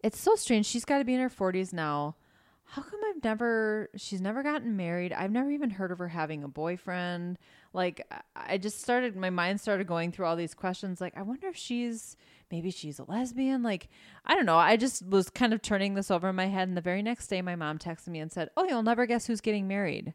it's 0.02 0.18
so 0.18 0.34
strange. 0.36 0.66
She's 0.66 0.84
got 0.84 0.98
to 0.98 1.04
be 1.04 1.14
in 1.14 1.20
her 1.20 1.30
40s 1.30 1.72
now. 1.72 2.16
How 2.64 2.82
come 2.82 3.00
never 3.24 3.88
she's 3.96 4.20
never 4.20 4.42
gotten 4.42 4.76
married? 4.76 5.12
I've 5.12 5.30
never 5.32 5.50
even 5.50 5.70
heard 5.70 5.90
of 5.90 5.98
her 5.98 6.08
having 6.08 6.44
a 6.44 6.48
boyfriend. 6.48 7.38
Like 7.72 8.06
I- 8.36 8.58
just 8.58 8.80
started 8.82 9.16
my 9.16 9.30
mind 9.30 9.60
started 9.60 9.86
going 9.86 10.12
through 10.12 10.26
all 10.26 10.36
these 10.36 10.54
questions 10.54 11.00
like 11.00 11.16
I 11.16 11.22
wonder 11.22 11.48
if 11.48 11.56
she's 11.56 12.16
maybe 12.52 12.70
she's 12.70 12.98
a 13.00 13.04
lesbian. 13.04 13.62
Like 13.62 13.88
I 14.24 14.34
don't 14.36 14.46
know. 14.46 14.58
I 14.58 14.76
just 14.76 15.04
was 15.06 15.28
kind 15.30 15.52
of 15.52 15.60
turning 15.62 15.94
this 15.94 16.10
over 16.10 16.28
in 16.28 16.36
my 16.36 16.46
head 16.46 16.68
and 16.68 16.76
the 16.76 16.80
very 16.82 17.02
next 17.02 17.26
day 17.26 17.42
my 17.42 17.56
mom 17.56 17.78
texted 17.78 18.08
me 18.08 18.20
and 18.20 18.30
said, 18.30 18.50
"Oh, 18.56 18.64
you'll 18.64 18.82
never 18.84 19.06
guess 19.06 19.26
who's 19.26 19.40
getting 19.40 19.66
married." 19.66 20.14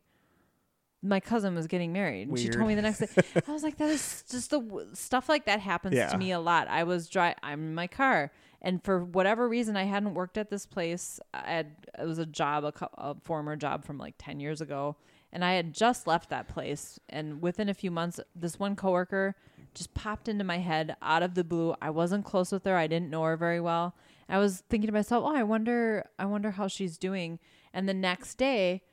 My 1.01 1.21
cousin 1.21 1.55
was 1.55 1.67
getting 1.67 1.93
married. 1.93 2.27
And 2.27 2.37
she 2.37 2.49
told 2.49 2.67
me 2.67 2.75
the 2.75 2.81
next 2.81 2.99
day. 2.99 3.07
I 3.47 3.51
was 3.53 3.63
like, 3.63 3.77
that 3.77 3.89
is 3.89 4.25
just 4.29 4.49
the 4.49 4.59
w- 4.59 4.87
stuff 4.93 5.29
like 5.29 5.45
that 5.45 5.61
happens 5.61 5.95
Yeah. 5.95 6.09
to 6.09 6.17
me 6.17 6.31
a 6.33 6.39
lot. 6.41 6.67
I 6.67 6.83
was 6.83 7.07
dry. 7.07 7.35
I'm 7.41 7.59
in 7.69 7.73
my 7.73 7.87
car, 7.87 8.33
and 8.61 8.83
for 8.83 9.03
whatever 9.03 9.47
reason, 9.47 9.77
I 9.77 9.83
hadn't 9.83 10.13
worked 10.13 10.37
at 10.37 10.49
this 10.49 10.65
place. 10.65 11.19
I 11.33 11.51
had 11.51 11.67
it 11.97 12.05
was 12.05 12.19
a 12.19 12.25
job, 12.25 12.63
a, 12.65 12.89
a 12.97 13.15
former 13.23 13.55
job 13.55 13.85
from 13.85 13.97
like 13.97 14.15
ten 14.17 14.39
years 14.39 14.61
ago, 14.61 14.95
and 15.31 15.45
I 15.45 15.53
had 15.53 15.73
just 15.73 16.07
left 16.07 16.29
that 16.29 16.47
place. 16.47 16.99
And 17.09 17.41
within 17.41 17.69
a 17.69 17.73
few 17.73 17.91
months, 17.91 18.19
this 18.35 18.59
one 18.59 18.75
coworker 18.75 19.35
just 19.73 19.93
popped 19.93 20.27
into 20.27 20.43
my 20.43 20.57
head 20.57 20.95
out 21.01 21.23
of 21.23 21.35
the 21.35 21.43
blue. 21.43 21.75
I 21.81 21.89
wasn't 21.89 22.25
close 22.25 22.51
with 22.51 22.65
her. 22.65 22.75
I 22.75 22.87
didn't 22.87 23.09
know 23.09 23.23
her 23.23 23.37
very 23.37 23.61
well. 23.61 23.95
I 24.27 24.37
was 24.37 24.63
thinking 24.69 24.87
to 24.87 24.93
myself, 24.93 25.23
oh, 25.25 25.35
I 25.35 25.43
wonder, 25.43 26.05
I 26.19 26.25
wonder 26.25 26.51
how 26.51 26.67
she's 26.67 26.97
doing. 26.97 27.39
And 27.73 27.89
the 27.89 27.93
next 27.93 28.35
day, 28.35 28.83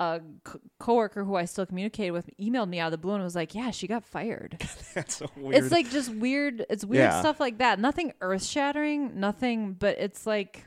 a 0.00 0.20
co- 0.44 0.60
coworker 0.78 1.24
who 1.24 1.34
I 1.34 1.44
still 1.44 1.66
communicated 1.66 2.12
with 2.12 2.30
emailed 2.40 2.68
me 2.68 2.78
out 2.78 2.86
of 2.86 2.92
the 2.92 2.98
blue 2.98 3.14
and 3.14 3.24
was 3.24 3.34
like, 3.34 3.54
"Yeah, 3.54 3.70
she 3.70 3.86
got 3.86 4.04
fired." 4.04 4.56
That's 4.94 5.16
so 5.16 5.26
weird. 5.36 5.56
It's 5.56 5.72
like 5.72 5.90
just 5.90 6.12
weird. 6.14 6.64
It's 6.70 6.84
weird 6.84 7.02
Yeah. 7.10 7.20
stuff 7.20 7.40
like 7.40 7.58
that. 7.58 7.78
Nothing 7.80 8.12
earth 8.20 8.44
shattering, 8.44 9.18
nothing, 9.18 9.72
but 9.72 9.98
it's 9.98 10.26
like 10.26 10.64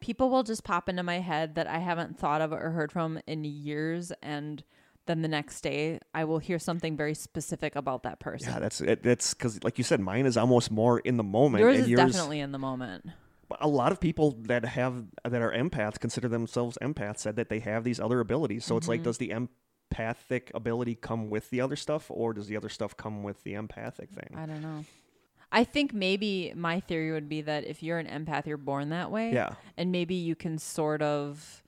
people 0.00 0.30
will 0.30 0.42
just 0.42 0.64
pop 0.64 0.88
into 0.88 1.02
my 1.02 1.20
head 1.20 1.54
that 1.54 1.66
I 1.66 1.78
haven't 1.78 2.18
thought 2.18 2.40
of 2.40 2.52
or 2.52 2.70
heard 2.70 2.92
from 2.92 3.20
in 3.26 3.44
years. 3.44 4.12
And 4.22 4.62
then 5.06 5.22
the 5.22 5.28
next 5.28 5.60
day, 5.62 5.98
I 6.14 6.24
will 6.24 6.38
hear 6.38 6.58
something 6.58 6.96
very 6.96 7.14
specific 7.14 7.76
about 7.76 8.02
that 8.04 8.20
person. 8.20 8.52
yeah, 8.52 8.58
that's 8.58 8.80
it, 8.80 9.02
that's 9.02 9.34
because, 9.34 9.62
like 9.64 9.76
you 9.78 9.84
said, 9.84 10.00
mine 10.00 10.24
is 10.26 10.36
almost 10.38 10.70
more 10.70 10.98
in 11.00 11.16
the 11.18 11.22
moment. 11.22 11.60
yours 11.62 11.74
and 11.76 11.84
is 11.84 11.90
yours, 11.90 12.12
definitely 12.12 12.40
in 12.40 12.52
the 12.52 12.58
moment. 12.58 13.06
A 13.60 13.68
lot 13.68 13.92
of 13.92 14.00
people 14.00 14.32
that 14.42 14.64
have 14.64 15.04
that 15.24 15.40
are 15.42 15.52
empaths 15.52 15.98
consider 15.98 16.28
themselves 16.28 16.76
empaths 16.82 17.18
said 17.18 17.36
that 17.36 17.48
they 17.48 17.60
have 17.60 17.84
these 17.84 18.00
other 18.00 18.20
abilities. 18.20 18.64
So 18.64 18.76
it's 18.76 18.84
Mm-hmm. 18.84 18.90
like, 18.92 19.02
does 19.02 19.18
the 19.18 19.30
empathic 19.30 20.50
ability 20.54 20.94
come 20.96 21.30
with 21.30 21.50
the 21.50 21.60
other 21.60 21.76
stuff, 21.76 22.06
or 22.10 22.32
does 22.32 22.46
the 22.48 22.56
other 22.56 22.68
stuff 22.68 22.96
come 22.96 23.22
with 23.22 23.42
the 23.44 23.54
empathic 23.54 24.10
thing? 24.10 24.34
I 24.36 24.46
don't 24.46 24.62
know. 24.62 24.84
I 25.52 25.62
think 25.64 25.92
maybe 25.92 26.52
my 26.56 26.80
theory 26.80 27.12
would 27.12 27.28
be 27.28 27.42
that 27.42 27.64
if 27.64 27.80
you're 27.82 27.98
an 27.98 28.06
empath, 28.08 28.46
you're 28.46 28.56
born 28.56 28.88
that 28.88 29.10
way. 29.10 29.32
Yeah. 29.32 29.54
and 29.76 29.92
maybe 29.92 30.14
you 30.16 30.34
can 30.34 30.58
sort 30.58 31.00
of 31.00 31.62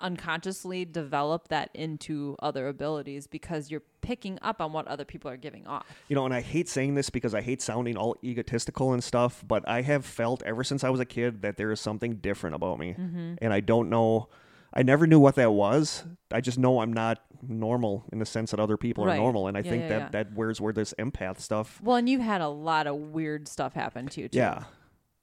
unconsciously 0.00 0.84
develop 0.84 1.48
that 1.48 1.70
into 1.74 2.36
other 2.40 2.68
abilities 2.68 3.26
because 3.26 3.70
you're 3.70 3.82
picking 4.00 4.38
up 4.42 4.60
on 4.60 4.72
what 4.72 4.86
other 4.86 5.04
people 5.04 5.30
are 5.30 5.36
giving 5.36 5.66
off. 5.66 5.86
You 6.08 6.16
know, 6.16 6.24
and 6.24 6.32
I 6.34 6.40
hate 6.40 6.68
saying 6.68 6.94
this 6.94 7.10
because 7.10 7.34
I 7.34 7.40
hate 7.40 7.60
sounding 7.60 7.96
all 7.96 8.16
egotistical 8.22 8.92
and 8.92 9.02
stuff, 9.02 9.44
but 9.46 9.68
I 9.68 9.82
have 9.82 10.04
felt 10.04 10.42
ever 10.44 10.62
since 10.64 10.84
I 10.84 10.90
was 10.90 11.00
a 11.00 11.04
kid 11.04 11.42
that 11.42 11.56
there 11.56 11.72
is 11.72 11.80
something 11.80 12.16
different 12.16 12.56
about 12.56 12.78
me. 12.78 12.94
Mm-hmm. 12.98 13.34
And 13.42 13.52
I 13.52 13.60
don't 13.60 13.90
know, 13.90 14.28
I 14.72 14.82
never 14.82 15.06
knew 15.06 15.18
what 15.20 15.34
that 15.36 15.52
was. 15.52 16.04
I 16.32 16.40
just 16.40 16.58
know 16.58 16.80
I'm 16.80 16.92
not 16.92 17.18
normal 17.42 18.04
in 18.12 18.18
the 18.18 18.26
sense 18.26 18.50
that 18.52 18.60
other 18.60 18.76
people 18.76 19.06
Right. 19.06 19.14
are 19.14 19.16
normal. 19.16 19.46
And 19.48 19.56
I 19.56 19.60
Yeah, 19.60 19.70
think 19.70 19.82
yeah, 19.84 19.88
that, 19.88 19.98
yeah. 20.00 20.08
that 20.10 20.32
where's 20.34 20.60
where 20.60 20.72
this 20.72 20.94
empath 20.98 21.40
stuff. 21.40 21.80
Well, 21.82 21.96
and 21.96 22.08
you've 22.08 22.20
had 22.20 22.40
a 22.40 22.48
lot 22.48 22.86
of 22.86 22.96
weird 22.96 23.48
stuff 23.48 23.74
happen 23.74 24.06
to 24.08 24.20
you 24.22 24.28
too. 24.28 24.38
Yeah. 24.38 24.64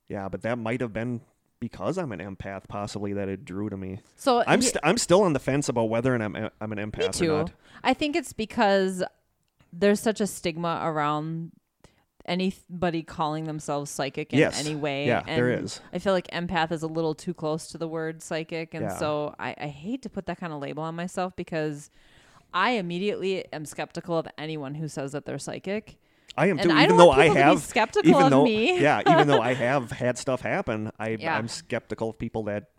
Yeah, 0.08 0.30
but 0.30 0.44
that 0.44 0.58
might 0.60 0.82
have 0.82 0.94
been 0.94 1.22
because 1.70 1.98
I'm 1.98 2.12
an 2.12 2.20
empath, 2.20 2.68
possibly 2.68 3.14
that 3.14 3.28
it 3.30 3.46
drew 3.46 3.70
to 3.70 3.78
me. 3.78 4.00
So 4.16 4.44
I'm 4.46 4.62
he- 4.62 4.68
st- 4.68 4.80
I'm 4.84 4.98
still 4.98 5.22
on 5.24 5.34
the 5.34 5.40
fence 5.40 5.68
about 5.70 5.86
whether 5.90 6.14
and 6.14 6.24
I'm 6.24 6.36
I'm 6.62 6.72
an 6.72 6.78
empath 6.92 7.20
me 7.22 7.28
or 7.28 7.30
too. 7.30 7.38
not. 7.38 7.52
I 7.84 7.94
think 7.94 8.16
it's 8.16 8.34
because 8.34 9.04
there's 9.74 10.00
such 10.00 10.22
a 10.22 10.28
stigma 10.28 10.80
around 10.84 11.52
anybody 12.26 13.04
calling 13.04 13.46
themselves 13.46 13.92
psychic 13.92 14.34
in 14.34 14.40
Yes. 14.40 14.60
any 14.66 14.76
way. 14.76 15.06
Yeah, 15.06 15.22
there 15.24 15.50
and 15.52 15.66
is. 15.66 15.80
I 15.94 16.00
feel 16.00 16.14
like 16.14 16.28
empath 16.28 16.72
is 16.72 16.82
a 16.84 16.88
little 16.88 17.14
too 17.14 17.34
close 17.34 17.68
to 17.68 17.78
the 17.78 17.88
word 17.88 18.22
psychic, 18.22 18.74
and 18.74 18.86
Yeah. 18.86 18.98
so 18.98 19.36
I, 19.38 19.56
I 19.60 19.68
hate 19.68 20.02
to 20.04 20.10
put 20.10 20.26
that 20.28 20.40
kind 20.40 20.52
of 20.54 20.60
label 20.62 20.84
on 20.84 20.96
myself 20.96 21.36
because 21.36 21.90
I 22.54 22.72
immediately 22.72 23.46
am 23.54 23.66
skeptical 23.66 24.18
of 24.18 24.28
anyone 24.38 24.76
who 24.76 24.88
says 24.88 25.12
that 25.12 25.26
they're 25.26 25.38
psychic. 25.40 25.98
I 26.38 26.48
am 26.48 26.60
And 26.60 26.70
too, 26.70 26.76
I 26.76 26.84
even 26.84 26.98
though 26.98 27.12
I 27.12 27.24
people 27.24 27.36
to 27.36 27.40
be 27.40 27.42
have 27.42 27.62
skeptical 27.62 28.10
even 28.10 28.24
of 28.24 28.30
though, 28.32 28.44
me. 28.44 28.82
yeah, 28.82 29.02
even 29.10 29.28
though 29.28 29.42
I 29.42 29.54
have 29.68 29.92
had 29.92 30.18
stuff 30.18 30.42
happen, 30.42 30.92
I 31.00 31.10
Yeah. 31.20 31.38
I'm 31.38 31.48
skeptical 31.48 32.10
of 32.10 32.20
people 32.20 32.44
that 32.44 32.72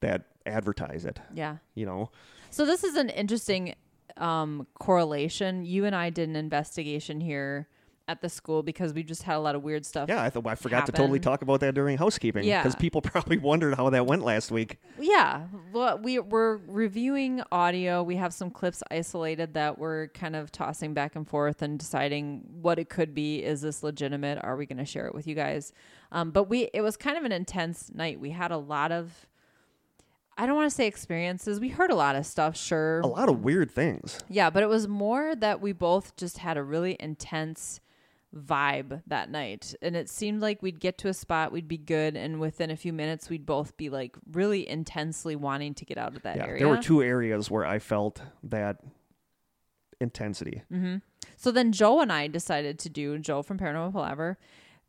that 0.00 0.24
advertise 0.46 1.04
it. 1.04 1.20
Yeah. 1.34 1.58
You 1.74 1.86
know, 1.86 2.10
So 2.50 2.64
this 2.66 2.82
is 2.84 2.96
an 2.96 3.10
interesting 3.10 3.74
um, 4.16 4.66
correlation. 4.78 5.64
You 5.64 5.84
and 5.84 5.94
I 5.94 6.10
did 6.10 6.28
an 6.28 6.36
investigation 6.36 7.20
here 7.20 7.68
at 8.10 8.20
the 8.20 8.28
school 8.28 8.62
because 8.62 8.92
we 8.92 9.02
just 9.02 9.22
had 9.22 9.36
a 9.36 9.38
lot 9.38 9.54
of 9.54 9.62
weird 9.62 9.86
stuff. 9.86 10.08
yeah, 10.08 10.22
I 10.22 10.30
thought 10.30 10.46
I 10.46 10.56
forgot 10.56 10.86
to 10.86 10.92
totally 10.92 11.20
talk 11.20 11.42
about 11.42 11.60
that 11.60 11.74
during 11.74 11.96
housekeeping. 11.96 12.44
Yeah. 12.44 12.62
because 12.62 12.74
people 12.74 13.00
probably 13.12 13.38
wondered 13.38 13.74
how 13.76 13.88
that 13.90 14.06
went 14.06 14.24
last 14.24 14.50
week. 14.50 14.78
Yeah. 14.98 15.46
Well, 15.72 15.98
we 15.98 16.18
we're 16.18 16.56
reviewing 16.66 17.42
audio. 17.52 18.02
We 18.02 18.16
have 18.16 18.34
some 18.34 18.50
clips 18.50 18.82
isolated 18.90 19.54
that 19.54 19.78
we're 19.78 20.08
kind 20.08 20.34
of 20.34 20.50
tossing 20.50 20.92
back 20.92 21.14
and 21.14 21.26
forth 21.28 21.62
and 21.62 21.78
deciding 21.78 22.42
what 22.60 22.78
it 22.78 22.88
could 22.88 23.14
be. 23.14 23.44
Is 23.44 23.60
this 23.60 23.82
legitimate? 23.82 24.38
Are 24.42 24.56
we 24.56 24.66
going 24.66 24.78
to 24.78 24.84
share 24.84 25.06
it 25.06 25.14
with 25.14 25.26
you 25.26 25.34
guys? 25.34 25.72
Um, 26.12 26.32
but 26.32 26.44
we 26.44 26.68
it 26.74 26.80
was 26.80 26.96
kind 26.96 27.16
of 27.16 27.24
an 27.24 27.32
intense 27.32 27.90
night. 27.94 28.18
We 28.18 28.30
had 28.30 28.50
a 28.50 28.58
lot 28.58 28.90
of 28.90 29.26
I 30.40 30.46
don't 30.46 30.56
want 30.56 30.70
to 30.70 30.74
say 30.74 30.86
experiences. 30.86 31.60
We 31.60 31.68
heard 31.68 31.90
a 31.90 31.94
lot 31.94 32.16
of 32.16 32.24
stuff, 32.24 32.56
sure. 32.56 33.00
A 33.00 33.06
lot 33.06 33.28
of 33.28 33.44
weird 33.44 33.70
things. 33.70 34.20
Yeah, 34.26 34.48
but 34.48 34.62
it 34.62 34.70
was 34.70 34.88
more 34.88 35.36
that 35.36 35.60
we 35.60 35.72
both 35.72 36.16
just 36.16 36.38
had 36.38 36.56
a 36.56 36.62
really 36.62 36.96
intense 36.98 37.80
vibe 38.36 39.02
that 39.06 39.30
night. 39.30 39.74
And 39.82 39.96
it 39.96 40.08
seemed 40.08 40.40
like 40.40 40.62
we'd 40.62 40.78
get 40.80 40.98
to 40.98 41.08
a 41.08 41.14
spot, 41.14 41.50
we'd 41.52 41.68
be 41.68 41.78
good, 41.78 42.16
and 42.16 42.38
within 42.40 42.70
a 42.70 42.76
few 42.76 42.92
minutes 42.92 43.28
we'd 43.28 43.46
both 43.46 43.76
be 43.76 43.88
like 43.90 44.16
really 44.32 44.68
intensely 44.68 45.34
wanting 45.36 45.74
to 45.74 45.84
get 45.84 45.98
out 45.98 46.14
of 46.16 46.22
that 46.22 46.36
Yeah, 46.36 46.46
area. 46.46 46.58
there 46.60 46.68
were 46.68 46.78
two 46.82 47.02
areas 47.02 47.50
where 47.50 47.64
I 47.66 47.78
felt 47.78 48.22
that 48.44 48.78
intensity. 50.00 50.62
Mm-hmm. 50.72 50.96
So 51.36 51.50
then 51.50 51.72
Joe 51.72 52.00
and 52.00 52.12
I 52.12 52.26
decided 52.28 52.78
to 52.80 52.88
do 52.88 53.18
Joe 53.18 53.42
from 53.42 53.58
Paranormal 53.58 53.92
Palaver 53.92 54.38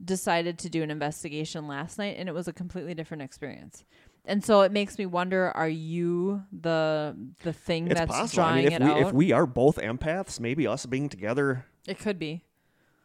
decided 0.03 0.57
to 0.59 0.69
do 0.69 0.81
an 0.81 0.89
investigation 0.89 1.67
last 1.67 1.99
night 1.99 2.15
and 2.17 2.27
it 2.27 2.31
was 2.33 2.47
a 2.47 2.53
completely 2.53 2.93
different 2.95 3.21
experience. 3.23 3.83
And 4.25 4.43
so 4.43 4.61
it 4.61 4.71
makes 4.71 4.97
me 4.99 5.05
wonder, 5.07 5.51
are 5.51 5.67
you 5.69 6.43
the 6.51 7.15
the 7.43 7.53
thing 7.53 7.87
It's 7.87 7.99
that's 7.99 8.11
possible. 8.11 8.43
I 8.43 8.61
drawing 8.61 8.65
mean, 8.65 8.73
if 8.73 8.81
it 8.81 8.83
we 8.83 8.91
out? 8.91 9.01
if 9.07 9.13
we 9.13 9.31
are 9.31 9.45
both 9.47 9.77
empaths, 9.77 10.39
maybe 10.39 10.67
us 10.67 10.85
being 10.85 11.09
together 11.09 11.65
it 11.87 11.97
could 11.97 12.19
be. 12.19 12.43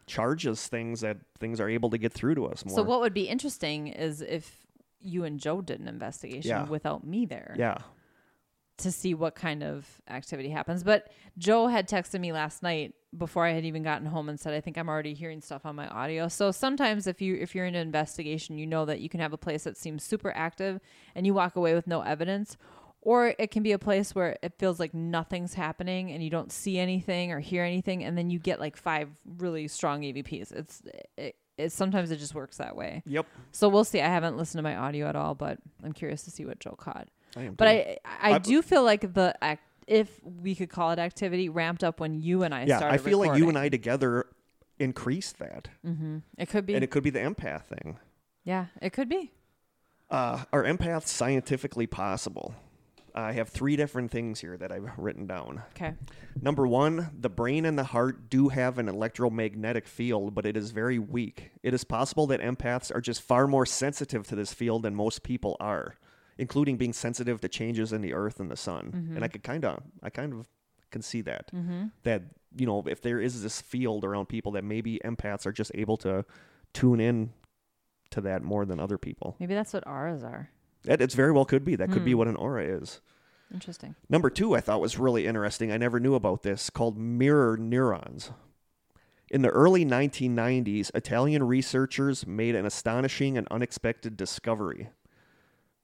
Charges 0.07 0.67
things 0.69 1.01
that 1.01 1.19
things 1.39 1.61
are 1.61 1.69
able 1.69 1.91
to 1.91 1.99
get 1.99 2.13
through 2.13 2.35
to 2.37 2.47
us 2.47 2.65
more. 2.65 2.77
So 2.77 2.83
what 2.83 3.01
would 3.01 3.15
be 3.15 3.29
interesting 3.29 3.89
is 3.89 4.23
if 4.23 4.67
you 5.01 5.25
and 5.25 5.39
Joe 5.39 5.61
did 5.61 5.81
an 5.81 5.89
investigation 5.89 6.51
Yeah. 6.51 6.65
without 6.65 7.05
me 7.07 7.27
there 7.27 7.55
yeah. 7.59 7.79
to 8.79 8.93
see 8.93 9.15
what 9.15 9.35
kind 9.35 9.63
of 9.63 9.87
activity 10.09 10.51
happens. 10.51 10.83
But 10.85 11.11
Joe 11.39 11.67
had 11.67 11.89
texted 11.89 12.21
me 12.21 12.33
last 12.33 12.63
night 12.63 12.95
before 13.17 13.45
I 13.47 13.53
had 13.53 13.65
even 13.65 13.83
gotten 13.83 14.07
home 14.07 14.29
and 14.29 14.39
said, 14.39 14.53
I 14.53 14.61
think 14.61 14.77
I'm 14.77 14.89
already 14.89 15.15
hearing 15.15 15.41
stuff 15.41 15.65
on 15.65 15.75
my 15.75 15.89
audio. 15.89 16.29
So 16.29 16.51
sometimes 16.51 17.07
if 17.07 17.23
you 17.23 17.35
if 17.37 17.55
you're 17.55 17.67
in 17.67 17.75
an 17.75 17.87
investigation, 17.87 18.59
you 18.59 18.67
know 18.67 18.85
that 18.85 19.01
you 19.01 19.09
can 19.09 19.21
have 19.21 19.33
a 19.33 19.39
place 19.39 19.65
that 19.65 19.77
seems 19.77 20.03
super 20.05 20.33
active 20.37 20.81
and 21.15 21.25
you 21.27 21.33
walk 21.35 21.57
away 21.57 21.75
with 21.75 21.87
no 21.87 22.03
evidence. 22.03 22.57
Or 23.07 23.33
it 23.39 23.53
can 23.53 23.63
be 23.63 23.71
a 23.71 23.79
place 23.79 24.17
where 24.17 24.37
it 24.43 24.55
feels 24.59 24.81
like 24.81 24.93
nothing's 24.93 25.55
happening 25.55 26.11
and 26.11 26.25
you 26.25 26.29
don't 26.29 26.51
see 26.51 26.77
anything 26.77 27.31
or 27.31 27.39
hear 27.39 27.63
anything, 27.63 28.03
and 28.03 28.19
then 28.19 28.31
you 28.31 28.41
get 28.41 28.59
like 28.59 28.77
five 28.77 29.09
really 29.39 29.69
strong 29.69 30.03
EVPs. 30.03 30.51
It's 30.53 30.83
it, 31.17 31.37
it 31.57 31.71
sometimes 31.73 32.11
it 32.11 32.17
just 32.17 32.35
works 32.35 32.57
that 32.57 32.75
way. 32.75 33.05
Yep. 33.07 33.27
So 33.53 33.69
we'll 33.69 33.85
see. 33.85 34.01
I 34.01 34.09
haven't 34.09 34.37
listened 34.37 34.59
to 34.59 34.63
my 34.65 34.75
audio 34.75 35.07
at 35.07 35.15
all, 35.15 35.37
but 35.37 35.59
I'm 35.85 35.93
curious 35.93 36.23
to 36.25 36.33
see 36.33 36.45
what 36.45 36.59
Joe 36.59 36.75
caught. 36.77 37.07
I 37.37 37.43
am 37.43 37.55
But. 37.55 37.69
I 37.69 37.99
I, 38.05 38.33
I- 38.33 38.39
do 38.39 38.61
feel 38.61 38.83
like 38.83 39.15
the 39.15 39.37
act, 39.41 39.63
if 39.87 40.11
we 40.25 40.57
could 40.57 40.69
call 40.69 40.91
it 40.91 40.99
activity, 40.99 41.49
ramped 41.49 41.85
up 41.85 42.01
when 42.01 42.21
you 42.21 42.43
and 42.43 42.53
I 42.53 42.65
yeah, 42.65 42.79
started. 42.79 42.95
I 42.95 42.99
feel 42.99 43.21
like 43.21 43.39
you 43.39 43.49
and. 43.49 43.57
I 43.57 43.69
together 43.69 44.27
increased 44.81 45.39
that, 45.39 45.69
It 46.37 46.49
could 46.49 46.67
be. 46.67 46.75
and 46.75 46.83
it 46.83 46.91
could 46.91 47.05
be 47.05 47.11
the 47.11 47.21
empath 47.21 47.67
thing. 47.67 47.99
yeah, 48.43 48.67
it 48.83 48.91
could 48.93 49.09
be. 49.09 49.31
Uh, 50.11 50.43
are 50.53 50.65
empaths 50.65 51.07
scientifically 51.07 51.87
possible? 51.87 52.55
I 53.17 53.33
have 53.33 53.49
three 53.49 53.77
different 53.77 54.11
things 54.11 54.41
here 54.41 54.59
that 54.59 54.71
I've 54.71 54.91
written 54.99 55.27
down. 55.27 55.63
Okay. 55.71 55.95
Number 56.41 56.67
one, 56.67 57.11
the 57.19 57.31
brain 57.31 57.65
and 57.65 57.79
the 57.79 57.85
heart 57.85 58.29
do 58.29 58.51
have 58.51 58.79
an 58.79 58.89
electromagnetic 58.89 59.89
field, 59.89 60.35
but 60.35 60.45
it 60.45 60.55
is 60.55 60.71
very 60.71 60.99
weak. 60.99 61.51
It 61.63 61.73
is 61.73 61.83
possible 61.83 62.27
that 62.27 62.43
empaths 62.43 62.95
are 62.95 63.01
just 63.01 63.23
far 63.23 63.47
more 63.47 63.65
sensitive 63.65 64.27
to 64.29 64.37
this 64.37 64.53
field 64.53 64.83
than 64.83 64.95
most 64.95 65.23
people 65.23 65.57
are, 65.61 65.97
including 66.37 66.77
being 66.77 66.93
sensitive 66.93 67.41
to 67.41 67.49
changes 67.49 67.91
in 67.91 68.03
the 68.03 68.13
earth 68.13 68.39
and 68.39 68.51
the 68.51 68.57
sun. 68.57 68.91
And 68.93 69.17
I 69.17 69.21
mm-hmm. 69.21 69.33
could 69.33 69.43
kind 69.43 69.65
of, 69.65 69.83
I 70.03 70.11
kind 70.11 70.35
of 70.35 70.47
can 70.91 71.01
see 71.01 71.23
that. 71.23 71.51
Mm-hmm. 71.55 71.87
That, 72.03 72.23
you 72.55 72.67
know, 72.67 72.85
if 72.87 73.01
there 73.01 73.19
is 73.19 73.43
this 73.43 73.63
field 73.63 74.05
around 74.05 74.29
people 74.29 74.53
that 74.53 74.65
maybe 74.65 75.01
empaths 75.07 75.47
are 75.47 75.53
just 75.53 75.73
able 75.75 75.97
to 75.99 76.27
tune 76.75 77.01
in 77.01 77.33
to 78.11 78.21
that 78.21 78.43
more 78.43 78.67
than 78.67 78.79
other 78.79 78.99
people. 78.99 79.37
Maybe 79.39 79.55
that's 79.55 79.73
what 79.73 79.87
auras 79.87 80.23
are. 80.23 80.51
That 80.87 81.01
it's 81.01 81.15
very 81.15 81.33
well 81.33 81.45
could 81.45 81.65
be. 81.65 81.77
That 81.77 81.91
could 81.91 82.05
be 82.05 82.13
hmm. 82.13 82.19
what 82.19 82.29
an 82.29 82.37
aura 82.37 82.65
is. 82.65 83.01
Interesting. 83.53 83.95
Number 84.09 84.31
two, 84.31 84.55
I 84.55 84.61
thought 84.61 84.81
was 84.81 84.99
really 84.99 85.27
interesting. 85.27 85.71
I 85.71 85.77
never 85.77 86.01
knew 86.01 86.15
about 86.15 86.43
this, 86.43 86.71
called 86.71 86.99
mirror 86.99 87.57
neurons. 87.57 88.31
In 89.31 89.43
the 89.43 89.49
early 89.49 89.85
1990s, 89.85 90.95
Italian 90.95 91.43
researchers 91.45 92.27
made 92.27 92.55
an 92.55 92.65
astonishing 92.65 93.37
and 93.37 93.47
unexpected 93.51 94.17
discovery. 94.17 94.89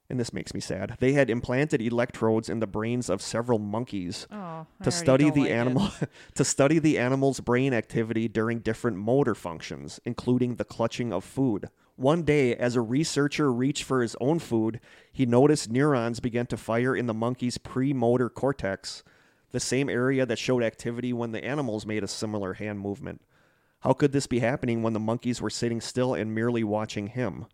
And 0.09 0.20
this 0.20 0.32
makes 0.32 0.53
me 0.53 0.61
sad. 0.61 0.96
They 1.00 1.12
had 1.14 1.30
implanted 1.30 1.80
electrodes 1.80 2.48
in 2.48 2.61
the 2.61 2.66
brains 2.66 3.09
of 3.09 3.22
several 3.22 3.59
monkeys 3.59 4.26
Oh, 4.30 4.36
I 4.36 4.66
to 4.84 4.90
already 4.90 4.90
study 4.90 5.24
don't 5.24 5.34
the 5.34 5.40
like 5.40 5.50
it. 5.50 5.55
animal 5.55 5.90
to 6.34 6.44
study 6.44 6.78
the 6.78 6.98
animal's 6.98 7.40
brain 7.40 7.72
activity 7.72 8.28
during 8.28 8.59
different 8.61 8.98
motor 8.98 9.34
functions, 9.34 10.00
including 10.05 10.57
the 10.57 10.64
clutching 10.64 11.12
of 11.12 11.24
food. 11.24 11.70
One 11.97 12.22
day, 12.22 12.57
as 12.57 12.74
a 12.74 12.80
researcher 12.80 13.53
reached 13.53 13.84
for 13.84 14.03
his 14.03 14.16
own 14.20 14.38
food, 14.38 14.80
he 15.12 15.26
noticed 15.26 15.70
neurons 15.70 16.20
began 16.20 16.47
to 16.47 16.57
fire 16.57 16.97
in 16.97 17.07
the 17.07 17.14
monkey's 17.14 17.59
premotor 17.59 18.28
cortex, 18.30 19.05
the 19.51 19.61
same 19.61 19.88
area 19.88 20.24
that 20.24 20.38
showed 20.38 20.62
activity 20.62 21.12
when 21.12 21.32
the 21.32 21.45
animals 21.45 21.84
made 21.84 22.03
a 22.03 22.09
similar 22.09 22.55
hand 22.55 22.80
movement. 22.80 23.20
How 23.80 23.93
could 23.93 24.12
this 24.12 24.26
be 24.26 24.38
happening 24.38 24.82
when 24.82 24.95
the 24.95 25.01
monkeys 25.01 25.43
were 25.43 25.51
sitting 25.51 25.80
still 25.80 26.14
and 26.14 26.34
merely 26.34 26.64
watching 26.64 27.09
him? 27.09 27.47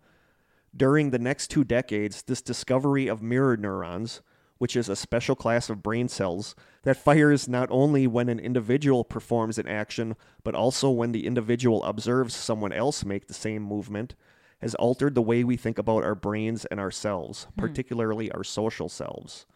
During 0.76 1.10
the 1.10 1.18
next 1.18 1.48
two 1.48 1.64
decades, 1.64 2.22
this 2.22 2.40
discovery 2.40 3.08
of 3.08 3.20
mirror 3.20 3.56
neurons 3.56 4.22
which 4.58 4.76
is 4.76 4.88
a 4.88 4.96
special 4.96 5.34
class 5.34 5.70
of 5.70 5.82
brain 5.82 6.08
cells 6.08 6.54
that 6.82 6.96
fires 6.96 7.48
not 7.48 7.68
only 7.70 8.06
when 8.06 8.28
an 8.28 8.38
individual 8.38 9.04
performs 9.04 9.58
an 9.58 9.68
action, 9.68 10.16
but 10.44 10.54
also 10.54 10.90
when 10.90 11.12
the 11.12 11.26
individual 11.26 11.82
observes 11.84 12.34
someone 12.34 12.72
else 12.72 13.04
make 13.04 13.26
the 13.26 13.34
same 13.34 13.62
movement, 13.62 14.14
has 14.60 14.74
altered 14.74 15.14
the 15.14 15.22
way 15.22 15.44
we 15.44 15.56
think 15.56 15.78
about 15.78 16.04
our 16.04 16.14
brains 16.14 16.64
and 16.66 16.80
ourselves, 16.80 17.46
particularly 17.56 18.30
our 18.32 18.44
social 18.44 18.88
selves. 18.88 19.46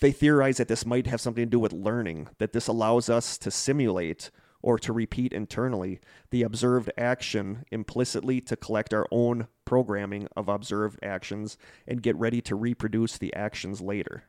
They 0.00 0.12
theorize 0.12 0.56
that 0.58 0.68
this 0.68 0.86
might 0.86 1.06
have 1.06 1.20
something 1.20 1.44
to 1.44 1.50
do 1.50 1.58
with 1.58 1.72
learning, 1.72 2.28
that 2.38 2.52
this 2.52 2.68
allows 2.68 3.08
us 3.10 3.36
to 3.38 3.50
simulate 3.50 4.30
or 4.62 4.78
to 4.78 4.92
repeat 4.92 5.32
internally 5.32 6.00
the 6.30 6.42
observed 6.42 6.90
action 6.98 7.64
implicitly 7.70 8.40
to 8.42 8.56
collect 8.56 8.92
our 8.92 9.06
own 9.10 9.46
programming 9.64 10.28
of 10.36 10.48
observed 10.48 10.98
actions 11.02 11.56
and 11.86 12.02
get 12.02 12.16
ready 12.16 12.40
to 12.42 12.54
reproduce 12.54 13.16
the 13.16 13.34
actions 13.34 13.80
later. 13.80 14.24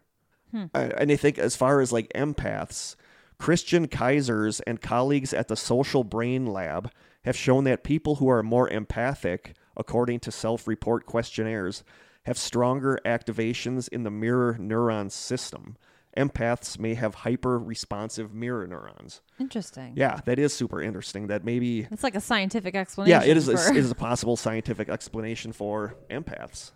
Uh, 0.73 0.89
and 0.97 1.11
I 1.11 1.15
think, 1.15 1.37
as 1.37 1.55
far 1.55 1.81
as 1.81 1.91
like 1.91 2.11
empaths, 2.13 2.95
Christian 3.37 3.87
Keysers 3.87 4.61
and 4.67 4.81
colleagues 4.81 5.33
at 5.33 5.47
the 5.47 5.55
Social 5.55 6.03
Brain 6.03 6.45
Lab 6.45 6.91
have 7.23 7.35
shown 7.35 7.63
that 7.65 7.83
people 7.83 8.15
who 8.15 8.29
are 8.29 8.43
more 8.43 8.69
empathic, 8.69 9.55
according 9.77 10.19
to 10.21 10.31
self 10.31 10.67
report 10.67 11.05
questionnaires, 11.05 11.83
have 12.25 12.37
stronger 12.37 12.99
activations 13.05 13.87
in 13.89 14.03
the 14.03 14.11
mirror 14.11 14.57
neuron 14.59 15.11
system. 15.11 15.75
Empaths 16.17 16.77
may 16.77 16.93
have 16.93 17.15
hyper 17.15 17.57
responsive 17.57 18.33
mirror 18.33 18.67
neurons. 18.67 19.21
Interesting. 19.39 19.93
Yeah, 19.95 20.19
that 20.25 20.37
is 20.39 20.53
super 20.53 20.81
interesting. 20.81 21.27
That 21.27 21.45
maybe 21.45 21.87
It's 21.89 22.03
like 22.03 22.15
a 22.15 22.21
scientific 22.21 22.75
explanation. 22.75 23.21
yeah, 23.21 23.25
it 23.31 23.37
is. 23.37 23.47
A, 23.47 23.53
it 23.69 23.77
is 23.77 23.89
a 23.91 23.95
possible 23.95 24.35
scientific 24.35 24.89
explanation 24.89 25.53
for 25.53 25.95
empaths 26.09 26.71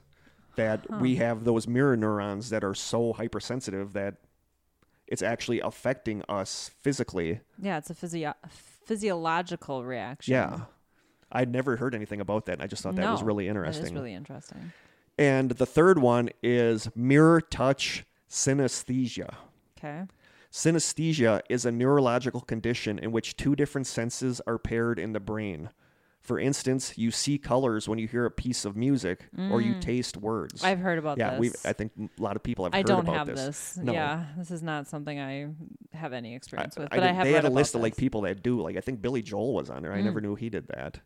that 0.56 0.86
we 1.02 1.18
have 1.18 1.44
those 1.44 1.68
mirror 1.68 1.98
neurons 1.98 2.50
that 2.50 2.64
are 2.64 2.74
so 2.74 3.12
hypersensitive 3.12 3.92
that 3.92 4.16
it's 5.06 5.22
actually 5.22 5.60
affecting 5.60 6.24
us 6.30 6.72
physically. 6.82 7.42
yeah, 7.62 7.78
it's 7.78 7.90
a 7.90 7.94
physio- 7.94 8.34
physiological 8.86 9.84
reaction. 9.84 10.32
Yeah, 10.34 10.62
I'd 11.36 11.52
never 11.52 11.76
heard 11.76 11.94
anything 11.94 12.22
about 12.22 12.46
that. 12.48 12.54
And 12.54 12.62
I 12.62 12.68
just 12.68 12.82
thought 12.84 12.96
that 12.96 13.12
was 13.12 13.22
really 13.24 13.46
That 13.46 13.52
interesting. 13.52 13.86
is 13.86 13.94
really 13.94 14.14
interesting. 14.14 14.72
and 15.18 15.52
the 15.52 15.66
third 15.66 16.00
one 16.00 16.30
is 16.42 16.90
mirror 16.96 17.42
touch 17.42 18.06
synesthesia. 18.30 19.34
Okay. 19.78 20.04
Synesthesia 20.52 21.42
is 21.50 21.66
a 21.66 21.72
neurological 21.72 22.42
condition 22.42 22.98
in 22.98 23.12
which 23.12 23.36
two 23.36 23.56
different 23.56 23.88
senses 23.88 24.42
are 24.48 24.58
paired 24.58 24.98
in 25.00 25.12
the 25.14 25.20
brain. 25.20 25.70
For 26.22 26.40
instance, 26.40 26.98
you 26.98 27.12
see 27.12 27.38
colors 27.38 27.88
when 27.88 28.00
you 28.00 28.08
hear 28.08 28.26
a 28.26 28.32
piece 28.32 28.66
of 28.66 28.76
music, 28.76 29.26
or 29.52 29.62
you 29.62 29.80
taste 29.80 30.18
words. 30.18 30.64
Mm. 30.64 30.66
I've 30.66 30.80
heard 30.80 30.98
about 30.98 31.20
yeah, 31.20 31.38
we. 31.38 31.50
this. 31.50 31.64
I 31.68 31.74
think 31.74 31.92
a 31.98 32.22
lot 32.22 32.36
of 32.36 32.42
people 32.42 32.66
have 32.66 32.74
I 32.74 32.78
heard 32.78 32.88
don't 32.88 33.02
about 33.02 33.16
have 33.16 33.28
this. 33.28 33.74
this. 33.74 33.78
No. 33.78 33.94
Yeah, 33.94 34.26
this 34.36 34.50
is 34.50 34.64
not 34.64 34.88
something 34.88 35.20
I 35.20 35.50
have 35.96 36.14
any 36.14 36.36
experience 36.36 36.76
with. 36.78 36.88
I 36.92 36.96
But 36.98 37.04
I, 37.04 37.08
did- 37.08 37.16
have 37.16 37.26
they 37.26 37.34
had 37.34 37.46
a 37.46 37.50
list 37.50 37.76
of 37.76 37.82
like. 37.82 37.94
Mm. 37.96 37.98
people 37.98 38.22
that 38.22 38.44
do. 38.44 38.62
Like 38.62 38.78
I 38.78 38.82
think 38.82 39.02
Billy 39.02 39.22
Joel 39.22 39.54
was 39.54 39.70
on 39.70 39.82
there. 39.82 39.94
I 39.94 40.02
never 40.02 40.22
knew 40.22 40.36
he 40.36 40.50
did 40.50 40.68
that. 40.68 41.00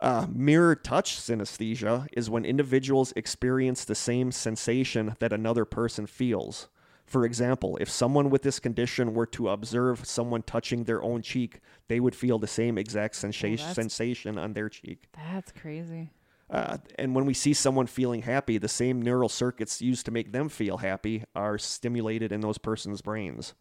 Uh, 0.00 0.26
mirror 0.32 0.76
touch 0.76 1.16
synesthesia 1.18 2.06
is 2.12 2.30
when 2.30 2.44
individuals 2.44 3.12
experience 3.16 3.84
the 3.84 3.96
same 3.96 4.30
sensation 4.30 5.16
that 5.18 5.32
another 5.32 5.64
person 5.64 6.06
feels. 6.06 6.68
For 7.04 7.24
example, 7.24 7.76
if 7.80 7.88
someone 7.90 8.30
with 8.30 8.42
this 8.42 8.60
condition 8.60 9.14
were 9.14 9.26
to 9.26 9.48
observe 9.48 10.04
someone 10.06 10.42
touching 10.42 10.84
their 10.84 11.02
own 11.02 11.22
cheek, 11.22 11.60
they 11.88 11.98
would 12.00 12.14
feel 12.14 12.38
the 12.38 12.46
same 12.46 12.78
exact 12.78 13.14
sensa- 13.14 13.58
Oh, 13.58 13.72
sensation 13.72 14.38
on 14.38 14.52
their 14.52 14.68
cheek. 14.68 15.08
That's 15.16 15.50
crazy. 15.50 16.10
Uh, 16.50 16.78
and 16.98 17.14
when 17.14 17.24
we 17.26 17.34
see 17.34 17.52
someone 17.54 17.86
feeling 17.86 18.22
happy, 18.22 18.56
the 18.56 18.68
same 18.68 19.02
neural 19.02 19.28
circuits 19.28 19.82
used 19.82 20.04
to 20.06 20.12
make 20.12 20.32
them 20.32 20.48
feel 20.48 20.76
happy 20.78 21.24
are 21.34 21.58
stimulated 21.58 22.30
in 22.30 22.40
those 22.40 22.58
persons' 22.58 23.02
brains. 23.02 23.54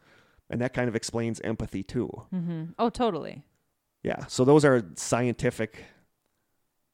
And 0.49 0.61
that 0.61 0.73
kind 0.73 0.87
of 0.87 0.95
explains 0.95 1.41
empathy 1.41 1.83
too. 1.83 2.09
Mm-hmm. 2.33 2.63
Oh, 2.79 2.89
totally. 2.89 3.43
Yeah. 4.03 4.25
So 4.27 4.45
those 4.45 4.63
are 4.63 4.81
scientific, 4.95 5.83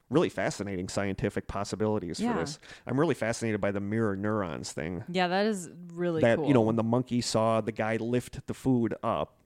really 0.10 0.30
fascinating 0.30 0.90
scientific 0.90 1.48
possibilities 1.48 2.20
Yeah. 2.20 2.34
for 2.34 2.40
this. 2.40 2.60
I'm 2.88 3.00
really 3.00 3.16
fascinated 3.16 3.62
by 3.62 3.72
the 3.72 3.80
mirror 3.80 4.16
neurons 4.16 4.72
thing. 4.72 5.04
Yeah, 5.10 5.28
that 5.28 5.46
is 5.46 5.70
really 5.94 6.22
that 6.22 6.38
cool. 6.38 6.48
you 6.48 6.54
know, 6.54 6.62
when 6.62 6.76
the 6.76 6.84
monkey 6.84 7.22
saw 7.22 7.62
the 7.62 7.72
guy 7.72 7.98
lift 7.98 8.46
the 8.48 8.54
food 8.54 8.96
up, 9.04 9.38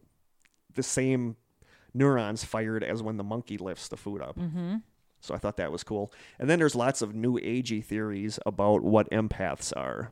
the 0.73 0.83
same 0.83 1.35
neurons 1.93 2.43
fired 2.43 2.83
as 2.83 3.01
when 3.01 3.17
the 3.17 3.23
monkey 3.23 3.57
lifts 3.57 3.87
the 3.87 3.97
food 3.97 4.21
up. 4.21 4.37
hmm 4.37 4.75
So 5.19 5.33
I 5.33 5.37
thought 5.37 5.57
that 5.57 5.71
was 5.71 5.83
cool. 5.83 6.13
And 6.39 6.49
then 6.49 6.59
there's 6.59 6.75
lots 6.75 7.01
of 7.01 7.15
new 7.15 7.39
agey 7.39 7.83
theories 7.83 8.39
about 8.45 8.83
what 8.83 9.09
empaths 9.09 9.73
are. 9.75 10.11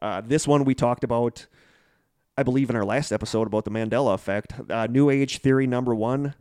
Uh, 0.00 0.20
this 0.22 0.46
one 0.48 0.64
we 0.64 0.74
talked 0.74 1.04
about, 1.04 1.46
I 2.38 2.44
believe, 2.44 2.70
in 2.70 2.76
our 2.76 2.84
last 2.84 3.10
episode 3.10 3.48
about 3.48 3.64
the 3.64 3.70
Mandela 3.72 4.14
effect. 4.14 4.52
Uh, 4.70 4.86
new 4.86 5.10
age 5.10 5.38
theory 5.38 5.66
number 5.66 5.92
one 5.92 6.34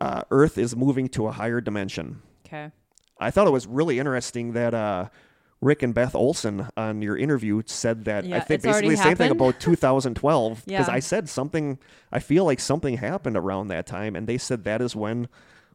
uh, 0.00 0.22
Earth 0.32 0.58
is 0.58 0.74
moving 0.74 1.08
to 1.10 1.28
a 1.28 1.30
higher 1.30 1.60
dimension. 1.60 2.22
Okay. 2.44 2.72
I 3.20 3.30
thought 3.30 3.46
it 3.46 3.52
was 3.52 3.68
really 3.68 4.00
interesting 4.00 4.52
that 4.54 4.74
uh, 4.74 5.10
Rick 5.60 5.84
and 5.84 5.94
Beth 5.94 6.16
Olson 6.16 6.66
on 6.76 7.02
your 7.02 7.16
interview 7.16 7.62
said 7.66 8.04
that 8.06 8.24
I 8.24 8.26
Yeah, 8.26 8.40
think 8.40 8.58
it's 8.58 8.66
already 8.66 8.88
basically 8.88 8.96
the 8.96 9.02
same 9.10 9.16
thing 9.16 9.30
about 9.30 9.60
2012 9.60 10.64
because 10.66 10.88
Yeah. 10.88 10.92
I 10.92 10.98
said 10.98 11.28
something. 11.28 11.78
I 12.10 12.18
feel 12.18 12.44
like 12.44 12.58
something 12.58 12.96
happened 12.96 13.36
around 13.36 13.68
that 13.68 13.86
time, 13.86 14.16
and 14.16 14.26
they 14.26 14.38
said 14.38 14.64
that 14.64 14.82
is 14.82 14.96
when 14.96 15.28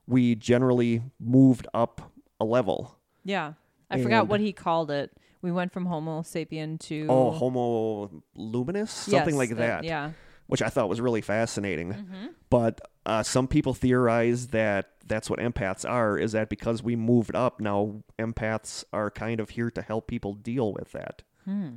we 0.07 0.35
generally 0.35 1.03
moved 1.21 1.67
up 1.73 2.11
a 2.39 2.43
level. 2.43 2.97
Yeah. 3.23 3.53
I 3.89 4.01
forgot 4.01 4.27
what 4.27 4.41
he 4.41 4.51
called 4.51 4.91
it. 4.91 5.11
We 5.45 5.51
went 5.51 5.71
from 5.71 5.85
Homo 5.85 6.21
sapien 6.23 6.79
to 6.87 7.05
Oh, 7.07 7.29
Homo 7.29 8.23
luminous, 8.35 8.89
something 8.89 9.35
Yes, 9.35 9.37
like 9.37 9.51
uh, 9.51 9.55
that. 9.55 9.83
yeah. 9.83 10.11
which 10.47 10.63
I 10.63 10.69
thought 10.69 10.89
was 10.89 10.99
really 10.99 11.21
fascinating. 11.21 11.93
Mm-hmm. 11.93 12.25
But 12.49 12.81
uh, 13.05 13.21
some 13.21 13.47
people 13.47 13.75
theorize 13.75 14.47
that 14.47 14.93
that's 15.05 15.29
what 15.29 15.37
empaths 15.37 15.87
are. 15.87 16.17
Is 16.17 16.31
that 16.31 16.49
because 16.49 16.81
we 16.81 16.95
moved 16.95 17.35
up 17.35 17.59
now, 17.61 18.01
empaths 18.17 18.83
are 18.91 19.11
kind 19.11 19.39
of 19.39 19.51
here 19.51 19.69
to 19.69 19.81
help 19.83 20.07
people 20.07 20.33
deal 20.33 20.73
with 20.73 20.91
that. 20.93 21.21
Hmm. 21.45 21.75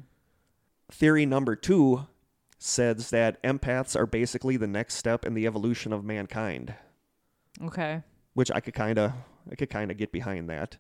Theory 0.91 1.27
number 1.27 1.55
two 1.55 2.07
says 2.59 3.11
that 3.11 3.43
empaths 3.43 3.95
are 3.95 4.07
basically 4.07 4.57
the 4.57 4.67
next 4.67 4.95
step 4.95 5.27
in 5.27 5.35
the 5.35 5.47
evolution 5.47 5.93
of 5.93 6.05
mankind, 6.05 6.75
Okay. 7.63 8.03
which 8.33 8.51
I 8.51 8.61
could 8.61 8.75
kind 8.75 8.99
of 8.99 9.13
I 9.53 9.55
could 9.57 9.69
kind 9.71 9.91
of 9.91 9.99
get 9.99 10.11
behind 10.11 10.49
that. 10.49 10.79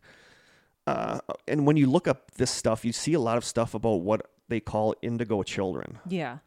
Uh, 0.89 1.19
and 1.47 1.67
when 1.67 1.77
you 1.77 1.87
look 1.91 2.07
up 2.09 2.31
this 2.33 2.51
stuff, 2.51 2.85
you 2.85 2.93
see 2.93 3.15
a 3.15 3.21
lot 3.21 3.37
of 3.37 3.45
stuff 3.45 3.75
about 3.75 4.01
what 4.03 4.21
they 4.49 4.61
call 4.61 4.95
indigo 5.03 5.43
children. 5.43 5.99
Yeah. 6.09 6.39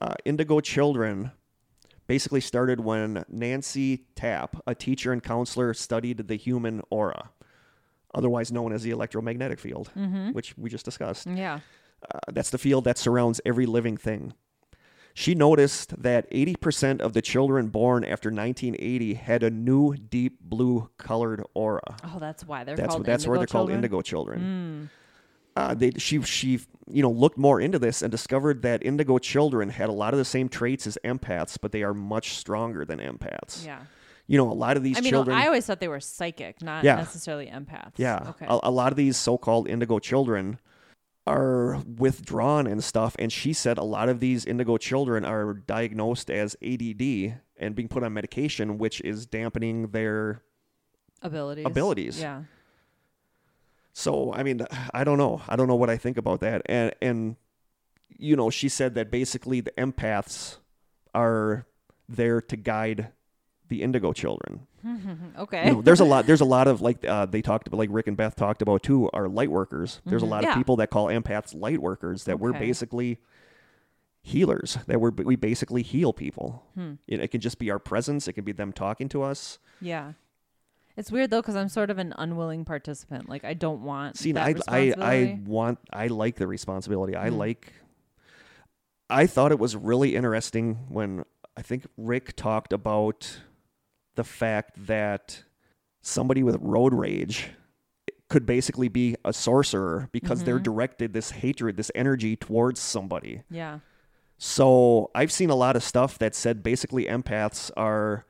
Uh, 0.00 0.14
indigo 0.24 0.60
children 0.60 1.32
basically 2.06 2.40
started 2.40 2.80
when 2.80 3.24
Nancy 3.28 4.06
Tappe, 4.16 4.58
a 4.66 4.74
teacher 4.74 5.12
and 5.12 5.22
counselor, 5.22 5.74
studied 5.74 6.26
the 6.28 6.36
human 6.36 6.80
aura, 6.90 7.30
otherwise 8.14 8.50
known 8.50 8.72
as 8.72 8.82
the 8.82 8.90
electromagnetic 8.90 9.58
field, 9.60 9.90
Mm-hmm. 9.96 10.32
which 10.32 10.56
we 10.56 10.70
just 10.70 10.84
discussed. 10.84 11.26
Yeah. 11.26 11.60
Uh, 12.02 12.18
that's 12.32 12.50
the 12.50 12.58
field 12.58 12.84
that 12.84 12.96
surrounds 12.98 13.40
every 13.44 13.66
living 13.66 13.96
thing. 13.96 14.32
She 15.14 15.34
noticed 15.34 16.00
that 16.02 16.30
80% 16.30 17.00
of 17.00 17.12
the 17.12 17.22
children 17.22 17.68
born 17.68 18.04
after 18.04 18.28
1980 18.30 19.14
had 19.14 19.42
a 19.42 19.50
new 19.50 19.94
deep 19.96 20.40
blue 20.40 20.88
colored 20.98 21.42
aura. 21.54 21.96
Oh, 22.04 22.18
that's 22.18 22.44
why 22.46 22.64
they're 22.64 22.76
That's 22.76 22.94
called 22.94 23.04
that's 23.06 23.26
where 23.26 23.38
they're 23.38 23.46
called 23.46 23.70
indigo 23.70 24.02
children. 24.02 24.88
Mm. 24.88 24.96
Uh, 25.56 25.74
they 25.74 25.90
she 25.98 26.22
she 26.22 26.60
you 26.88 27.02
know 27.02 27.10
looked 27.10 27.36
more 27.36 27.60
into 27.60 27.78
this 27.78 28.02
and 28.02 28.10
discovered 28.10 28.62
that 28.62 28.84
indigo 28.84 29.18
children 29.18 29.68
had 29.68 29.88
a 29.88 29.92
lot 29.92 30.14
of 30.14 30.18
the 30.18 30.24
same 30.24 30.48
traits 30.48 30.86
as 30.86 30.96
empaths, 31.04 31.58
but 31.60 31.72
they 31.72 31.82
are 31.82 31.92
much 31.92 32.34
stronger 32.36 32.84
than 32.84 32.98
empaths. 33.00 33.66
Yeah. 33.66 33.80
You 34.28 34.38
know, 34.38 34.50
a 34.50 34.54
lot 34.54 34.76
of 34.76 34.84
these 34.84 34.96
I 34.96 35.00
mean, 35.00 35.10
children. 35.10 35.36
I 35.36 35.46
always 35.46 35.66
thought 35.66 35.80
they 35.80 35.88
were 35.88 35.98
psychic, 35.98 36.62
not 36.62 36.84
Yeah. 36.84 36.94
necessarily 36.96 37.46
empaths. 37.46 37.94
yeah, 37.96 38.26
Okay. 38.28 38.46
a, 38.48 38.60
a 38.62 38.70
lot 38.70 38.92
of 38.92 38.96
these 38.96 39.16
so-called 39.16 39.68
indigo 39.68 39.98
children 39.98 40.60
are 41.26 41.82
withdrawn 41.98 42.66
and 42.66 42.82
stuff. 42.82 43.14
And 43.18 43.32
she 43.32 43.52
said 43.52 43.78
a 43.78 43.84
lot 43.84 44.08
of 44.08 44.20
these 44.20 44.44
indigo 44.44 44.76
children 44.78 45.24
are 45.24 45.54
diagnosed 45.54 46.30
as 46.30 46.56
ADD 46.62 47.40
and 47.56 47.74
being 47.74 47.88
put 47.88 48.02
on 48.02 48.12
medication, 48.12 48.78
which 48.78 49.00
is 49.02 49.26
dampening 49.26 49.88
their 49.88 50.42
abilities. 51.22 51.66
abilities. 51.66 52.20
Yeah. 52.20 52.42
So 53.92 54.32
I 54.32 54.42
mean, 54.42 54.66
I 54.94 55.04
don't 55.04 55.18
know. 55.18 55.42
I 55.48 55.56
don't 55.56 55.68
know 55.68 55.76
what 55.76 55.90
I 55.90 55.96
think 55.96 56.16
about 56.16 56.40
that. 56.40 56.62
And 56.66 56.92
and 57.02 57.36
you 58.08 58.36
know, 58.36 58.50
she 58.50 58.68
said 58.68 58.94
that 58.94 59.10
basically 59.10 59.60
the 59.60 59.72
empaths 59.72 60.58
are 61.14 61.66
there 62.08 62.40
to 62.40 62.56
guide 62.56 63.12
the 63.68 63.82
indigo 63.82 64.12
children. 64.12 64.66
okay. 65.38 65.66
You 65.66 65.72
know, 65.74 65.82
there's 65.82 66.00
a 66.00 66.04
lot. 66.04 66.26
There's 66.26 66.40
a 66.40 66.44
lot 66.56 66.68
of 66.68 66.80
like 66.80 67.04
uh, 67.06 67.26
they 67.26 67.42
talked 67.42 67.66
about, 67.66 67.78
like 67.78 67.90
Rick 67.92 68.06
and 68.08 68.16
Beth 68.16 68.36
talked 68.36 68.62
about 68.62 68.82
too, 68.82 69.08
are 69.12 69.28
light 69.28 69.50
workers. 69.50 70.00
There's 70.06 70.22
a 70.22 70.26
Mhm. 70.26 70.30
lot 70.30 70.42
Yeah. 70.42 70.50
of 70.50 70.56
people 70.56 70.76
that 70.76 70.90
call 70.90 71.06
empaths 71.06 71.54
light 71.54 71.80
workers. 71.82 72.24
That 72.24 72.38
we're 72.40 72.52
basically 72.52 73.18
healers. 74.22 74.78
That 74.86 75.00
we're 75.00 75.10
we 75.10 75.36
basically 75.36 75.82
heal 75.82 76.12
people. 76.12 76.64
Hmm. 76.74 76.94
It, 77.06 77.20
it 77.20 77.28
can 77.28 77.40
just 77.40 77.58
be 77.58 77.70
our 77.70 77.78
presence. 77.78 78.28
It 78.28 78.34
can 78.34 78.44
be 78.44 78.52
them 78.52 78.72
talking 78.72 79.08
to 79.10 79.22
us. 79.22 79.58
Yeah. 79.80 80.12
It's 80.96 81.10
weird 81.10 81.30
though 81.30 81.40
because 81.40 81.56
I'm 81.56 81.68
sort 81.68 81.88
of 81.90 81.98
an 81.98 82.12
unwilling 82.18 82.64
participant. 82.64 83.28
Like 83.28 83.44
I 83.44 83.54
don't 83.54 83.82
want. 83.82 84.16
See, 84.18 84.32
that 84.32 84.62
I, 84.68 84.92
I. 84.92 84.94
I 85.00 85.40
want, 85.46 85.78
I 85.92 86.08
like 86.08 86.36
the 86.36 86.46
responsibility. 86.46 87.16
I 87.16 87.30
Mm. 87.30 87.36
like, 87.38 87.72
I 89.08 89.26
thought 89.26 89.52
it 89.52 89.58
was 89.58 89.74
really 89.76 90.14
interesting 90.16 90.74
when 90.88 91.24
I 91.56 91.62
think 91.62 91.86
Rick 91.96 92.36
talked 92.36 92.72
about 92.72 93.40
the 94.16 94.24
fact 94.24 94.86
that 94.86 95.44
somebody 96.02 96.42
with 96.42 96.56
road 96.60 96.92
rage 96.94 97.48
could 98.28 98.46
basically 98.46 98.88
be 98.88 99.16
a 99.24 99.32
sorcerer 99.32 100.08
because 100.12 100.44
they're 100.44 100.58
Mhm. 100.60 100.64
directed 100.64 101.12
this 101.12 101.30
hatred, 101.32 101.76
this 101.76 101.90
energy 101.94 102.36
towards 102.36 102.78
somebody. 102.80 103.42
Yeah. 103.50 103.80
So 104.38 105.10
I've 105.14 105.32
seen 105.32 105.50
a 105.50 105.54
lot 105.56 105.76
of 105.76 105.82
stuff 105.82 106.16
that 106.18 106.34
said 106.34 106.62
basically 106.62 107.04
empaths 107.06 107.70
are 107.76 108.24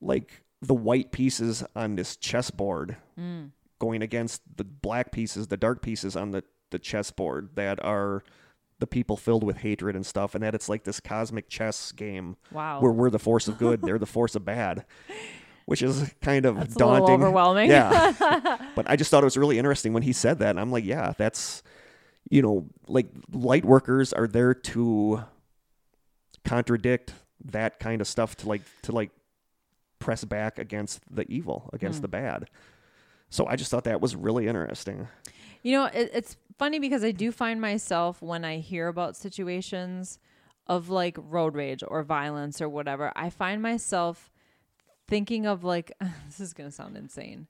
like 0.00 0.42
the 0.60 0.74
white 0.74 1.12
pieces 1.12 1.64
on 1.74 1.96
this 1.96 2.16
chessboard 2.16 2.96
Mm. 3.18 3.50
going 3.78 4.02
against 4.02 4.42
the 4.56 4.64
black 4.64 5.12
pieces, 5.12 5.48
the 5.48 5.56
dark 5.56 5.80
pieces 5.82 6.16
on 6.16 6.30
the, 6.32 6.44
the 6.70 6.78
chessboard 6.78 7.50
that 7.54 7.82
are 7.84 8.22
the 8.82 8.86
people 8.88 9.16
filled 9.16 9.44
with 9.44 9.58
hatred 9.58 9.94
and 9.94 10.04
stuff, 10.04 10.34
and 10.34 10.42
that 10.42 10.56
it's 10.56 10.68
like 10.68 10.82
this 10.82 10.98
cosmic 10.98 11.48
chess 11.48 11.92
game 11.92 12.36
Wow. 12.50 12.80
where 12.80 12.90
we're 12.90 13.10
the 13.10 13.20
force 13.20 13.46
of 13.46 13.56
good, 13.56 13.80
they're 13.80 13.96
the 13.98 14.06
force 14.06 14.34
of 14.34 14.44
bad, 14.44 14.84
which 15.66 15.82
is 15.82 16.12
kind 16.20 16.44
of 16.44 16.56
That's 16.56 16.74
daunting. 16.74 17.14
overwhelming. 17.22 17.70
Yeah. 17.70 18.58
but 18.74 18.90
I 18.90 18.96
just 18.96 19.08
thought 19.12 19.22
it 19.22 19.26
was 19.26 19.36
really 19.36 19.56
interesting 19.56 19.92
when 19.92 20.02
he 20.02 20.12
said 20.12 20.40
that. 20.40 20.50
And 20.50 20.58
I'm 20.58 20.72
like, 20.72 20.84
yeah, 20.84 21.12
that's, 21.16 21.62
you 22.28 22.42
know, 22.42 22.66
like 22.88 23.06
light 23.32 23.64
workers 23.64 24.12
are 24.12 24.26
there 24.26 24.52
to 24.52 25.22
contradict 26.44 27.14
that 27.44 27.78
kind 27.78 28.00
of 28.00 28.08
stuff 28.08 28.36
to 28.38 28.48
like, 28.48 28.62
to 28.82 28.92
like 28.92 29.10
press 30.00 30.24
back 30.24 30.58
against 30.58 31.02
the 31.14 31.24
evil, 31.30 31.70
against 31.72 31.98
Hmm. 31.98 32.02
the 32.02 32.08
bad. 32.08 32.48
So 33.30 33.46
I 33.46 33.54
just 33.56 33.70
thought 33.70 33.84
that 33.84 34.00
was 34.00 34.14
really 34.16 34.46
interesting. 34.48 35.06
You 35.62 35.72
know, 35.78 35.84
it, 35.86 36.10
it's 36.12 36.36
funny 36.58 36.78
because 36.78 37.02
I 37.04 37.10
do 37.12 37.32
find 37.32 37.60
myself 37.60 38.20
when 38.22 38.44
I 38.44 38.58
hear 38.58 38.88
about 38.88 39.16
situations 39.16 40.18
of 40.66 40.88
like 40.88 41.16
road 41.18 41.54
rage 41.54 41.82
or 41.86 42.02
violence 42.02 42.60
or 42.60 42.68
whatever, 42.68 43.12
I 43.16 43.30
find 43.30 43.60
myself 43.62 44.30
thinking 45.08 45.46
of 45.46 45.64
like, 45.64 45.92
this 46.26 46.40
is 46.40 46.52
going 46.52 46.68
to 46.70 46.74
sound 46.74 46.96
insane. 46.96 47.46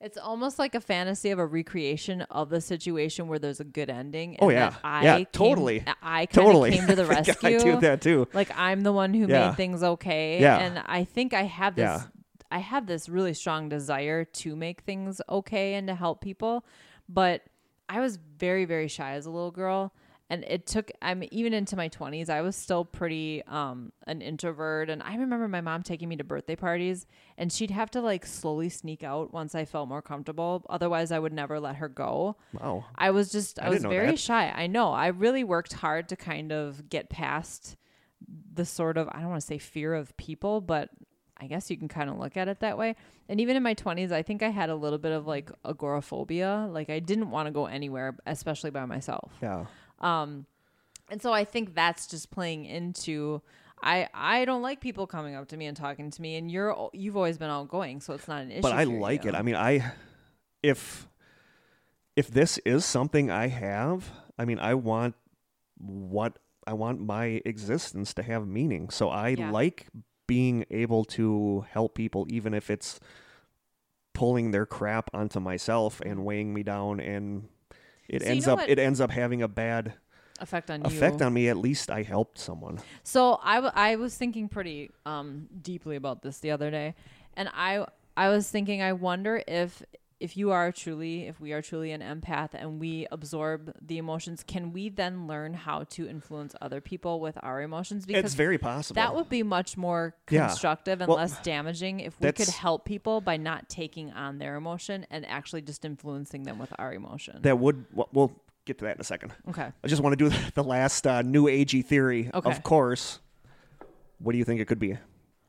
It's 0.00 0.18
almost 0.18 0.58
like 0.58 0.74
a 0.74 0.80
fantasy 0.80 1.30
of 1.30 1.38
a 1.38 1.46
recreation 1.46 2.22
of 2.22 2.50
the 2.50 2.60
situation 2.60 3.28
where 3.28 3.38
there's 3.38 3.60
a 3.60 3.64
good 3.64 3.88
ending. 3.88 4.36
Oh, 4.40 4.50
yeah. 4.50 4.74
I 4.82 5.04
Yeah, 5.04 5.16
came- 5.18 5.26
totally. 5.30 5.84
I 6.02 6.26
Totally. 6.26 6.72
came 6.72 6.88
to 6.88 6.96
the 6.96 7.04
rescue. 7.16 7.34
I 7.56 7.62
do 7.62 7.78
that 7.80 8.00
too. 8.02 8.26
like 8.32 8.50
I'm 8.56 8.80
the 8.80 8.92
one 8.92 9.14
who 9.14 9.28
Yeah. 9.28 9.48
made 9.48 9.56
things 9.56 9.82
okay. 9.84 10.40
Yeah. 10.40 10.58
And 10.58 10.82
I 10.86 11.04
think 11.04 11.32
I 11.34 11.44
have 11.44 11.76
this 11.76 11.82
Yeah. 11.84 12.02
I 12.50 12.58
have 12.58 12.86
this 12.86 13.08
really 13.08 13.32
strong 13.32 13.68
desire 13.70 14.24
to 14.24 14.54
make 14.56 14.80
things 14.82 15.22
okay 15.28 15.74
and 15.74 15.86
to 15.86 15.94
help 15.94 16.20
people. 16.20 16.64
But 17.08 17.42
I 17.88 18.00
was 18.00 18.16
very, 18.16 18.64
very 18.64 18.88
shy 18.88 19.12
as 19.12 19.26
a 19.26 19.30
little 19.30 19.50
girl. 19.50 19.92
And 20.30 20.44
it 20.44 20.66
took 20.66 20.90
I'm 21.02 21.22
even 21.30 21.52
into 21.52 21.76
my 21.76 21.88
twenties, 21.88 22.30
I 22.30 22.40
was 22.40 22.56
still 22.56 22.86
pretty 22.86 23.42
um 23.46 23.92
an 24.06 24.22
introvert. 24.22 24.88
And 24.88 25.02
I 25.02 25.16
remember 25.16 25.46
my 25.46 25.60
mom 25.60 25.82
taking 25.82 26.08
me 26.08 26.16
to 26.16 26.24
birthday 26.24 26.56
parties 26.56 27.06
and 27.36 27.52
she'd 27.52 27.70
have 27.70 27.90
to 27.90 28.00
like 28.00 28.24
slowly 28.24 28.70
sneak 28.70 29.04
out 29.04 29.34
once 29.34 29.54
I 29.54 29.66
felt 29.66 29.90
more 29.90 30.00
comfortable. 30.00 30.64
Otherwise 30.70 31.12
I 31.12 31.18
would 31.18 31.34
never 31.34 31.60
let 31.60 31.76
her 31.76 31.88
go. 31.88 32.36
Wow. 32.58 32.86
I 32.94 33.10
was 33.10 33.30
just 33.30 33.60
I, 33.60 33.66
I 33.66 33.68
was 33.68 33.82
very 33.82 34.12
that. 34.12 34.18
shy. 34.18 34.50
I 34.50 34.68
know. 34.68 34.92
I 34.92 35.08
really 35.08 35.44
worked 35.44 35.74
hard 35.74 36.08
to 36.08 36.16
kind 36.16 36.50
of 36.50 36.88
get 36.88 37.10
past 37.10 37.76
the 38.54 38.64
sort 38.64 38.96
of 38.96 39.08
I 39.12 39.20
don't 39.20 39.30
want 39.30 39.42
to 39.42 39.46
say 39.46 39.58
fear 39.58 39.92
of 39.92 40.16
people, 40.16 40.62
but 40.62 40.88
I 41.42 41.46
guess 41.48 41.70
you 41.70 41.76
can 41.76 41.88
kind 41.88 42.08
of 42.08 42.18
look 42.18 42.36
at 42.36 42.46
it 42.46 42.60
that 42.60 42.78
way. 42.78 42.94
And 43.28 43.40
even 43.40 43.56
in 43.56 43.62
my 43.64 43.74
20s, 43.74 44.12
I 44.12 44.22
think 44.22 44.42
I 44.44 44.50
had 44.50 44.70
a 44.70 44.76
little 44.76 44.98
bit 44.98 45.10
of 45.10 45.26
like 45.26 45.50
agoraphobia. 45.64 46.68
Like 46.70 46.88
I 46.88 47.00
didn't 47.00 47.30
want 47.30 47.46
to 47.48 47.50
go 47.50 47.66
anywhere, 47.66 48.16
especially 48.26 48.70
by 48.70 48.84
myself. 48.84 49.32
Yeah. 49.42 49.66
Um 50.00 50.46
and 51.10 51.20
so 51.20 51.32
I 51.32 51.44
think 51.44 51.74
that's 51.74 52.06
just 52.06 52.30
playing 52.30 52.64
into 52.64 53.42
I 53.82 54.08
I 54.14 54.44
don't 54.44 54.62
like 54.62 54.80
people 54.80 55.06
coming 55.08 55.34
up 55.34 55.48
to 55.48 55.56
me 55.56 55.66
and 55.66 55.76
talking 55.76 56.10
to 56.10 56.22
me 56.22 56.36
and 56.36 56.48
you're 56.50 56.90
you've 56.92 57.16
always 57.16 57.38
been 57.38 57.50
outgoing, 57.50 58.00
so 58.00 58.14
it's 58.14 58.28
not 58.28 58.42
an 58.42 58.52
issue. 58.52 58.62
But 58.62 58.72
I 58.72 58.84
like 58.84 59.24
you. 59.24 59.30
it. 59.30 59.34
I 59.34 59.42
mean, 59.42 59.56
I, 59.56 59.92
if, 60.62 61.08
if 62.14 62.28
this 62.28 62.58
is 62.58 62.84
something 62.84 63.30
I 63.32 63.48
have, 63.48 64.08
I 64.38 64.44
mean, 64.44 64.60
I 64.60 64.74
want 64.74 65.16
what 65.78 66.38
I 66.66 66.74
want 66.74 67.00
my 67.00 67.42
existence 67.44 68.14
to 68.14 68.22
have 68.22 68.46
meaning. 68.46 68.88
So 68.90 69.08
I 69.08 69.30
Yeah. 69.30 69.50
like 69.50 69.88
being 70.32 70.64
able 70.70 71.04
to 71.04 71.64
help 71.70 71.94
people, 71.94 72.26
even 72.30 72.54
if 72.54 72.70
it's 72.70 72.98
pulling 74.14 74.50
their 74.50 74.66
crap 74.66 75.10
onto 75.12 75.40
myself 75.40 76.00
and 76.04 76.24
weighing 76.24 76.52
me 76.54 76.62
down, 76.62 77.00
and 77.00 77.48
it. 78.08 78.22
So 78.22 78.26
you 78.28 78.32
ends 78.32 78.46
know 78.46 78.52
up 78.54 78.58
what- 78.60 78.70
it 78.70 78.78
ends 78.78 79.00
up 79.00 79.10
having 79.10 79.42
a 79.42 79.48
bad 79.48 79.94
effect 80.40 80.70
on 80.70 80.84
effect 80.86 81.20
you. 81.20 81.26
on 81.26 81.32
me. 81.34 81.48
At 81.48 81.56
least 81.58 81.90
I 81.90 82.02
helped 82.02 82.38
someone. 82.38 82.78
So 83.02 83.38
I, 83.42 83.56
w- 83.56 83.72
I 83.74 83.96
was 83.96 84.16
thinking 84.16 84.48
pretty 84.48 84.90
um, 85.06 85.48
deeply 85.60 85.96
about 85.96 86.22
this 86.22 86.38
the 86.38 86.50
other 86.50 86.70
day, 86.70 86.94
and 87.36 87.48
I 87.54 87.84
I 88.16 88.28
was 88.30 88.48
thinking 88.50 88.82
I 88.82 88.92
wonder 88.94 89.42
if 89.46 89.82
if 90.22 90.36
you 90.36 90.50
are 90.52 90.70
truly 90.70 91.26
if 91.26 91.40
we 91.40 91.52
are 91.52 91.60
truly 91.60 91.90
an 91.92 92.00
empath 92.00 92.50
and 92.54 92.78
we 92.80 93.06
absorb 93.10 93.74
the 93.80 93.98
emotions, 93.98 94.44
can 94.46 94.72
we 94.72 94.88
then 94.88 95.26
learn 95.26 95.52
how 95.54 95.84
to 95.90 96.08
influence 96.08 96.54
other 96.60 96.80
people 96.80 97.18
with 97.20 97.36
our 97.42 97.60
emotions? 97.62 98.06
Because 98.06 98.24
it's 98.24 98.34
very 98.34 98.56
possible. 98.58 98.94
that 98.94 99.14
would 99.14 99.28
be 99.28 99.42
much 99.42 99.76
more 99.76 100.14
Yeah. 100.30 100.46
constructive 100.48 101.00
and 101.00 101.08
Well, 101.08 101.18
less 101.18 101.40
damaging 101.42 102.00
if 102.00 102.18
we 102.20 102.30
could 102.32 102.48
help 102.48 102.84
people 102.84 103.20
by 103.20 103.36
not 103.36 103.68
taking 103.68 104.10
on 104.12 104.38
their 104.38 104.54
emotion 104.56 105.06
and 105.10 105.26
actually 105.26 105.62
just 105.62 105.84
influencing 105.84 106.44
them 106.44 106.58
with 106.58 106.72
our 106.78 106.92
emotion. 106.94 107.40
that 107.42 107.58
would. 107.58 107.84
We'll- 107.92 108.08
We'll 108.12 108.32
get 108.64 108.78
to 108.78 108.84
that 108.84 108.94
in 108.96 109.00
a 109.00 109.04
second. 109.04 109.32
okay. 109.48 109.72
I 109.82 109.88
just 109.88 110.02
want 110.02 110.16
to 110.18 110.28
do 110.28 110.36
the 110.54 110.62
last 110.62 111.06
uh, 111.06 111.22
new 111.22 111.44
agey 111.46 111.84
theory. 111.84 112.30
Okay. 112.32 112.48
Of 112.50 112.62
course. 112.62 113.18
What 114.18 114.32
do 114.32 114.38
you 114.38 114.44
think 114.44 114.60
it 114.60 114.66
could 114.66 114.78
be? 114.78 114.98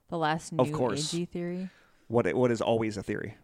The 0.10 0.18
last 0.18 0.52
new 0.52 0.64
Of 0.64 0.72
course. 0.72 1.14
AG 1.14 1.26
theory. 1.26 1.70
What 2.08 2.34
what 2.34 2.50
is 2.52 2.60
always 2.62 2.98
a 2.98 3.04
theory? 3.04 3.38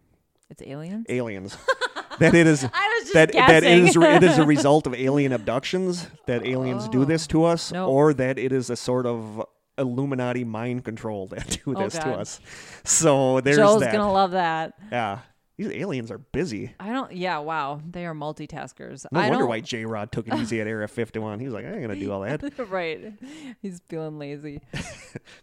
It's 0.50 0.62
aliens. 0.62 1.06
Aliens. 1.08 1.56
that 2.18 2.34
it 2.34 2.46
is 2.46 2.64
I 2.74 2.98
was 2.98 3.02
just 3.04 3.14
that 3.14 3.32
that 3.32 3.62
it 3.64 3.78
is 3.78 3.96
it 3.96 4.22
is 4.22 4.38
a 4.38 4.44
result 4.56 4.86
of 4.86 4.94
alien 4.94 5.32
abductions 5.32 6.06
that 6.26 6.44
aliens 6.44 6.88
do 6.88 7.04
this 7.04 7.26
to 7.28 7.44
us, 7.44 7.72
No. 7.72 7.88
or 7.88 8.12
that 8.14 8.38
it 8.38 8.52
is 8.52 8.68
a 8.70 8.76
sort 8.76 9.06
of 9.06 9.42
Illuminati 9.78 10.44
mind 10.44 10.84
control 10.84 11.28
that 11.28 11.58
do 11.64 11.74
Oh, 11.76 11.84
this 11.84 11.94
to 11.94 12.00
God. 12.04 12.18
us. 12.20 12.40
So 12.84 13.40
there's 13.40 13.56
Joe's 13.56 13.80
that. 13.80 13.92
gonna 13.92 14.12
love 14.12 14.32
that. 14.32 14.74
yeah, 14.92 15.20
these 15.60 15.70
aliens 15.72 16.10
are 16.10 16.16
busy. 16.16 16.74
I 16.80 16.90
don't. 16.90 17.12
Yeah. 17.12 17.38
Wow. 17.38 17.82
They 17.86 18.06
are 18.06 18.14
multitaskers. 18.14 19.04
No 19.12 19.20
I 19.20 19.28
wonder 19.28 19.40
don't, 19.40 19.48
why 19.50 19.60
J 19.60 19.84
Rod 19.84 20.10
took 20.10 20.26
it 20.26 20.32
easy 20.34 20.58
at 20.58 20.66
Area 20.66 20.88
51. 20.88 21.38
He 21.38 21.44
was 21.44 21.52
like, 21.52 21.66
I 21.66 21.72
ain't 21.72 21.82
gonna 21.82 21.96
do 21.96 22.10
all 22.10 22.20
that. 22.22 22.42
right. 22.70 23.12
He's 23.60 23.82
feeling 23.88 24.18
lazy. 24.18 24.60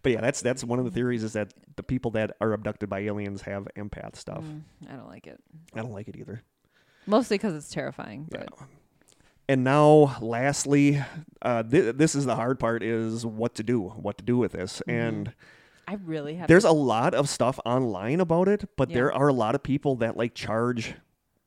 But 0.02 0.14
yeah, 0.14 0.22
that's 0.22 0.41
that's 0.41 0.64
one 0.64 0.80
of 0.80 0.85
the 0.85 0.91
theories 0.91 1.23
is 1.23 1.34
that 1.34 1.53
the 1.76 1.84
people 1.84 2.11
that 2.11 2.38
are 2.39 2.53
abducted 2.53 2.89
by 2.89 2.99
aliens 2.99 3.41
have 3.41 3.68
empath 3.77 4.15
stuff. 4.15 4.41
Mm, 4.44 4.61
I 4.89 4.94
don't 4.94 5.10
like 5.10 5.27
it. 5.27 5.39
I 5.76 5.81
don't 5.81 5.91
like 5.91 6.07
it 6.07 6.15
either. 6.15 6.41
Mostly 7.06 7.38
because 7.38 7.53
it's 7.53 7.69
terrifying. 7.69 8.27
But 8.31 8.48
And 9.49 9.65
now, 9.65 10.18
lastly, 10.22 11.03
uh, 11.41 11.64
th- 11.64 11.95
this 11.95 12.15
is 12.15 12.26
the 12.26 12.35
hard 12.35 12.60
part: 12.60 12.81
is 12.81 13.26
what 13.26 13.56
to 13.56 13.64
do, 13.64 13.81
what 13.81 14.18
to 14.19 14.23
do 14.23 14.38
with 14.38 14.53
this. 14.53 14.81
Mm-hmm. 14.88 14.99
And 14.99 15.34
I 15.88 15.96
really 16.04 16.36
have. 16.36 16.48
there's 16.48 16.66
a 16.66 16.72
lot 16.72 17.14
of 17.14 17.30
stuff 17.30 17.60
online 17.66 18.20
about 18.20 18.48
it, 18.48 18.70
but 18.76 18.90
there 18.90 19.12
are 19.14 19.28
a 19.30 19.34
lot 19.34 19.56
of 19.56 19.64
people 19.64 19.96
that 19.98 20.18
like 20.18 20.34
charge 20.34 20.96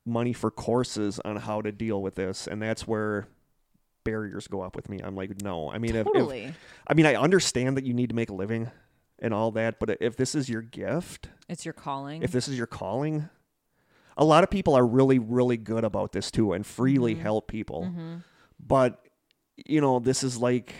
money 0.06 0.32
for 0.32 0.50
courses 0.50 1.20
on 1.24 1.36
how 1.36 1.60
to 1.60 1.70
deal 1.72 2.00
with 2.00 2.14
this, 2.14 2.46
and 2.46 2.60
that's 2.62 2.86
where 2.86 3.28
barriers 4.02 4.46
go 4.48 4.62
up 4.62 4.74
with 4.76 4.88
me. 4.88 4.98
I'm 5.02 5.14
like, 5.14 5.42
no. 5.42 5.70
I 5.70 5.78
mean, 5.78 5.94
if, 5.94 6.06
if. 6.14 6.54
I 6.86 6.94
mean, 6.94 7.04
I 7.06 7.16
understand 7.16 7.76
that 7.76 7.84
you 7.84 7.92
need 7.92 8.08
to 8.08 8.14
make 8.16 8.30
a 8.30 8.34
living 8.34 8.70
and 9.18 9.34
all 9.34 9.50
that, 9.52 9.78
but 9.78 9.98
if 10.00 10.16
this 10.16 10.34
is 10.34 10.48
your 10.48 10.62
gift, 10.62 11.28
it's 11.48 11.66
your 11.66 11.74
calling. 11.74 12.22
if 12.22 12.32
this 12.32 12.48
is 12.48 12.56
your 12.56 12.66
calling, 12.66 13.28
a 14.16 14.24
lot 14.24 14.42
of 14.42 14.48
people 14.50 14.74
are 14.74 14.86
really, 14.86 15.18
really 15.18 15.58
good 15.58 15.84
about 15.84 16.12
this 16.12 16.30
too 16.30 16.54
and 16.54 16.64
freely 16.66 17.14
Mhm. 17.14 17.20
help 17.20 17.46
people. 17.48 17.84
hmm 17.86 18.16
But, 18.58 19.06
you 19.66 19.80
know, 19.82 19.98
this 19.98 20.22
is 20.24 20.38
like 20.38 20.72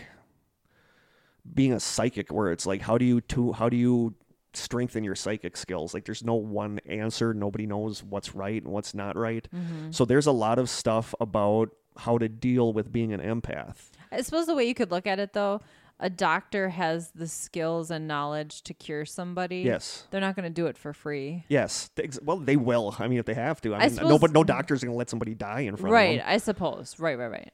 being 1.53 1.73
a 1.73 1.79
psychic 1.79 2.31
where 2.31 2.51
it's 2.51 2.65
like, 2.65 2.81
how 2.81 2.97
do 2.97 3.05
you 3.05 3.21
to 3.21 3.51
how 3.53 3.69
do 3.69 3.77
you 3.77 4.13
strengthen 4.53 5.03
your 5.03 5.15
psychic 5.15 5.55
skills? 5.57 5.93
Like 5.93 6.05
there's 6.05 6.23
no 6.23 6.35
one 6.35 6.79
answer. 6.85 7.33
Nobody 7.33 7.65
knows 7.65 8.03
what's 8.03 8.35
right 8.35 8.61
and 8.61 8.71
what's 8.71 8.93
not 8.93 9.15
right. 9.15 9.47
hmm 9.51 9.91
So 9.91 10.05
there's 10.05 10.27
a 10.27 10.31
lot 10.31 10.59
of 10.59 10.69
stuff 10.69 11.15
about 11.19 11.69
how 11.97 12.17
to 12.17 12.27
deal 12.29 12.73
with 12.73 12.91
being 12.91 13.13
an 13.13 13.19
empath. 13.19 13.75
I 14.11 14.21
suppose 14.21 14.45
the 14.45 14.55
way 14.55 14.65
you 14.65 14.73
could 14.73 14.91
look 14.91 15.07
at 15.07 15.19
it, 15.19 15.33
though, 15.33 15.61
a 15.99 16.09
doctor 16.09 16.69
has 16.69 17.11
the 17.11 17.27
skills 17.27 17.91
and 17.91 18.07
knowledge 18.07 18.61
to 18.63 18.73
cure 18.73 19.05
somebody. 19.05 19.59
Yes. 19.59 20.07
They're 20.09 20.19
not 20.21 20.35
going 20.35 20.43
to 20.45 20.49
do 20.49 20.65
it 20.67 20.77
for 20.77 20.93
free. 20.93 21.43
Yes. 21.47 21.89
Well, 22.21 22.37
they 22.37 22.55
will. 22.55 22.95
I 22.97 23.07
mean, 23.07 23.19
if 23.19 23.25
they 23.25 23.33
have 23.35 23.61
to. 23.61 23.73
I 23.75 23.77
I 23.77 23.87
mean, 23.87 23.95
no, 23.97 24.03
suppose- 24.03 24.19
but 24.21 24.31
no 24.31 24.43
doctor's 24.43 24.83
going 24.83 24.93
to 24.93 24.97
let 24.97 25.09
somebody 25.09 25.33
die 25.35 25.61
in 25.61 25.75
front 25.75 25.93
Right. 25.93 26.03
of 26.03 26.17
them. 26.17 26.25
Right, 26.27 26.33
I 26.33 26.37
suppose. 26.37 26.95
Right. 26.99 27.17
Right. 27.17 27.27
Right. 27.31 27.53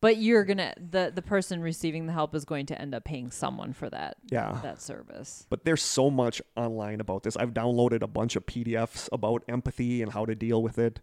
But 0.00 0.18
you're 0.18 0.44
gonna 0.44 0.74
the 0.76 1.10
the 1.14 1.22
person 1.22 1.60
receiving 1.62 2.06
the 2.06 2.12
help 2.12 2.34
is 2.34 2.44
going 2.44 2.66
to 2.66 2.80
end 2.80 2.94
up 2.94 3.04
paying 3.04 3.30
someone 3.30 3.72
for 3.72 3.88
that 3.90 4.16
Yeah. 4.30 4.60
that 4.62 4.80
service. 4.80 5.46
But 5.48 5.64
there's 5.64 5.82
so 5.82 6.10
much 6.10 6.42
online 6.56 7.00
about 7.00 7.22
this. 7.22 7.36
I've 7.36 7.54
downloaded 7.54 8.02
a 8.02 8.06
bunch 8.06 8.36
of 8.36 8.44
PDFs 8.46 9.08
about 9.12 9.42
empathy 9.48 10.02
and 10.02 10.12
how 10.12 10.26
to 10.26 10.34
deal 10.34 10.62
with 10.62 10.78
it. 10.78 11.00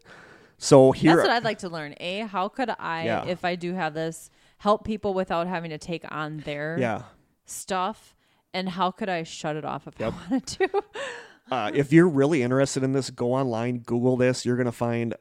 So 0.59 0.91
here 0.91 1.15
That's 1.15 1.27
what 1.27 1.35
I'd 1.35 1.43
like 1.43 1.57
to 1.59 1.69
learn. 1.69 1.95
A, 1.99 2.19
how 2.19 2.47
could 2.47 2.69
I, 2.79 3.05
Yeah. 3.05 3.25
if 3.25 3.43
I 3.43 3.55
do 3.55 3.73
have 3.73 3.93
this, 3.95 4.29
help 4.59 4.85
people 4.85 5.13
without 5.13 5.47
having 5.47 5.71
to 5.71 5.77
take 5.79 6.05
on 6.09 6.37
their 6.37 6.77
yeah. 6.79 7.01
stuff? 7.45 8.15
And 8.53 8.69
how 8.69 8.91
could 8.91 9.09
I 9.09 9.23
shut 9.23 9.55
it 9.55 9.65
off 9.65 9.87
if 9.87 9.95
Yep. 9.99 10.13
I 10.13 10.17
wanted 10.31 10.47
to? 10.47 10.83
Uh, 11.51 11.69
if 11.73 11.91
you're 11.91 12.07
really 12.07 12.41
interested 12.41 12.83
in 12.83 12.93
this, 12.93 13.09
go 13.09 13.33
online, 13.33 13.79
Google 13.79 14.15
this. 14.15 14.45
You're 14.45 14.55
going 14.55 14.65
to 14.65 14.71
find 14.71 15.13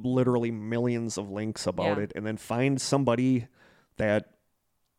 literally 0.00 0.50
millions 0.50 1.18
of 1.18 1.30
links 1.30 1.66
about 1.66 1.96
Yeah. 1.98 2.04
it. 2.04 2.12
And 2.14 2.26
then 2.26 2.36
find 2.36 2.80
somebody 2.80 3.48
that, 3.96 4.30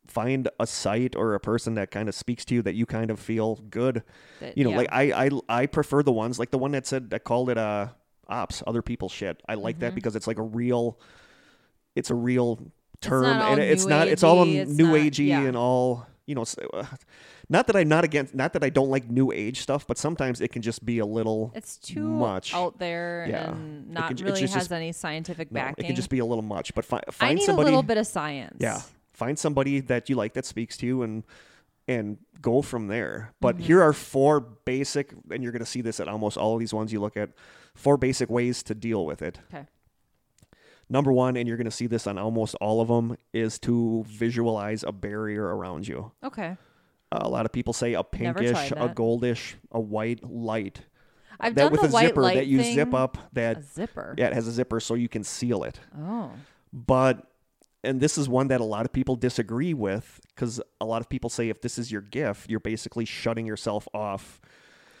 find 0.06 0.48
a 0.58 0.66
site 0.66 1.14
or 1.14 1.34
a 1.34 1.40
person 1.40 1.74
that 1.74 1.90
kind 1.90 2.08
of 2.08 2.14
speaks 2.14 2.44
to 2.46 2.54
you 2.54 2.62
that 2.62 2.74
you 2.74 2.84
kind 2.84 3.10
of 3.10 3.20
feel 3.20 3.56
good. 3.70 4.02
That- 4.40 4.58
You 4.58 4.64
know, 4.64 4.70
yeah. 4.70 4.76
like 4.76 4.88
I, 4.92 5.26
I, 5.26 5.30
I 5.48 5.66
prefer 5.66 6.02
the 6.02 6.12
ones 6.12 6.38
like 6.38 6.50
the 6.50 6.58
one 6.58 6.72
that 6.72 6.86
said, 6.86 7.10
that 7.10 7.24
called 7.24 7.48
it 7.48 7.56
uh, 7.58 7.88
ops, 8.28 8.62
other 8.66 8.82
people's 8.82 9.12
shit. 9.12 9.40
I 9.48 9.54
like 9.54 9.76
Mm-hmm. 9.76 9.80
that 9.82 9.94
because 9.94 10.16
it's 10.16 10.26
like 10.26 10.38
a 10.38 10.42
real, 10.42 10.98
it's 11.94 12.10
a 12.10 12.14
real 12.14 12.58
term. 13.00 13.24
and 13.24 13.60
it's 13.60 13.86
not, 13.86 14.08
it's 14.08 14.22
all 14.22 14.44
new 14.44 14.92
agey 14.94 15.28
yeah. 15.28 15.40
and 15.42 15.56
all, 15.56 16.06
you 16.26 16.34
know, 16.34 16.44
uh, 16.72 16.84
not 17.48 17.66
that 17.66 17.76
I'm 17.76 17.88
not 17.88 18.04
against, 18.04 18.34
not 18.34 18.52
that 18.52 18.62
I 18.62 18.68
don't 18.70 18.88
like 18.90 19.10
new 19.10 19.32
age 19.32 19.60
stuff, 19.60 19.86
but 19.86 19.98
sometimes 19.98 20.40
it 20.40 20.48
can 20.52 20.62
just 20.62 20.84
be 20.84 20.98
a 21.00 21.06
little 21.06 21.52
it's 21.54 21.76
too 21.76 22.06
much. 22.08 22.54
out 22.54 22.78
there 22.78 23.26
Yeah. 23.28 23.50
and 23.50 23.90
not 23.90 24.08
can- 24.16 24.24
really 24.24 24.40
just- 24.40 24.54
has 24.54 24.70
any 24.70 24.92
scientific 24.92 25.50
No, 25.50 25.60
backing. 25.60 25.84
it 25.84 25.86
can 25.88 25.96
just 25.96 26.10
be 26.10 26.18
a 26.20 26.24
little 26.24 26.42
much. 26.42 26.74
But 26.74 26.84
fi- 26.84 27.02
I 27.06 27.10
find 27.10 27.38
need 27.38 27.44
somebody. 27.44 27.64
a 27.64 27.70
little 27.70 27.82
bit 27.82 27.96
of 27.98 28.06
science. 28.06 28.56
Yeah, 28.60 28.80
find 29.12 29.38
somebody 29.38 29.80
that 29.80 30.08
you 30.08 30.14
like 30.16 30.34
that 30.34 30.44
speaks 30.46 30.76
to 30.78 30.86
you, 30.86 31.02
and 31.02 31.24
and 31.88 32.18
go 32.40 32.62
from 32.62 32.86
there. 32.86 33.32
But 33.40 33.56
Mm-hmm. 33.56 33.64
here 33.64 33.82
are 33.82 33.92
four 33.92 34.38
basic, 34.40 35.12
and 35.32 35.42
you're 35.42 35.50
going 35.50 35.60
to 35.64 35.66
see 35.66 35.80
this 35.80 35.98
at 35.98 36.06
almost 36.06 36.36
all 36.36 36.54
of 36.54 36.60
these 36.60 36.72
ones 36.72 36.92
you 36.92 37.00
look 37.00 37.16
at. 37.16 37.30
Four 37.74 37.96
basic 37.96 38.30
ways 38.30 38.62
to 38.64 38.74
deal 38.76 39.04
with 39.04 39.22
it. 39.22 39.40
Okay. 39.52 39.66
Number 40.90 41.12
one, 41.12 41.36
and 41.36 41.46
you're 41.46 41.56
going 41.56 41.66
to 41.66 41.70
see 41.70 41.86
this 41.86 42.06
on 42.08 42.18
almost 42.18 42.56
all 42.56 42.80
of 42.80 42.88
them, 42.88 43.16
is 43.32 43.58
to 43.60 44.04
visualize 44.08 44.82
a 44.82 44.90
barrier 44.90 45.44
around 45.44 45.86
you. 45.86 46.10
Okay. 46.24 46.56
Uh, 47.12 47.18
a 47.22 47.28
lot 47.28 47.46
of 47.46 47.52
people 47.52 47.72
say 47.72 47.94
a 47.94 48.02
pinkish, 48.02 48.72
a 48.72 48.74
that. 48.74 48.94
goldish, 48.96 49.54
a 49.70 49.80
white 49.80 50.22
light. 50.28 50.82
I've 51.38 51.54
that 51.54 51.62
done 51.62 51.72
with 51.72 51.80
the 51.82 51.86
a 51.86 51.90
white 51.90 52.08
zipper 52.08 52.22
light 52.22 52.34
that 52.34 52.46
you 52.48 52.60
thing. 52.60 52.74
zip 52.74 52.92
up 52.92 53.16
A 53.16 53.34
that 53.34 53.64
zipper. 53.64 54.14
yeah, 54.18 54.26
it 54.26 54.34
has 54.34 54.46
a 54.46 54.52
zipper 54.52 54.80
so 54.80 54.94
you 54.94 55.08
can 55.08 55.24
seal 55.24 55.62
it. 55.64 55.80
Oh. 55.98 56.32
But 56.72 57.24
and 57.82 58.00
this 58.00 58.18
is 58.18 58.28
one 58.28 58.48
that 58.48 58.60
a 58.60 58.64
lot 58.64 58.84
of 58.84 58.92
people 58.92 59.16
disagree 59.16 59.72
with 59.74 60.20
because 60.34 60.60
a 60.80 60.84
lot 60.84 61.00
of 61.00 61.08
people 61.08 61.30
say 61.30 61.48
if 61.48 61.62
this 61.62 61.78
is 61.78 61.90
your 61.90 62.02
gift, 62.02 62.50
you're 62.50 62.60
basically 62.60 63.04
shutting 63.04 63.46
yourself 63.46 63.88
off. 63.94 64.40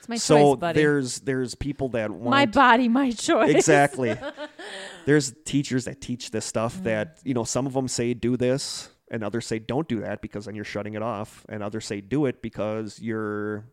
It's 0.00 0.08
my 0.08 0.16
so 0.16 0.54
choice, 0.54 0.60
buddy. 0.60 0.80
there's 0.80 1.20
there's 1.20 1.54
people 1.54 1.88
that 1.90 2.10
want 2.10 2.30
my 2.30 2.46
body, 2.46 2.88
my 2.88 3.10
choice. 3.12 3.54
exactly. 3.54 4.16
there's 5.06 5.32
teachers 5.44 5.84
that 5.84 6.00
teach 6.00 6.30
this 6.30 6.44
stuff 6.44 6.76
Mm. 6.78 6.82
that 6.84 7.18
you 7.24 7.34
know 7.34 7.44
some 7.44 7.66
of 7.66 7.72
them 7.72 7.86
say 7.88 8.12
do 8.14 8.36
this 8.36 8.90
and 9.10 9.22
others 9.24 9.46
say 9.46 9.58
don't 9.58 9.88
do 9.88 10.00
that 10.00 10.20
because 10.22 10.44
then 10.46 10.54
you're 10.54 10.64
shutting 10.64 10.94
it 10.94 11.02
off 11.02 11.44
and 11.48 11.62
others 11.62 11.84
say 11.86 12.00
do 12.00 12.26
it 12.26 12.42
because 12.42 12.98
you're 13.00 13.64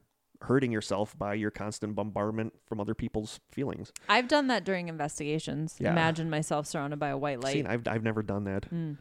hurting 0.42 0.72
yourself 0.72 1.18
by 1.18 1.34
your 1.34 1.50
constant 1.50 1.96
bombardment 1.96 2.54
from 2.68 2.80
other 2.80 2.94
people's 2.94 3.40
feelings. 3.52 3.92
I've 4.08 4.28
done 4.28 4.48
that 4.48 4.64
during 4.64 4.88
investigations. 4.88 5.78
Yeah. 5.80 5.92
Imagine 5.92 6.30
myself 6.30 6.68
surrounded 6.68 7.00
by 7.00 7.10
a 7.10 7.18
white 7.18 7.40
light. 7.42 7.54
Seen, 7.54 7.66
I've 7.68 7.88
I've 7.88 8.04
never 8.04 8.22
done 8.22 8.44
that. 8.44 8.70
Mm. 8.72 8.98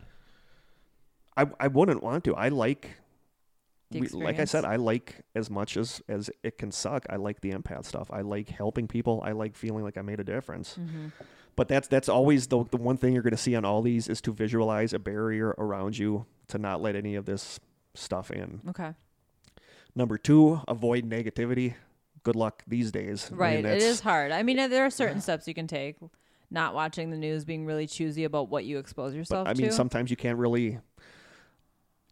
I 1.36 1.46
I 1.60 1.66
wouldn't 1.68 2.02
want 2.02 2.24
to. 2.24 2.34
I 2.34 2.48
like 2.48 2.92
we, 3.90 4.08
like 4.08 4.40
I 4.40 4.44
said. 4.44 4.64
I 4.64 4.76
like 4.76 5.22
as 5.34 5.50
much 5.50 5.76
as 5.76 6.02
as 6.08 6.30
it 6.42 6.58
can 6.58 6.72
suck. 6.72 7.06
I 7.08 7.16
like 7.16 7.40
the 7.40 7.52
empath 7.52 7.84
stuff. 7.84 8.08
I 8.12 8.20
like 8.22 8.48
helping 8.48 8.88
people. 8.88 9.22
I 9.24 9.32
like 9.32 9.54
feeling 9.56 9.84
like 9.84 9.96
I 9.96 10.02
made 10.02 10.20
a 10.20 10.24
difference. 10.24 10.76
Mm-hmm. 10.80 11.08
But 11.54 11.68
that's 11.68 11.88
that's 11.88 12.08
always 12.08 12.48
the 12.48 12.64
the 12.70 12.76
one 12.76 12.96
thing 12.96 13.14
you're 13.14 13.22
going 13.22 13.30
to 13.32 13.36
see 13.36 13.54
on 13.54 13.64
all 13.64 13.82
these 13.82 14.08
is 14.08 14.20
to 14.22 14.32
visualize 14.32 14.92
a 14.92 14.98
barrier 14.98 15.54
around 15.58 15.96
you 15.98 16.26
to 16.48 16.58
not 16.58 16.82
let 16.82 16.96
any 16.96 17.14
of 17.14 17.24
this 17.24 17.60
stuff 17.94 18.30
in. 18.30 18.60
Okay. 18.68 18.92
Number 19.94 20.18
two, 20.18 20.60
avoid 20.68 21.08
negativity. 21.08 21.74
Good 22.22 22.36
luck 22.36 22.62
these 22.66 22.90
days. 22.92 23.28
I 23.28 23.30
mean, 23.30 23.38
Right. 23.38 23.64
it 23.64 23.82
is 23.82 24.00
hard. 24.00 24.32
I 24.32 24.42
mean, 24.42 24.56
there 24.56 24.84
are 24.84 24.90
certain 24.90 25.20
steps 25.22 25.48
you 25.48 25.54
can 25.54 25.66
take. 25.66 25.96
Not 26.50 26.74
watching 26.74 27.10
the 27.10 27.16
news, 27.16 27.44
being 27.44 27.66
really 27.66 27.86
choosy 27.86 28.24
about 28.24 28.48
what 28.50 28.64
you 28.64 28.78
expose 28.78 29.14
yourself 29.14 29.46
But 29.46 29.56
I 29.56 29.60
mean, 29.60 29.70
to. 29.70 29.74
sometimes 29.74 30.10
you 30.10 30.16
can't 30.16 30.38
really. 30.38 30.78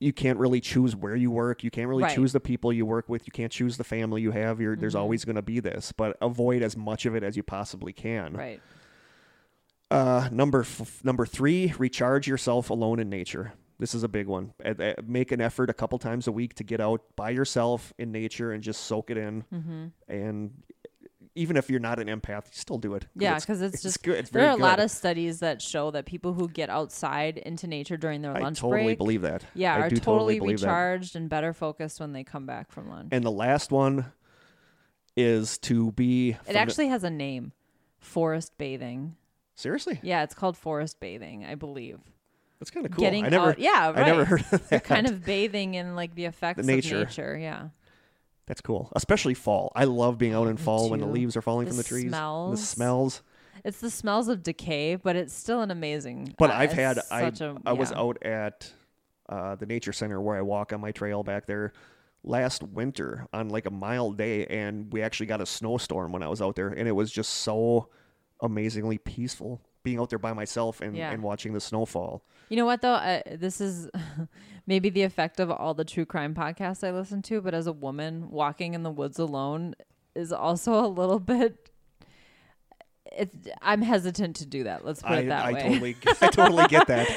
You 0.05 0.13
can't 0.13 0.39
really 0.39 0.61
choose 0.61 0.95
where 0.95 1.17
you 1.17 1.31
work. 1.31 1.65
You 1.65 1.71
can't 1.71 1.89
really 1.89 2.03
Right. 2.05 2.15
choose 2.15 2.33
the 2.33 2.41
people 2.41 2.73
you 2.73 2.85
work 2.85 3.09
with. 3.09 3.27
You 3.27 3.33
can't 3.33 3.51
choose 3.51 3.77
the 3.79 3.85
family 3.85 4.21
you 4.23 4.33
have. 4.33 4.61
You're, 4.61 4.77
There's 4.77 4.95
always 4.95 5.25
going 5.25 5.37
to 5.37 5.43
be 5.43 5.61
this, 5.61 5.93
but 5.93 6.17
avoid 6.21 6.63
as 6.63 6.77
much 6.77 7.07
of 7.07 7.15
it 7.15 7.23
as 7.23 7.37
you 7.37 7.43
possibly 7.43 7.93
can. 7.93 8.35
right. 8.35 8.61
Uh, 9.91 10.29
number 10.33 10.61
f- 10.63 11.05
number 11.05 11.25
three, 11.25 11.73
recharge 11.79 12.27
yourself 12.27 12.71
alone 12.71 12.99
in 12.99 13.09
nature. 13.09 13.53
This 13.79 13.95
is 13.95 14.03
a 14.03 14.09
big 14.09 14.27
one. 14.27 14.53
Uh, 14.65 14.95
Make 15.07 15.31
an 15.31 15.41
effort 15.41 15.71
a 15.71 15.75
couple 15.75 15.99
times 15.99 16.27
a 16.27 16.33
week 16.33 16.55
to 16.55 16.65
get 16.65 16.81
out 16.81 17.03
by 17.17 17.31
yourself 17.31 17.93
in 17.99 18.11
nature 18.11 18.51
and 18.53 18.63
just 18.63 18.83
soak 18.85 19.11
it 19.11 19.17
in. 19.17 19.45
Mm-hmm. 19.53 19.85
And 20.09 20.63
even 21.37 21.57
if 21.57 21.69
you're 21.69 21.81
not 21.81 21.99
an 21.99 22.07
empath, 22.09 22.45
you 22.47 22.53
still 22.53 22.79
do 22.79 22.95
it. 22.95 23.07
Yeah, 23.17 23.31
It's- 23.31 23.45
because 23.45 23.61
it's, 23.61 23.83
just 23.83 24.03
good. 24.03 24.19
It's 24.19 24.31
very 24.31 24.45
there 24.45 24.53
are 24.53 24.57
a 24.57 24.61
lot 24.63 24.79
of 24.81 24.91
studies 24.91 25.41
that 25.41 25.61
show 25.61 25.91
that 25.91 26.07
people 26.07 26.33
who 26.33 26.49
get 26.49 26.71
outside 26.71 27.39
into 27.39 27.67
nature 27.67 27.97
during 27.97 28.23
their 28.23 28.33
lunch. 28.33 28.41
I 28.43 28.45
lunch 28.45 28.61
totally 28.61 28.85
break, 28.85 28.99
believe 28.99 29.23
that. 29.23 29.45
yeah, 29.55 29.75
I 29.75 29.81
are 29.81 29.89
do 29.89 29.97
totally, 29.97 30.39
believe 30.39 30.61
that. 30.61 30.67
recharged 30.67 31.17
and 31.17 31.29
better 31.29 31.53
focused 31.53 31.99
when 32.01 32.13
they 32.13 32.23
come 32.25 32.47
back 32.47 32.71
from 32.71 32.89
lunch. 32.89 33.09
And 33.13 33.25
the 33.25 33.33
last 33.33 33.73
one 33.73 34.13
is 35.17 35.59
to 35.59 35.93
be. 35.93 36.37
it 36.47 36.57
actually 36.57 36.89
has 36.89 37.05
a 37.05 37.11
name, 37.11 37.53
forest 37.99 38.53
bathing. 38.59 39.17
seriously. 39.55 40.01
Yeah, 40.03 40.23
it's 40.23 40.35
called 40.35 40.57
forest 40.57 40.99
bathing, 41.01 41.45
I 41.45 41.55
believe. 41.55 42.01
That's 42.61 42.71
kind 42.71 42.87
of 42.87 42.93
cool. 42.93 43.01
Getting 43.05 43.25
I 43.27 43.29
never. 43.29 43.51
out, 43.51 43.59
yeah, 43.59 43.89
right. 43.91 43.99
I 43.99 44.05
never 44.07 44.25
heard 44.25 44.45
of 44.53 44.71
You're 44.71 44.81
kind 44.81 45.07
of 45.09 45.25
bathing 45.25 45.75
in 45.75 45.95
like 45.97 46.15
the 46.15 46.25
effects 46.25 46.65
nature. 46.65 47.03
of 47.03 47.09
nature. 47.09 47.37
Yeah. 47.37 47.69
That's 48.47 48.61
cool, 48.61 48.91
especially 48.95 49.35
fall. 49.35 49.73
I 49.75 49.85
love 49.85 50.19
being 50.19 50.35
out 50.35 50.49
in 50.49 50.57
fall 50.59 50.91
when 50.91 51.01
the 51.01 51.07
leaves 51.07 51.37
are 51.37 51.43
falling 51.43 51.65
The 51.65 51.71
from 51.71 51.77
the 51.79 51.85
trees. 51.85 52.09
smells. 52.11 52.61
The 52.61 52.67
smells. 52.67 53.23
It's 53.65 53.81
the 53.81 53.91
smells 53.91 54.29
of 54.29 54.43
decay, 54.43 54.97
but 54.97 55.17
it's 55.17 55.33
still 55.33 55.63
an 55.63 55.71
amazing. 55.71 56.35
But 56.39 56.51
uh, 56.51 56.55
I've 56.55 56.73
had 56.73 56.99
I 57.11 57.23
such 57.31 57.41
a- 57.41 57.57
I 57.65 57.73
was 57.73 57.91
out 57.93 58.23
at 58.23 58.71
uh, 59.29 59.55
the 59.55 59.65
nature 59.65 59.93
center 59.93 60.21
where 60.21 60.37
I 60.37 60.43
walk 60.43 60.73
on 60.75 60.81
my 60.81 60.93
trail 60.93 61.23
back 61.23 61.47
there 61.47 61.73
last 62.23 62.63
winter 62.63 63.27
on 63.33 63.49
like 63.49 63.65
a 63.65 63.71
mild 63.71 64.19
day, 64.19 64.45
and 64.47 64.93
we 64.93 65.01
actually 65.01 65.27
got 65.27 65.41
a 65.41 65.47
snowstorm 65.47 66.13
when 66.13 66.23
I 66.23 66.29
was 66.29 66.43
out 66.43 66.57
there, 66.57 66.69
and 66.69 66.87
it 66.87 66.93
was 66.93 67.11
just 67.11 67.31
so 67.33 67.89
amazingly 68.43 68.99
peaceful 68.99 69.63
being 69.85 70.01
out 70.01 70.11
there 70.11 70.19
by 70.19 70.33
myself 70.33 70.81
and, 70.81 70.97
Yeah. 70.97 71.13
and 71.13 71.23
watching 71.23 71.53
the 71.53 71.61
snowfall. 71.61 72.25
You 72.49 72.57
know 72.57 72.67
what 72.67 72.83
though? 72.83 72.95
Uh, 72.95 73.21
this 73.37 73.61
is 73.61 73.89
maybe 74.67 74.91
the 74.91 75.03
effect 75.03 75.39
of 75.39 75.51
all 75.51 75.75
the 75.75 75.85
true 75.85 76.05
crime 76.07 76.35
podcasts 76.35 76.87
I 76.87 76.91
listen 76.91 77.23
to, 77.23 77.41
but 77.41 77.55
as 77.55 77.67
a 77.69 77.73
woman, 77.73 78.31
walking 78.31 78.75
in 78.75 78.83
the 78.83 78.91
woods 78.91 79.19
alone 79.19 79.75
is 80.17 80.33
also 80.33 80.85
a 80.85 80.89
little 80.89 81.19
bit. 81.21 81.71
It's, 83.13 83.37
I'm 83.63 83.83
hesitant 83.83 84.37
to 84.37 84.47
do 84.47 84.65
that. 84.65 84.85
Let's 84.85 85.01
put 85.03 85.13
I, 85.13 85.19
it 85.21 85.27
that 85.29 85.45
I 85.45 85.53
way. 85.53 85.63
totally 85.63 85.97
I 86.21 86.29
totally 86.29 86.67
get 86.67 86.87
that. 86.89 87.09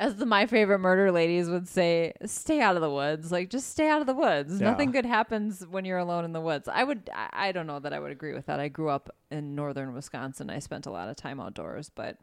As 0.00 0.16
the 0.16 0.24
my 0.26 0.46
favorite 0.46 0.78
murder 0.78 1.12
ladies 1.12 1.48
would 1.50 1.68
say, 1.68 2.14
stay 2.24 2.60
out 2.60 2.74
of 2.74 2.80
the 2.82 2.90
woods. 2.90 3.30
Like 3.30 3.50
just 3.50 3.68
stay 3.70 3.86
out 3.88 4.00
of 4.00 4.06
the 4.06 4.14
woods. 4.14 4.58
Yeah. 4.58 4.70
Nothing 4.70 4.90
good 4.90 5.04
happens 5.06 5.64
when 5.64 5.84
you're 5.84 5.98
alone 5.98 6.24
in 6.24 6.32
the 6.32 6.40
woods. 6.40 6.68
I 6.68 6.82
would. 6.82 7.10
I, 7.14 7.48
I 7.48 7.52
don't 7.52 7.66
know 7.66 7.78
that 7.80 7.92
I 7.92 8.00
would 8.00 8.10
agree 8.10 8.32
with 8.32 8.46
that. 8.46 8.58
I 8.58 8.68
grew 8.68 8.88
up 8.88 9.14
in 9.30 9.54
northern 9.54 9.92
Wisconsin. 9.92 10.48
I 10.50 10.58
spent 10.58 10.86
a 10.86 10.90
lot 10.90 11.08
of 11.10 11.16
time 11.16 11.38
outdoors, 11.38 11.90
but 11.94 12.16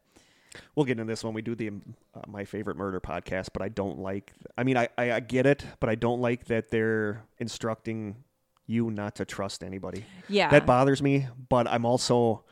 We'll 0.75 0.85
get 0.85 0.93
into 0.93 1.03
this 1.11 1.23
when 1.23 1.33
we 1.35 1.43
do 1.43 1.53
the 1.53 1.67
uh, 1.69 2.21
my 2.25 2.43
favorite 2.45 2.77
murder 2.77 2.99
podcast, 2.99 3.49
but 3.53 3.61
I 3.61 3.69
don't 3.69 3.99
like. 3.99 4.33
I 4.57 4.63
mean, 4.63 4.75
I, 4.75 4.87
I 4.97 5.11
I 5.11 5.19
get 5.19 5.45
it, 5.45 5.63
but 5.79 5.87
I 5.89 5.93
don't 5.95 6.19
like 6.19 6.45
that 6.45 6.69
they're 6.71 7.25
instructing 7.37 8.15
you 8.65 8.89
not 8.89 9.15
to 9.15 9.25
trust 9.25 9.63
anybody. 9.63 10.03
yeah, 10.27 10.49
That 10.49 10.65
bothers 10.65 11.01
me, 11.01 11.27
but 11.47 11.67
I'm 11.67 11.85
also 11.85 12.43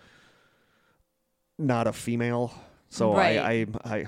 not 1.57 1.87
a 1.87 1.93
female, 1.93 2.53
so 2.89 3.15
Right. 3.15 3.37
I, 3.39 3.65
I 3.83 3.95
I 3.95 4.05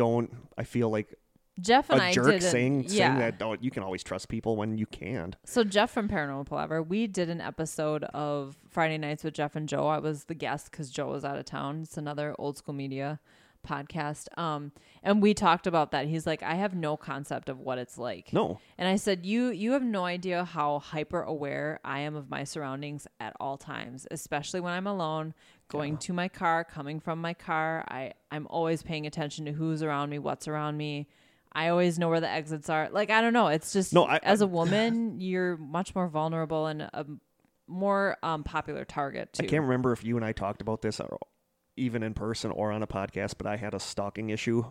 don't. 0.00 0.34
I 0.56 0.64
feel 0.64 0.88
like 0.88 1.14
Jeff 1.60 1.90
and 1.90 2.00
a 2.00 2.04
I 2.04 2.12
jerk 2.12 2.30
did 2.30 2.42
saying 2.42 2.84
yeah. 2.88 2.88
saying 2.88 3.18
that. 3.18 3.42
Oh, 3.42 3.54
you 3.60 3.70
can 3.70 3.82
always 3.82 4.02
trust 4.02 4.30
people 4.30 4.56
when 4.56 4.78
you 4.78 4.86
can't. 4.86 5.36
So 5.44 5.62
Jeff 5.62 5.90
from 5.90 6.08
Paranormal 6.08 6.46
Palaver, 6.46 6.82
we 6.82 7.06
did 7.06 7.28
an 7.28 7.42
episode 7.42 8.04
of 8.04 8.56
Friday 8.66 8.96
Nights 8.96 9.24
with 9.24 9.34
Jeff 9.34 9.56
and 9.56 9.68
Joe. 9.68 9.86
I 9.88 9.98
was 9.98 10.24
the 10.24 10.34
guest 10.34 10.70
because 10.70 10.90
Joe 10.90 11.08
was 11.08 11.22
out 11.22 11.36
of 11.36 11.44
town. 11.44 11.82
It's 11.82 11.98
another 11.98 12.34
old 12.38 12.56
school 12.56 12.72
media 12.74 13.20
podcast. 13.66 14.26
Um, 14.38 14.72
and 15.02 15.22
we 15.22 15.34
talked 15.34 15.66
about 15.66 15.92
that. 15.92 16.06
He's 16.06 16.26
like, 16.26 16.42
I 16.42 16.54
have 16.54 16.74
no 16.74 16.96
concept 16.96 17.48
of 17.48 17.58
what 17.58 17.78
it's 17.78 17.96
like. 17.98 18.32
No. 18.32 18.60
And 18.78 18.88
I 18.88 18.96
said, 18.96 19.24
you 19.24 19.48
you 19.48 19.72
have 19.72 19.82
no 19.82 20.04
idea 20.04 20.44
how 20.44 20.78
hyper 20.80 21.22
aware 21.22 21.80
I 21.84 22.00
am 22.00 22.16
of 22.16 22.28
my 22.30 22.44
surroundings 22.44 23.06
at 23.18 23.34
all 23.40 23.56
times, 23.56 24.06
especially 24.10 24.60
when 24.60 24.72
I'm 24.72 24.86
alone, 24.86 25.34
going 25.68 25.96
to 25.98 26.12
my 26.12 26.28
car, 26.28 26.64
coming 26.64 27.00
from 27.00 27.20
my 27.20 27.34
car. 27.34 27.84
I 27.88 28.12
I'm 28.30 28.46
always 28.48 28.82
paying 28.82 29.06
attention 29.06 29.44
to 29.46 29.52
who's 29.52 29.82
around 29.82 30.10
me, 30.10 30.18
what's 30.18 30.46
around 30.48 30.76
me. 30.76 31.08
I 31.52 31.68
always 31.68 31.98
know 31.98 32.08
where 32.08 32.20
the 32.20 32.28
exits 32.30 32.68
are. 32.70 32.88
Like 32.90 33.10
I 33.10 33.20
don't 33.20 33.32
know. 33.32 33.48
It's 33.48 33.72
just 33.72 33.92
No, 33.92 34.04
I- 34.04 34.20
as 34.22 34.40
a 34.40 34.46
woman, 34.58 35.20
you're 35.20 35.56
much 35.56 35.94
more 35.94 36.08
vulnerable 36.08 36.66
and 36.66 36.82
a 36.82 37.04
more 37.66 38.16
um, 38.22 38.42
popular 38.44 38.84
target 38.84 39.32
too. 39.32 39.44
I 39.44 39.46
can't 39.46 39.62
remember 39.62 39.92
if 39.92 40.04
you 40.04 40.16
and 40.16 40.24
I 40.24 40.32
talked 40.32 40.60
about 40.60 40.82
this 40.82 41.00
or 41.00 41.18
even 41.76 42.02
in 42.02 42.14
person 42.14 42.50
or 42.50 42.72
on 42.72 42.82
a 42.82 42.86
podcast, 42.86 43.34
but 43.38 43.46
I 43.46 43.56
had 43.56 43.74
a 43.74 43.80
stalking 43.80 44.30
issue 44.30 44.64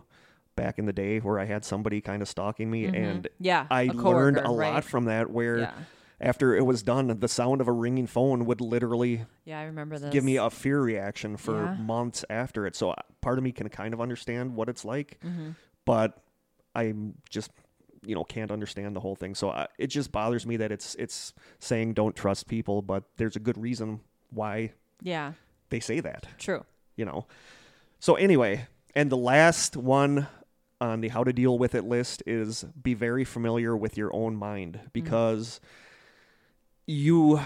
back 0.56 0.78
in 0.78 0.86
the 0.86 0.92
day 0.92 1.18
where 1.18 1.38
I 1.38 1.44
had 1.46 1.64
somebody 1.64 2.00
kind 2.00 2.22
of 2.22 2.28
stalking 2.28 2.70
me 2.70 2.88
and 2.88 3.26
Yeah, 3.38 3.66
I 3.70 3.82
a 3.82 3.86
learned 3.92 4.38
a 4.38 4.42
coworker, 4.42 4.48
lot 4.48 4.74
right? 4.74 4.84
from 4.84 5.04
that 5.06 5.30
where 5.30 5.60
Yeah. 5.60 5.72
after 6.20 6.54
it 6.54 6.66
was 6.66 6.82
done, 6.82 7.06
the 7.18 7.28
sound 7.28 7.60
of 7.60 7.68
a 7.68 7.72
ringing 7.72 8.06
phone 8.06 8.44
would 8.46 8.60
literally 8.60 9.24
Yeah, 9.44 9.60
I 9.60 9.64
remember 9.64 9.98
this. 9.98 10.12
give 10.12 10.22
me 10.24 10.36
a 10.36 10.50
fear 10.50 10.80
reaction 10.82 11.36
for 11.36 11.64
Yeah. 11.64 11.74
months 11.78 12.24
after 12.28 12.66
it. 12.66 12.76
So 12.76 12.90
uh, 12.90 12.94
part 13.20 13.38
of 13.38 13.44
me 13.44 13.52
can 13.52 13.68
kind 13.70 13.94
of 13.94 14.00
understand 14.00 14.54
what 14.54 14.68
it's 14.68 14.84
like, 14.84 15.18
Mm-hmm. 15.24 15.50
but 15.84 16.22
I'm 16.74 17.14
just 17.28 17.50
you 18.02 18.14
know 18.14 18.24
can't 18.24 18.50
understand 18.50 18.96
the 18.96 19.00
whole 19.00 19.14
thing. 19.16 19.34
So 19.34 19.50
I, 19.50 19.66
it 19.78 19.86
just 19.88 20.10
bothers 20.12 20.46
me 20.46 20.56
that 20.58 20.72
it's 20.72 20.94
it's 20.96 21.32
saying 21.58 21.94
don't 21.94 22.14
trust 22.16 22.48
people, 22.48 22.82
but 22.82 23.04
there's 23.16 23.36
a 23.36 23.40
good 23.40 23.56
reason 23.58 24.00
why 24.30 24.72
yeah, 25.02 25.32
they 25.70 25.80
say 25.80 26.00
that, 26.00 26.26
true. 26.38 26.64
You 27.00 27.06
know. 27.06 27.26
So 27.98 28.14
anyway, 28.14 28.66
and 28.94 29.10
the 29.10 29.16
last 29.16 29.76
one 29.76 30.28
on 30.80 31.00
the 31.00 31.08
how 31.08 31.24
to 31.24 31.32
deal 31.32 31.58
with 31.58 31.74
it 31.74 31.84
list 31.84 32.22
is 32.26 32.64
be 32.80 32.94
very 32.94 33.24
familiar 33.24 33.76
with 33.76 33.96
your 33.96 34.14
own 34.14 34.36
mind 34.36 34.80
because 34.92 35.60
you 36.86 37.40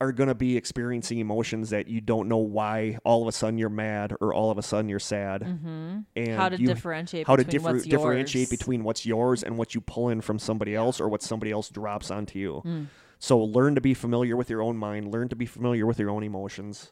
are 0.00 0.10
going 0.10 0.28
to 0.28 0.34
be 0.34 0.56
experiencing 0.56 1.18
emotions 1.20 1.70
that 1.70 1.86
you 1.86 2.00
don't 2.00 2.28
know 2.28 2.38
why 2.38 2.98
all 3.04 3.22
of 3.22 3.28
a 3.28 3.32
sudden 3.32 3.56
you're 3.58 3.68
mad 3.68 4.12
or 4.20 4.34
all 4.34 4.50
of 4.50 4.58
a 4.58 4.62
sudden 4.62 4.88
you're 4.88 4.98
sad 4.98 5.42
Mm-hmm. 5.42 5.98
and 6.16 6.36
How 6.36 6.48
to 6.48 6.58
you, 6.60 6.66
differentiate 6.66 7.26
how 7.26 7.36
to 7.36 7.44
between 7.44 7.62
differ, 7.62 7.72
what's 7.74 7.84
differentiate 7.86 8.48
yours. 8.48 8.58
between 8.58 8.82
what's 8.84 9.06
yours 9.06 9.42
and 9.44 9.56
what 9.58 9.74
you 9.74 9.80
pull 9.80 10.08
in 10.08 10.20
from 10.20 10.38
somebody 10.40 10.74
else 10.74 11.00
or 11.00 11.08
what 11.08 11.22
somebody 11.22 11.52
else 11.52 11.68
drops 11.68 12.10
onto 12.10 12.38
you. 12.38 12.62
Mm. 12.64 12.86
So 13.20 13.38
learn 13.38 13.76
to 13.76 13.80
be 13.80 13.94
familiar 13.94 14.34
with 14.36 14.50
your 14.50 14.62
own 14.62 14.76
mind, 14.76 15.12
learn 15.12 15.28
to 15.28 15.36
be 15.36 15.46
familiar 15.46 15.86
with 15.86 16.00
your 16.00 16.10
own 16.10 16.24
emotions, 16.24 16.90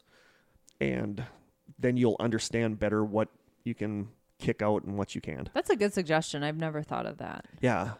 and 0.79 1.25
then 1.81 1.97
you'll 1.97 2.17
understand 2.19 2.79
better 2.79 3.03
what 3.03 3.27
you 3.63 3.73
can 3.75 4.09
kick 4.39 4.61
out 4.61 4.83
and 4.83 4.97
what 4.97 5.13
you 5.15 5.21
can't. 5.21 5.49
That's 5.53 5.69
a 5.69 5.75
good 5.75 5.93
suggestion. 5.93 6.43
I've 6.43 6.57
never 6.57 6.81
thought 6.81 7.05
of 7.05 7.17
that. 7.17 7.45
Yeah. 7.61 7.93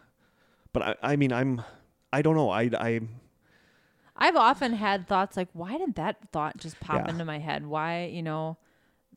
But 0.72 0.82
I, 0.82 0.94
I 1.02 1.16
mean, 1.16 1.32
I'm, 1.32 1.62
I 2.12 2.22
don't 2.22 2.34
know. 2.36 2.50
I, 2.50 2.70
I, 2.78 3.00
I've 4.16 4.36
often 4.36 4.72
had 4.74 5.06
thoughts 5.06 5.36
like, 5.36 5.48
why 5.52 5.78
did 5.78 5.94
that 5.96 6.16
thought 6.32 6.56
just 6.56 6.78
pop 6.80 7.04
Yeah. 7.04 7.10
into 7.12 7.24
my 7.24 7.38
head? 7.38 7.66
Why, 7.66 8.04
you 8.06 8.22
know, 8.22 8.56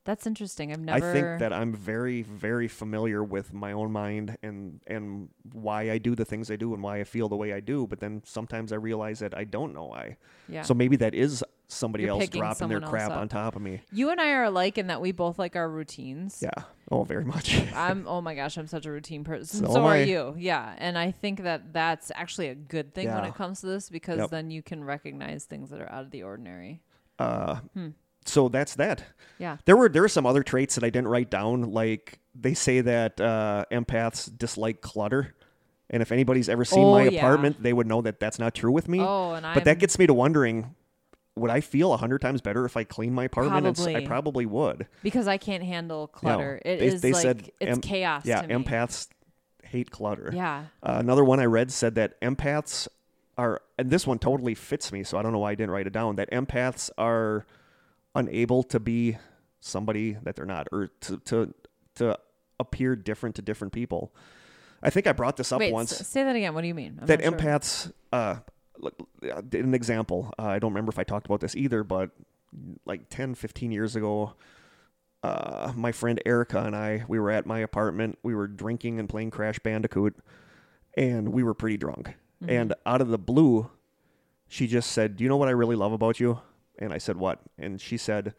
that's 0.05 0.25
interesting. 0.25 0.71
I've 0.71 0.79
never. 0.79 1.09
I 1.09 1.11
think 1.13 1.39
that 1.39 1.51
I'm 1.51 1.73
very, 1.73 2.21
very 2.21 2.67
familiar 2.67 3.23
with 3.23 3.53
my 3.53 3.73
own 3.73 3.91
mind 3.91 4.37
and 4.41 4.79
and 4.87 5.29
why 5.51 5.91
I 5.91 5.97
do 5.97 6.15
the 6.15 6.25
things 6.25 6.49
I 6.49 6.55
do 6.55 6.73
and 6.73 6.81
why 6.81 6.99
I 6.99 7.03
feel 7.03 7.27
the 7.27 7.35
way 7.35 7.51
I 7.53 7.59
do. 7.59 7.85
But 7.87 7.99
then 7.99 8.21
sometimes 8.25 8.71
I 8.71 8.77
realize 8.77 9.19
that 9.19 9.35
I 9.35 9.43
don't 9.43 9.73
know 9.73 9.85
why. 9.85 10.17
yeah. 10.47 10.61
So 10.61 10.73
maybe 10.73 10.95
that 10.97 11.13
is 11.13 11.43
somebody 11.67 12.03
You're 12.03 12.11
else 12.11 12.29
dropping 12.29 12.67
their 12.69 12.79
crap 12.79 13.09
on 13.11 13.27
top 13.27 13.55
of 13.55 13.61
me. 13.63 13.81
you 13.91 14.11
and 14.11 14.21
I 14.21 14.29
are 14.33 14.43
alike 14.43 14.77
in 14.77 14.85
that 14.87 15.01
we 15.01 15.11
both 15.11 15.39
like 15.39 15.55
our 15.55 15.67
routines. 15.67 16.39
Yeah. 16.41 16.63
Oh, 16.91 17.03
very 17.03 17.25
much. 17.25 17.59
I'm 17.73 18.05
oh 18.13 18.21
my 18.21 18.35
gosh, 18.35 18.55
I'm 18.57 18.67
such 18.67 18.85
a 18.85 18.91
routine 18.91 19.23
person. 19.23 19.65
So 19.65 19.73
So, 19.73 19.83
are 19.85 19.93
I. 19.93 20.03
you. 20.03 20.35
Yeah. 20.37 20.75
And 20.77 20.95
I 20.95 21.09
think 21.09 21.41
that 21.41 21.73
that's 21.73 22.11
actually 22.13 22.49
a 22.49 22.55
good 22.55 22.93
thing 22.93 23.11
when 23.11 23.25
it 23.25 23.33
comes 23.33 23.61
to 23.61 23.65
this 23.67 23.89
because 23.89 24.19
Yep. 24.19 24.29
then 24.29 24.51
you 24.51 24.61
can 24.61 24.83
recognize 24.83 25.45
things 25.45 25.71
that 25.71 25.81
are 25.81 25.91
out 25.91 26.03
of 26.05 26.11
the 26.11 26.21
ordinary. 26.21 26.81
Uh, 27.17 27.55
Hmm. 27.73 27.89
So 28.25 28.49
that's 28.49 28.75
that. 28.75 29.03
Yeah. 29.39 29.57
There 29.65 29.75
were 29.77 29.89
there 29.89 30.01
were 30.01 30.07
some 30.09 30.25
other 30.25 30.43
traits 30.43 30.75
that 30.75 30.83
I 30.83 30.89
didn't 30.89 31.07
write 31.09 31.29
down. 31.29 31.71
Like 31.71 32.19
they 32.33 32.53
say 32.53 32.81
that 32.81 33.19
uh, 33.19 33.65
empaths 33.71 34.35
dislike 34.37 34.81
clutter, 34.81 35.35
and 35.89 36.01
if 36.01 36.11
anybody's 36.11 36.49
ever 36.49 36.65
seen 36.65 36.83
Oh, 36.83 36.91
my 36.93 37.03
yeah. 37.09 37.19
apartment, 37.19 37.61
they 37.61 37.73
would 37.73 37.87
know 37.87 38.01
that 38.01 38.19
that's 38.19 38.39
not 38.39 38.53
true 38.55 38.71
with 38.71 38.87
me. 38.87 38.99
Oh, 39.01 39.33
and 39.33 39.45
I 39.45 39.53
but 39.53 39.65
that 39.65 39.79
gets 39.79 39.99
me 39.99 40.07
to 40.07 40.13
wondering. 40.13 40.75
Would 41.37 41.51
I 41.51 41.59
feel 41.59 41.91
a 41.93 41.97
hundred 41.97 42.21
times 42.21 42.39
better 42.39 42.63
if 42.63 42.77
I 42.77 42.85
clean 42.85 43.13
my 43.13 43.25
apartment? 43.25 43.67
S- 43.77 43.81
I 43.85 43.91
Probably. 43.91 44.07
probably 44.07 44.45
would. 44.45 44.87
because 45.03 45.27
I 45.27 45.37
can't 45.37 45.63
handle 45.63 46.07
clutter. 46.07 46.61
It 46.63 46.79
they- 46.79 46.85
is 46.87 47.01
they 47.01 47.11
like 47.11 47.21
said 47.21 47.51
it's 47.59 47.71
em- 47.71 47.81
chaos. 47.81 48.25
Yeah, 48.25 48.41
to 48.41 48.47
me. 48.47 48.55
empaths 48.63 49.09
hate 49.63 49.91
clutter. 49.91 50.31
Yeah. 50.33 50.67
Uh, 50.81 50.95
another 50.99 51.25
one 51.25 51.41
I 51.41 51.45
read 51.45 51.71
said 51.73 51.95
that 51.95 52.21
empaths 52.21 52.87
are, 53.37 53.61
and 53.77 53.89
this 53.89 54.07
one 54.07 54.17
totally 54.17 54.55
fits 54.55 54.93
me, 54.93 55.03
so 55.03 55.17
I 55.17 55.23
don't 55.23 55.33
know 55.33 55.39
why 55.39 55.51
I 55.51 55.55
didn't 55.55 55.71
write 55.71 55.87
it 55.87 55.91
down. 55.91 56.15
That 56.15 56.31
empaths 56.31 56.89
are 56.97 57.45
unable 58.15 58.63
to 58.63 58.79
be 58.79 59.17
somebody 59.59 60.17
that 60.23 60.35
they're 60.35 60.45
not, 60.45 60.67
or 60.71 60.87
to 61.01 61.17
to 61.19 61.53
to 61.95 62.17
appear 62.59 62.95
different 62.95 63.35
to 63.35 63.41
different 63.41 63.73
people. 63.73 64.13
I 64.81 64.89
think 64.89 65.07
I 65.07 65.13
brought 65.13 65.37
this 65.37 65.51
up 65.51 65.59
Wait, 65.59 65.73
once. 65.73 65.99
s- 65.99 66.07
say 66.07 66.23
that 66.23 66.35
again. 66.35 66.53
What 66.53 66.61
do 66.61 66.67
you 66.67 66.73
mean? 66.73 66.99
I'm 67.01 67.07
that 67.07 67.21
sure. 67.21 67.31
empaths, 67.31 67.91
uh, 68.13 68.37
uh, 68.83 69.41
an 69.53 69.73
example. 69.73 70.33
Uh, 70.37 70.43
I 70.43 70.59
don't 70.59 70.71
remember 70.71 70.91
if 70.91 70.99
I 70.99 71.03
talked 71.03 71.25
about 71.25 71.39
this 71.39 71.55
either, 71.55 71.83
but 71.83 72.11
like 72.85 73.09
10, 73.09 73.35
15 73.35 73.71
years 73.71 73.95
ago, 73.95 74.33
uh, 75.23 75.73
my 75.75 75.91
friend 75.91 76.21
Erica 76.25 76.59
and 76.59 76.75
I, 76.75 77.03
we 77.07 77.19
were 77.19 77.31
at 77.31 77.45
my 77.45 77.59
apartment. 77.59 78.19
We 78.21 78.35
were 78.35 78.47
drinking 78.47 78.99
and 78.99 79.09
playing 79.09 79.31
Crash 79.31 79.57
Bandicoot, 79.59 80.15
and 80.95 81.29
we 81.29 81.41
were 81.43 81.55
pretty 81.55 81.77
drunk. 81.77 82.09
Mm-hmm. 82.43 82.49
And 82.49 82.73
out 82.85 83.01
of 83.01 83.07
the 83.07 83.17
blue, 83.17 83.71
she 84.47 84.67
just 84.67 84.91
said, 84.91 85.17
"Do 85.17 85.23
you 85.23 85.29
know 85.29 85.37
what 85.37 85.47
I 85.47 85.51
really 85.51 85.75
love 85.75 85.93
about 85.93 86.19
you?" 86.19 86.39
And 86.79 86.93
I 86.93 86.97
said, 86.97 87.17
"What?" 87.17 87.41
And 87.57 87.79
she 87.79 87.97
said, 87.97 88.33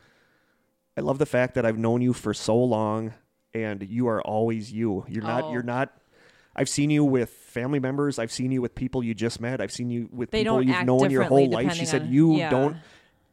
"I 0.97 1.01
love 1.01 1.19
the 1.19 1.27
fact 1.27 1.55
that 1.55 1.65
I've 1.65 1.79
known 1.79 2.03
you 2.03 2.13
for 2.13 2.35
so 2.35 2.57
long, 2.57 3.15
and 3.55 3.83
you 3.83 4.09
are 4.09 4.21
always 4.23 4.73
you. 4.73 5.05
You're 5.09 5.23
not. 5.23 5.45
Oh. 5.45 5.53
You're 5.53 5.63
not." 5.63 5.93
I've 6.59 6.71
seen 6.71 6.89
you 6.89 7.05
with 7.05 7.29
family 7.29 7.79
members. 7.79 8.19
I've 8.19 8.33
seen 8.33 8.51
you 8.51 8.63
with 8.63 8.75
people 8.75 9.05
you 9.05 9.13
just 9.15 9.41
met. 9.43 9.61
I've 9.61 9.73
seen 9.73 9.91
you 9.91 10.09
with 10.11 10.31
They 10.31 10.41
people 10.45 10.63
you've 10.63 10.87
known 10.87 11.11
your 11.11 11.25
whole 11.25 11.51
life. 11.51 11.75
She 11.75 11.85
said, 11.85 12.03
on- 12.03 12.13
"You 12.13 12.37
yeah. 12.37 12.51
don't." 12.51 12.77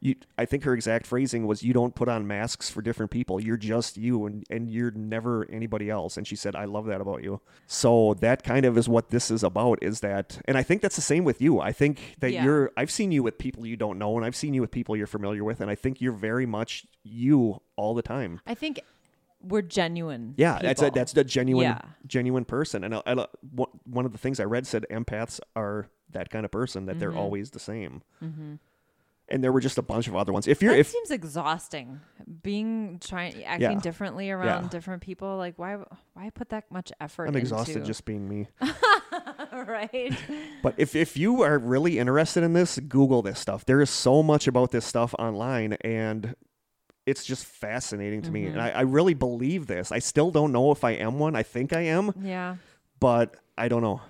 You, 0.04 0.16
I 0.36 0.44
think 0.44 0.64
her 0.64 0.74
exact 0.74 1.06
phrasing 1.06 1.46
was, 1.46 1.62
"You 1.62 1.72
don't 1.72 1.94
put 1.94 2.08
on 2.10 2.26
masks 2.26 2.68
for 2.68 2.82
different 2.82 3.10
people. 3.10 3.40
You're 3.40 3.56
just 3.56 3.96
you, 3.96 4.26
and 4.26 4.44
and 4.50 4.68
you're 4.70 4.90
never 4.90 5.46
anybody 5.50 5.88
else." 5.88 6.18
And 6.18 6.26
she 6.26 6.36
said, 6.36 6.54
"I 6.54 6.66
love 6.66 6.84
that 6.86 7.00
about 7.00 7.24
you." 7.24 7.40
So 7.66 8.12
that 8.20 8.42
kind 8.44 8.66
of 8.66 8.76
is 8.76 8.86
what 8.86 9.08
this 9.08 9.30
is 9.30 9.42
about. 9.42 9.78
Is 9.82 10.00
that, 10.00 10.42
and 10.46 10.58
I 10.58 10.62
think 10.62 10.82
that's 10.82 10.96
the 10.96 11.00
same 11.02 11.24
with 11.24 11.40
you. 11.40 11.58
I 11.58 11.72
think 11.72 12.16
that 12.20 12.32
Yeah. 12.32 12.44
you're. 12.44 12.70
I've 12.76 12.90
seen 12.90 13.12
you 13.12 13.22
with 13.22 13.38
people 13.38 13.64
you 13.64 13.78
don't 13.78 13.98
know, 13.98 14.14
and 14.18 14.26
I've 14.26 14.36
seen 14.36 14.52
you 14.52 14.60
with 14.60 14.70
people 14.70 14.94
you're 14.94 15.06
familiar 15.06 15.42
with, 15.42 15.62
and 15.62 15.70
I 15.70 15.74
think 15.74 16.02
you're 16.02 16.12
very 16.12 16.44
much 16.44 16.86
you 17.02 17.62
all 17.76 17.94
the 17.94 18.02
time. 18.02 18.40
I 18.46 18.52
think 18.54 18.80
we're 19.40 19.62
genuine. 19.62 20.34
Yeah, 20.36 20.58
that's 20.60 20.82
a, 20.82 20.90
that's 20.90 21.12
the 21.14 21.24
genuine 21.24 21.64
Yeah. 21.64 21.80
genuine 22.06 22.44
person. 22.44 22.84
And 22.84 22.94
I, 22.96 23.02
I, 23.06 23.26
one 23.84 24.04
of 24.04 24.12
the 24.12 24.18
things 24.18 24.38
I 24.38 24.44
read 24.44 24.66
said 24.66 24.84
empaths 24.90 25.40
are 25.56 25.88
that 26.10 26.28
kind 26.28 26.44
of 26.44 26.50
person 26.50 26.84
that 26.86 26.98
they're 26.98 27.08
Mm-hmm. 27.10 27.18
always 27.18 27.50
the 27.52 27.58
same. 27.58 28.02
And 29.28 29.42
there 29.42 29.52
were 29.52 29.60
just 29.60 29.78
a 29.78 29.82
bunch 29.82 30.06
of 30.06 30.14
other 30.14 30.32
ones. 30.32 30.46
If 30.46 30.60
you're 30.62 30.74
that 30.74 30.80
if 30.80 30.88
seems 30.88 31.10
exhausting. 31.10 32.00
Being 32.42 32.98
trying 33.00 33.42
acting 33.44 33.72
Yeah. 33.72 33.80
differently 33.80 34.30
around 34.30 34.64
Yeah. 34.64 34.68
different 34.68 35.02
people. 35.02 35.36
Like 35.38 35.58
why 35.58 35.78
why 36.12 36.30
put 36.30 36.50
that 36.50 36.70
much 36.70 36.92
effort? 37.00 37.28
I'm 37.28 37.36
exhausted 37.36 37.76
into, 37.76 37.86
just 37.86 38.04
being 38.04 38.28
me. 38.28 38.48
right. 39.52 40.12
But 40.62 40.74
if 40.76 40.94
if 40.94 41.16
you 41.16 41.42
are 41.42 41.58
really 41.58 41.98
interested 41.98 42.42
in 42.42 42.52
this, 42.52 42.78
Google 42.78 43.22
this 43.22 43.38
stuff. 43.38 43.64
There 43.64 43.80
is 43.80 43.90
so 43.90 44.22
much 44.22 44.46
about 44.46 44.72
this 44.72 44.84
stuff 44.84 45.14
online 45.18 45.74
and 45.80 46.34
it's 47.06 47.24
just 47.24 47.44
fascinating 47.44 48.22
to 48.22 48.30
me. 48.30 48.46
And 48.46 48.56
mm-hmm. 48.56 48.76
I, 48.76 48.78
I 48.78 48.80
really 48.82 49.14
believe 49.14 49.66
this. 49.66 49.92
I 49.92 49.98
still 49.98 50.30
don't 50.30 50.52
know 50.52 50.70
if 50.70 50.84
I 50.84 50.92
am 50.92 51.18
one. 51.18 51.36
I 51.36 51.42
think 51.42 51.72
I 51.72 51.82
am, 51.82 52.12
Yeah. 52.20 52.56
but 52.98 53.36
I 53.58 53.68
don't 53.68 53.82
know. 53.82 54.00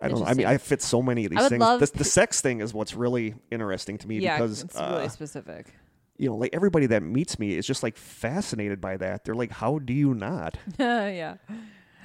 I 0.00 0.08
don't 0.08 0.20
know. 0.20 0.26
I 0.26 0.34
mean, 0.34 0.46
I 0.46 0.58
fit 0.58 0.80
so 0.82 1.02
many 1.02 1.24
of 1.24 1.30
these 1.32 1.48
things. 1.48 1.60
love 1.60 1.80
The, 1.80 1.90
the 1.98 2.04
sex 2.04 2.40
thing 2.40 2.60
is 2.60 2.72
what's 2.72 2.94
really 2.94 3.34
interesting 3.50 3.98
to 3.98 4.06
me 4.08 4.18
Yeah. 4.18 4.36
because 4.38 4.62
it's 4.62 4.76
uh, 4.76 4.94
really 4.96 5.08
specific. 5.08 5.66
you 6.18 6.28
know, 6.28 6.36
like 6.36 6.50
everybody 6.52 6.86
that 6.86 7.02
meets 7.02 7.38
me 7.38 7.56
is 7.56 7.66
just 7.66 7.82
like 7.82 7.96
fascinated 7.96 8.80
by 8.80 8.96
that. 8.96 9.24
They're 9.24 9.34
like, 9.34 9.50
"How 9.52 9.78
do 9.78 9.92
you 9.92 10.14
not?" 10.14 10.56
yeah. 10.78 11.36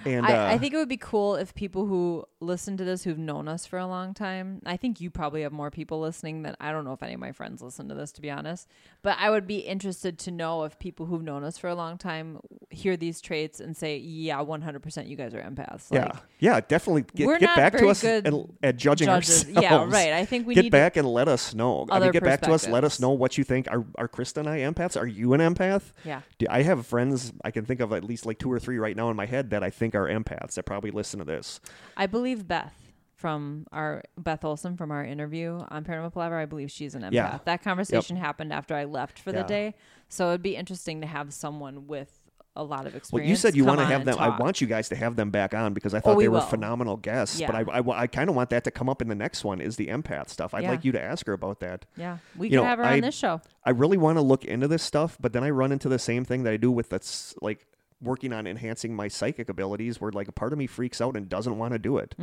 And 0.05 0.25
I, 0.25 0.33
uh, 0.33 0.53
I 0.53 0.57
think 0.57 0.73
it 0.73 0.77
would 0.77 0.89
be 0.89 0.97
cool 0.97 1.35
if 1.35 1.53
people 1.55 1.85
who 1.85 2.25
listen 2.39 2.75
to 2.77 2.83
this 2.83 3.03
who've 3.03 3.17
known 3.17 3.47
us 3.47 3.65
for 3.65 3.79
a 3.79 3.85
long 3.87 4.13
time. 4.13 4.61
I 4.65 4.75
think 4.77 4.99
you 4.99 5.09
probably 5.09 5.43
have 5.43 5.51
more 5.53 5.71
people 5.71 5.99
listening 6.01 6.43
than 6.43 6.55
I 6.59 6.71
don't 6.71 6.83
know 6.85 6.93
if 6.93 7.01
any 7.01 7.13
of 7.13 7.19
my 7.19 7.31
friends 7.31 7.61
listen 7.61 7.87
to 7.89 7.95
this 7.95 8.11
to 8.13 8.21
be 8.21 8.29
honest. 8.29 8.67
But 9.01 9.17
I 9.19 9.29
would 9.29 9.47
be 9.47 9.59
interested 9.59 10.17
to 10.19 10.31
know 10.31 10.63
if 10.63 10.77
people 10.79 11.05
who've 11.05 11.23
known 11.23 11.43
us 11.43 11.57
for 11.57 11.67
a 11.67 11.75
long 11.75 11.97
time 11.97 12.39
hear 12.69 12.97
these 12.97 13.21
traits 13.21 13.59
and 13.59 13.75
say, 13.75 13.97
"Yeah, 13.97 14.41
one 14.41 14.61
hundred 14.61 14.81
percent, 14.83 15.07
you 15.07 15.15
guys 15.15 15.33
are 15.33 15.41
empaths." 15.41 15.87
yeah, 15.91 16.05
Like, 16.05 16.15
yeah, 16.39 16.59
definitely 16.61 17.05
get, 17.15 17.27
we're 17.27 17.39
get 17.39 17.47
not 17.47 17.55
back 17.55 17.73
to 17.73 17.79
very 17.79 17.89
us 17.91 18.01
good 18.01 18.27
at, 18.27 18.33
at 18.63 18.77
judging 18.77 19.05
judges. 19.07 19.45
ourselves. 19.45 19.61
Yeah, 19.63 19.85
right. 19.89 20.13
I 20.13 20.25
think 20.25 20.47
we 20.47 20.55
need 20.55 20.63
get 20.63 20.71
back 20.71 20.97
and 20.97 21.07
let 21.07 21.27
us 21.27 21.53
know. 21.53 21.85
I 21.89 21.99
mean, 21.99 22.11
get 22.11 22.23
back 22.23 22.41
to 22.41 22.51
us. 22.53 22.67
Let 22.67 22.83
us 22.83 22.99
know 22.99 23.11
what 23.11 23.37
you 23.37 23.43
think. 23.43 23.67
Are 23.69 23.85
are 23.97 24.07
Krista 24.07 24.37
and 24.37 24.49
I 24.49 24.59
empaths? 24.59 24.99
Are 24.99 25.07
you 25.07 25.33
an 25.33 25.41
empath? 25.41 25.91
Yeah, 26.05 26.21
Do, 26.37 26.47
I 26.49 26.63
have 26.63 26.85
friends 26.85 27.33
I 27.43 27.51
can 27.51 27.65
think 27.65 27.79
of 27.79 27.93
at 27.93 28.03
least 28.03 28.25
like 28.25 28.39
two 28.39 28.51
or 28.51 28.59
three 28.59 28.77
right 28.77 28.95
now 28.95 29.09
in 29.09 29.15
my 29.15 29.25
head 29.25 29.49
that 29.51 29.63
I 29.63 29.69
think 29.69 29.92
are 29.95 30.07
empaths 30.07 30.53
that 30.55 30.63
probably 30.63 30.91
listen 30.91 31.19
to 31.19 31.25
this. 31.25 31.59
I 31.97 32.05
believe 32.07 32.47
Beth 32.47 32.73
from 33.15 33.65
our 33.71 34.03
Beth 34.17 34.43
Olson 34.43 34.75
from 34.75 34.91
our 34.91 35.03
interview 35.05 35.63
on 35.69 35.83
Paranormal 35.85 36.13
Palaver. 36.13 36.37
I 36.37 36.45
believe 36.45 36.69
she's 36.71 36.93
an 36.95 37.03
empath. 37.03 37.11
Yeah. 37.13 37.39
That 37.45 37.63
conversation 37.63 38.17
happened 38.17 38.51
after 38.51 38.75
I 38.75 38.83
left 38.83 39.19
for 39.19 39.31
Yeah. 39.31 39.43
the 39.43 39.47
day, 39.47 39.75
so 40.09 40.29
it'd 40.29 40.41
be 40.43 40.55
interesting 40.55 41.01
to 41.01 41.07
have 41.07 41.33
someone 41.33 41.87
with 41.87 42.19
a 42.55 42.63
lot 42.63 42.85
of 42.85 42.95
experience. 42.95 43.11
Well, 43.13 43.23
you 43.27 43.35
said 43.35 43.55
you 43.55 43.65
want 43.65 43.79
to 43.79 43.85
have 43.85 44.05
them. 44.05 44.15
I 44.19 44.37
want 44.37 44.61
you 44.61 44.67
guys 44.67 44.87
to 44.89 44.95
have 44.95 45.15
them 45.15 45.31
back 45.31 45.55
on 45.55 45.73
because 45.73 45.95
I 45.95 45.97
Oh, 45.97 46.01
thought 46.01 46.17
we 46.17 46.25
they 46.25 46.27
were 46.27 46.35
will. 46.37 46.41
phenomenal 46.45 46.97
guests. 46.97 47.41
But 47.41 47.65
Yeah. 47.67 47.73
I, 47.73 48.01
I, 48.03 48.05
kind 48.05 48.29
of 48.29 48.35
want 48.35 48.51
that 48.51 48.63
to 48.65 48.71
come 48.71 48.89
up 48.89 49.01
in 49.01 49.07
the 49.07 49.15
next 49.15 49.43
one. 49.43 49.59
Is 49.59 49.75
the 49.75 49.87
empath 49.87 50.29
stuff? 50.29 50.53
I'd 50.53 50.61
Yeah. 50.63 50.69
like 50.69 50.85
you 50.85 50.91
to 50.91 51.01
ask 51.01 51.25
her 51.25 51.33
about 51.33 51.61
that. 51.61 51.85
Yeah, 51.97 52.17
we 52.37 52.47
You 52.49 52.51
could 52.59 52.63
know, 52.63 52.69
have 52.69 52.77
her 52.77 52.85
I- 52.85 52.93
on 52.95 53.01
this 53.01 53.15
show. 53.15 53.41
I 53.65 53.71
really 53.71 53.97
want 53.97 54.17
to 54.19 54.21
look 54.21 54.45
into 54.45 54.67
this 54.67 54.83
stuff, 54.83 55.17
but 55.19 55.33
then 55.33 55.43
I 55.43 55.49
run 55.49 55.71
into 55.71 55.89
the 55.89 55.97
same 55.97 56.25
thing 56.25 56.43
that 56.43 56.53
I 56.53 56.57
do 56.57 56.69
with 56.69 56.89
that's 56.89 57.33
like 57.41 57.65
working 58.03 58.33
on 58.33 58.45
enhancing 58.45 58.95
my 58.95 59.07
psychic 59.07 59.49
abilities, 59.49 59.99
where 60.01 60.11
like 60.11 60.27
a 60.27 60.31
part 60.33 60.51
of 60.53 60.59
me 60.59 60.67
freaks 60.67 61.01
out 61.01 61.15
and 61.15 61.29
doesn't 61.29 61.57
want 61.57 61.73
to 61.73 61.79
do 61.79 61.97
it. 61.97 62.15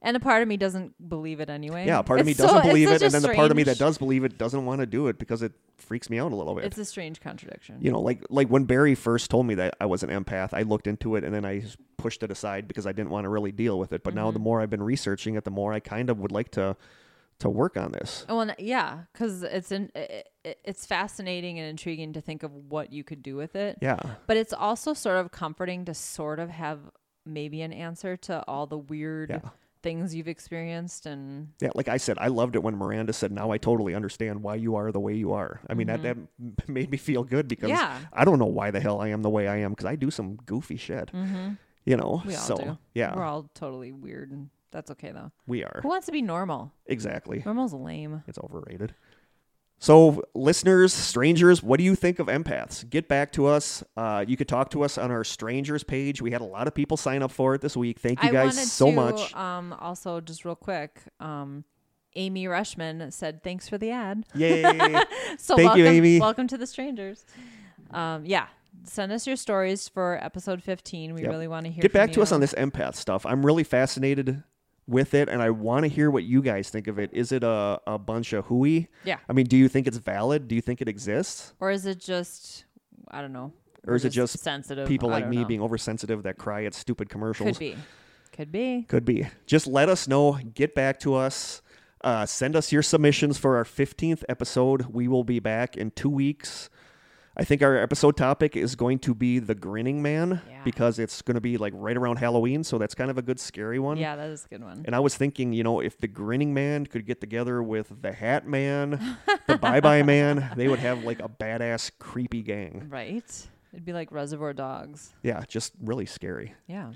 And 0.00 0.16
a 0.16 0.20
part 0.20 0.42
of 0.42 0.48
me 0.48 0.56
doesn't 0.56 1.08
believe 1.08 1.40
it 1.40 1.50
anyway. 1.50 1.84
Yeah, 1.84 1.98
a 1.98 2.02
part 2.04 2.20
of 2.20 2.26
me 2.26 2.30
It's 2.30 2.40
doesn't 2.40 2.62
believe 2.62 2.88
it, 2.88 3.02
and 3.02 3.12
then 3.12 3.20
the 3.22 3.34
part 3.34 3.50
of 3.50 3.56
me 3.56 3.64
that 3.64 3.78
does 3.78 3.98
believe 3.98 4.22
it 4.22 4.38
doesn't 4.38 4.64
want 4.64 4.80
to 4.80 4.86
do 4.86 5.08
it 5.08 5.18
because 5.18 5.42
it 5.42 5.50
freaks 5.76 6.08
me 6.08 6.20
out 6.20 6.30
a 6.30 6.36
little 6.36 6.54
bit. 6.54 6.64
It's 6.66 6.78
a 6.78 6.84
strange 6.84 7.20
contradiction. 7.20 7.78
you 7.80 7.90
know, 7.90 8.00
like 8.00 8.24
like 8.30 8.46
when 8.48 8.62
Barry 8.64 8.94
first 8.94 9.28
told 9.28 9.46
me 9.46 9.54
that 9.56 9.76
I 9.80 9.86
was 9.86 10.04
an 10.04 10.10
empath, 10.10 10.50
I 10.52 10.62
looked 10.62 10.86
into 10.86 11.16
it 11.16 11.24
and 11.24 11.34
then 11.34 11.44
I 11.44 11.64
pushed 11.96 12.22
it 12.22 12.30
aside 12.30 12.68
because 12.68 12.86
I 12.86 12.92
didn't 12.92 13.10
want 13.10 13.24
to 13.24 13.28
really 13.28 13.50
deal 13.50 13.76
with 13.76 13.92
it. 13.92 14.04
But 14.04 14.14
now 14.14 14.26
Mm-hmm. 14.26 14.34
the 14.34 14.38
more 14.40 14.60
I've 14.60 14.70
been 14.70 14.82
researching 14.84 15.34
it, 15.34 15.42
the 15.42 15.50
more 15.50 15.72
I 15.72 15.80
kind 15.80 16.10
of 16.10 16.20
would 16.20 16.30
like 16.30 16.52
to 16.52 16.76
to 17.40 17.48
work 17.48 17.76
on 17.76 17.92
this. 17.92 18.24
Oh, 18.28 18.40
and 18.40 18.54
yeah, 18.58 19.00
because 19.12 19.42
it's 19.42 19.70
in, 19.72 19.90
it, 19.94 20.28
it- 20.44 20.58
it's 20.64 20.86
fascinating 20.86 21.58
and 21.58 21.68
intriguing 21.68 22.14
to 22.14 22.20
think 22.22 22.42
of 22.42 22.52
what 22.52 22.90
you 22.92 23.04
could 23.04 23.22
do 23.22 23.36
with 23.36 23.54
it. 23.54 23.76
Yeah. 23.82 23.98
But 24.26 24.36
it's 24.38 24.52
also 24.54 24.94
sort 24.94 25.18
of 25.18 25.30
comforting 25.30 25.84
to 25.84 25.94
sort 25.94 26.38
of 26.40 26.48
have 26.50 26.78
maybe 27.26 27.60
an 27.60 27.72
answer 27.72 28.16
to 28.16 28.42
all 28.48 28.66
the 28.66 28.78
weird 28.78 29.28
Yeah. 29.30 29.50
things 29.82 30.14
you've 30.14 30.26
experienced 30.28 31.04
and 31.04 31.48
Yeah, 31.60 31.68
like 31.74 31.86
I 31.88 31.98
said, 31.98 32.16
I 32.18 32.28
loved 32.28 32.56
it 32.56 32.62
when 32.62 32.76
Miranda 32.76 33.12
said, 33.12 33.30
"Now 33.30 33.50
I 33.50 33.58
totally 33.58 33.94
understand 33.94 34.42
why 34.42 34.54
you 34.54 34.74
are 34.76 34.90
the 34.90 35.00
way 35.00 35.12
you 35.14 35.32
are." 35.34 35.60
I 35.68 35.74
mean, 35.74 35.88
that 35.88 36.02
that 36.02 36.16
made 36.68 36.90
me 36.90 36.96
feel 36.96 37.24
good 37.24 37.46
because 37.46 37.70
Mm-hmm. 37.70 37.78
Yeah. 37.78 37.98
I 38.12 38.24
don't 38.24 38.38
know 38.38 38.46
why 38.46 38.70
the 38.70 38.80
hell 38.80 39.00
I 39.02 39.08
am 39.08 39.20
the 39.22 39.30
way 39.30 39.46
I 39.48 39.56
am 39.58 39.72
because 39.72 39.86
I 39.86 39.96
do 39.96 40.10
some 40.10 40.36
goofy 40.46 40.76
shit. 40.78 41.10
You 41.84 41.96
know, 41.96 42.18
Mm-hmm. 42.18 42.28
we 42.28 42.34
all 42.36 42.40
so 42.42 42.56
do. 42.56 42.78
yeah, 42.94 43.14
We're 43.14 43.24
all 43.24 43.50
totally 43.54 43.92
weird 43.92 44.30
and 44.30 44.48
that's 44.70 44.90
okay 44.92 45.10
though. 45.12 45.30
we 45.46 45.64
are 45.64 45.80
Who 45.82 45.88
wants 45.88 46.06
to 46.06 46.12
be 46.12 46.22
normal? 46.22 46.72
exactly. 46.86 47.42
Normal's 47.44 47.72
lame. 47.74 48.22
It's 48.26 48.38
overrated. 48.38 48.94
So, 49.80 50.24
listeners, 50.34 50.92
strangers, 50.92 51.62
what 51.62 51.78
do 51.78 51.84
you 51.84 51.94
think 51.94 52.18
of 52.18 52.26
empaths? 52.26 52.88
Get 52.90 53.06
back 53.06 53.30
to 53.34 53.46
us. 53.46 53.84
Uh, 53.96 54.24
you 54.26 54.36
could 54.36 54.48
talk 54.48 54.70
to 54.70 54.82
us 54.82 54.98
on 54.98 55.12
our 55.12 55.22
strangers 55.22 55.84
page. 55.84 56.20
We 56.20 56.32
had 56.32 56.40
a 56.40 56.44
lot 56.44 56.66
of 56.66 56.74
people 56.74 56.96
sign 56.96 57.22
up 57.22 57.30
for 57.30 57.54
it 57.54 57.60
this 57.60 57.76
week. 57.76 58.00
Thank 58.00 58.20
you 58.24 58.28
I 58.28 58.32
guys 58.32 58.72
so 58.72 58.86
to, 58.86 58.92
much. 58.92 59.32
Um, 59.36 59.72
also, 59.78 60.20
just 60.20 60.44
real 60.44 60.56
quick, 60.56 61.00
um, 61.20 61.62
Amy 62.16 62.46
Rushman 62.46 63.12
said, 63.12 63.44
"Thanks 63.44 63.68
for 63.68 63.78
the 63.78 63.92
ad." 63.92 64.24
Yay! 64.34 64.62
So 65.38 65.54
Thank 65.54 65.76
you, 65.76 65.84
welcome, 65.84 65.86
Amy. 65.86 66.18
Welcome 66.18 66.48
to 66.48 66.58
the 66.58 66.66
strangers. 66.66 67.24
Um, 67.92 68.24
yeah, 68.26 68.48
send 68.82 69.12
us 69.12 69.28
your 69.28 69.36
stories 69.36 69.88
for 69.88 70.18
episode 70.20 70.60
fifteen. 70.60 71.14
We 71.14 71.20
Yep. 71.22 71.30
really 71.30 71.46
want 71.46 71.66
to 71.66 71.70
hear. 71.72 71.82
Get 71.82 71.92
back 71.92 72.10
to 72.14 72.22
us 72.22 72.32
on 72.32 72.40
this 72.40 72.52
empath 72.54 72.96
stuff. 72.96 73.24
I'm 73.24 73.46
really 73.46 73.62
fascinated 73.62 74.42
with 74.88 75.14
it, 75.14 75.28
and 75.28 75.42
I 75.42 75.50
want 75.50 75.84
to 75.84 75.88
hear 75.88 76.10
what 76.10 76.24
you 76.24 76.40
guys 76.42 76.70
think 76.70 76.86
of 76.88 76.98
it. 76.98 77.10
Is 77.12 77.30
it 77.30 77.44
a, 77.44 77.80
a 77.86 77.98
bunch 77.98 78.32
of 78.32 78.46
hooey? 78.46 78.88
Yeah, 79.04 79.18
I 79.28 79.32
mean, 79.32 79.46
do 79.46 79.56
you 79.56 79.68
think 79.68 79.86
it's 79.86 79.98
valid? 79.98 80.48
Do 80.48 80.54
you 80.54 80.60
think 80.62 80.80
it 80.80 80.88
exists? 80.88 81.52
or 81.60 81.70
is 81.70 81.86
it 81.86 82.00
just 82.00 82.64
I 83.10 83.20
don't 83.20 83.32
know, 83.32 83.52
Or 83.86 83.94
is 83.94 84.04
it 84.04 84.10
just 84.10 84.38
sensitive 84.38 84.88
People 84.88 85.10
I 85.10 85.20
like 85.20 85.28
me 85.28 85.38
know. 85.38 85.44
being 85.44 85.62
oversensitive 85.62 86.22
that 86.24 86.36
cry 86.38 86.64
at 86.64 86.74
stupid 86.74 87.08
commercials. 87.08 87.50
could 87.50 87.58
be, 87.58 87.76
could 88.32 88.52
be. 88.52 88.82
Could 88.88 89.04
be. 89.04 89.26
Just 89.46 89.66
let 89.66 89.88
us 89.88 90.08
know. 90.08 90.38
Get 90.54 90.74
back 90.74 90.98
to 91.00 91.14
us. 91.14 91.62
Uh, 92.02 92.24
send 92.26 92.54
us 92.54 92.70
your 92.70 92.82
submissions 92.82 93.38
for 93.38 93.56
our 93.56 93.64
15th 93.64 94.22
episode. 94.28 94.86
We 94.92 95.08
will 95.08 95.24
be 95.24 95.40
back 95.40 95.76
in 95.76 95.90
two 95.90 96.08
weeks. 96.10 96.70
I 97.40 97.44
think 97.44 97.62
our 97.62 97.76
episode 97.76 98.16
topic 98.16 98.56
is 98.56 98.74
going 98.74 98.98
to 99.00 99.14
be 99.14 99.38
the 99.38 99.54
grinning 99.54 100.02
man 100.02 100.42
Yeah. 100.50 100.60
because 100.64 100.98
it's 100.98 101.22
going 101.22 101.36
to 101.36 101.40
be 101.40 101.56
like 101.56 101.72
right 101.76 101.96
around 101.96 102.16
Halloween. 102.16 102.64
So 102.64 102.78
that's 102.78 102.96
kind 102.96 103.10
of 103.12 103.18
a 103.18 103.22
good 103.22 103.38
scary 103.38 103.78
one. 103.78 103.96
Yeah, 103.96 104.16
that 104.16 104.30
is 104.30 104.44
a 104.44 104.48
good 104.48 104.64
one. 104.64 104.82
And 104.86 104.94
I 104.96 104.98
was 104.98 105.14
thinking, 105.16 105.52
you 105.52 105.62
know, 105.62 105.78
if 105.80 105.96
the 105.98 106.08
grinning 106.08 106.52
man 106.52 106.84
could 106.86 107.06
get 107.06 107.20
together 107.20 107.62
with 107.62 107.92
the 108.02 108.12
hat 108.12 108.46
man, 108.48 109.16
the 109.46 109.56
bye 109.56 109.80
bye 109.80 110.02
man, 110.02 110.50
they 110.56 110.66
would 110.66 110.80
have 110.80 111.04
like 111.04 111.20
a 111.20 111.28
badass, 111.28 111.92
creepy 112.00 112.42
gang. 112.42 112.88
Right? 112.90 113.46
It'd 113.72 113.84
be 113.84 113.92
like 113.92 114.10
Reservoir 114.10 114.52
Dogs. 114.52 115.12
Yeah, 115.22 115.44
just 115.46 115.74
really 115.80 116.06
scary. 116.06 116.54
Yeah. 116.66 116.92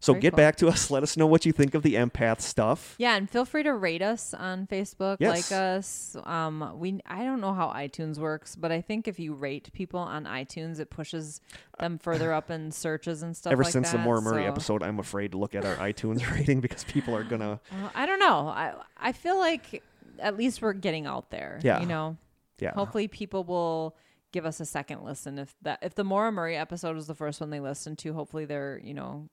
So 0.00 0.12
Very 0.12 0.20
get 0.22 0.30
cool. 0.32 0.36
back 0.36 0.56
to 0.56 0.68
us. 0.68 0.90
Let 0.92 1.02
us 1.02 1.16
know 1.16 1.26
what 1.26 1.44
you 1.44 1.52
think 1.52 1.74
of 1.74 1.82
the 1.82 1.94
empath 1.96 2.40
stuff. 2.40 2.94
Yeah, 2.98 3.16
and 3.16 3.28
feel 3.28 3.44
free 3.44 3.64
to 3.64 3.74
rate 3.74 4.00
us 4.00 4.32
on 4.32 4.66
Facebook, 4.68 5.16
Yes. 5.18 5.50
like 5.50 5.58
us. 5.58 6.16
Um, 6.24 6.74
we 6.78 7.00
I 7.04 7.24
don't 7.24 7.40
know 7.40 7.52
how 7.52 7.68
iTunes 7.70 8.16
works, 8.18 8.54
but 8.54 8.70
I 8.70 8.80
think 8.80 9.08
if 9.08 9.18
you 9.18 9.34
rate 9.34 9.70
people 9.72 9.98
on 9.98 10.24
iTunes, 10.24 10.78
it 10.78 10.88
pushes 10.90 11.40
them 11.80 11.98
further 11.98 12.32
up 12.32 12.48
in 12.50 12.70
searches 12.70 13.22
and 13.24 13.36
stuff. 13.36 13.52
Ever 13.52 13.64
like 13.64 13.72
since 13.72 13.90
the 13.90 13.96
that, 13.98 14.04
Maura 14.04 14.22
Murray 14.22 14.44
so- 14.44 14.48
episode, 14.48 14.82
I'm 14.84 15.00
afraid 15.00 15.32
to 15.32 15.38
look 15.38 15.54
at 15.56 15.64
our 15.64 15.74
iTunes 15.76 16.28
rating 16.34 16.60
because 16.60 16.84
people 16.84 17.16
are 17.16 17.24
gonna. 17.24 17.58
I 17.94 18.06
don't 18.06 18.20
know. 18.20 18.46
I 18.48 18.74
I 18.96 19.10
feel 19.12 19.38
like 19.38 19.82
at 20.20 20.36
least 20.36 20.62
we're 20.62 20.74
getting 20.74 21.06
out 21.06 21.30
there. 21.30 21.58
Yeah. 21.64 21.80
You 21.80 21.86
know. 21.86 22.16
Yeah. 22.60 22.72
Hopefully, 22.74 23.08
people 23.08 23.42
will 23.44 23.96
give 24.30 24.44
us 24.46 24.60
a 24.60 24.64
second 24.66 25.02
listen. 25.02 25.38
If 25.38 25.56
that 25.62 25.80
if 25.82 25.94
the 25.96 26.04
Maura 26.04 26.30
Murray 26.30 26.56
episode 26.56 26.94
was 26.94 27.08
the 27.08 27.14
first 27.16 27.40
one 27.40 27.50
they 27.50 27.60
listened 27.60 27.98
to, 27.98 28.12
hopefully 28.12 28.44
they're 28.44 28.80
you 28.84 28.94
know 28.94 29.28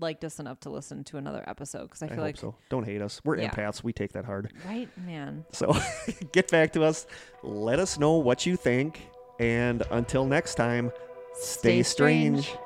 liked 0.00 0.24
us 0.24 0.38
enough 0.40 0.60
to 0.60 0.70
listen 0.70 1.04
to 1.04 1.16
another 1.18 1.44
episode 1.46 1.82
because 1.84 2.02
I 2.02 2.06
I 2.06 2.08
feel 2.10 2.16
hope 2.18 2.24
like 2.24 2.36
so. 2.36 2.54
Don't 2.68 2.84
hate 2.84 3.00
us. 3.02 3.20
We're 3.24 3.36
Yeah. 3.38 3.50
empaths. 3.50 3.82
We 3.84 3.92
take 3.92 4.12
that 4.12 4.24
hard. 4.24 4.52
right 4.66 4.88
man. 4.98 5.44
So 5.52 5.72
get 6.32 6.50
back 6.50 6.72
to 6.74 6.82
us. 6.84 7.06
Let 7.42 7.78
us 7.78 7.98
know 7.98 8.14
what 8.14 8.44
you 8.46 8.56
think. 8.56 9.00
And 9.40 9.82
until 9.90 10.24
next 10.26 10.54
time, 10.56 10.90
stay, 11.34 11.82
Stay 11.82 11.82
strange. 11.82 12.44
strange. 12.48 12.63